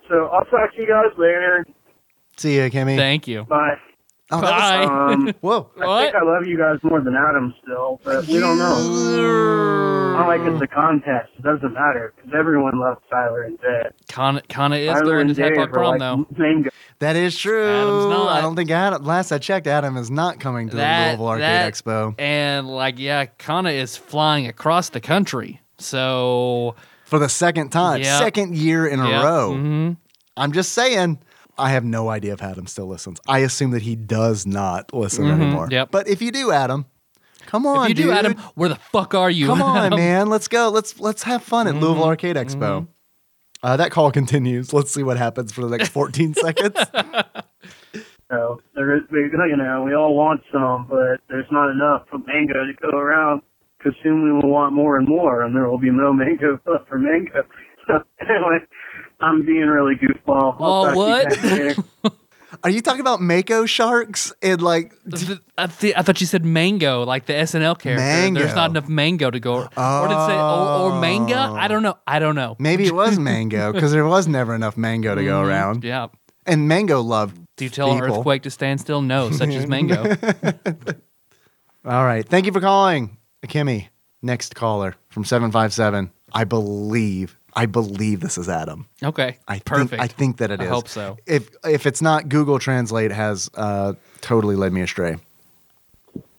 So 0.08 0.26
I'll 0.26 0.44
talk 0.44 0.74
to 0.74 0.80
you 0.80 0.86
guys 0.86 1.12
later. 1.18 1.66
See 2.36 2.56
you, 2.56 2.70
Kimmy. 2.70 2.96
Thank 2.96 3.26
you. 3.26 3.44
Bye. 3.44 3.74
Oh, 4.32 4.40
that 4.40 4.50
was- 4.80 4.88
Bye. 4.88 5.12
Um, 5.14 5.34
whoa. 5.40 5.70
I 5.80 5.86
What? 5.86 6.02
think 6.04 6.14
I 6.16 6.24
love 6.24 6.46
you 6.46 6.56
guys 6.58 6.78
more 6.82 7.00
than 7.00 7.14
Adam 7.14 7.54
still, 7.62 8.00
but 8.04 8.26
we 8.26 8.38
don't 8.40 8.58
know. 8.58 10.16
Not 10.16 10.26
like 10.28 10.40
it's 10.42 10.62
a 10.62 10.66
contest. 10.66 11.30
It 11.38 11.42
doesn't 11.42 11.72
matter 11.72 12.12
because 12.16 12.32
everyone 12.38 12.78
loves 12.78 13.00
Tyler 13.10 13.42
and 13.42 13.58
Dave. 13.60 13.92
Kana, 14.08 14.42
Kana 14.48 14.76
is 14.76 14.92
Tyler 14.92 15.04
going 15.04 15.26
and 15.28 15.36
to 15.36 15.42
Tech 15.42 15.56
are 15.58 15.66
Prom 15.68 15.90
like 15.92 16.00
though. 16.00 16.26
main 16.36 16.62
guys. 16.62 16.72
That 17.00 17.16
is 17.16 17.36
true. 17.36 17.66
Adam's 17.66 18.06
not. 18.06 18.28
I 18.28 18.40
don't 18.40 18.54
think 18.56 18.70
Adam. 18.70 19.04
Last 19.04 19.32
I 19.32 19.38
checked, 19.38 19.66
Adam 19.66 19.96
is 19.96 20.10
not 20.10 20.38
coming 20.38 20.68
to 20.70 20.76
That- 20.76 21.16
the 21.18 21.22
Louisville 21.22 21.28
Arcade 21.28 21.42
that- 21.44 21.72
Expo 21.74 22.14
And 22.18 22.68
like, 22.68 22.98
yeah, 22.98 23.24
Kana 23.38 23.70
is 23.70 23.96
flying 23.96 24.46
across 24.46 24.90
the 24.90 25.00
country. 25.00 25.60
So 25.78 26.74
for 27.04 27.18
the 27.18 27.28
second 27.28 27.70
time, 27.70 28.02
Yeah. 28.02 28.18
second 28.18 28.56
year 28.56 28.86
in 28.86 29.00
a 29.00 29.08
yeah, 29.08 29.24
row. 29.24 29.52
mhm. 29.52 29.96
I'm 30.36 30.52
just 30.52 30.72
saying. 30.72 31.18
I 31.62 31.70
have 31.70 31.84
no 31.84 32.08
idea 32.08 32.32
if 32.32 32.42
Adam 32.42 32.66
still 32.66 32.86
listens. 32.86 33.20
I 33.28 33.38
assume 33.40 33.70
that 33.70 33.82
he 33.82 33.96
does 33.96 34.46
not 34.46 34.92
listen 34.92 35.26
anymore. 35.26 35.64
Mm-hmm. 35.66 35.72
yep. 35.72 35.90
But 35.90 36.08
if 36.08 36.20
you 36.20 36.32
do, 36.32 36.50
Adam, 36.50 36.86
come 37.46 37.66
on, 37.66 37.84
If 37.84 37.90
you 37.90 37.94
do, 37.94 38.02
dude. 38.04 38.12
Adam, 38.14 38.36
where 38.54 38.68
the 38.68 38.76
fuck 38.76 39.14
are 39.14 39.30
you? 39.30 39.46
Come 39.46 39.62
on, 39.62 39.86
Adam? 39.86 39.98
man. 39.98 40.28
Let's 40.28 40.48
go. 40.48 40.68
Let's 40.70 40.98
let's 41.00 41.22
have 41.22 41.42
fun 41.42 41.66
at 41.68 41.74
Mm-hmm. 41.74 41.84
Louisville 41.84 42.04
Arcade 42.04 42.36
Expo. 42.36 42.88
Uh, 43.62 43.76
that 43.76 43.92
call 43.92 44.10
continues. 44.10 44.72
Let's 44.72 44.90
see 44.92 45.04
what 45.04 45.16
happens 45.18 45.52
for 45.52 45.60
the 45.60 45.68
next 45.76 45.90
14 45.90 46.34
seconds. 46.46 46.76
So 48.30 48.60
there 48.74 48.96
is, 48.96 49.02
we, 49.10 49.20
you 49.20 49.56
know, 49.56 49.84
we 49.84 49.94
all 49.94 50.14
want 50.16 50.40
some, 50.50 50.86
but 50.88 51.20
there's 51.28 51.46
not 51.52 51.70
enough 51.70 52.06
of 52.12 52.26
mango 52.26 52.54
to 52.54 52.72
go 52.80 52.96
around. 52.96 53.42
Because 53.78 53.94
soon 54.02 54.22
we 54.24 54.32
will 54.32 54.48
want 54.48 54.72
more 54.74 54.96
and 54.96 55.08
more, 55.08 55.42
and 55.42 55.54
there 55.56 55.68
will 55.68 55.78
be 55.78 55.90
no 55.90 56.12
mango 56.12 56.58
left 56.66 56.88
for 56.88 56.98
mango. 56.98 57.42
So 57.88 57.94
anyway, 58.20 58.58
I'm 59.22 59.44
being 59.46 59.66
really 59.66 59.94
goofball. 59.96 60.56
I'll 60.60 60.90
Oh, 60.90 60.94
talk 61.24 61.32
to 61.32 61.56
you 61.56 61.74
what? 62.02 62.12
Are 62.64 62.70
you 62.70 62.80
talking 62.82 63.00
about 63.00 63.20
Mako 63.20 63.64
sharks 63.66 64.32
and 64.42 64.60
like? 64.62 64.92
Th- 65.10 65.38
I, 65.58 65.66
thought 65.66 66.20
you 66.20 66.26
said 66.26 66.44
mango, 66.44 67.02
like 67.02 67.26
the 67.26 67.32
SNL 67.32 67.78
character. 67.78 68.04
Mango. 68.04 68.40
There's 68.40 68.54
not 68.54 68.70
enough 68.70 68.88
mango 68.88 69.30
to 69.30 69.40
go. 69.40 69.54
Or 69.54 70.08
did 70.08 70.14
it 70.16 70.26
say 70.26 70.34
or, 70.36 70.92
or 70.92 71.00
manga? 71.00 71.36
I 71.38 71.66
don't 71.66 71.82
know. 71.82 71.96
I 72.06 72.18
don't 72.18 72.34
know. 72.34 72.54
Maybe 72.58 72.84
it 72.86 72.94
was 72.94 73.18
mango 73.30 73.72
because 73.72 73.90
there 73.90 74.04
was 74.06 74.28
never 74.28 74.54
enough 74.54 74.76
mango 74.76 75.14
to 75.14 75.24
go 75.24 75.40
around. 75.40 75.78
Mm-hmm. 75.78 75.86
Yeah. 75.86 76.06
And 76.46 76.68
mango 76.68 77.00
loved. 77.00 77.38
Do 77.56 77.64
you 77.64 77.70
tell 77.70 77.90
an 77.92 78.02
earthquake 78.02 78.42
to 78.42 78.50
stand 78.50 78.80
still? 78.80 79.00
No, 79.02 79.30
such 79.30 79.50
as 79.50 79.66
mango. 79.66 80.02
All 81.84 82.04
right. 82.04 82.26
Thank 82.26 82.46
you 82.46 82.52
for 82.52 82.60
calling, 82.60 83.16
Kimmy. 83.46 83.88
Next 84.22 84.54
caller 84.54 84.94
from 85.08 85.24
757. 85.24 86.12
I 86.32 86.44
believe, 86.44 87.38
I 87.54 87.66
believe 87.66 88.20
this 88.20 88.38
is 88.38 88.48
Adam. 88.48 88.86
Okay. 89.02 89.38
I 89.46 89.58
Perfect. 89.60 89.90
Think, 89.90 90.02
I 90.02 90.06
think 90.06 90.36
that 90.38 90.50
it 90.50 90.60
I 90.60 90.64
is. 90.64 90.70
hope 90.70 90.88
so. 90.88 91.18
If 91.26 91.50
if 91.64 91.86
it's 91.86 92.00
not, 92.02 92.28
Google 92.28 92.58
Translate 92.58 93.12
has 93.12 93.50
uh, 93.54 93.94
totally 94.20 94.56
led 94.56 94.72
me 94.72 94.80
astray. 94.80 95.18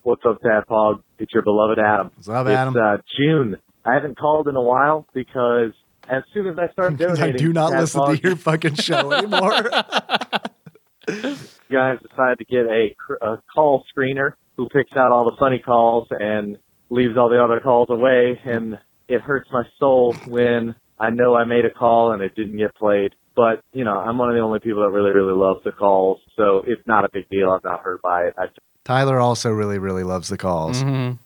What's 0.04 0.24
up, 0.26 0.42
Tadpog? 0.42 1.02
It's 1.20 1.34
your 1.34 1.44
beloved 1.44 1.80
Adam. 1.80 2.12
What's 2.16 2.28
up, 2.30 2.48
it's, 2.48 2.56
Adam? 2.58 2.76
uh, 2.76 2.98
June. 3.18 3.58
I 3.86 3.94
haven't 3.94 4.18
called 4.18 4.48
in 4.48 4.56
a 4.56 4.62
while 4.62 5.06
because 5.14 5.72
as 6.10 6.24
soon 6.34 6.48
as 6.48 6.58
I 6.58 6.72
start 6.74 6.98
donating, 6.98 7.24
I 7.24 7.32
do 7.32 7.54
not 7.54 7.70
to 7.72 7.80
listen 7.80 8.02
Tadpog, 8.02 8.18
to 8.22 8.28
your 8.28 8.36
fucking 8.36 8.76
show 8.76 9.12
anymore. 9.14 9.54
you 11.08 11.36
guys 11.72 12.00
decided 12.02 12.40
to 12.40 12.46
get 12.46 12.66
a, 12.66 12.96
a 13.26 13.42
call 13.54 13.86
screener 13.96 14.34
who 14.58 14.68
picks 14.70 14.96
out 14.96 15.12
all 15.12 15.26
the 15.26 15.36
funny 15.38 15.60
calls 15.60 16.08
and 16.12 16.58
leaves 16.90 17.18
all 17.18 17.30
the 17.30 17.42
other 17.44 17.60
calls 17.60 17.90
away, 17.90 18.40
and 18.46 18.78
it 19.08 19.22
hurts 19.22 19.50
my 19.52 19.64
soul 19.80 20.14
when 20.28 20.76
I 21.00 21.10
know 21.10 21.36
I 21.36 21.44
made 21.46 21.66
a 21.66 21.70
call 21.72 22.12
and 22.12 22.22
it 22.22 22.36
didn't 22.36 22.58
get 22.58 22.76
played. 22.76 23.14
But 23.36 23.62
you 23.74 23.84
know, 23.84 23.98
I'm 23.98 24.18
one 24.20 24.30
of 24.30 24.36
the 24.36 24.42
only 24.42 24.60
people 24.60 24.84
that 24.84 24.90
really, 24.92 25.12
really 25.12 25.34
loves 25.34 25.64
the 25.64 25.72
calls, 25.72 26.20
so 26.38 26.64
it's 26.68 26.86
not 26.86 27.04
a 27.04 27.10
big 27.12 27.28
deal. 27.30 27.50
I'm 27.50 27.62
not 27.64 27.80
hurt 27.82 28.02
by 28.02 28.26
it. 28.26 28.36
I 28.38 28.46
Tyler 28.86 29.20
also 29.20 29.50
really, 29.50 29.80
really 29.80 30.04
loves 30.04 30.30
the 30.30 30.38
calls, 30.38 30.84
Mhm. 30.84 31.18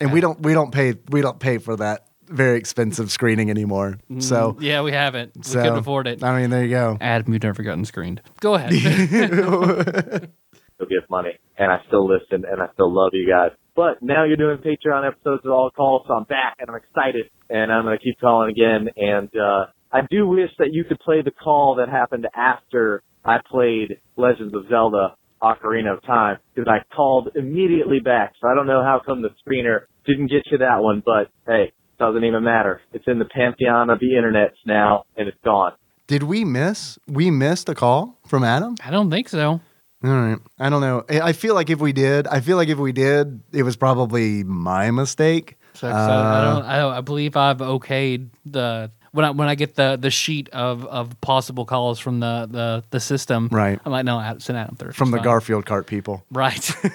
and 0.00 0.12
we 0.12 0.20
don't 0.20 0.40
we 0.40 0.52
don't 0.54 0.70
pay 0.72 0.94
we 1.10 1.20
don't 1.20 1.40
pay 1.40 1.58
for 1.58 1.74
that 1.76 2.04
very 2.28 2.58
expensive 2.58 3.10
screening 3.10 3.50
anymore. 3.50 3.98
So, 4.18 4.56
Yeah, 4.60 4.82
we 4.82 4.92
haven't. 4.92 5.32
We 5.34 5.42
so 5.44 5.62
couldn't 5.62 5.78
afford 5.78 6.06
it. 6.06 6.22
I 6.22 6.38
mean, 6.38 6.50
there 6.50 6.62
you 6.62 6.68
go. 6.70 6.98
Adam, 7.00 7.32
you've 7.32 7.42
never 7.42 7.62
gotten 7.62 7.86
screened. 7.86 8.20
Go 8.40 8.54
ahead. 8.54 8.70
still 10.78 10.88
give 10.88 11.08
money, 11.10 11.38
and 11.58 11.70
I 11.70 11.78
still 11.88 12.06
listen, 12.06 12.44
and 12.50 12.62
I 12.62 12.66
still 12.72 12.92
love 12.92 13.10
you 13.12 13.28
guys. 13.28 13.50
But 13.74 14.02
now 14.02 14.24
you're 14.24 14.36
doing 14.36 14.58
Patreon 14.58 15.06
episodes 15.06 15.42
of 15.44 15.50
all 15.52 15.70
calls, 15.70 16.02
so 16.06 16.14
I'm 16.14 16.24
back, 16.24 16.56
and 16.58 16.70
I'm 16.70 16.76
excited, 16.76 17.30
and 17.50 17.72
I'm 17.72 17.84
gonna 17.84 17.98
keep 17.98 18.20
calling 18.20 18.50
again. 18.50 18.88
And 18.96 19.28
uh, 19.36 19.66
I 19.92 20.00
do 20.10 20.26
wish 20.26 20.50
that 20.58 20.68
you 20.72 20.84
could 20.84 20.98
play 21.00 21.22
the 21.22 21.30
call 21.30 21.76
that 21.76 21.88
happened 21.88 22.26
after 22.34 23.02
I 23.24 23.38
played 23.48 24.00
Legends 24.16 24.54
of 24.54 24.64
Zelda: 24.68 25.16
Ocarina 25.42 25.96
of 25.96 26.02
Time, 26.02 26.38
because 26.54 26.68
I 26.68 26.82
called 26.94 27.30
immediately 27.34 28.00
back. 28.00 28.34
So 28.40 28.48
I 28.48 28.54
don't 28.54 28.66
know 28.66 28.82
how 28.82 29.00
come 29.04 29.22
the 29.22 29.30
screener 29.46 29.82
didn't 30.06 30.28
get 30.28 30.42
you 30.50 30.58
that 30.58 30.78
one, 30.80 31.02
but 31.04 31.30
hey, 31.46 31.72
doesn't 31.98 32.24
even 32.24 32.44
matter. 32.44 32.80
It's 32.92 33.04
in 33.06 33.18
the 33.18 33.26
pantheon 33.26 33.90
of 33.90 33.98
the 34.00 34.06
internets 34.06 34.56
now, 34.64 35.04
and 35.16 35.28
it's 35.28 35.38
gone. 35.44 35.72
Did 36.06 36.22
we 36.22 36.42
miss? 36.44 36.98
We 37.06 37.30
missed 37.30 37.68
a 37.68 37.74
call 37.74 38.18
from 38.26 38.42
Adam. 38.42 38.76
I 38.82 38.90
don't 38.90 39.10
think 39.10 39.28
so. 39.28 39.60
All 40.04 40.10
right. 40.10 40.38
I 40.58 40.70
don't 40.70 40.80
know. 40.80 41.04
I 41.08 41.20
I 41.20 41.32
feel 41.32 41.54
like 41.54 41.70
if 41.70 41.80
we 41.80 41.92
did, 41.92 42.26
I 42.28 42.40
feel 42.40 42.56
like 42.56 42.68
if 42.68 42.78
we 42.78 42.92
did, 42.92 43.40
it 43.52 43.62
was 43.64 43.76
probably 43.76 44.44
my 44.44 44.90
mistake. 44.90 45.56
So, 45.74 45.88
so 45.90 45.94
I 45.94 46.00
Uh, 46.00 46.54
don't. 46.54 46.64
I, 46.64 46.76
don't- 46.78 46.94
I 46.94 47.00
believe 47.00 47.36
I've 47.36 47.58
okayed 47.58 48.28
the 48.46 48.90
when 49.12 49.24
I 49.24 49.30
when 49.30 49.48
I 49.48 49.54
get 49.54 49.74
the 49.74 49.96
the 50.00 50.10
sheet 50.10 50.48
of, 50.50 50.84
of 50.86 51.20
possible 51.20 51.64
calls 51.64 51.98
from 51.98 52.20
the, 52.20 52.46
the, 52.50 52.84
the 52.90 53.00
system. 53.00 53.48
Right. 53.50 53.80
I'm 53.84 53.90
like, 53.92 54.04
no, 54.04 54.20
Ad- 54.20 54.42
send 54.42 54.58
Adam 54.58 54.76
third. 54.76 54.94
From 54.94 55.10
the 55.10 55.16
fine. 55.18 55.24
Garfield 55.24 55.66
cart 55.66 55.86
people. 55.86 56.24
Right. 56.30 56.70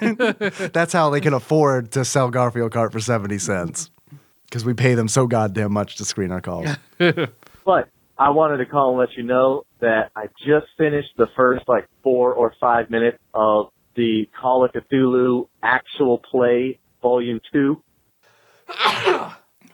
That's 0.72 0.92
how 0.92 1.10
they 1.10 1.20
can 1.20 1.34
afford 1.34 1.90
to 1.92 2.04
sell 2.04 2.30
Garfield 2.30 2.72
cart 2.72 2.92
for 2.92 3.00
70 3.00 3.38
cents. 3.38 3.90
because 4.48 4.64
we 4.64 4.72
pay 4.74 4.94
them 4.94 5.08
so 5.08 5.26
goddamn 5.26 5.72
much 5.72 5.96
to 5.96 6.04
screen 6.04 6.30
our 6.30 6.40
calls. 6.40 6.68
But 7.64 7.88
I 8.24 8.30
wanted 8.30 8.56
to 8.56 8.64
call 8.64 8.88
and 8.88 8.98
let 8.98 9.18
you 9.18 9.22
know 9.22 9.66
that 9.80 10.10
I 10.16 10.28
just 10.46 10.64
finished 10.78 11.10
the 11.18 11.26
first 11.36 11.68
like 11.68 11.86
four 12.02 12.32
or 12.32 12.54
five 12.58 12.88
minutes 12.88 13.18
of 13.34 13.66
the 13.96 14.26
Call 14.40 14.64
of 14.64 14.70
Cthulhu 14.72 15.48
actual 15.62 16.22
play 16.30 16.78
volume 17.02 17.38
two. 17.52 17.82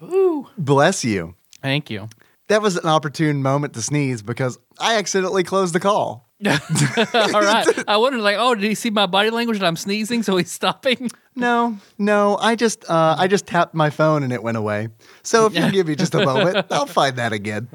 Bless 0.59 1.05
you. 1.05 1.37
Thank 1.63 1.91
you. 1.91 2.09
That 2.49 2.61
was 2.61 2.77
an 2.77 2.87
opportune 2.87 3.41
moment 3.41 3.75
to 3.75 3.83
sneeze 3.83 4.21
because 4.21 4.59
I 4.81 4.99
accidentally 4.99 5.45
closed 5.45 5.73
the 5.73 5.79
call. 5.79 6.27
All 6.45 7.43
right. 7.43 7.85
I 7.87 7.99
wondered, 7.99 8.23
like, 8.23 8.35
oh, 8.37 8.57
did 8.57 8.65
he 8.65 8.75
see 8.75 8.91
my 8.91 9.07
body 9.07 9.31
language 9.31 9.59
and 9.59 9.67
I'm 9.67 9.77
sneezing, 9.77 10.25
so 10.25 10.37
he's 10.37 10.51
stopping? 10.51 11.09
No, 11.37 11.79
no, 11.99 12.37
I 12.39 12.57
just 12.57 12.89
uh, 12.91 13.15
I 13.17 13.29
just 13.29 13.47
tapped 13.47 13.75
my 13.75 13.91
phone 13.91 14.25
and 14.25 14.33
it 14.33 14.43
went 14.43 14.57
away. 14.57 14.89
So 15.23 15.47
if 15.47 15.55
you 15.55 15.71
give 15.73 15.87
me 15.87 15.95
just 15.95 16.15
a 16.15 16.25
moment, 16.25 16.67
I'll 16.71 16.87
find 16.87 17.17
that 17.17 17.33
again. 17.33 17.69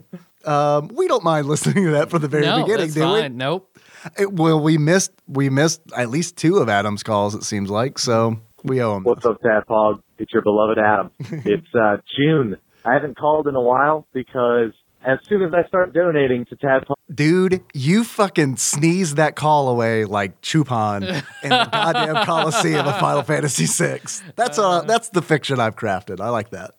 Um, 0.45 0.89
we 0.93 1.07
don't 1.07 1.23
mind 1.23 1.47
listening 1.47 1.85
to 1.85 1.91
that 1.91 2.09
from 2.09 2.21
the 2.21 2.27
very 2.27 2.45
no, 2.45 2.61
beginning, 2.61 2.87
that's 2.87 2.93
do 2.93 3.01
fine. 3.01 3.37
Nope. 3.37 3.69
we? 4.17 4.23
It- 4.23 4.33
well, 4.33 4.59
we 4.59 4.77
missed 4.77 5.11
we 5.27 5.49
missed 5.49 5.81
at 5.95 6.09
least 6.09 6.37
two 6.37 6.57
of 6.57 6.69
Adam's 6.69 7.03
calls. 7.03 7.35
It 7.35 7.43
seems 7.43 7.69
like 7.69 7.97
so 7.97 8.39
we 8.63 8.81
owe 8.81 8.97
him. 8.97 9.03
What's 9.03 9.25
up, 9.25 9.41
Tadpog? 9.41 10.01
It's 10.17 10.31
your 10.31 10.41
beloved 10.41 10.77
Adam. 10.77 11.11
it's 11.19 11.67
uh, 11.73 11.97
June. 12.17 12.57
I 12.83 12.93
haven't 12.93 13.17
called 13.17 13.47
in 13.47 13.55
a 13.55 13.61
while 13.61 14.07
because 14.13 14.71
as 15.03 15.19
soon 15.27 15.41
as 15.41 15.53
I 15.53 15.67
start 15.67 15.93
donating 15.93 16.45
to 16.45 16.55
Tadpog, 16.55 16.95
Dude, 17.13 17.63
you 17.73 18.03
fucking 18.03 18.57
sneezed 18.57 19.17
that 19.17 19.35
call 19.35 19.69
away 19.69 20.05
like 20.05 20.41
Chupon 20.41 21.03
in 21.43 21.49
the 21.49 21.69
goddamn 21.71 22.25
Coliseum 22.25 22.87
of 22.87 22.99
Final 22.99 23.21
Fantasy 23.21 23.65
VI. 23.65 24.01
That's 24.35 24.57
uh, 24.57 24.81
that's 24.81 25.09
the 25.09 25.21
fiction 25.21 25.59
I've 25.59 25.75
crafted. 25.75 26.19
I 26.19 26.29
like 26.29 26.49
that. 26.49 26.71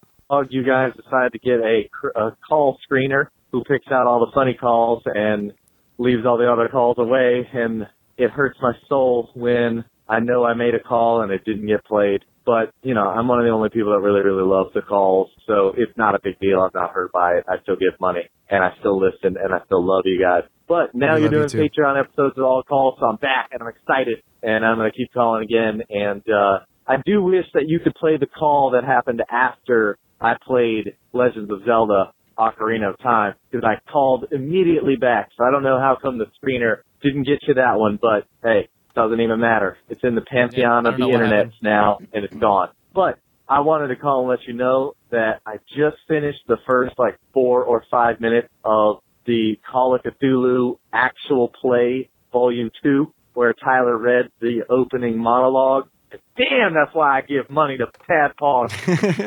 you 0.50 0.64
guys 0.64 0.92
decided 0.96 1.32
to 1.32 1.38
get 1.38 1.60
a, 1.60 1.88
a 2.20 2.36
call 2.48 2.78
screener 2.90 3.28
who 3.56 3.64
picks 3.64 3.90
out 3.90 4.06
all 4.06 4.20
the 4.20 4.32
funny 4.34 4.54
calls 4.54 5.02
and 5.06 5.52
leaves 5.96 6.26
all 6.26 6.36
the 6.36 6.50
other 6.50 6.68
calls 6.68 6.98
away. 6.98 7.48
And 7.54 7.86
it 8.18 8.30
hurts 8.30 8.58
my 8.60 8.72
soul 8.86 9.30
when 9.34 9.84
I 10.08 10.20
know 10.20 10.44
I 10.44 10.52
made 10.52 10.74
a 10.74 10.80
call 10.80 11.22
and 11.22 11.32
it 11.32 11.42
didn't 11.46 11.66
get 11.66 11.84
played. 11.84 12.22
But, 12.44 12.70
you 12.82 12.94
know, 12.94 13.08
I'm 13.08 13.26
one 13.26 13.40
of 13.40 13.44
the 13.46 13.50
only 13.50 13.70
people 13.70 13.92
that 13.92 14.00
really, 14.00 14.20
really 14.20 14.46
loves 14.46 14.70
the 14.74 14.82
calls. 14.82 15.30
So 15.46 15.72
it's 15.76 15.96
not 15.96 16.14
a 16.14 16.18
big 16.22 16.38
deal. 16.38 16.60
I'm 16.60 16.70
not 16.74 16.90
hurt 16.90 17.12
by 17.12 17.32
it. 17.32 17.44
I 17.48 17.60
still 17.62 17.76
give 17.76 17.98
money 17.98 18.28
and 18.50 18.62
I 18.62 18.70
still 18.78 19.00
listen 19.00 19.36
and 19.42 19.52
I 19.52 19.64
still 19.64 19.84
love 19.84 20.02
you 20.04 20.20
guys. 20.22 20.42
But 20.68 20.94
now 20.94 21.16
you're 21.16 21.30
doing 21.30 21.48
you. 21.50 21.70
Patreon 21.70 21.98
episodes 21.98 22.36
of 22.36 22.44
all 22.44 22.62
calls, 22.62 22.98
so 23.00 23.06
I'm 23.06 23.16
back 23.16 23.50
and 23.52 23.62
I'm 23.62 23.68
excited 23.68 24.22
and 24.42 24.66
I'm 24.66 24.76
going 24.76 24.90
to 24.90 24.96
keep 24.96 25.12
calling 25.14 25.44
again. 25.44 25.82
And, 25.88 26.22
uh, 26.28 26.58
I 26.86 26.96
do 27.04 27.22
wish 27.22 27.46
that 27.54 27.64
you 27.66 27.80
could 27.80 27.94
play 27.94 28.16
the 28.16 28.26
call 28.26 28.72
that 28.72 28.84
happened 28.84 29.22
after 29.28 29.98
I 30.20 30.34
played 30.46 30.96
Legends 31.12 31.50
of 31.50 31.64
Zelda 31.66 32.12
Ocarina 32.38 32.90
of 32.90 32.98
Time 32.98 33.34
because 33.50 33.64
I 33.64 33.80
called 33.90 34.26
immediately 34.32 34.96
back. 34.96 35.30
So 35.36 35.44
I 35.44 35.50
don't 35.50 35.62
know 35.62 35.78
how 35.78 35.96
come 36.00 36.18
the 36.18 36.26
screener 36.42 36.78
didn't 37.02 37.24
get 37.24 37.38
you 37.46 37.54
that 37.54 37.78
one, 37.78 37.98
but 38.00 38.26
hey, 38.42 38.68
doesn't 38.94 39.20
even 39.20 39.40
matter. 39.40 39.76
It's 39.88 40.00
in 40.02 40.14
the 40.14 40.22
pantheon 40.22 40.84
Yeah, 40.84 40.92
of 40.92 40.98
the 40.98 41.10
internet 41.10 41.52
now 41.62 41.98
and 42.12 42.24
it's 42.24 42.34
gone. 42.34 42.70
But 42.94 43.18
I 43.48 43.60
wanted 43.60 43.88
to 43.88 43.96
call 43.96 44.20
and 44.20 44.28
let 44.30 44.46
you 44.48 44.54
know 44.54 44.94
that 45.10 45.40
I 45.46 45.58
just 45.68 45.96
finished 46.08 46.40
the 46.48 46.56
first 46.66 46.94
like 46.98 47.18
four 47.32 47.62
or 47.62 47.84
five 47.90 48.20
minutes 48.20 48.48
of 48.64 48.96
the 49.26 49.58
Call 49.70 49.94
of 49.94 50.02
Cthulhu 50.02 50.78
actual 50.92 51.52
play 51.60 52.10
volume 52.32 52.70
two 52.82 53.12
where 53.34 53.52
Tyler 53.52 53.96
read 53.98 54.30
the 54.40 54.62
opening 54.70 55.18
monologue. 55.18 55.88
And 56.12 56.20
Damn, 56.36 56.74
that's 56.74 56.94
why 56.94 57.18
I 57.18 57.20
give 57.22 57.48
money 57.50 57.76
to 57.78 57.86
Tadpog. 58.08 58.72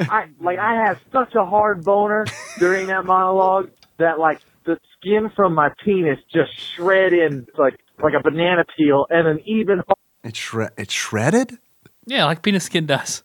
I 0.09 0.27
like 0.39 0.59
I 0.59 0.85
had 0.85 0.97
such 1.11 1.33
a 1.35 1.45
hard 1.45 1.83
boner 1.83 2.25
during 2.59 2.87
that 2.87 3.05
monologue 3.05 3.69
that 3.97 4.19
like 4.19 4.39
the 4.65 4.77
skin 4.97 5.29
from 5.35 5.53
my 5.55 5.69
penis 5.83 6.19
just 6.31 6.51
shred 6.57 7.13
in 7.13 7.47
like 7.57 7.79
like 8.01 8.13
a 8.17 8.21
banana 8.23 8.63
peel 8.77 9.05
and 9.09 9.27
an 9.27 9.39
even 9.45 9.81
it 10.23 10.35
shred 10.35 10.71
it 10.77 10.91
shredded. 10.91 11.57
Yeah, 12.05 12.25
like 12.25 12.41
penis 12.41 12.63
skin 12.65 12.85
does. 12.85 13.23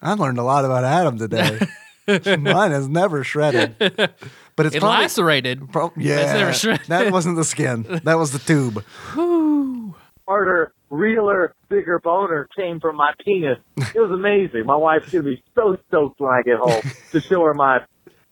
I 0.00 0.14
learned 0.14 0.38
a 0.38 0.42
lot 0.42 0.64
about 0.64 0.84
Adam 0.84 1.18
today. 1.18 1.58
Mine 2.36 2.72
is 2.72 2.88
never 2.88 3.22
shredded, 3.24 3.76
but 3.78 4.66
it's 4.66 4.74
It 4.74 4.80
probably, 4.80 5.02
lacerated. 5.02 5.70
pro- 5.72 5.86
It's 5.96 5.96
yeah. 5.98 6.32
never 6.34 6.52
shredded. 6.52 6.86
that 6.88 7.12
wasn't 7.12 7.36
the 7.36 7.44
skin. 7.44 7.82
That 8.04 8.18
was 8.18 8.32
the 8.32 8.38
tube. 8.40 8.84
harder, 10.26 10.72
realer, 10.92 11.54
bigger 11.68 11.98
boner 11.98 12.48
came 12.56 12.78
from 12.80 12.96
my 12.96 13.12
penis. 13.24 13.58
It 13.76 13.98
was 13.98 14.10
amazing. 14.12 14.66
My 14.66 14.76
wife's 14.76 15.10
gonna 15.10 15.24
be 15.24 15.42
so 15.54 15.76
stoked 15.88 16.20
when 16.20 16.30
I 16.32 16.42
get 16.42 16.58
home 16.58 16.82
to 17.12 17.20
show 17.20 17.42
her 17.44 17.54
my 17.54 17.78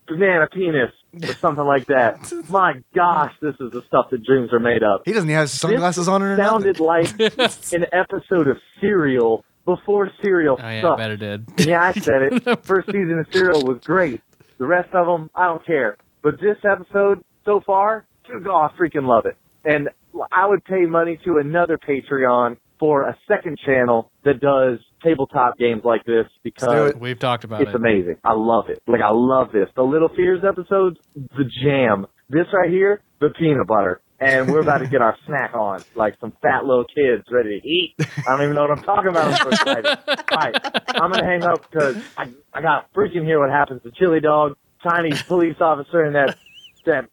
banana 0.06 0.46
penis 0.52 0.90
or 1.22 1.34
something 1.34 1.64
like 1.64 1.86
that. 1.86 2.32
My 2.48 2.74
gosh, 2.94 3.32
this 3.40 3.54
is 3.60 3.70
the 3.72 3.82
stuff 3.86 4.06
that 4.10 4.24
dreams 4.24 4.52
are 4.52 4.58
made 4.60 4.82
of. 4.82 5.00
He 5.04 5.12
doesn't 5.12 5.28
have 5.30 5.48
sunglasses 5.50 6.08
on 6.08 6.22
or 6.22 6.36
Sounded 6.36 6.78
nothing. 6.80 6.86
like 6.86 7.20
an 7.72 7.86
episode 7.92 8.46
of 8.48 8.56
Serial 8.80 9.44
before 9.64 10.10
Serial 10.22 10.56
Oh, 10.60 10.62
yeah, 10.62 10.78
I 10.78 10.80
sucked. 10.82 10.98
bet 10.98 11.10
it 11.12 11.16
did. 11.18 11.46
Yeah, 11.58 11.82
I 11.82 11.92
said 11.92 12.22
it. 12.32 12.64
First 12.64 12.86
season 12.88 13.18
of 13.20 13.26
Serial 13.32 13.62
was 13.64 13.78
great. 13.84 14.20
The 14.58 14.66
rest 14.66 14.92
of 14.94 15.06
them, 15.06 15.30
I 15.34 15.46
don't 15.46 15.64
care. 15.64 15.96
But 16.22 16.40
this 16.40 16.58
episode 16.70 17.22
so 17.44 17.60
far, 17.64 18.04
good 18.28 18.44
God, 18.44 18.72
I 18.72 18.76
freaking 18.76 19.06
love 19.06 19.26
it. 19.26 19.36
And 19.64 19.88
I 20.32 20.46
would 20.46 20.64
pay 20.64 20.86
money 20.86 21.18
to 21.24 21.38
another 21.38 21.78
Patreon 21.78 22.56
for 22.78 23.02
a 23.02 23.16
second 23.28 23.58
channel 23.64 24.10
that 24.24 24.40
does 24.40 24.78
tabletop 25.02 25.58
games 25.58 25.82
like 25.84 26.04
this 26.04 26.26
because. 26.42 26.94
We've 26.94 27.18
talked 27.18 27.44
about 27.44 27.62
it's 27.62 27.68
it. 27.68 27.74
It's 27.74 27.76
amazing. 27.76 28.16
I 28.24 28.32
love 28.34 28.68
it. 28.68 28.82
Like 28.86 29.02
I 29.02 29.10
love 29.12 29.52
this. 29.52 29.68
The 29.76 29.82
Little 29.82 30.08
Fears 30.08 30.42
episodes, 30.46 30.98
the 31.14 31.44
jam. 31.62 32.06
This 32.28 32.46
right 32.52 32.70
here, 32.70 33.02
the 33.20 33.30
peanut 33.30 33.66
butter. 33.66 34.00
And 34.22 34.52
we're 34.52 34.60
about 34.60 34.78
to 34.78 34.86
get 34.86 35.00
our 35.00 35.16
snack 35.26 35.54
on, 35.54 35.82
like 35.94 36.14
some 36.20 36.32
fat 36.42 36.66
little 36.66 36.84
kids 36.84 37.24
ready 37.30 37.58
to 37.58 37.66
eat. 37.66 37.94
I 37.98 38.32
don't 38.32 38.42
even 38.42 38.54
know 38.54 38.66
what 38.68 38.78
I'm 38.78 38.84
talking 38.84 39.08
about. 39.08 39.28
I'm 39.28 39.36
so 39.36 39.48
excited. 39.48 39.86
All 39.86 40.36
right, 40.36 40.54
I'm 40.88 41.10
gonna 41.10 41.24
hang 41.24 41.42
up 41.42 41.70
because 41.70 41.96
I, 42.18 42.28
I 42.52 42.60
gotta 42.60 42.84
freaking 42.94 43.24
hear 43.24 43.40
what 43.40 43.48
happens 43.48 43.82
to 43.82 43.90
Chili 43.92 44.20
Dog, 44.20 44.56
Chinese 44.82 45.22
police 45.22 45.56
officer, 45.58 46.02
and 46.02 46.14
that 46.14 46.36
that 46.84 47.08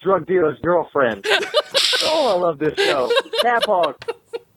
drug 0.00 0.26
dealer's 0.28 0.60
girlfriend. 0.62 1.26
Oh, 2.06 2.36
I 2.36 2.40
love 2.40 2.58
this 2.58 2.74
show. 2.76 3.10
Tadpog, 3.42 3.94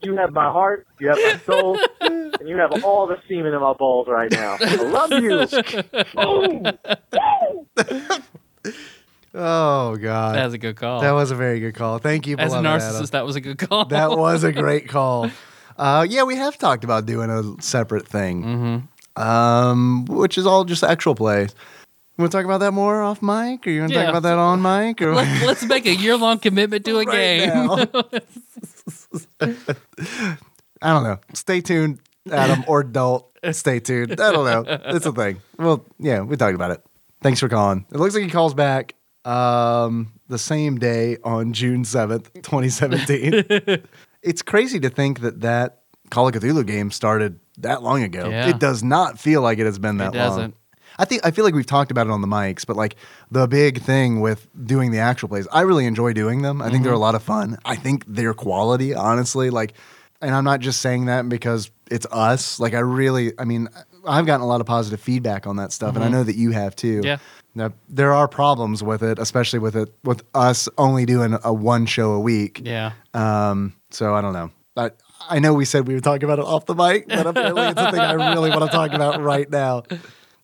you 0.02 0.16
have 0.16 0.32
my 0.32 0.50
heart, 0.50 0.86
you 1.00 1.08
have 1.08 1.18
my 1.18 1.38
soul, 1.46 1.78
and 2.00 2.48
you 2.48 2.56
have 2.56 2.84
all 2.84 3.06
the 3.06 3.16
semen 3.28 3.52
in 3.54 3.60
my 3.60 3.72
balls 3.74 4.06
right 4.08 4.30
now. 4.30 4.56
I 4.60 4.74
love 4.76 5.12
you. 5.12 5.46
Boom. 6.14 8.12
Oh 9.34 9.96
god, 9.96 10.34
That 10.36 10.46
was 10.46 10.54
a 10.54 10.58
good 10.58 10.76
call. 10.76 11.02
that 11.02 11.10
was 11.12 11.30
a 11.30 11.34
very 11.36 11.60
good 11.60 11.74
call. 11.74 11.98
Thank 11.98 12.26
you, 12.26 12.36
As 12.38 12.54
a 12.54 12.56
narcissist, 12.58 12.94
Adam. 12.96 13.06
that 13.12 13.26
was 13.26 13.36
a 13.36 13.40
good 13.42 13.58
call. 13.58 13.84
That 13.84 14.10
was 14.12 14.42
a 14.42 14.52
great 14.64 14.88
call. 14.88 15.30
Uh, 15.76 16.06
yeah, 16.08 16.22
we 16.24 16.34
have 16.36 16.56
talked 16.56 16.82
about 16.82 17.04
doing 17.06 17.28
a 17.30 17.62
separate 17.62 18.08
thing, 18.08 18.42
Mm-hmm. 18.42 19.22
um, 19.22 20.06
which 20.06 20.38
is 20.38 20.46
all 20.46 20.64
just 20.64 20.82
actual 20.82 21.14
plays. 21.14 21.54
You 22.18 22.22
want 22.22 22.32
to 22.32 22.38
talk 22.38 22.44
about 22.46 22.58
that 22.58 22.72
more 22.72 23.00
off 23.00 23.22
mic, 23.22 23.64
or 23.64 23.70
you 23.70 23.78
want 23.80 23.92
to 23.92 23.98
Yeah. 23.98 24.06
talk 24.06 24.10
about 24.16 24.22
that 24.24 24.38
on 24.38 24.60
mic, 24.60 25.00
or 25.00 25.14
Let's, 25.14 25.46
let's 25.46 25.64
make 25.66 25.86
a 25.86 25.94
year 25.94 26.16
long 26.16 26.40
commitment 26.40 26.84
to 26.86 26.98
a 26.98 27.04
Right 27.04 27.06
game. 27.06 27.86
I 30.82 30.92
don't 30.92 31.04
know. 31.04 31.18
Stay 31.34 31.60
tuned, 31.60 32.00
Adam, 32.30 32.64
or 32.66 32.82
don't 32.82 33.24
stay 33.52 33.78
tuned. 33.78 34.20
I 34.20 34.32
don't 34.32 34.44
know. 34.44 34.64
It's 34.86 35.06
a 35.06 35.12
thing. 35.12 35.40
Well, 35.58 35.84
yeah, 36.00 36.22
we 36.22 36.36
talked 36.36 36.56
about 36.56 36.72
it. 36.72 36.84
Thanks 37.22 37.38
for 37.38 37.48
calling. 37.48 37.86
It 37.92 37.98
looks 37.98 38.14
like 38.14 38.24
he 38.24 38.30
calls 38.30 38.52
back 38.54 38.94
um, 39.24 40.12
the 40.28 40.38
same 40.38 40.78
day 40.78 41.18
on 41.22 41.52
June 41.52 41.84
7th, 41.84 42.32
2017. 42.42 43.82
it's 44.22 44.42
crazy 44.42 44.80
to 44.80 44.90
think 44.90 45.20
that 45.20 45.40
that 45.42 45.82
Call 46.10 46.26
of 46.26 46.34
Cthulhu 46.34 46.66
game 46.66 46.90
started 46.90 47.38
that 47.58 47.82
long 47.82 48.02
ago. 48.02 48.28
Yeah. 48.28 48.48
It 48.48 48.58
does 48.58 48.82
not 48.82 49.18
feel 49.20 49.42
like 49.42 49.58
it 49.58 49.66
has 49.66 49.78
been 49.78 49.98
that 49.98 50.14
It 50.14 50.18
long. 50.18 50.52
I 50.98 51.04
think 51.04 51.24
I 51.24 51.30
feel 51.30 51.44
like 51.44 51.54
we've 51.54 51.66
talked 51.66 51.90
about 51.90 52.06
it 52.06 52.10
on 52.10 52.20
the 52.20 52.26
mics, 52.26 52.66
but 52.66 52.76
like 52.76 52.96
the 53.30 53.46
big 53.46 53.80
thing 53.80 54.20
with 54.20 54.48
doing 54.66 54.90
the 54.90 54.98
actual 54.98 55.28
plays, 55.28 55.46
I 55.52 55.62
really 55.62 55.86
enjoy 55.86 56.12
doing 56.12 56.42
them. 56.42 56.60
I 56.60 56.70
think 56.70 56.84
they're 56.84 56.92
a 56.92 56.98
lot 56.98 57.14
of 57.14 57.22
fun. 57.22 57.58
I 57.64 57.76
think 57.76 58.04
their 58.06 58.34
quality, 58.34 58.94
honestly, 58.94 59.50
like, 59.50 59.74
and 60.20 60.34
I'm 60.34 60.44
not 60.44 60.60
just 60.60 60.80
saying 60.80 61.06
that 61.06 61.28
because 61.28 61.70
it's 61.90 62.06
us. 62.10 62.58
Like, 62.58 62.74
I 62.74 62.80
really, 62.80 63.32
I 63.38 63.44
mean, 63.44 63.68
I've 64.06 64.26
gotten 64.26 64.42
a 64.42 64.46
lot 64.46 64.60
of 64.60 64.66
positive 64.66 65.00
feedback 65.00 65.46
on 65.46 65.56
that 65.56 65.72
stuff, 65.72 65.94
and 65.94 66.04
I 66.04 66.08
know 66.08 66.24
that 66.24 66.34
you 66.34 66.50
have 66.50 66.74
too. 66.74 67.02
Yeah. 67.04 67.18
Now, 67.54 67.72
there 67.88 68.12
are 68.12 68.28
problems 68.28 68.82
with 68.82 69.02
it, 69.02 69.18
especially 69.18 69.58
with 69.58 69.76
it 69.76 69.92
with 70.04 70.22
us 70.34 70.68
only 70.78 71.06
doing 71.06 71.36
a 71.44 71.52
one 71.52 71.86
show 71.86 72.12
a 72.12 72.20
week. 72.20 72.60
yeah. 72.64 72.92
Um, 73.14 73.74
so 73.90 74.14
I 74.14 74.20
don't 74.20 74.32
know. 74.32 74.50
I, 74.76 74.90
I 75.28 75.38
know 75.38 75.54
we 75.54 75.64
said 75.64 75.88
we 75.88 75.94
would 75.94 76.04
talk 76.04 76.22
about 76.22 76.38
it 76.38 76.44
off 76.44 76.66
the 76.66 76.74
mic, 76.74 77.08
but 77.08 77.26
apparently 77.26 77.66
it's 77.66 77.80
something 77.80 78.00
I 78.00 78.12
really 78.12 78.50
want 78.50 78.62
to 78.62 78.68
talk 78.68 78.92
about 78.92 79.20
right 79.20 79.50
now. 79.50 79.82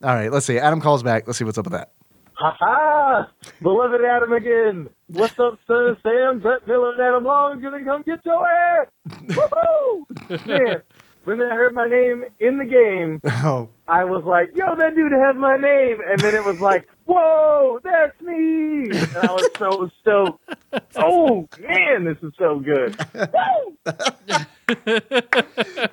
All 0.03 0.15
right, 0.15 0.31
let's 0.31 0.47
see. 0.47 0.59
Adam 0.59 0.81
calls 0.81 1.03
back. 1.03 1.27
Let's 1.27 1.39
see 1.39 1.45
what's 1.45 1.59
up 1.59 1.67
with 1.67 1.73
that. 1.73 1.93
Ha 2.37 2.57
ha! 2.59 3.29
Beloved 3.63 4.01
Adam 4.05 4.33
again. 4.33 4.89
What's 5.07 5.39
up, 5.39 5.59
son 5.69 5.87
of 5.87 5.99
Sam? 6.03 6.41
Brett 6.41 6.67
Miller 6.67 6.93
and 6.93 7.01
Adam 7.01 7.25
Long 7.25 7.63
gonna 7.63 7.85
come 7.85 8.03
get 8.03 8.25
your 8.25 8.45
ass. 8.47 8.89
Woohoo! 9.09 10.47
Man, 10.47 10.83
when 11.25 11.41
I 11.41 11.55
heard 11.55 11.75
my 11.75 11.87
name 11.87 12.25
in 12.41 12.59
the 12.59 12.65
game, 12.65 13.21
Oh, 13.45 13.69
I 13.87 14.05
was 14.05 14.25
like, 14.25 14.51
yo, 14.57 14.75
that 14.75 14.97
dude 14.97 15.13
has 15.13 15.37
my 15.37 15.57
name. 15.57 15.99
And 16.11 16.21
then 16.21 16.35
it 16.35 16.45
was 16.45 16.61
like, 16.61 16.89
whoa, 17.05 17.79
that's 17.85 18.21
me. 18.21 18.91
And 18.91 19.17
I 19.17 19.33
was 19.33 19.49
so 19.57 19.91
stoked. 20.01 20.57
Oh, 20.97 21.49
man, 21.61 22.05
this 22.05 22.19
is 22.21 22.33
so 22.37 22.59
good. 22.59 22.97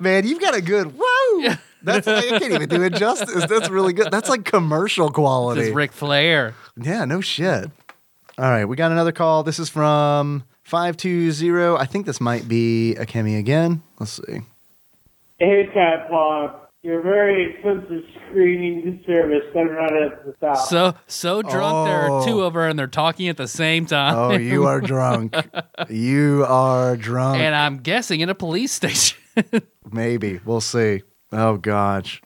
man, 0.00 0.26
you've 0.26 0.40
got 0.40 0.56
a 0.56 0.60
good 0.60 0.92
whoa. 0.98 1.54
That's 1.82 2.06
I 2.06 2.38
can't 2.38 2.52
even 2.52 2.68
do 2.68 2.82
it 2.82 2.94
justice. 2.94 3.46
That's 3.46 3.68
really 3.68 3.92
good. 3.92 4.10
That's 4.10 4.28
like 4.28 4.44
commercial 4.44 5.08
This 5.08 5.14
quality. 5.14 5.60
is 5.62 5.70
Ric 5.70 5.92
Flair. 5.92 6.54
Yeah, 6.80 7.04
no 7.04 7.20
shit. 7.20 7.70
All 8.38 8.50
right, 8.50 8.64
we 8.64 8.76
got 8.76 8.90
another 8.92 9.12
call. 9.12 9.42
This 9.42 9.58
is 9.58 9.68
from 9.68 10.44
520. 10.62 11.76
I 11.76 11.84
think 11.84 12.06
this 12.06 12.20
might 12.20 12.48
be 12.48 12.94
a 12.96 13.04
Akemi 13.04 13.38
again. 13.38 13.82
Let's 13.98 14.12
see. 14.12 14.40
Hey, 15.38 15.68
Cat 15.74 16.08
Paw. 16.08 16.58
Your 16.84 17.00
very 17.00 17.52
expensive 17.54 18.02
screening 18.28 19.04
service 19.06 19.44
coming 19.52 19.72
right 19.72 20.02
at 20.02 20.26
the 20.26 20.32
top. 20.40 20.56
So 20.66 20.94
so 21.06 21.40
drunk 21.40 21.86
there 21.86 22.10
are 22.10 22.24
two 22.24 22.42
oh. 22.42 22.46
of 22.46 22.54
her 22.54 22.66
and 22.66 22.76
they're 22.76 22.88
talking 22.88 23.28
at 23.28 23.36
the 23.36 23.46
same 23.46 23.86
time. 23.86 24.16
Oh, 24.16 24.32
you 24.32 24.66
are 24.66 24.80
drunk. 24.92 25.32
you 25.88 26.44
are 26.48 26.96
drunk. 26.96 27.40
and 27.40 27.54
I'm 27.54 27.78
guessing 27.78 28.18
in 28.20 28.30
a 28.30 28.34
police 28.34 28.72
station. 28.72 29.16
Maybe. 29.92 30.40
We'll 30.44 30.60
see. 30.60 31.02
Oh, 31.32 31.56
gosh. 31.56 32.20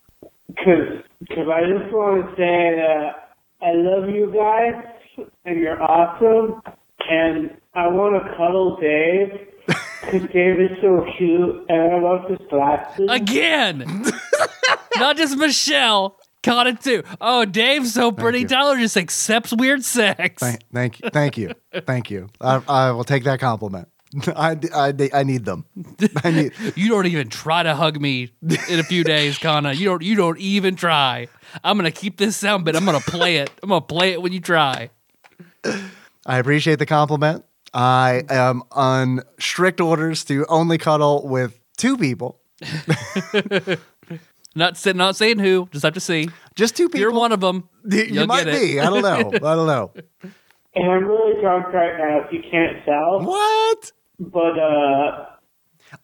Because 0.48 1.02
I 1.30 1.60
just 1.62 1.92
want 1.92 2.26
to 2.26 2.30
say 2.36 2.74
that 2.76 3.30
I 3.62 3.72
love 3.74 4.08
you 4.08 4.32
guys, 4.34 5.28
and 5.44 5.58
you're 5.58 5.80
awesome, 5.82 6.60
and 7.08 7.56
I 7.74 7.86
want 7.88 8.22
to 8.22 8.36
cuddle 8.36 8.76
Dave, 8.80 9.48
because 9.66 10.28
Dave 10.32 10.60
is 10.60 10.76
so 10.80 11.04
cute, 11.16 11.66
and 11.68 11.94
I 11.94 12.00
love 12.00 12.28
his 12.28 12.38
glasses. 12.48 13.08
Again. 13.10 14.04
Not 14.96 15.16
just 15.16 15.36
Michelle. 15.36 16.18
Caught 16.42 16.66
it 16.68 16.80
too. 16.80 17.02
Oh, 17.20 17.44
Dave's 17.44 17.92
so 17.92 18.12
pretty. 18.12 18.44
Tyler 18.44 18.76
just 18.78 18.96
accepts 18.96 19.52
weird 19.52 19.84
sex. 19.84 20.40
Thank, 20.40 20.60
thank 20.72 21.00
you. 21.00 21.10
Thank 21.10 21.36
you. 21.38 21.50
Thank 21.86 22.10
you. 22.10 22.28
I, 22.40 22.62
I 22.68 22.90
will 22.92 23.02
take 23.04 23.24
that 23.24 23.40
compliment. 23.40 23.88
I, 24.36 24.56
I, 24.74 25.10
I 25.12 25.22
need 25.24 25.44
them. 25.44 25.64
I 26.24 26.30
need. 26.30 26.52
You 26.76 26.88
don't 26.88 27.06
even 27.06 27.28
try 27.28 27.62
to 27.62 27.74
hug 27.74 28.00
me 28.00 28.30
in 28.68 28.78
a 28.78 28.82
few 28.84 29.04
days, 29.04 29.36
Kana. 29.38 29.72
You 29.72 29.86
don't. 29.86 30.02
You 30.02 30.14
don't 30.14 30.38
even 30.38 30.76
try. 30.76 31.28
I'm 31.64 31.76
gonna 31.76 31.90
keep 31.90 32.16
this 32.16 32.36
sound 32.36 32.64
bit. 32.64 32.76
I'm 32.76 32.84
gonna 32.84 33.00
play 33.00 33.36
it. 33.38 33.50
I'm 33.62 33.68
gonna 33.68 33.80
play 33.80 34.12
it 34.12 34.22
when 34.22 34.32
you 34.32 34.40
try. 34.40 34.90
I 35.64 36.38
appreciate 36.38 36.78
the 36.78 36.86
compliment. 36.86 37.44
I 37.74 38.22
am 38.30 38.62
on 38.72 39.22
strict 39.38 39.80
orders 39.80 40.24
to 40.26 40.46
only 40.48 40.78
cuddle 40.78 41.26
with 41.26 41.58
two 41.76 41.96
people. 41.98 42.40
Not 44.54 44.78
sa- 44.78 44.92
not 44.92 45.16
saying 45.16 45.38
who. 45.40 45.68
Just 45.70 45.84
have 45.84 45.92
to 45.94 46.00
see. 46.00 46.30
Just 46.54 46.76
two 46.76 46.88
people. 46.88 47.00
You're 47.00 47.12
one 47.12 47.30
of 47.30 47.40
them. 47.40 47.68
You 47.84 48.04
You'll 48.04 48.26
might 48.26 48.44
get 48.46 48.54
it. 48.54 48.60
be. 48.60 48.80
I 48.80 48.84
don't 48.86 49.02
know. 49.02 49.30
I 49.46 49.54
don't 49.54 49.66
know. 49.66 49.92
And 50.74 50.90
I'm 50.90 51.04
really 51.04 51.38
drunk 51.42 51.66
right 51.74 51.98
now, 51.98 52.24
if 52.24 52.32
you 52.32 52.40
can't 52.50 52.82
tell. 52.86 53.20
What? 53.20 53.92
But, 54.18 54.58
uh, 54.58 55.26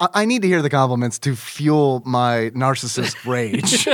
I, 0.01 0.09
I 0.15 0.25
need 0.25 0.43
to 0.43 0.49
hear 0.49 0.63
the 0.63 0.71
compliments 0.71 1.19
to 1.21 1.35
fuel 1.37 2.03
my 2.07 2.51
narcissist 2.55 3.25
rage. 3.31 3.87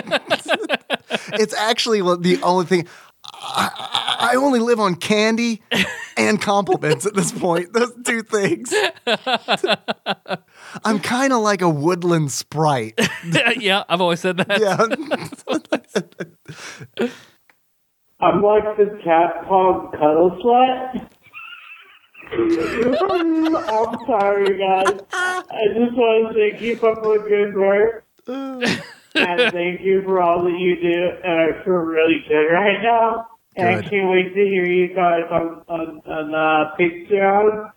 it's 1.41 1.55
actually 1.55 2.03
what- 2.03 2.23
the 2.23 2.41
only 2.43 2.67
thing. 2.67 2.87
I, 3.25 3.71
I 3.79 4.05
I 4.33 4.35
only 4.37 4.59
live 4.59 4.81
on 4.81 4.95
candy 4.97 5.63
and 6.17 6.41
compliments 6.41 7.07
at 7.07 7.15
this 7.15 7.31
point. 7.31 7.73
Those 7.73 7.93
two 8.05 8.23
things. 8.23 8.73
I'm 10.85 10.99
kind 11.01 11.33
of 11.33 11.41
like 11.43 11.63
a 11.63 11.69
woodland 11.69 12.33
sprite. 12.33 12.99
yeah, 13.59 13.85
I've 13.89 14.01
always 14.01 14.21
said 14.21 14.39
that. 14.39 14.61
Yeah. 14.61 14.77
I'm 18.21 18.43
like 18.43 18.77
the 18.77 18.99
cat 19.05 19.45
paw 19.47 19.91
cuddle 19.93 20.37
slut. 20.43 21.09
I'm 22.33 23.97
sorry, 24.07 24.59
guys. 24.59 25.01
I 25.13 25.65
just 25.75 25.97
want 25.97 26.35
to 26.35 26.35
say 26.35 26.59
keep 26.59 26.83
up 26.85 27.05
with 27.05 27.27
good 27.29 27.55
work. 27.57 28.05
and 28.27 28.65
thank 29.53 29.81
you 29.81 30.03
for 30.03 30.21
all 30.21 30.45
that 30.45 30.59
you 30.59 30.77
do. 30.81 31.11
And 31.25 31.41
I 31.41 31.65
feel 31.65 31.75
really 31.75 32.25
good 32.29 32.47
right 32.49 32.83
now. 32.83 33.27
And 33.57 33.69
I 33.69 33.81
Good. 33.81 33.91
can't 33.91 34.11
wait 34.11 34.35
to 34.35 34.41
hear 34.41 34.65
you 34.65 34.95
guys 34.95 35.25
on, 35.31 35.63
on, 35.69 36.01
on 36.07 36.35
uh, 36.35 36.77
Patreon. 36.79 37.73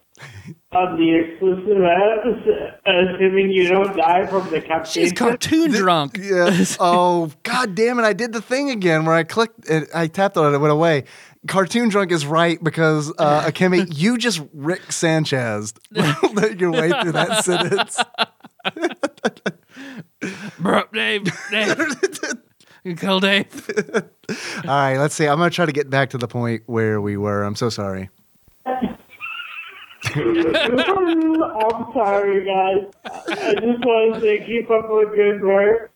On 0.74 0.98
the 0.98 1.16
exclusive 1.16 1.84
episode, 1.84 2.80
assuming 2.86 3.52
you 3.52 3.68
don't 3.68 3.98
die 3.98 4.26
from 4.28 4.50
the 4.52 4.62
captation. 4.62 5.04
She's 5.04 5.12
cartoon 5.12 5.72
drunk. 5.72 6.18
Yeah. 6.22 6.64
Oh, 6.80 7.30
god 7.44 7.76
damn 7.76 8.00
it. 8.00 8.04
I 8.04 8.14
did 8.14 8.32
the 8.32 8.42
thing 8.42 8.70
again 8.70 9.04
where 9.06 9.16
I 9.16 9.24
clicked 9.24 9.68
it, 9.70 9.90
I 9.94 10.08
tapped 10.08 10.38
on 10.38 10.54
it, 10.54 10.56
it 10.56 10.60
went 10.60 10.72
away. 10.72 11.06
Cartoon 11.48 11.90
drunk 11.90 12.12
is 12.12 12.26
right 12.26 12.64
because 12.64 13.12
uh 13.18 13.44
Akemi, 13.46 13.88
you 13.98 14.18
just 14.18 14.42
Rick 14.54 14.92
Sanchez 14.92 15.74
your 15.92 16.72
way 16.72 16.92
through 17.02 17.14
that 17.14 17.44
sentence. 17.44 18.00
Bro, 20.60 20.84
Dave, 20.94 21.24
Dave. 21.50 21.78
you 22.84 22.96
kill 22.96 23.20
Dave. 23.20 23.70
All 24.30 24.36
right, 24.68 24.98
let's 24.98 25.16
see. 25.16 25.26
I'm 25.26 25.38
gonna 25.38 25.50
try 25.50 25.66
to 25.66 25.72
get 25.72 25.90
back 25.90 26.12
to 26.12 26.18
the 26.18 26.28
point 26.28 26.64
where 26.68 27.02
we 27.02 27.18
were. 27.18 27.44
I'm 27.44 27.56
so 27.56 27.70
sorry. 27.70 28.10
I'm 28.64 28.98
sorry, 31.94 32.46
guys. 32.46 32.92
I 33.06 33.54
just 33.56 33.86
want 33.86 34.16
to 34.16 34.22
say 34.22 34.46
keep 34.46 34.70
up 34.70 34.86
with 34.90 35.16
good 35.16 35.42
work. 35.42 35.91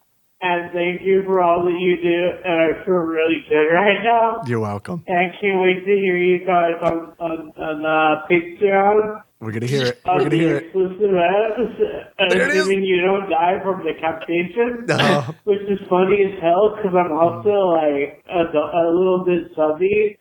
And 0.45 0.71
thank 0.71 1.01
you 1.01 1.23
for 1.25 1.41
all 1.41 1.65
that 1.65 1.73
you 1.79 1.97
do. 1.97 2.19
And 2.45 2.61
I 2.61 2.85
feel 2.85 3.01
really 3.01 3.43
good 3.49 3.65
right 3.73 3.97
now. 4.03 4.41
You're 4.45 4.59
welcome. 4.59 5.03
And 5.07 5.17
I 5.17 5.33
can't 5.41 5.59
wait 5.59 5.79
to 5.85 5.91
hear 5.91 6.15
you 6.15 6.45
guys 6.45 6.77
on, 6.83 7.15
on, 7.19 7.51
on 7.57 7.77
uh, 7.83 8.27
Patreon. 8.29 9.23
We're 9.39 9.51
gonna 9.51 9.65
hear 9.65 9.87
it. 9.87 10.01
We're 10.05 10.23
gonna 10.23 10.35
hear 10.35 10.57
it. 10.57 10.63
exclusive 10.65 11.15
episode. 11.17 12.29
There 12.29 12.41
it 12.43 12.51
is. 12.51 12.57
Assuming 12.61 12.83
you 12.83 13.01
don't 13.01 13.27
die 13.27 13.59
from 13.63 13.83
decapitation. 13.83 14.85
Oh. 15.05 15.35
Which 15.45 15.61
is 15.67 15.79
funny 15.89 16.17
as 16.25 16.39
hell 16.41 16.75
because 16.75 16.93
I'm 16.95 17.11
also 17.11 17.49
like 17.49 18.23
a, 18.29 18.41
a 18.41 18.85
little 18.93 19.23
bit 19.25 19.51
subby. 19.55 20.17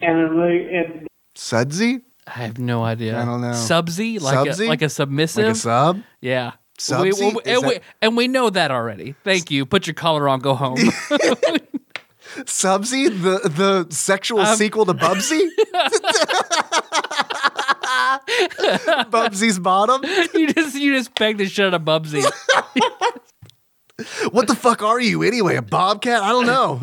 And 0.00 0.18
I'm 0.18 0.36
like, 0.38 0.66
and 0.72 1.06
Sudsy? 1.34 2.00
I 2.26 2.30
have 2.30 2.58
no 2.58 2.82
idea. 2.84 3.20
I 3.20 3.24
don't 3.24 3.40
know. 3.42 3.50
Subsy, 3.50 4.20
like 4.20 4.36
Subsy? 4.36 4.66
a 4.66 4.68
like 4.68 4.82
a 4.82 4.88
submissive. 4.88 5.44
Like 5.44 5.54
a 5.54 5.58
sub? 5.58 6.02
yeah. 6.20 6.52
Subsy? 6.82 7.20
We- 7.20 7.34
we- 7.34 7.42
Is 7.52 7.58
and, 7.58 7.66
we, 7.66 7.80
and 8.00 8.16
we 8.16 8.28
know 8.28 8.50
that 8.50 8.70
already. 8.70 9.14
Thank 9.24 9.50
you. 9.50 9.66
Put 9.66 9.86
your 9.86 9.94
collar 9.94 10.28
on. 10.28 10.40
Go 10.40 10.54
home. 10.54 10.76
Subsy? 12.46 13.08
The 13.08 13.48
the 13.48 13.86
sexual 13.94 14.40
Um, 14.40 14.56
sequel 14.56 14.86
to 14.86 14.94
Bubsy? 14.94 15.42
Bubsy's 19.10 19.58
bottom? 19.58 20.02
you 20.34 20.52
just 20.52 20.74
you 20.76 20.94
just 20.96 21.14
begged 21.18 21.38
the 21.40 21.46
shit 21.46 21.66
out 21.66 21.74
of 21.74 21.82
Bubsy. 21.82 22.22
What 24.32 24.48
the 24.48 24.56
fuck 24.56 24.82
are 24.82 25.00
you 25.00 25.22
anyway? 25.22 25.54
A 25.56 25.62
bobcat? 25.62 26.22
I 26.22 26.30
don't 26.30 26.46
know. 26.46 26.80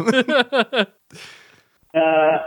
Uh, 1.94 2.38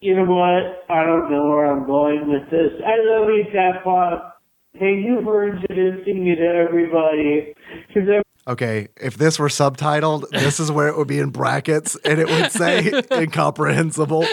you 0.00 0.14
know 0.16 0.24
what? 0.32 0.84
I 0.88 1.04
don't 1.04 1.30
know 1.30 1.48
where 1.48 1.66
I'm 1.66 1.84
going 1.84 2.28
with 2.30 2.48
this. 2.50 2.72
I 2.86 2.94
love 3.02 3.28
you, 3.28 3.44
Cat 3.52 3.82
Pop. 3.84 4.31
Thank 4.78 5.04
you 5.04 5.20
for 5.22 5.46
introducing 5.48 6.24
me 6.24 6.34
to 6.34 6.42
everybody. 6.42 7.54
Because 7.88 8.22
okay, 8.48 8.88
if 8.96 9.16
this 9.16 9.38
were 9.38 9.48
subtitled, 9.48 10.28
this 10.30 10.58
is 10.58 10.72
where 10.72 10.88
it 10.88 10.96
would 10.96 11.08
be 11.08 11.18
in 11.18 11.30
brackets 11.30 11.96
and 12.04 12.18
it 12.18 12.28
would 12.28 12.50
say 12.50 13.02
incomprehensible. 13.12 14.26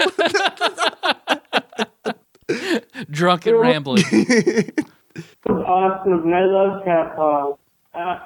Drunk 3.09 3.45
and 3.45 3.59
rambling. 3.59 4.03
awesome. 5.47 6.33
I 6.33 6.45
love 6.45 6.83
Cat 6.85 7.15
Pop. 7.15 7.59
Uh, 7.93 8.19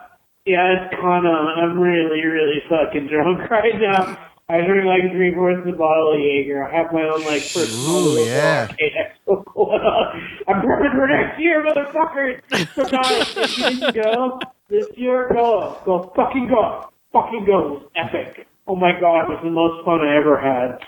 yeah, 0.45 0.85
it's 0.85 1.02
kind 1.02 1.26
of. 1.26 1.34
I'm 1.34 1.80
really, 1.80 2.23
really 2.23 2.61
fucking 2.69 3.07
drunk 3.07 3.49
right 3.49 3.80
now. 3.80 4.18
I 4.49 4.57
drink 4.61 4.86
like 4.86 5.11
three 5.11 5.34
fourths 5.34 5.61
of 5.65 5.74
a 5.74 5.78
bottle 5.78 6.14
of 6.14 6.20
Jaeger. 6.20 6.64
I 6.68 6.76
have 6.76 6.91
my 6.91 7.03
own 7.03 7.24
like 7.26 7.41
personal 7.41 7.90
Ooh, 8.18 8.26
yeah. 8.26 8.68
arcade 8.70 8.91
expo 8.99 9.45
going 9.53 9.82
on. 9.82 10.22
I'm 10.48 10.61
prepping 10.61 10.95
for 10.95 11.07
next 11.07 11.40
year, 11.40 11.64
motherfuckers. 11.65 12.41
So 12.76 12.84
guys, 12.90 13.38
if 13.38 13.57
you 13.57 13.70
didn't 13.70 13.95
go 14.03 14.40
this 14.70 14.88
year, 14.98 15.30
go, 15.34 15.78
go, 15.86 16.11
fucking 16.15 16.48
go, 16.49 16.90
fucking 17.14 17.45
go. 17.45 17.60
It 17.60 17.70
was 17.72 17.84
epic. 17.95 18.48
Oh 18.68 18.76
my 18.76 18.91
god, 18.99 19.24
it 19.24 19.30
was 19.30 19.40
the 19.44 19.49
most 19.49 19.84
fun 19.86 20.02
I 20.02 20.18
ever 20.18 20.40
had. 20.40 20.86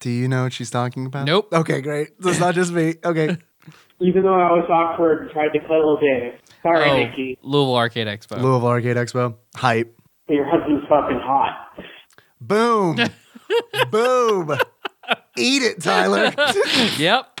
Do 0.00 0.10
you 0.10 0.28
know 0.28 0.44
what 0.44 0.52
she's 0.54 0.70
talking 0.70 1.04
about? 1.06 1.26
Nope. 1.26 1.52
Okay, 1.52 1.82
great. 1.82 2.08
So 2.22 2.30
it's 2.30 2.40
not 2.40 2.54
just 2.54 2.72
me. 2.72 2.94
Okay. 3.04 3.36
Even 4.00 4.22
though 4.22 4.32
I 4.34 4.50
was 4.52 4.64
awkward 4.70 5.22
and 5.22 5.30
tried 5.30 5.48
to 5.52 5.60
cuddle 5.60 5.98
Dave. 6.00 6.32
Sorry, 6.62 6.88
Oh, 6.88 6.96
Nikki. 6.96 7.38
Louisville 7.42 7.76
Arcade 7.76 8.06
Expo. 8.06 8.40
Louisville 8.40 8.68
Arcade 8.68 8.96
Expo. 8.96 9.34
Hype. 9.54 9.94
But 10.26 10.32
your 10.34 10.46
husband's 10.48 10.84
fucking 10.88 11.20
hot. 11.22 11.68
Boom. 12.40 12.96
Boom. 13.90 14.56
Eat 15.36 15.62
it, 15.62 15.82
Tyler. 15.82 16.32
Yep. 16.98 17.40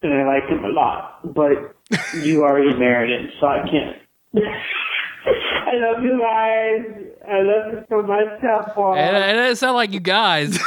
And 0.00 0.14
I 0.14 0.24
like 0.26 0.48
him. 0.48 0.64
a 0.64 0.68
lot, 0.68 1.34
but 1.34 1.74
you 2.22 2.42
already 2.42 2.74
married 2.78 3.10
it, 3.10 3.30
so 3.40 3.46
I 3.46 3.58
can't. 3.68 3.96
I 4.44 5.74
love 5.74 6.02
you 6.02 6.18
guys. 6.18 6.86
I 7.28 7.42
love 7.42 7.72
you 7.72 7.84
so 7.88 8.02
much, 8.02 8.40
Papa. 8.40 8.94
And 8.96 9.16
it 9.16 9.34
doesn't 9.34 9.56
sound 9.56 9.74
like 9.76 9.92
you 9.92 10.00
guys. 10.00 10.58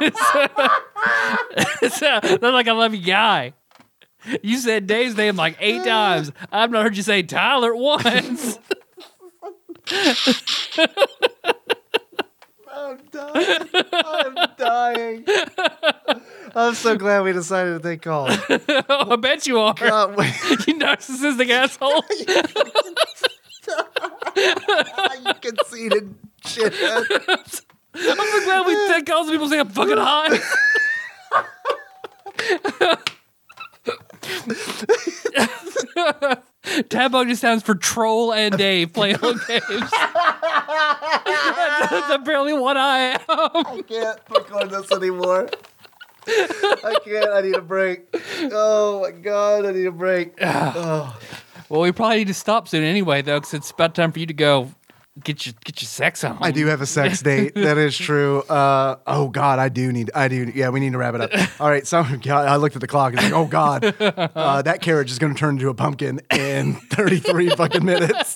it 0.00 1.92
sounds 1.92 2.42
like 2.42 2.68
I 2.68 2.72
love 2.72 2.94
you, 2.94 3.02
guy. 3.02 3.54
You 4.42 4.58
said 4.58 4.86
Dave's 4.86 5.16
name 5.16 5.36
like 5.36 5.56
eight 5.60 5.84
times. 5.84 6.32
I've 6.50 6.70
not 6.70 6.82
heard 6.82 6.96
you 6.96 7.02
say 7.02 7.22
Tyler 7.22 7.74
once. 7.76 8.58
I'm 12.76 12.98
dying. 13.12 13.68
I'm 13.92 14.34
dying. 14.56 15.24
I'm 16.54 16.74
so 16.74 16.96
glad 16.96 17.22
we 17.22 17.32
decided 17.32 17.82
to 17.82 17.88
take 17.88 18.02
calls. 18.02 18.36
I 18.48 19.16
bet 19.16 19.46
you 19.46 19.58
are. 19.60 19.74
Uh, 19.80 20.08
wait, 20.16 20.34
You 20.66 20.74
narcissistic 20.78 21.50
asshole. 21.50 22.02
you 25.24 25.34
conceited 25.40 26.14
shithead. 26.44 27.62
I'm 27.94 28.16
so 28.16 28.44
glad 28.44 28.66
we 28.66 28.74
take 28.88 29.06
calls 29.06 29.28
and 29.28 29.34
people 29.34 29.48
say 29.48 29.60
I'm 29.60 29.68
fucking 29.68 29.98
hot. 29.98 30.40
Tabog 36.88 37.28
just 37.28 37.40
stands 37.40 37.62
for 37.62 37.74
Troll 37.74 38.32
and 38.32 38.56
Dave 38.56 38.92
playing 38.92 39.16
on 39.16 39.38
games. 39.46 39.62
That's 41.90 42.10
apparently 42.10 42.54
what 42.54 42.76
I 42.76 42.98
am. 43.00 43.20
I 43.28 43.82
can't 43.86 44.18
record 44.30 44.70
this 44.70 44.90
anymore. 44.90 45.48
I 46.26 46.96
can't. 47.04 47.30
I 47.30 47.40
need 47.42 47.54
a 47.54 47.60
break. 47.60 48.06
Oh 48.52 49.02
my 49.02 49.10
god, 49.10 49.66
I 49.66 49.72
need 49.72 49.86
a 49.86 49.92
break. 49.92 50.34
Oh. 50.42 51.18
Well, 51.68 51.80
we 51.80 51.92
probably 51.92 52.18
need 52.18 52.26
to 52.26 52.34
stop 52.34 52.68
soon 52.68 52.84
anyway, 52.84 53.22
though, 53.22 53.38
because 53.40 53.54
it's 53.54 53.70
about 53.70 53.94
time 53.94 54.12
for 54.12 54.18
you 54.18 54.26
to 54.26 54.34
go 54.34 54.70
get 55.22 55.46
your 55.46 55.54
get 55.64 55.80
your 55.80 55.86
sex 55.86 56.24
on. 56.24 56.38
I 56.40 56.50
do 56.50 56.66
have 56.66 56.80
a 56.80 56.86
sex 56.86 57.22
date. 57.22 57.54
That 57.54 57.78
is 57.78 57.96
true. 57.96 58.40
Uh, 58.42 58.96
oh 59.06 59.28
God, 59.28 59.58
I 59.58 59.68
do 59.68 59.92
need. 59.92 60.10
I 60.14 60.28
do. 60.28 60.50
Yeah, 60.54 60.70
we 60.70 60.80
need 60.80 60.92
to 60.92 60.98
wrap 60.98 61.14
it 61.14 61.20
up. 61.20 61.60
All 61.60 61.68
right. 61.68 61.86
So 61.86 61.98
I 62.30 62.56
looked 62.56 62.74
at 62.76 62.80
the 62.80 62.86
clock. 62.88 63.14
It's 63.14 63.22
like, 63.22 63.32
oh 63.32 63.46
God, 63.46 63.84
uh, 64.00 64.62
that 64.62 64.80
carriage 64.80 65.10
is 65.10 65.18
going 65.18 65.34
to 65.34 65.38
turn 65.38 65.54
into 65.56 65.68
a 65.68 65.74
pumpkin 65.74 66.20
in 66.32 66.74
33 66.74 67.50
fucking 67.50 67.84
minutes. 67.84 68.34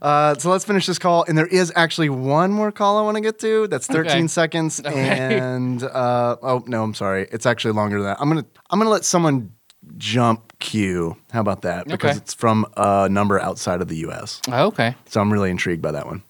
Uh, 0.00 0.34
so 0.36 0.50
let's 0.50 0.64
finish 0.64 0.86
this 0.86 0.98
call, 0.98 1.24
and 1.28 1.36
there 1.36 1.46
is 1.46 1.72
actually 1.76 2.08
one 2.08 2.52
more 2.52 2.70
call 2.72 2.98
I 2.98 3.02
want 3.02 3.16
to 3.16 3.20
get 3.20 3.38
to. 3.40 3.66
That's 3.68 3.86
13 3.86 4.10
Okay. 4.10 4.26
seconds, 4.28 4.80
Okay. 4.80 5.38
and 5.38 5.82
uh, 5.82 6.36
oh 6.42 6.62
no, 6.66 6.82
I'm 6.82 6.94
sorry, 6.94 7.28
it's 7.32 7.46
actually 7.46 7.72
longer 7.74 7.98
than 7.98 8.06
that. 8.06 8.20
I'm 8.20 8.28
gonna 8.28 8.44
I'm 8.70 8.78
gonna 8.78 8.90
let 8.90 9.04
someone 9.04 9.52
jump 9.96 10.51
Q. 10.62 11.16
How 11.32 11.40
about 11.40 11.62
that? 11.62 11.86
Because 11.86 12.10
Okay. 12.12 12.18
it's 12.18 12.34
from 12.34 12.66
a 12.76 13.08
number 13.10 13.38
outside 13.40 13.80
of 13.82 13.88
the 13.88 13.96
U.S. 13.98 14.40
Oh, 14.50 14.66
okay. 14.68 14.94
So 15.06 15.20
I'm 15.20 15.30
really 15.32 15.50
intrigued 15.50 15.82
by 15.82 15.90
that 15.92 16.06
one. 16.06 16.22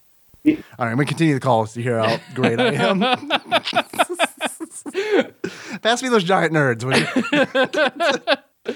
All 0.45 0.53
right, 0.55 0.65
I'm 0.91 0.97
gonna 0.97 1.05
continue 1.05 1.35
the 1.35 1.41
calls 1.41 1.73
to 1.75 1.83
hear 1.83 1.99
how 2.01 2.19
great 2.35 2.59
I 2.59 2.73
am. 2.75 2.99
Pass 5.83 6.03
me 6.03 6.09
those 6.09 6.25
giant 6.25 6.53
nerds, 6.53 6.83
will 6.83 6.97
you? 6.99 7.07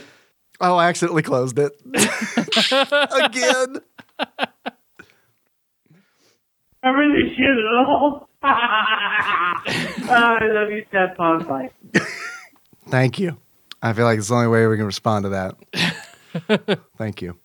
oh, 0.60 0.76
I 0.76 0.88
accidentally 0.88 1.22
closed 1.22 1.58
it 1.58 1.72
again. 3.12 3.80
I 6.82 6.88
really 6.90 7.34
should 7.34 7.58
at 7.58 7.64
all. 7.88 8.28
Oh, 8.42 8.46
I 10.08 10.38
love 10.52 10.70
you, 10.70 10.84
Papa. 10.92 11.44
Bye. 11.48 11.70
Thank 12.88 13.18
you. 13.18 13.38
I 13.82 13.92
feel 13.92 14.04
like 14.04 14.18
it's 14.18 14.28
the 14.28 14.34
only 14.34 14.48
way 14.48 14.66
we 14.66 14.76
can 14.76 14.86
respond 14.86 15.24
to 15.24 15.28
that. 15.30 16.78
Thank 16.98 17.22
you. 17.22 17.36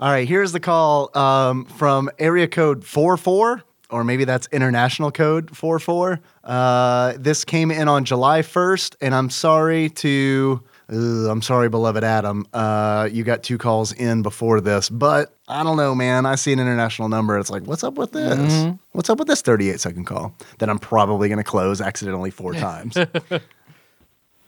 All 0.00 0.10
right, 0.10 0.28
here's 0.28 0.52
the 0.52 0.60
call 0.60 1.16
um, 1.18 1.64
from 1.64 2.08
area 2.18 2.46
code 2.46 2.84
44, 2.84 3.62
or 3.90 4.04
maybe 4.04 4.24
that's 4.24 4.46
international 4.52 5.10
code 5.10 5.56
44. 5.56 6.20
Uh, 6.44 7.14
this 7.18 7.44
came 7.44 7.70
in 7.72 7.88
on 7.88 8.04
July 8.04 8.42
1st, 8.42 8.96
and 9.00 9.12
I'm 9.14 9.28
sorry 9.28 9.88
to. 9.90 10.62
ugh, 10.88 10.96
I'm 10.96 11.42
sorry, 11.42 11.68
beloved 11.68 12.04
Adam. 12.04 12.46
Uh, 12.52 13.08
you 13.10 13.24
got 13.24 13.42
two 13.42 13.58
calls 13.58 13.92
in 13.92 14.22
before 14.22 14.60
this, 14.60 14.88
but 14.88 15.34
I 15.48 15.64
don't 15.64 15.76
know, 15.76 15.96
man. 15.96 16.26
I 16.26 16.36
see 16.36 16.52
an 16.52 16.60
international 16.60 17.08
number. 17.08 17.36
It's 17.36 17.50
like, 17.50 17.64
what's 17.64 17.82
up 17.82 17.94
with 17.94 18.12
this? 18.12 18.72
What's 18.92 19.10
up 19.10 19.18
with 19.18 19.26
this 19.26 19.42
38 19.42 19.80
second 19.80 20.04
call 20.04 20.32
that 20.58 20.70
I'm 20.70 20.78
probably 20.78 21.28
going 21.28 21.38
to 21.38 21.44
close 21.44 21.80
accidentally 21.80 22.30
four 22.30 22.52
times? 22.66 22.96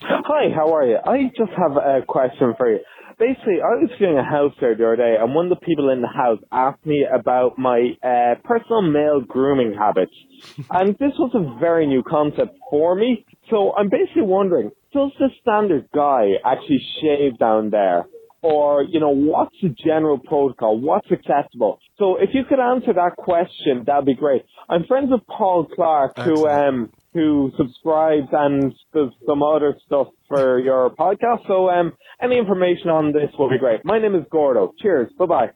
Hi, 0.03 0.49
how 0.55 0.75
are 0.75 0.87
you? 0.87 0.97
I 1.05 1.25
just 1.37 1.53
have 1.59 1.77
a 1.77 2.01
question 2.07 2.55
for 2.57 2.73
you. 2.73 2.79
Basically, 3.19 3.61
I 3.61 3.77
was 3.77 3.91
doing 3.99 4.17
a 4.17 4.25
house 4.25 4.55
there 4.59 4.75
the 4.75 4.87
other 4.87 4.97
day, 4.97 5.17
and 5.21 5.35
one 5.35 5.53
of 5.53 5.59
the 5.59 5.67
people 5.67 5.91
in 5.91 6.01
the 6.01 6.09
house 6.09 6.39
asked 6.51 6.87
me 6.87 7.05
about 7.05 7.59
my 7.59 7.91
uh, 8.03 8.37
personal 8.43 8.81
male 8.81 9.21
grooming 9.21 9.75
habits. 9.79 10.15
and 10.71 10.95
this 10.99 11.13
was 11.19 11.33
a 11.35 11.61
very 11.61 11.87
new 11.87 12.03
concept 12.03 12.57
for 12.71 12.95
me. 12.95 13.27
So 13.51 13.75
I'm 13.77 13.91
basically 13.91 14.23
wondering, 14.23 14.71
does 14.95 15.11
the 15.19 15.29
standard 15.43 15.89
guy 15.95 16.31
actually 16.47 16.81
shave 17.03 17.39
down 17.39 17.69
there? 17.69 18.07
Or, 18.43 18.83
you 18.83 19.01
know, 19.01 19.11
what's 19.11 19.55
the 19.61 19.69
general 19.69 20.19
protocol? 20.19 20.81
What's 20.81 21.11
acceptable? 21.11 21.79
So 21.99 22.17
if 22.17 22.31
you 22.33 22.45
could 22.49 22.59
answer 22.59 22.95
that 22.95 23.17
question, 23.19 23.85
that'd 23.87 24.07
be 24.07 24.15
great. 24.15 24.47
I'm 24.67 24.85
friends 24.85 25.11
with 25.11 25.27
Paul 25.27 25.67
Clark, 25.67 26.17
who, 26.17 26.47
um, 26.49 26.91
who 27.13 27.51
subscribes 27.57 28.29
and 28.33 28.73
does 28.95 29.11
some 29.27 29.43
other 29.43 29.75
stuff 29.87 30.09
for 30.29 30.59
your 30.61 30.91
podcast. 30.91 31.47
So, 31.47 31.69
um, 31.69 31.93
any 32.23 32.39
information 32.39 32.89
on 32.89 33.13
this 33.13 33.31
will 33.39 33.51
be 33.51 33.59
great. 33.59 33.85
My 33.85 33.99
name 33.99 34.15
is 34.15 34.25
Gordo. 34.31 34.73
Cheers. 34.81 35.11
Bye 35.19 35.27
bye. 35.27 35.51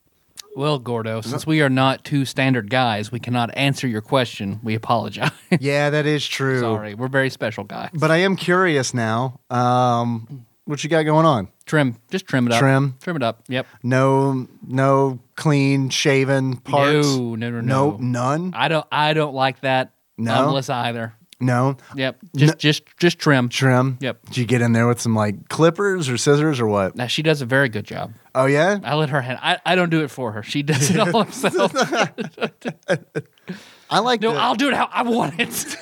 Well, 0.57 0.79
Gordo, 0.79 1.21
since 1.21 1.47
we 1.47 1.63
are 1.63 1.69
not 1.69 2.05
two 2.05 2.25
standard 2.25 2.71
guys, 2.71 3.11
we 3.11 3.19
cannot 3.19 3.57
answer 3.57 3.89
your 3.89 4.01
question. 4.01 4.61
We 4.63 4.77
apologize. 4.77 5.33
yeah, 5.61 5.91
that 5.91 6.07
is 6.07 6.27
true. 6.27 6.61
Sorry, 6.61 6.95
we're 6.95 7.09
very 7.09 7.31
special 7.31 7.65
guys. 7.65 7.91
But 7.93 8.13
I 8.13 8.19
am 8.19 8.37
curious 8.37 8.95
now. 8.95 9.41
Um, 9.51 10.47
what 10.65 10.83
you 10.85 10.91
got 10.91 11.03
going 11.03 11.27
on? 11.27 11.49
Trim, 11.67 11.97
just 12.11 12.27
trim 12.27 12.47
it 12.47 12.53
up. 12.53 12.61
Trim? 12.61 12.97
trim 13.01 13.17
it 13.17 13.23
up. 13.23 13.43
Yep. 13.49 13.67
No, 13.83 14.47
no 14.67 15.19
clean 15.35 15.89
shaven 15.89 16.57
parts. 16.59 17.17
No, 17.17 17.35
no, 17.35 17.51
no, 17.51 17.61
no. 17.61 17.91
Nope, 17.91 18.01
none. 18.01 18.53
I 18.55 18.69
don't. 18.69 18.87
I 18.93 19.13
don't 19.13 19.35
like 19.35 19.61
that. 19.61 19.93
No? 20.17 20.49
Unless 20.49 20.71
either. 20.71 21.15
No 21.41 21.77
Yep. 21.97 22.19
Just, 22.37 22.59
just, 22.59 22.83
just 22.99 23.19
trim. 23.19 23.49
trim. 23.49 23.99
Yep. 24.01 24.25
Did 24.27 24.37
you 24.37 24.45
get 24.47 24.61
in 24.63 24.73
there 24.73 24.87
with 24.87 25.01
some 25.01 25.15
like 25.15 25.49
clippers 25.49 26.09
or 26.09 26.17
scissors 26.17 26.61
or 26.61 26.67
what? 26.67 26.97
Now 26.97 27.07
she 27.07 27.23
does 27.23 27.43
a 27.43 27.47
very 27.47 27.69
good 27.69 27.85
job. 27.85 28.15
Oh 28.35 28.47
yeah. 28.47 28.79
I 28.85 28.95
let 28.95 29.11
her 29.11 29.21
hand. 29.21 29.39
I, 29.43 29.59
I 29.67 29.75
don't 29.75 29.91
do 29.91 30.03
it 30.03 30.09
for 30.11 30.33
her. 30.33 30.43
She 30.43 30.63
does 30.63 30.91
it 30.91 30.99
all 30.99 31.25
herself. 31.25 31.73
I 33.91 33.99
like. 34.01 34.23
no, 34.23 34.33
the- 34.33 34.39
I'll 34.41 34.55
do 34.55 34.69
it 34.69 34.75
how 34.75 34.89
I 34.93 35.03
want 35.03 35.35
it. 35.39 35.77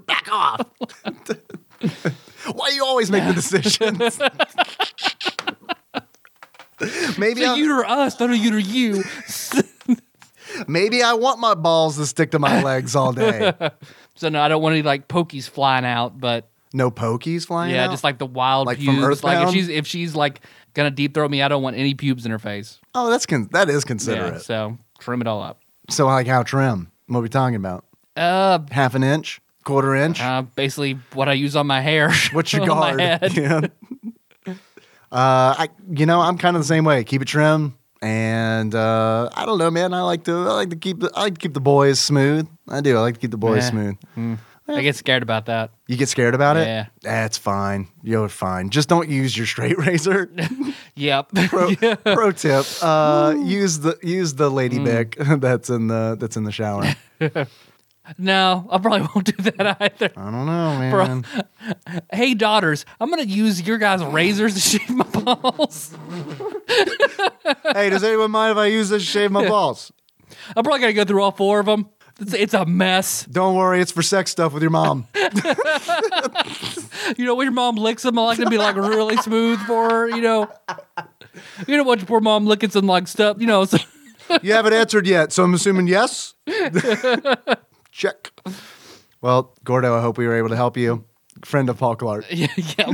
back 0.06 0.28
off. 0.30 0.66
Why 2.54 2.70
do 2.70 2.74
you 2.74 2.84
always 2.84 3.10
make 3.10 3.24
the 3.26 3.32
decisions? 3.34 3.98
maybe 7.18 7.44
I, 7.44 7.54
you 7.56 7.78
or 7.78 7.84
us, 7.84 8.18
not 8.18 8.30
a 8.30 8.36
you 8.36 8.54
or 8.54 8.58
you. 8.58 9.04
maybe 10.66 11.02
I 11.02 11.14
want 11.14 11.40
my 11.40 11.54
balls 11.54 11.96
to 11.96 12.06
stick 12.06 12.32
to 12.32 12.38
my 12.38 12.62
legs 12.62 12.96
all 12.96 13.12
day. 13.12 13.52
So 14.14 14.28
no, 14.28 14.40
I 14.42 14.48
don't 14.48 14.62
want 14.62 14.74
any 14.74 14.82
like 14.82 15.08
pokies 15.08 15.48
flying 15.48 15.84
out, 15.84 16.20
but 16.20 16.48
No 16.72 16.90
pokies 16.90 17.46
flying 17.46 17.74
yeah, 17.74 17.84
out? 17.86 17.90
just 17.90 18.04
like 18.04 18.18
the 18.18 18.26
wild 18.26 18.66
Like 18.66 18.78
from 18.78 18.96
pubes. 18.98 19.24
Like 19.24 19.46
if 19.48 19.52
she's 19.54 19.68
if 19.68 19.86
she's 19.86 20.14
like 20.14 20.40
gonna 20.74 20.90
deep 20.90 21.14
throw 21.14 21.28
me, 21.28 21.42
I 21.42 21.48
don't 21.48 21.62
want 21.62 21.76
any 21.76 21.94
pubes 21.94 22.24
in 22.26 22.30
her 22.32 22.38
face. 22.38 22.78
oh, 22.94 23.10
that's 23.10 23.26
con- 23.26 23.48
that 23.52 23.68
is 23.70 23.84
Yeah, 23.84 23.88
considerate. 23.88 24.42
so 24.42 24.76
trim 24.98 25.20
it 25.20 25.26
all 25.26 25.42
up. 25.42 25.60
So 25.90 26.06
like 26.06 26.26
how 26.26 26.42
trim? 26.42 26.90
What 27.06 27.18
are 27.18 27.22
we 27.22 27.28
talking 27.28 27.56
about? 27.56 27.84
Uh, 28.16 28.58
Half 28.70 28.94
an 28.94 29.02
inch, 29.02 29.40
quarter 29.64 29.94
inch. 29.94 30.20
uh 30.20 30.42
basically 30.42 30.98
what 31.14 31.28
I 31.28 31.32
use 31.32 31.56
on 31.56 31.66
my 31.66 31.80
hair. 31.80 32.12
What's 32.32 32.52
your 32.52 32.62
on 32.62 32.68
guard? 32.68 33.00
Yeah. 33.36 33.60
uh, 34.46 35.54
I 35.58 35.68
you 35.90 36.06
know 36.06 36.20
I'm 36.20 36.38
kind 36.38 36.56
of 36.56 36.62
the 36.62 36.66
same 36.68 36.84
way. 36.84 37.04
Keep 37.04 37.22
it 37.22 37.28
trim, 37.28 37.76
and 38.02 38.74
uh, 38.74 39.30
I 39.34 39.46
don't 39.46 39.58
know, 39.58 39.70
man. 39.70 39.94
I 39.94 40.02
like 40.02 40.24
to 40.24 40.32
I 40.32 40.52
like 40.52 40.70
to 40.70 40.76
keep 40.76 41.00
the 41.00 41.10
I 41.14 41.22
like 41.22 41.34
to 41.34 41.40
keep 41.40 41.54
the 41.54 41.60
boys 41.60 41.98
smooth. 42.00 42.46
I 42.68 42.80
do. 42.80 42.96
I 42.96 43.00
like 43.00 43.14
to 43.14 43.20
keep 43.20 43.30
the 43.30 43.36
boys 43.38 43.72
Nah. 43.72 43.92
smooth. 44.14 44.38
I 44.68 44.80
get 44.80 44.96
scared 44.96 45.22
about 45.22 45.46
that. 45.46 45.70
You 45.86 45.96
get 45.96 46.08
scared 46.08 46.34
about 46.34 46.56
it? 46.56 46.66
Yeah. 46.66 46.86
That's 47.02 47.36
fine. 47.36 47.88
You're 48.02 48.28
fine. 48.28 48.70
Just 48.70 48.88
don't 48.88 49.08
use 49.08 49.36
your 49.36 49.46
straight 49.46 49.78
razor. 49.86 50.30
Yep. 50.94 51.28
Pro, 51.48 51.68
Yeah. 51.80 51.94
pro 52.04 52.32
tip: 52.32 52.66
uh, 52.82 53.34
use 53.42 53.78
the 53.78 53.98
use 54.02 54.34
the 54.34 54.50
lady 54.50 54.78
Mm. 54.78 54.84
bic 54.84 55.40
that's 55.40 55.70
in 55.70 55.86
the 55.88 56.16
that's 56.20 56.36
in 56.36 56.44
the 56.44 56.52
shower. 56.52 56.84
No, 58.18 58.66
I 58.70 58.78
probably 58.78 59.00
won't 59.14 59.36
do 59.36 59.50
that 59.50 59.76
either. 59.80 60.10
I 60.16 60.30
don't 60.30 60.46
know, 60.46 60.88
Bro. 60.90 61.06
man. 61.06 61.24
Hey, 62.12 62.34
daughters, 62.34 62.84
I'm 63.00 63.10
gonna 63.10 63.22
use 63.22 63.62
your 63.62 63.78
guys' 63.78 64.02
razors 64.04 64.54
to 64.54 64.60
shave 64.60 64.90
my 64.90 65.04
balls. 65.04 65.96
hey, 67.72 67.90
does 67.90 68.02
anyone 68.02 68.30
mind 68.30 68.52
if 68.52 68.58
I 68.58 68.66
use 68.66 68.88
this 68.88 69.02
to 69.02 69.08
shave 69.08 69.30
my 69.30 69.46
balls? 69.46 69.92
I'm 70.56 70.64
probably 70.64 70.80
gonna 70.80 70.92
go 70.94 71.04
through 71.04 71.22
all 71.22 71.30
four 71.30 71.60
of 71.60 71.66
them. 71.66 71.88
It's, 72.20 72.34
it's 72.34 72.54
a 72.54 72.66
mess. 72.66 73.24
Don't 73.24 73.56
worry, 73.56 73.80
it's 73.80 73.92
for 73.92 74.02
sex 74.02 74.30
stuff 74.30 74.52
with 74.52 74.62
your 74.62 74.70
mom. 74.70 75.06
You 77.18 77.24
know, 77.24 77.34
when 77.34 77.46
your 77.46 77.52
mom 77.52 77.76
licks 77.76 78.04
them, 78.04 78.18
I 78.18 78.22
like 78.22 78.38
to 78.38 78.48
be 78.48 78.58
like 78.58 78.76
really 78.76 79.16
smooth 79.16 79.58
for 79.66 79.90
her. 79.90 80.08
You 80.08 80.20
know, 80.22 80.48
you 81.66 81.76
don't 81.76 81.86
want 81.86 82.00
your 82.00 82.06
poor 82.06 82.20
mom 82.20 82.46
licking 82.46 82.70
some 82.70 82.86
like 82.86 83.08
stuff. 83.08 83.38
You 83.40 83.46
know, 83.46 83.64
so, 83.64 83.78
you 84.40 84.52
haven't 84.52 84.72
answered 84.72 85.06
yet, 85.06 85.32
so 85.32 85.42
I'm 85.44 85.52
assuming 85.54 85.88
yes. 85.88 86.34
Check. 87.92 88.32
Well, 89.20 89.54
Gordo, 89.64 89.96
I 89.96 90.00
hope 90.00 90.18
we 90.18 90.26
were 90.26 90.34
able 90.36 90.48
to 90.48 90.56
help 90.56 90.76
you. 90.76 91.04
Friend 91.44 91.68
of 91.68 91.78
Paul 91.78 91.94
Clark. 91.96 92.24
yeah. 92.30 92.48
yeah. 92.56 92.92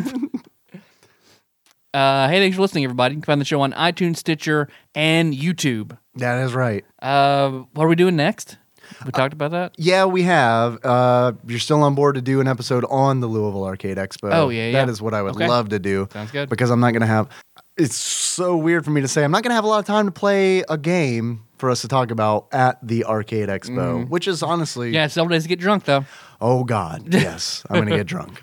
Uh, 1.95 2.29
hey, 2.29 2.39
thanks 2.41 2.57
for 2.57 2.63
listening, 2.63 2.85
everybody. 2.85 3.15
You 3.15 3.21
can 3.21 3.25
find 3.27 3.41
the 3.41 3.45
show 3.47 3.61
on 3.63 3.73
iTunes, 3.73 4.19
Stitcher, 4.19 4.69
and 4.95 5.33
YouTube. 5.33 5.97
That 6.17 6.45
is 6.45 6.53
right. 6.55 6.85
Uh, 7.01 7.51
what 7.73 7.85
are 7.85 7.89
we 7.89 7.95
doing 7.97 8.17
next? 8.17 8.59
We 9.05 9.11
talked 9.13 9.33
about 9.33 9.51
that. 9.53 9.75
Yeah, 9.79 10.05
we 10.07 10.23
have. 10.23 10.79
Uh, 10.85 11.33
you're 11.47 11.59
still 11.59 11.83
on 11.83 11.95
board 11.95 12.15
to 12.17 12.23
do 12.23 12.41
an 12.41 12.49
episode 12.49 12.85
on 12.91 13.21
the 13.21 13.27
Louisville 13.27 13.65
Arcade 13.65 13.97
Expo. 13.97 14.31
Oh, 14.33 14.49
yeah, 14.49 14.73
That 14.73 14.87
yeah. 14.87 14.91
is 14.93 15.01
what 15.01 15.15
I 15.15 15.23
would 15.23 15.35
Okay. 15.37 15.47
love 15.49 15.71
to 15.71 15.79
do. 15.79 16.09
Sounds 16.13 16.31
good. 16.31 16.49
Because 16.49 16.71
I'm 16.71 16.81
not 16.81 16.91
going 16.93 17.01
to 17.03 17.07
have. 17.07 17.29
It's 17.77 17.97
so 17.97 18.57
weird 18.57 18.85
for 18.85 18.91
me 18.91 19.01
to 19.01 19.09
say. 19.09 19.25
I'm 19.25 19.31
not 19.31 19.43
going 19.43 19.51
to 19.51 19.55
have 19.55 19.65
a 19.65 19.69
lot 19.69 19.79
of 19.79 19.85
time 19.87 20.07
to 20.07 20.13
play 20.13 20.65
a 20.69 20.77
game 20.79 21.45
for 21.59 21.71
us 21.71 21.81
to 21.83 21.89
talk 21.89 22.11
about 22.11 22.49
at 22.53 22.79
the 22.87 23.05
Arcade 23.05 23.49
Expo, 23.49 24.09
which 24.09 24.27
is 24.29 24.43
honestly. 24.43 24.89
Mm-hmm. 24.89 24.95
Yeah, 24.95 25.07
several 25.09 25.31
days 25.35 25.43
to 25.45 25.49
get 25.49 25.59
drunk 25.61 25.85
though. 25.85 26.05
Oh 26.41 26.65
God, 26.65 27.03
yes, 27.13 27.65
I'm 27.69 27.81
gonna 27.85 27.97
get 27.97 28.07
drunk. 28.07 28.43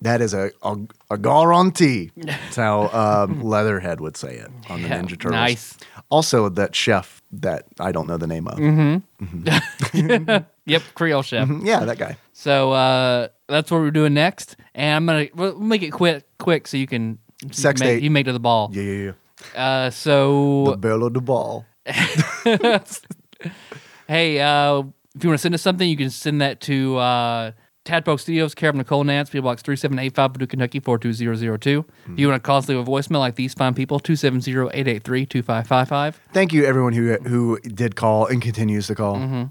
That 0.00 0.20
is 0.20 0.34
a 0.34 0.50
a, 0.62 0.76
a 1.10 1.18
guarantee. 1.18 2.10
That's 2.16 2.56
how 2.56 2.88
um, 2.88 3.42
Leatherhead 3.44 4.00
would 4.00 4.16
say 4.16 4.36
it 4.36 4.50
on 4.68 4.82
the 4.82 4.88
Yeah, 4.88 5.00
Ninja 5.00 5.10
Turtles. 5.10 5.32
nice. 5.32 5.76
Also, 6.10 6.48
that 6.50 6.74
chef 6.74 7.22
that 7.32 7.64
I 7.80 7.90
don't 7.92 8.06
know 8.06 8.16
the 8.18 8.26
name 8.26 8.46
of. 8.48 8.58
Mm-hmm. 8.58 10.38
Yep, 10.66 10.82
Creole 10.94 11.22
chef. 11.22 11.46
Yeah, 11.62 11.84
that 11.84 11.98
guy. 11.98 12.16
So 12.32 12.72
uh, 12.72 13.28
that's 13.48 13.70
what 13.70 13.82
we're 13.82 13.90
doing 13.90 14.14
next, 14.14 14.56
and 14.74 14.96
I'm 14.96 15.04
gonna 15.06 15.28
we'll 15.34 15.60
make 15.60 15.82
it 15.82 15.90
quick, 15.90 16.24
quick, 16.38 16.66
so 16.66 16.78
you 16.78 16.86
can 16.86 17.18
you 17.42 17.52
Sex 17.52 17.80
can 17.80 17.86
make, 17.88 17.96
date. 17.98 18.02
You 18.02 18.10
make 18.10 18.24
to 18.24 18.32
the 18.32 18.40
ball. 18.40 18.70
Yeah, 18.72 18.82
yeah, 18.82 19.12
yeah. 19.54 19.60
Uh, 19.62 19.90
so 19.90 20.76
The 20.80 20.88
so 20.88 21.04
of 21.06 21.12
the 21.12 21.20
Ball. 21.20 21.66
hey, 24.08 24.40
uh, 24.40 24.82
if 25.14 25.22
you 25.22 25.28
want 25.28 25.34
to 25.34 25.38
send 25.38 25.54
us 25.54 25.62
something, 25.62 25.88
you 25.88 25.96
can 25.96 26.10
send 26.10 26.40
that 26.40 26.60
to 26.62 26.96
uh, 26.96 27.52
Tadpole 27.84 28.18
Studios, 28.18 28.54
care 28.54 28.70
of 28.70 28.76
Nicole 28.76 29.04
Nance, 29.04 29.30
PO 29.30 29.42
Box 29.42 29.62
3785, 29.62 30.32
Paducah, 30.32 30.50
Kentucky 30.50 30.80
42002. 30.80 31.84
If 32.12 32.18
you 32.18 32.28
want 32.28 32.42
to 32.42 32.46
call 32.46 32.58
us, 32.58 32.68
leave 32.68 32.78
a 32.78 32.84
voicemail 32.84 33.18
like 33.18 33.34
these 33.34 33.52
fine 33.54 33.74
people, 33.74 34.00
270-883-2555. 34.00 36.14
Thank 36.32 36.52
you, 36.52 36.64
everyone 36.64 36.92
who 36.94 37.14
who 37.18 37.58
did 37.60 37.96
call 37.96 38.26
and 38.26 38.40
continues 38.40 38.86
to 38.86 38.94
call. 38.94 39.16
Uh, 39.16 39.48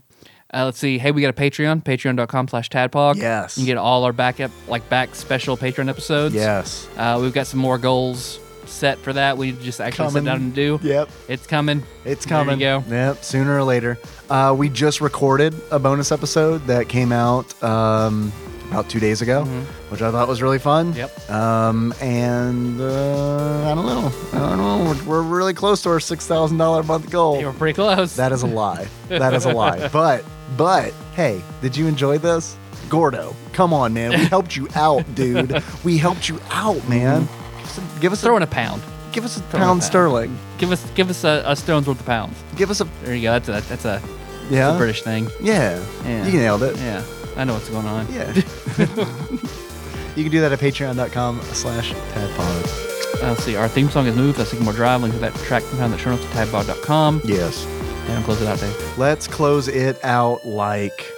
let's 0.66 0.78
see. 0.78 1.00
Hey, 1.00 1.10
we 1.12 1.24
got 1.24 1.30
a 1.30 1.34
Patreon, 1.34 1.84
patreon.com 1.84 2.48
slash 2.48 2.70
tadpog. 2.70 3.16
Yes. 3.16 3.58
You 3.58 3.64
can 3.64 3.74
get 3.74 3.78
all 3.78 4.04
our 4.04 4.14
backup, 4.14 4.52
like 4.68 4.88
back 4.88 5.16
special 5.16 5.58
Patreon 5.58 5.90
episodes. 5.90 6.36
Yes. 6.36 6.88
Uh, 6.96 7.18
we've 7.20 7.34
got 7.34 7.48
some 7.48 7.60
more 7.60 7.80
goals 7.80 8.38
set 8.74 8.98
for 9.00 9.14
that. 9.14 9.38
We 9.38 9.52
just 9.54 9.80
actually 9.80 10.08
Coming. 10.08 10.24
sit 10.24 10.26
down 10.26 10.38
and 10.42 10.54
do. 10.54 10.80
Yep. 10.82 11.10
It's 11.28 11.48
coming. 11.48 11.84
It's 12.06 12.26
coming. 12.26 12.60
There 12.60 12.78
you 12.78 12.82
go. 12.84 12.90
Yep, 12.96 13.24
sooner 13.24 13.58
or 13.58 13.64
later. 13.64 13.98
Uh, 14.30 14.56
we 14.58 14.70
just 14.70 15.02
recorded 15.02 15.54
a 15.72 15.80
bonus 15.80 16.12
episode 16.12 16.66
that 16.68 16.90
came 16.90 17.12
out 17.12 17.62
um, 17.64 18.32
about 18.70 18.90
two 18.90 19.00
days 19.00 19.22
ago, 19.22 19.46
which 19.90 20.02
I 20.02 20.12
thought 20.12 20.28
was 20.28 20.42
really 20.42 20.60
fun. 20.60 20.94
Mm-hmm. 20.94 20.98
Yep. 21.00 21.30
Um, 21.30 21.94
and 22.02 22.82
uh, 22.82 23.72
I 23.72 23.76
don't 23.76 23.86
know. 23.86 24.12
I 24.34 24.40
don't 24.40 24.58
know. 24.58 24.96
We're, 25.06 25.22
we're 25.22 25.22
really 25.22 25.54
close 25.54 25.82
to 25.84 25.90
our 25.90 26.00
six 26.00 26.26
thousand 26.26 26.58
dollar 26.58 26.82
a 26.82 26.84
month 26.84 27.10
goal. 27.12 27.38
We're 27.42 27.54
pretty 27.54 27.76
close. 27.76 28.16
That 28.16 28.32
is 28.32 28.44
a 28.44 28.48
lie. 28.48 28.88
That 29.10 29.34
is 29.34 29.46
a 29.46 29.52
lie. 29.54 29.88
But 29.94 30.24
but 30.58 30.94
hey, 31.16 31.42
did 31.62 31.76
you 31.78 31.88
enjoy 31.88 32.18
this? 32.18 32.58
Gordo, 32.90 33.36
come 33.54 33.74
on, 33.74 33.94
man. 33.94 34.12
We 34.12 34.26
helped 34.26 34.56
you 34.56 34.68
out, 34.76 35.04
dude. 35.16 35.64
We 35.84 35.98
helped 35.98 36.30
you 36.30 36.40
out, 36.52 36.88
man. 36.88 37.22
Give 37.22 37.43
us 37.78 37.98
a, 37.98 38.00
give 38.00 38.12
us 38.14 38.22
Throw 38.22 38.34
a, 38.34 38.38
in 38.38 38.44
a 38.44 38.48
pound. 38.48 38.82
give 39.12 39.26
us 39.26 39.38
a 39.38 39.42
pound 39.42 39.52
pound. 39.64 39.84
sterling. 39.84 40.38
Give 40.58 40.72
us 40.72 40.90
give 40.92 41.10
us 41.10 41.24
a, 41.24 41.44
a 41.46 41.56
stone's 41.56 41.88
worth 41.88 42.00
of 42.00 42.06
pounds. 42.06 42.38
Give 42.56 42.70
us 42.72 42.82
a 42.82 42.86
There 43.04 43.16
you 43.16 43.24
go. 43.24 43.32
That's 43.40 43.50
a 43.50 43.68
that's 43.70 43.86
a, 43.86 44.02
yeah. 44.50 44.68
that's 44.68 44.76
a 44.76 44.78
British 44.78 45.02
thing. 45.04 45.28
Yeah. 45.42 45.84
Yeah. 46.06 46.28
You 46.28 46.40
nailed 46.40 46.64
it. 46.64 46.78
Yeah, 46.78 47.04
I 47.38 47.44
know 47.44 47.54
what's 47.54 47.70
going 47.70 47.86
on. 47.86 48.08
Yeah. 48.14 48.32
you 50.16 50.24
can 50.24 50.32
do 50.32 50.42
that 50.42 50.52
at 50.52 50.60
patreon.com 50.60 51.42
slash 51.54 51.92
tadpog. 51.94 53.24
Uh, 53.24 53.28
let's 53.30 53.44
see. 53.44 53.56
Our 53.56 53.68
theme 53.68 53.90
song 53.90 54.08
is 54.08 54.16
"Move." 54.16 54.36
That's 54.38 54.52
Sycamore 54.52 54.74
Drive. 54.74 55.02
Link 55.02 55.14
to 55.14 55.20
that 55.22 55.34
track 55.36 55.64
can 55.64 55.78
find 55.78 55.86
in 55.86 55.92
the 55.92 55.98
show 55.98 56.12
notes 56.16 56.26
at 56.36 56.48
tadpog.com. 56.48 57.22
Yes. 57.24 57.66
And 58.08 58.14
I'll 58.14 58.24
close 58.24 58.42
it 58.42 58.48
out, 58.48 58.60
Dave. 58.60 58.98
Let's 58.98 59.28
close 59.28 59.68
it 59.70 60.04
out 60.04 60.46
like 60.46 61.10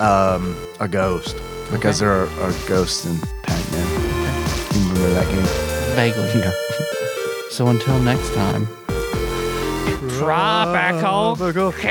um, 0.00 0.56
a 0.80 0.88
ghost. 0.88 1.36
Because 1.70 2.00
Okay. 2.02 2.08
there 2.08 2.12
are, 2.22 2.26
are 2.40 2.52
ghosts 2.68 3.04
in 3.04 3.18
Pac-Man. 3.42 3.88
You 4.74 4.88
remember 4.94 5.10
that 5.10 5.30
game? 5.30 5.71
Vaguely. 5.94 6.28
Yeah. 6.40 6.52
So 7.52 7.68
until 7.68 8.00
next 8.00 8.32
time. 8.32 8.66
Tropical 10.18 11.36
Capricorn. 11.72 11.82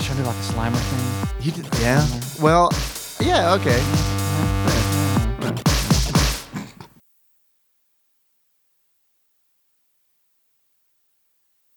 Should 0.00 0.14
I 0.14 0.16
do 0.16 0.22
like 0.24 0.34
a 0.34 0.40
Slimer 0.40 0.80
thing? 0.80 1.28
You 1.40 1.52
did, 1.52 1.68
yeah. 1.80 2.04
Well, 2.42 2.72
yeah, 3.20 3.54
okay. 3.54 3.78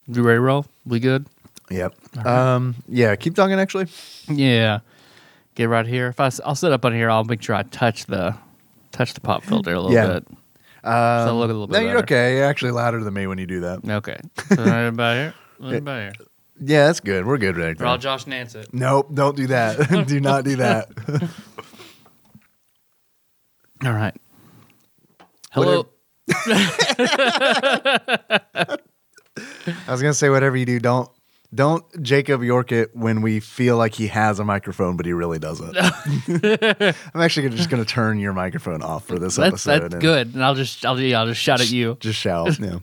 You 0.08 0.24
ready 0.24 0.38
to 0.38 0.42
roll? 0.42 0.66
We 0.86 1.00
good? 1.00 1.28
Yep. 1.70 2.26
Um, 2.26 2.76
yeah, 2.88 3.16
keep 3.16 3.36
talking 3.36 3.60
actually. 3.60 3.88
Yeah. 4.28 4.80
Get 5.54 5.70
right 5.70 5.86
here. 5.86 6.08
If 6.08 6.20
I, 6.20 6.32
will 6.46 6.56
sit 6.56 6.72
up 6.72 6.84
on 6.84 6.94
here, 6.94 7.12
I'll 7.12 7.24
make 7.24 7.44
sure 7.44 7.56
I 7.56 7.64
touch 7.64 8.08
the 8.08 8.36
touch 8.92 9.14
the 9.14 9.22
pop 9.22 9.44
filter 9.44 9.74
a 9.74 9.80
little 9.80 9.94
Yeah. 9.94 10.20
bit. 10.20 10.28
Um, 10.84 11.28
So 11.28 11.38
look 11.38 11.50
a 11.50 11.54
little 11.54 11.68
bit 11.68 11.74
No, 11.74 11.80
you're 11.82 12.02
better. 12.02 12.06
okay. 12.06 12.36
You're 12.38 12.46
actually 12.46 12.72
louder 12.72 13.04
than 13.04 13.14
me 13.14 13.28
when 13.28 13.38
you 13.38 13.46
do 13.48 13.62
that. 13.62 13.80
Okay. 13.88 14.18
So 14.56 14.66
right 14.66 14.82
about 14.88 15.16
here. 15.16 15.34
Right 15.60 15.76
about 15.76 16.02
here. 16.02 16.14
Yeah, 16.64 16.88
that's 16.88 17.00
good. 17.00 17.26
We're 17.26 17.38
good 17.38 17.58
right 17.58 17.80
Or 17.80 17.86
I'll 17.86 17.94
there. 17.94 18.02
Josh 18.02 18.28
Nance 18.28 18.56
it. 18.56 18.74
Nope, 18.74 19.10
don't 19.14 19.36
do 19.36 19.48
that. 19.48 19.90
do 20.08 20.20
not 20.20 20.44
do 20.44 20.56
that. 20.58 20.90
All 23.86 23.94
right. 23.94 24.16
Hello. 25.52 25.88
I 26.46 28.78
was 29.88 30.02
gonna 30.02 30.14
say 30.14 30.30
whatever 30.30 30.56
you 30.58 30.66
do, 30.66 30.80
don't 30.80 31.10
don't 31.54 31.84
Jacob 32.02 32.44
York 32.44 32.72
it 32.72 32.96
when 32.96 33.22
we 33.22 33.40
feel 33.40 33.78
like 33.78 33.94
he 33.94 34.08
has 34.08 34.40
a 34.40 34.46
microphone, 34.46 34.96
but 34.98 35.06
he 35.06 35.14
really 35.14 35.40
doesn't. 35.40 35.76
I'm 35.78 37.22
actually 37.22 37.50
just 37.50 37.70
gonna 37.70 37.86
turn 37.86 38.20
your 38.20 38.34
microphone 38.34 38.82
off 38.82 39.06
for 39.06 39.20
this 39.20 39.36
That's 39.36 39.68
episode. 39.68 39.82
that's 39.82 39.94
and 39.96 40.02
good. 40.02 40.34
And 40.34 40.44
I'll 40.44 40.56
just 40.56 40.86
I'll 40.86 41.00
yeah, 41.00 41.20
I'll 41.20 41.28
just 41.28 41.42
shout 41.42 41.60
at 41.62 41.72
you. 41.72 41.98
Just 42.00 42.20
shout. 42.20 42.58
Yeah. 42.60 42.80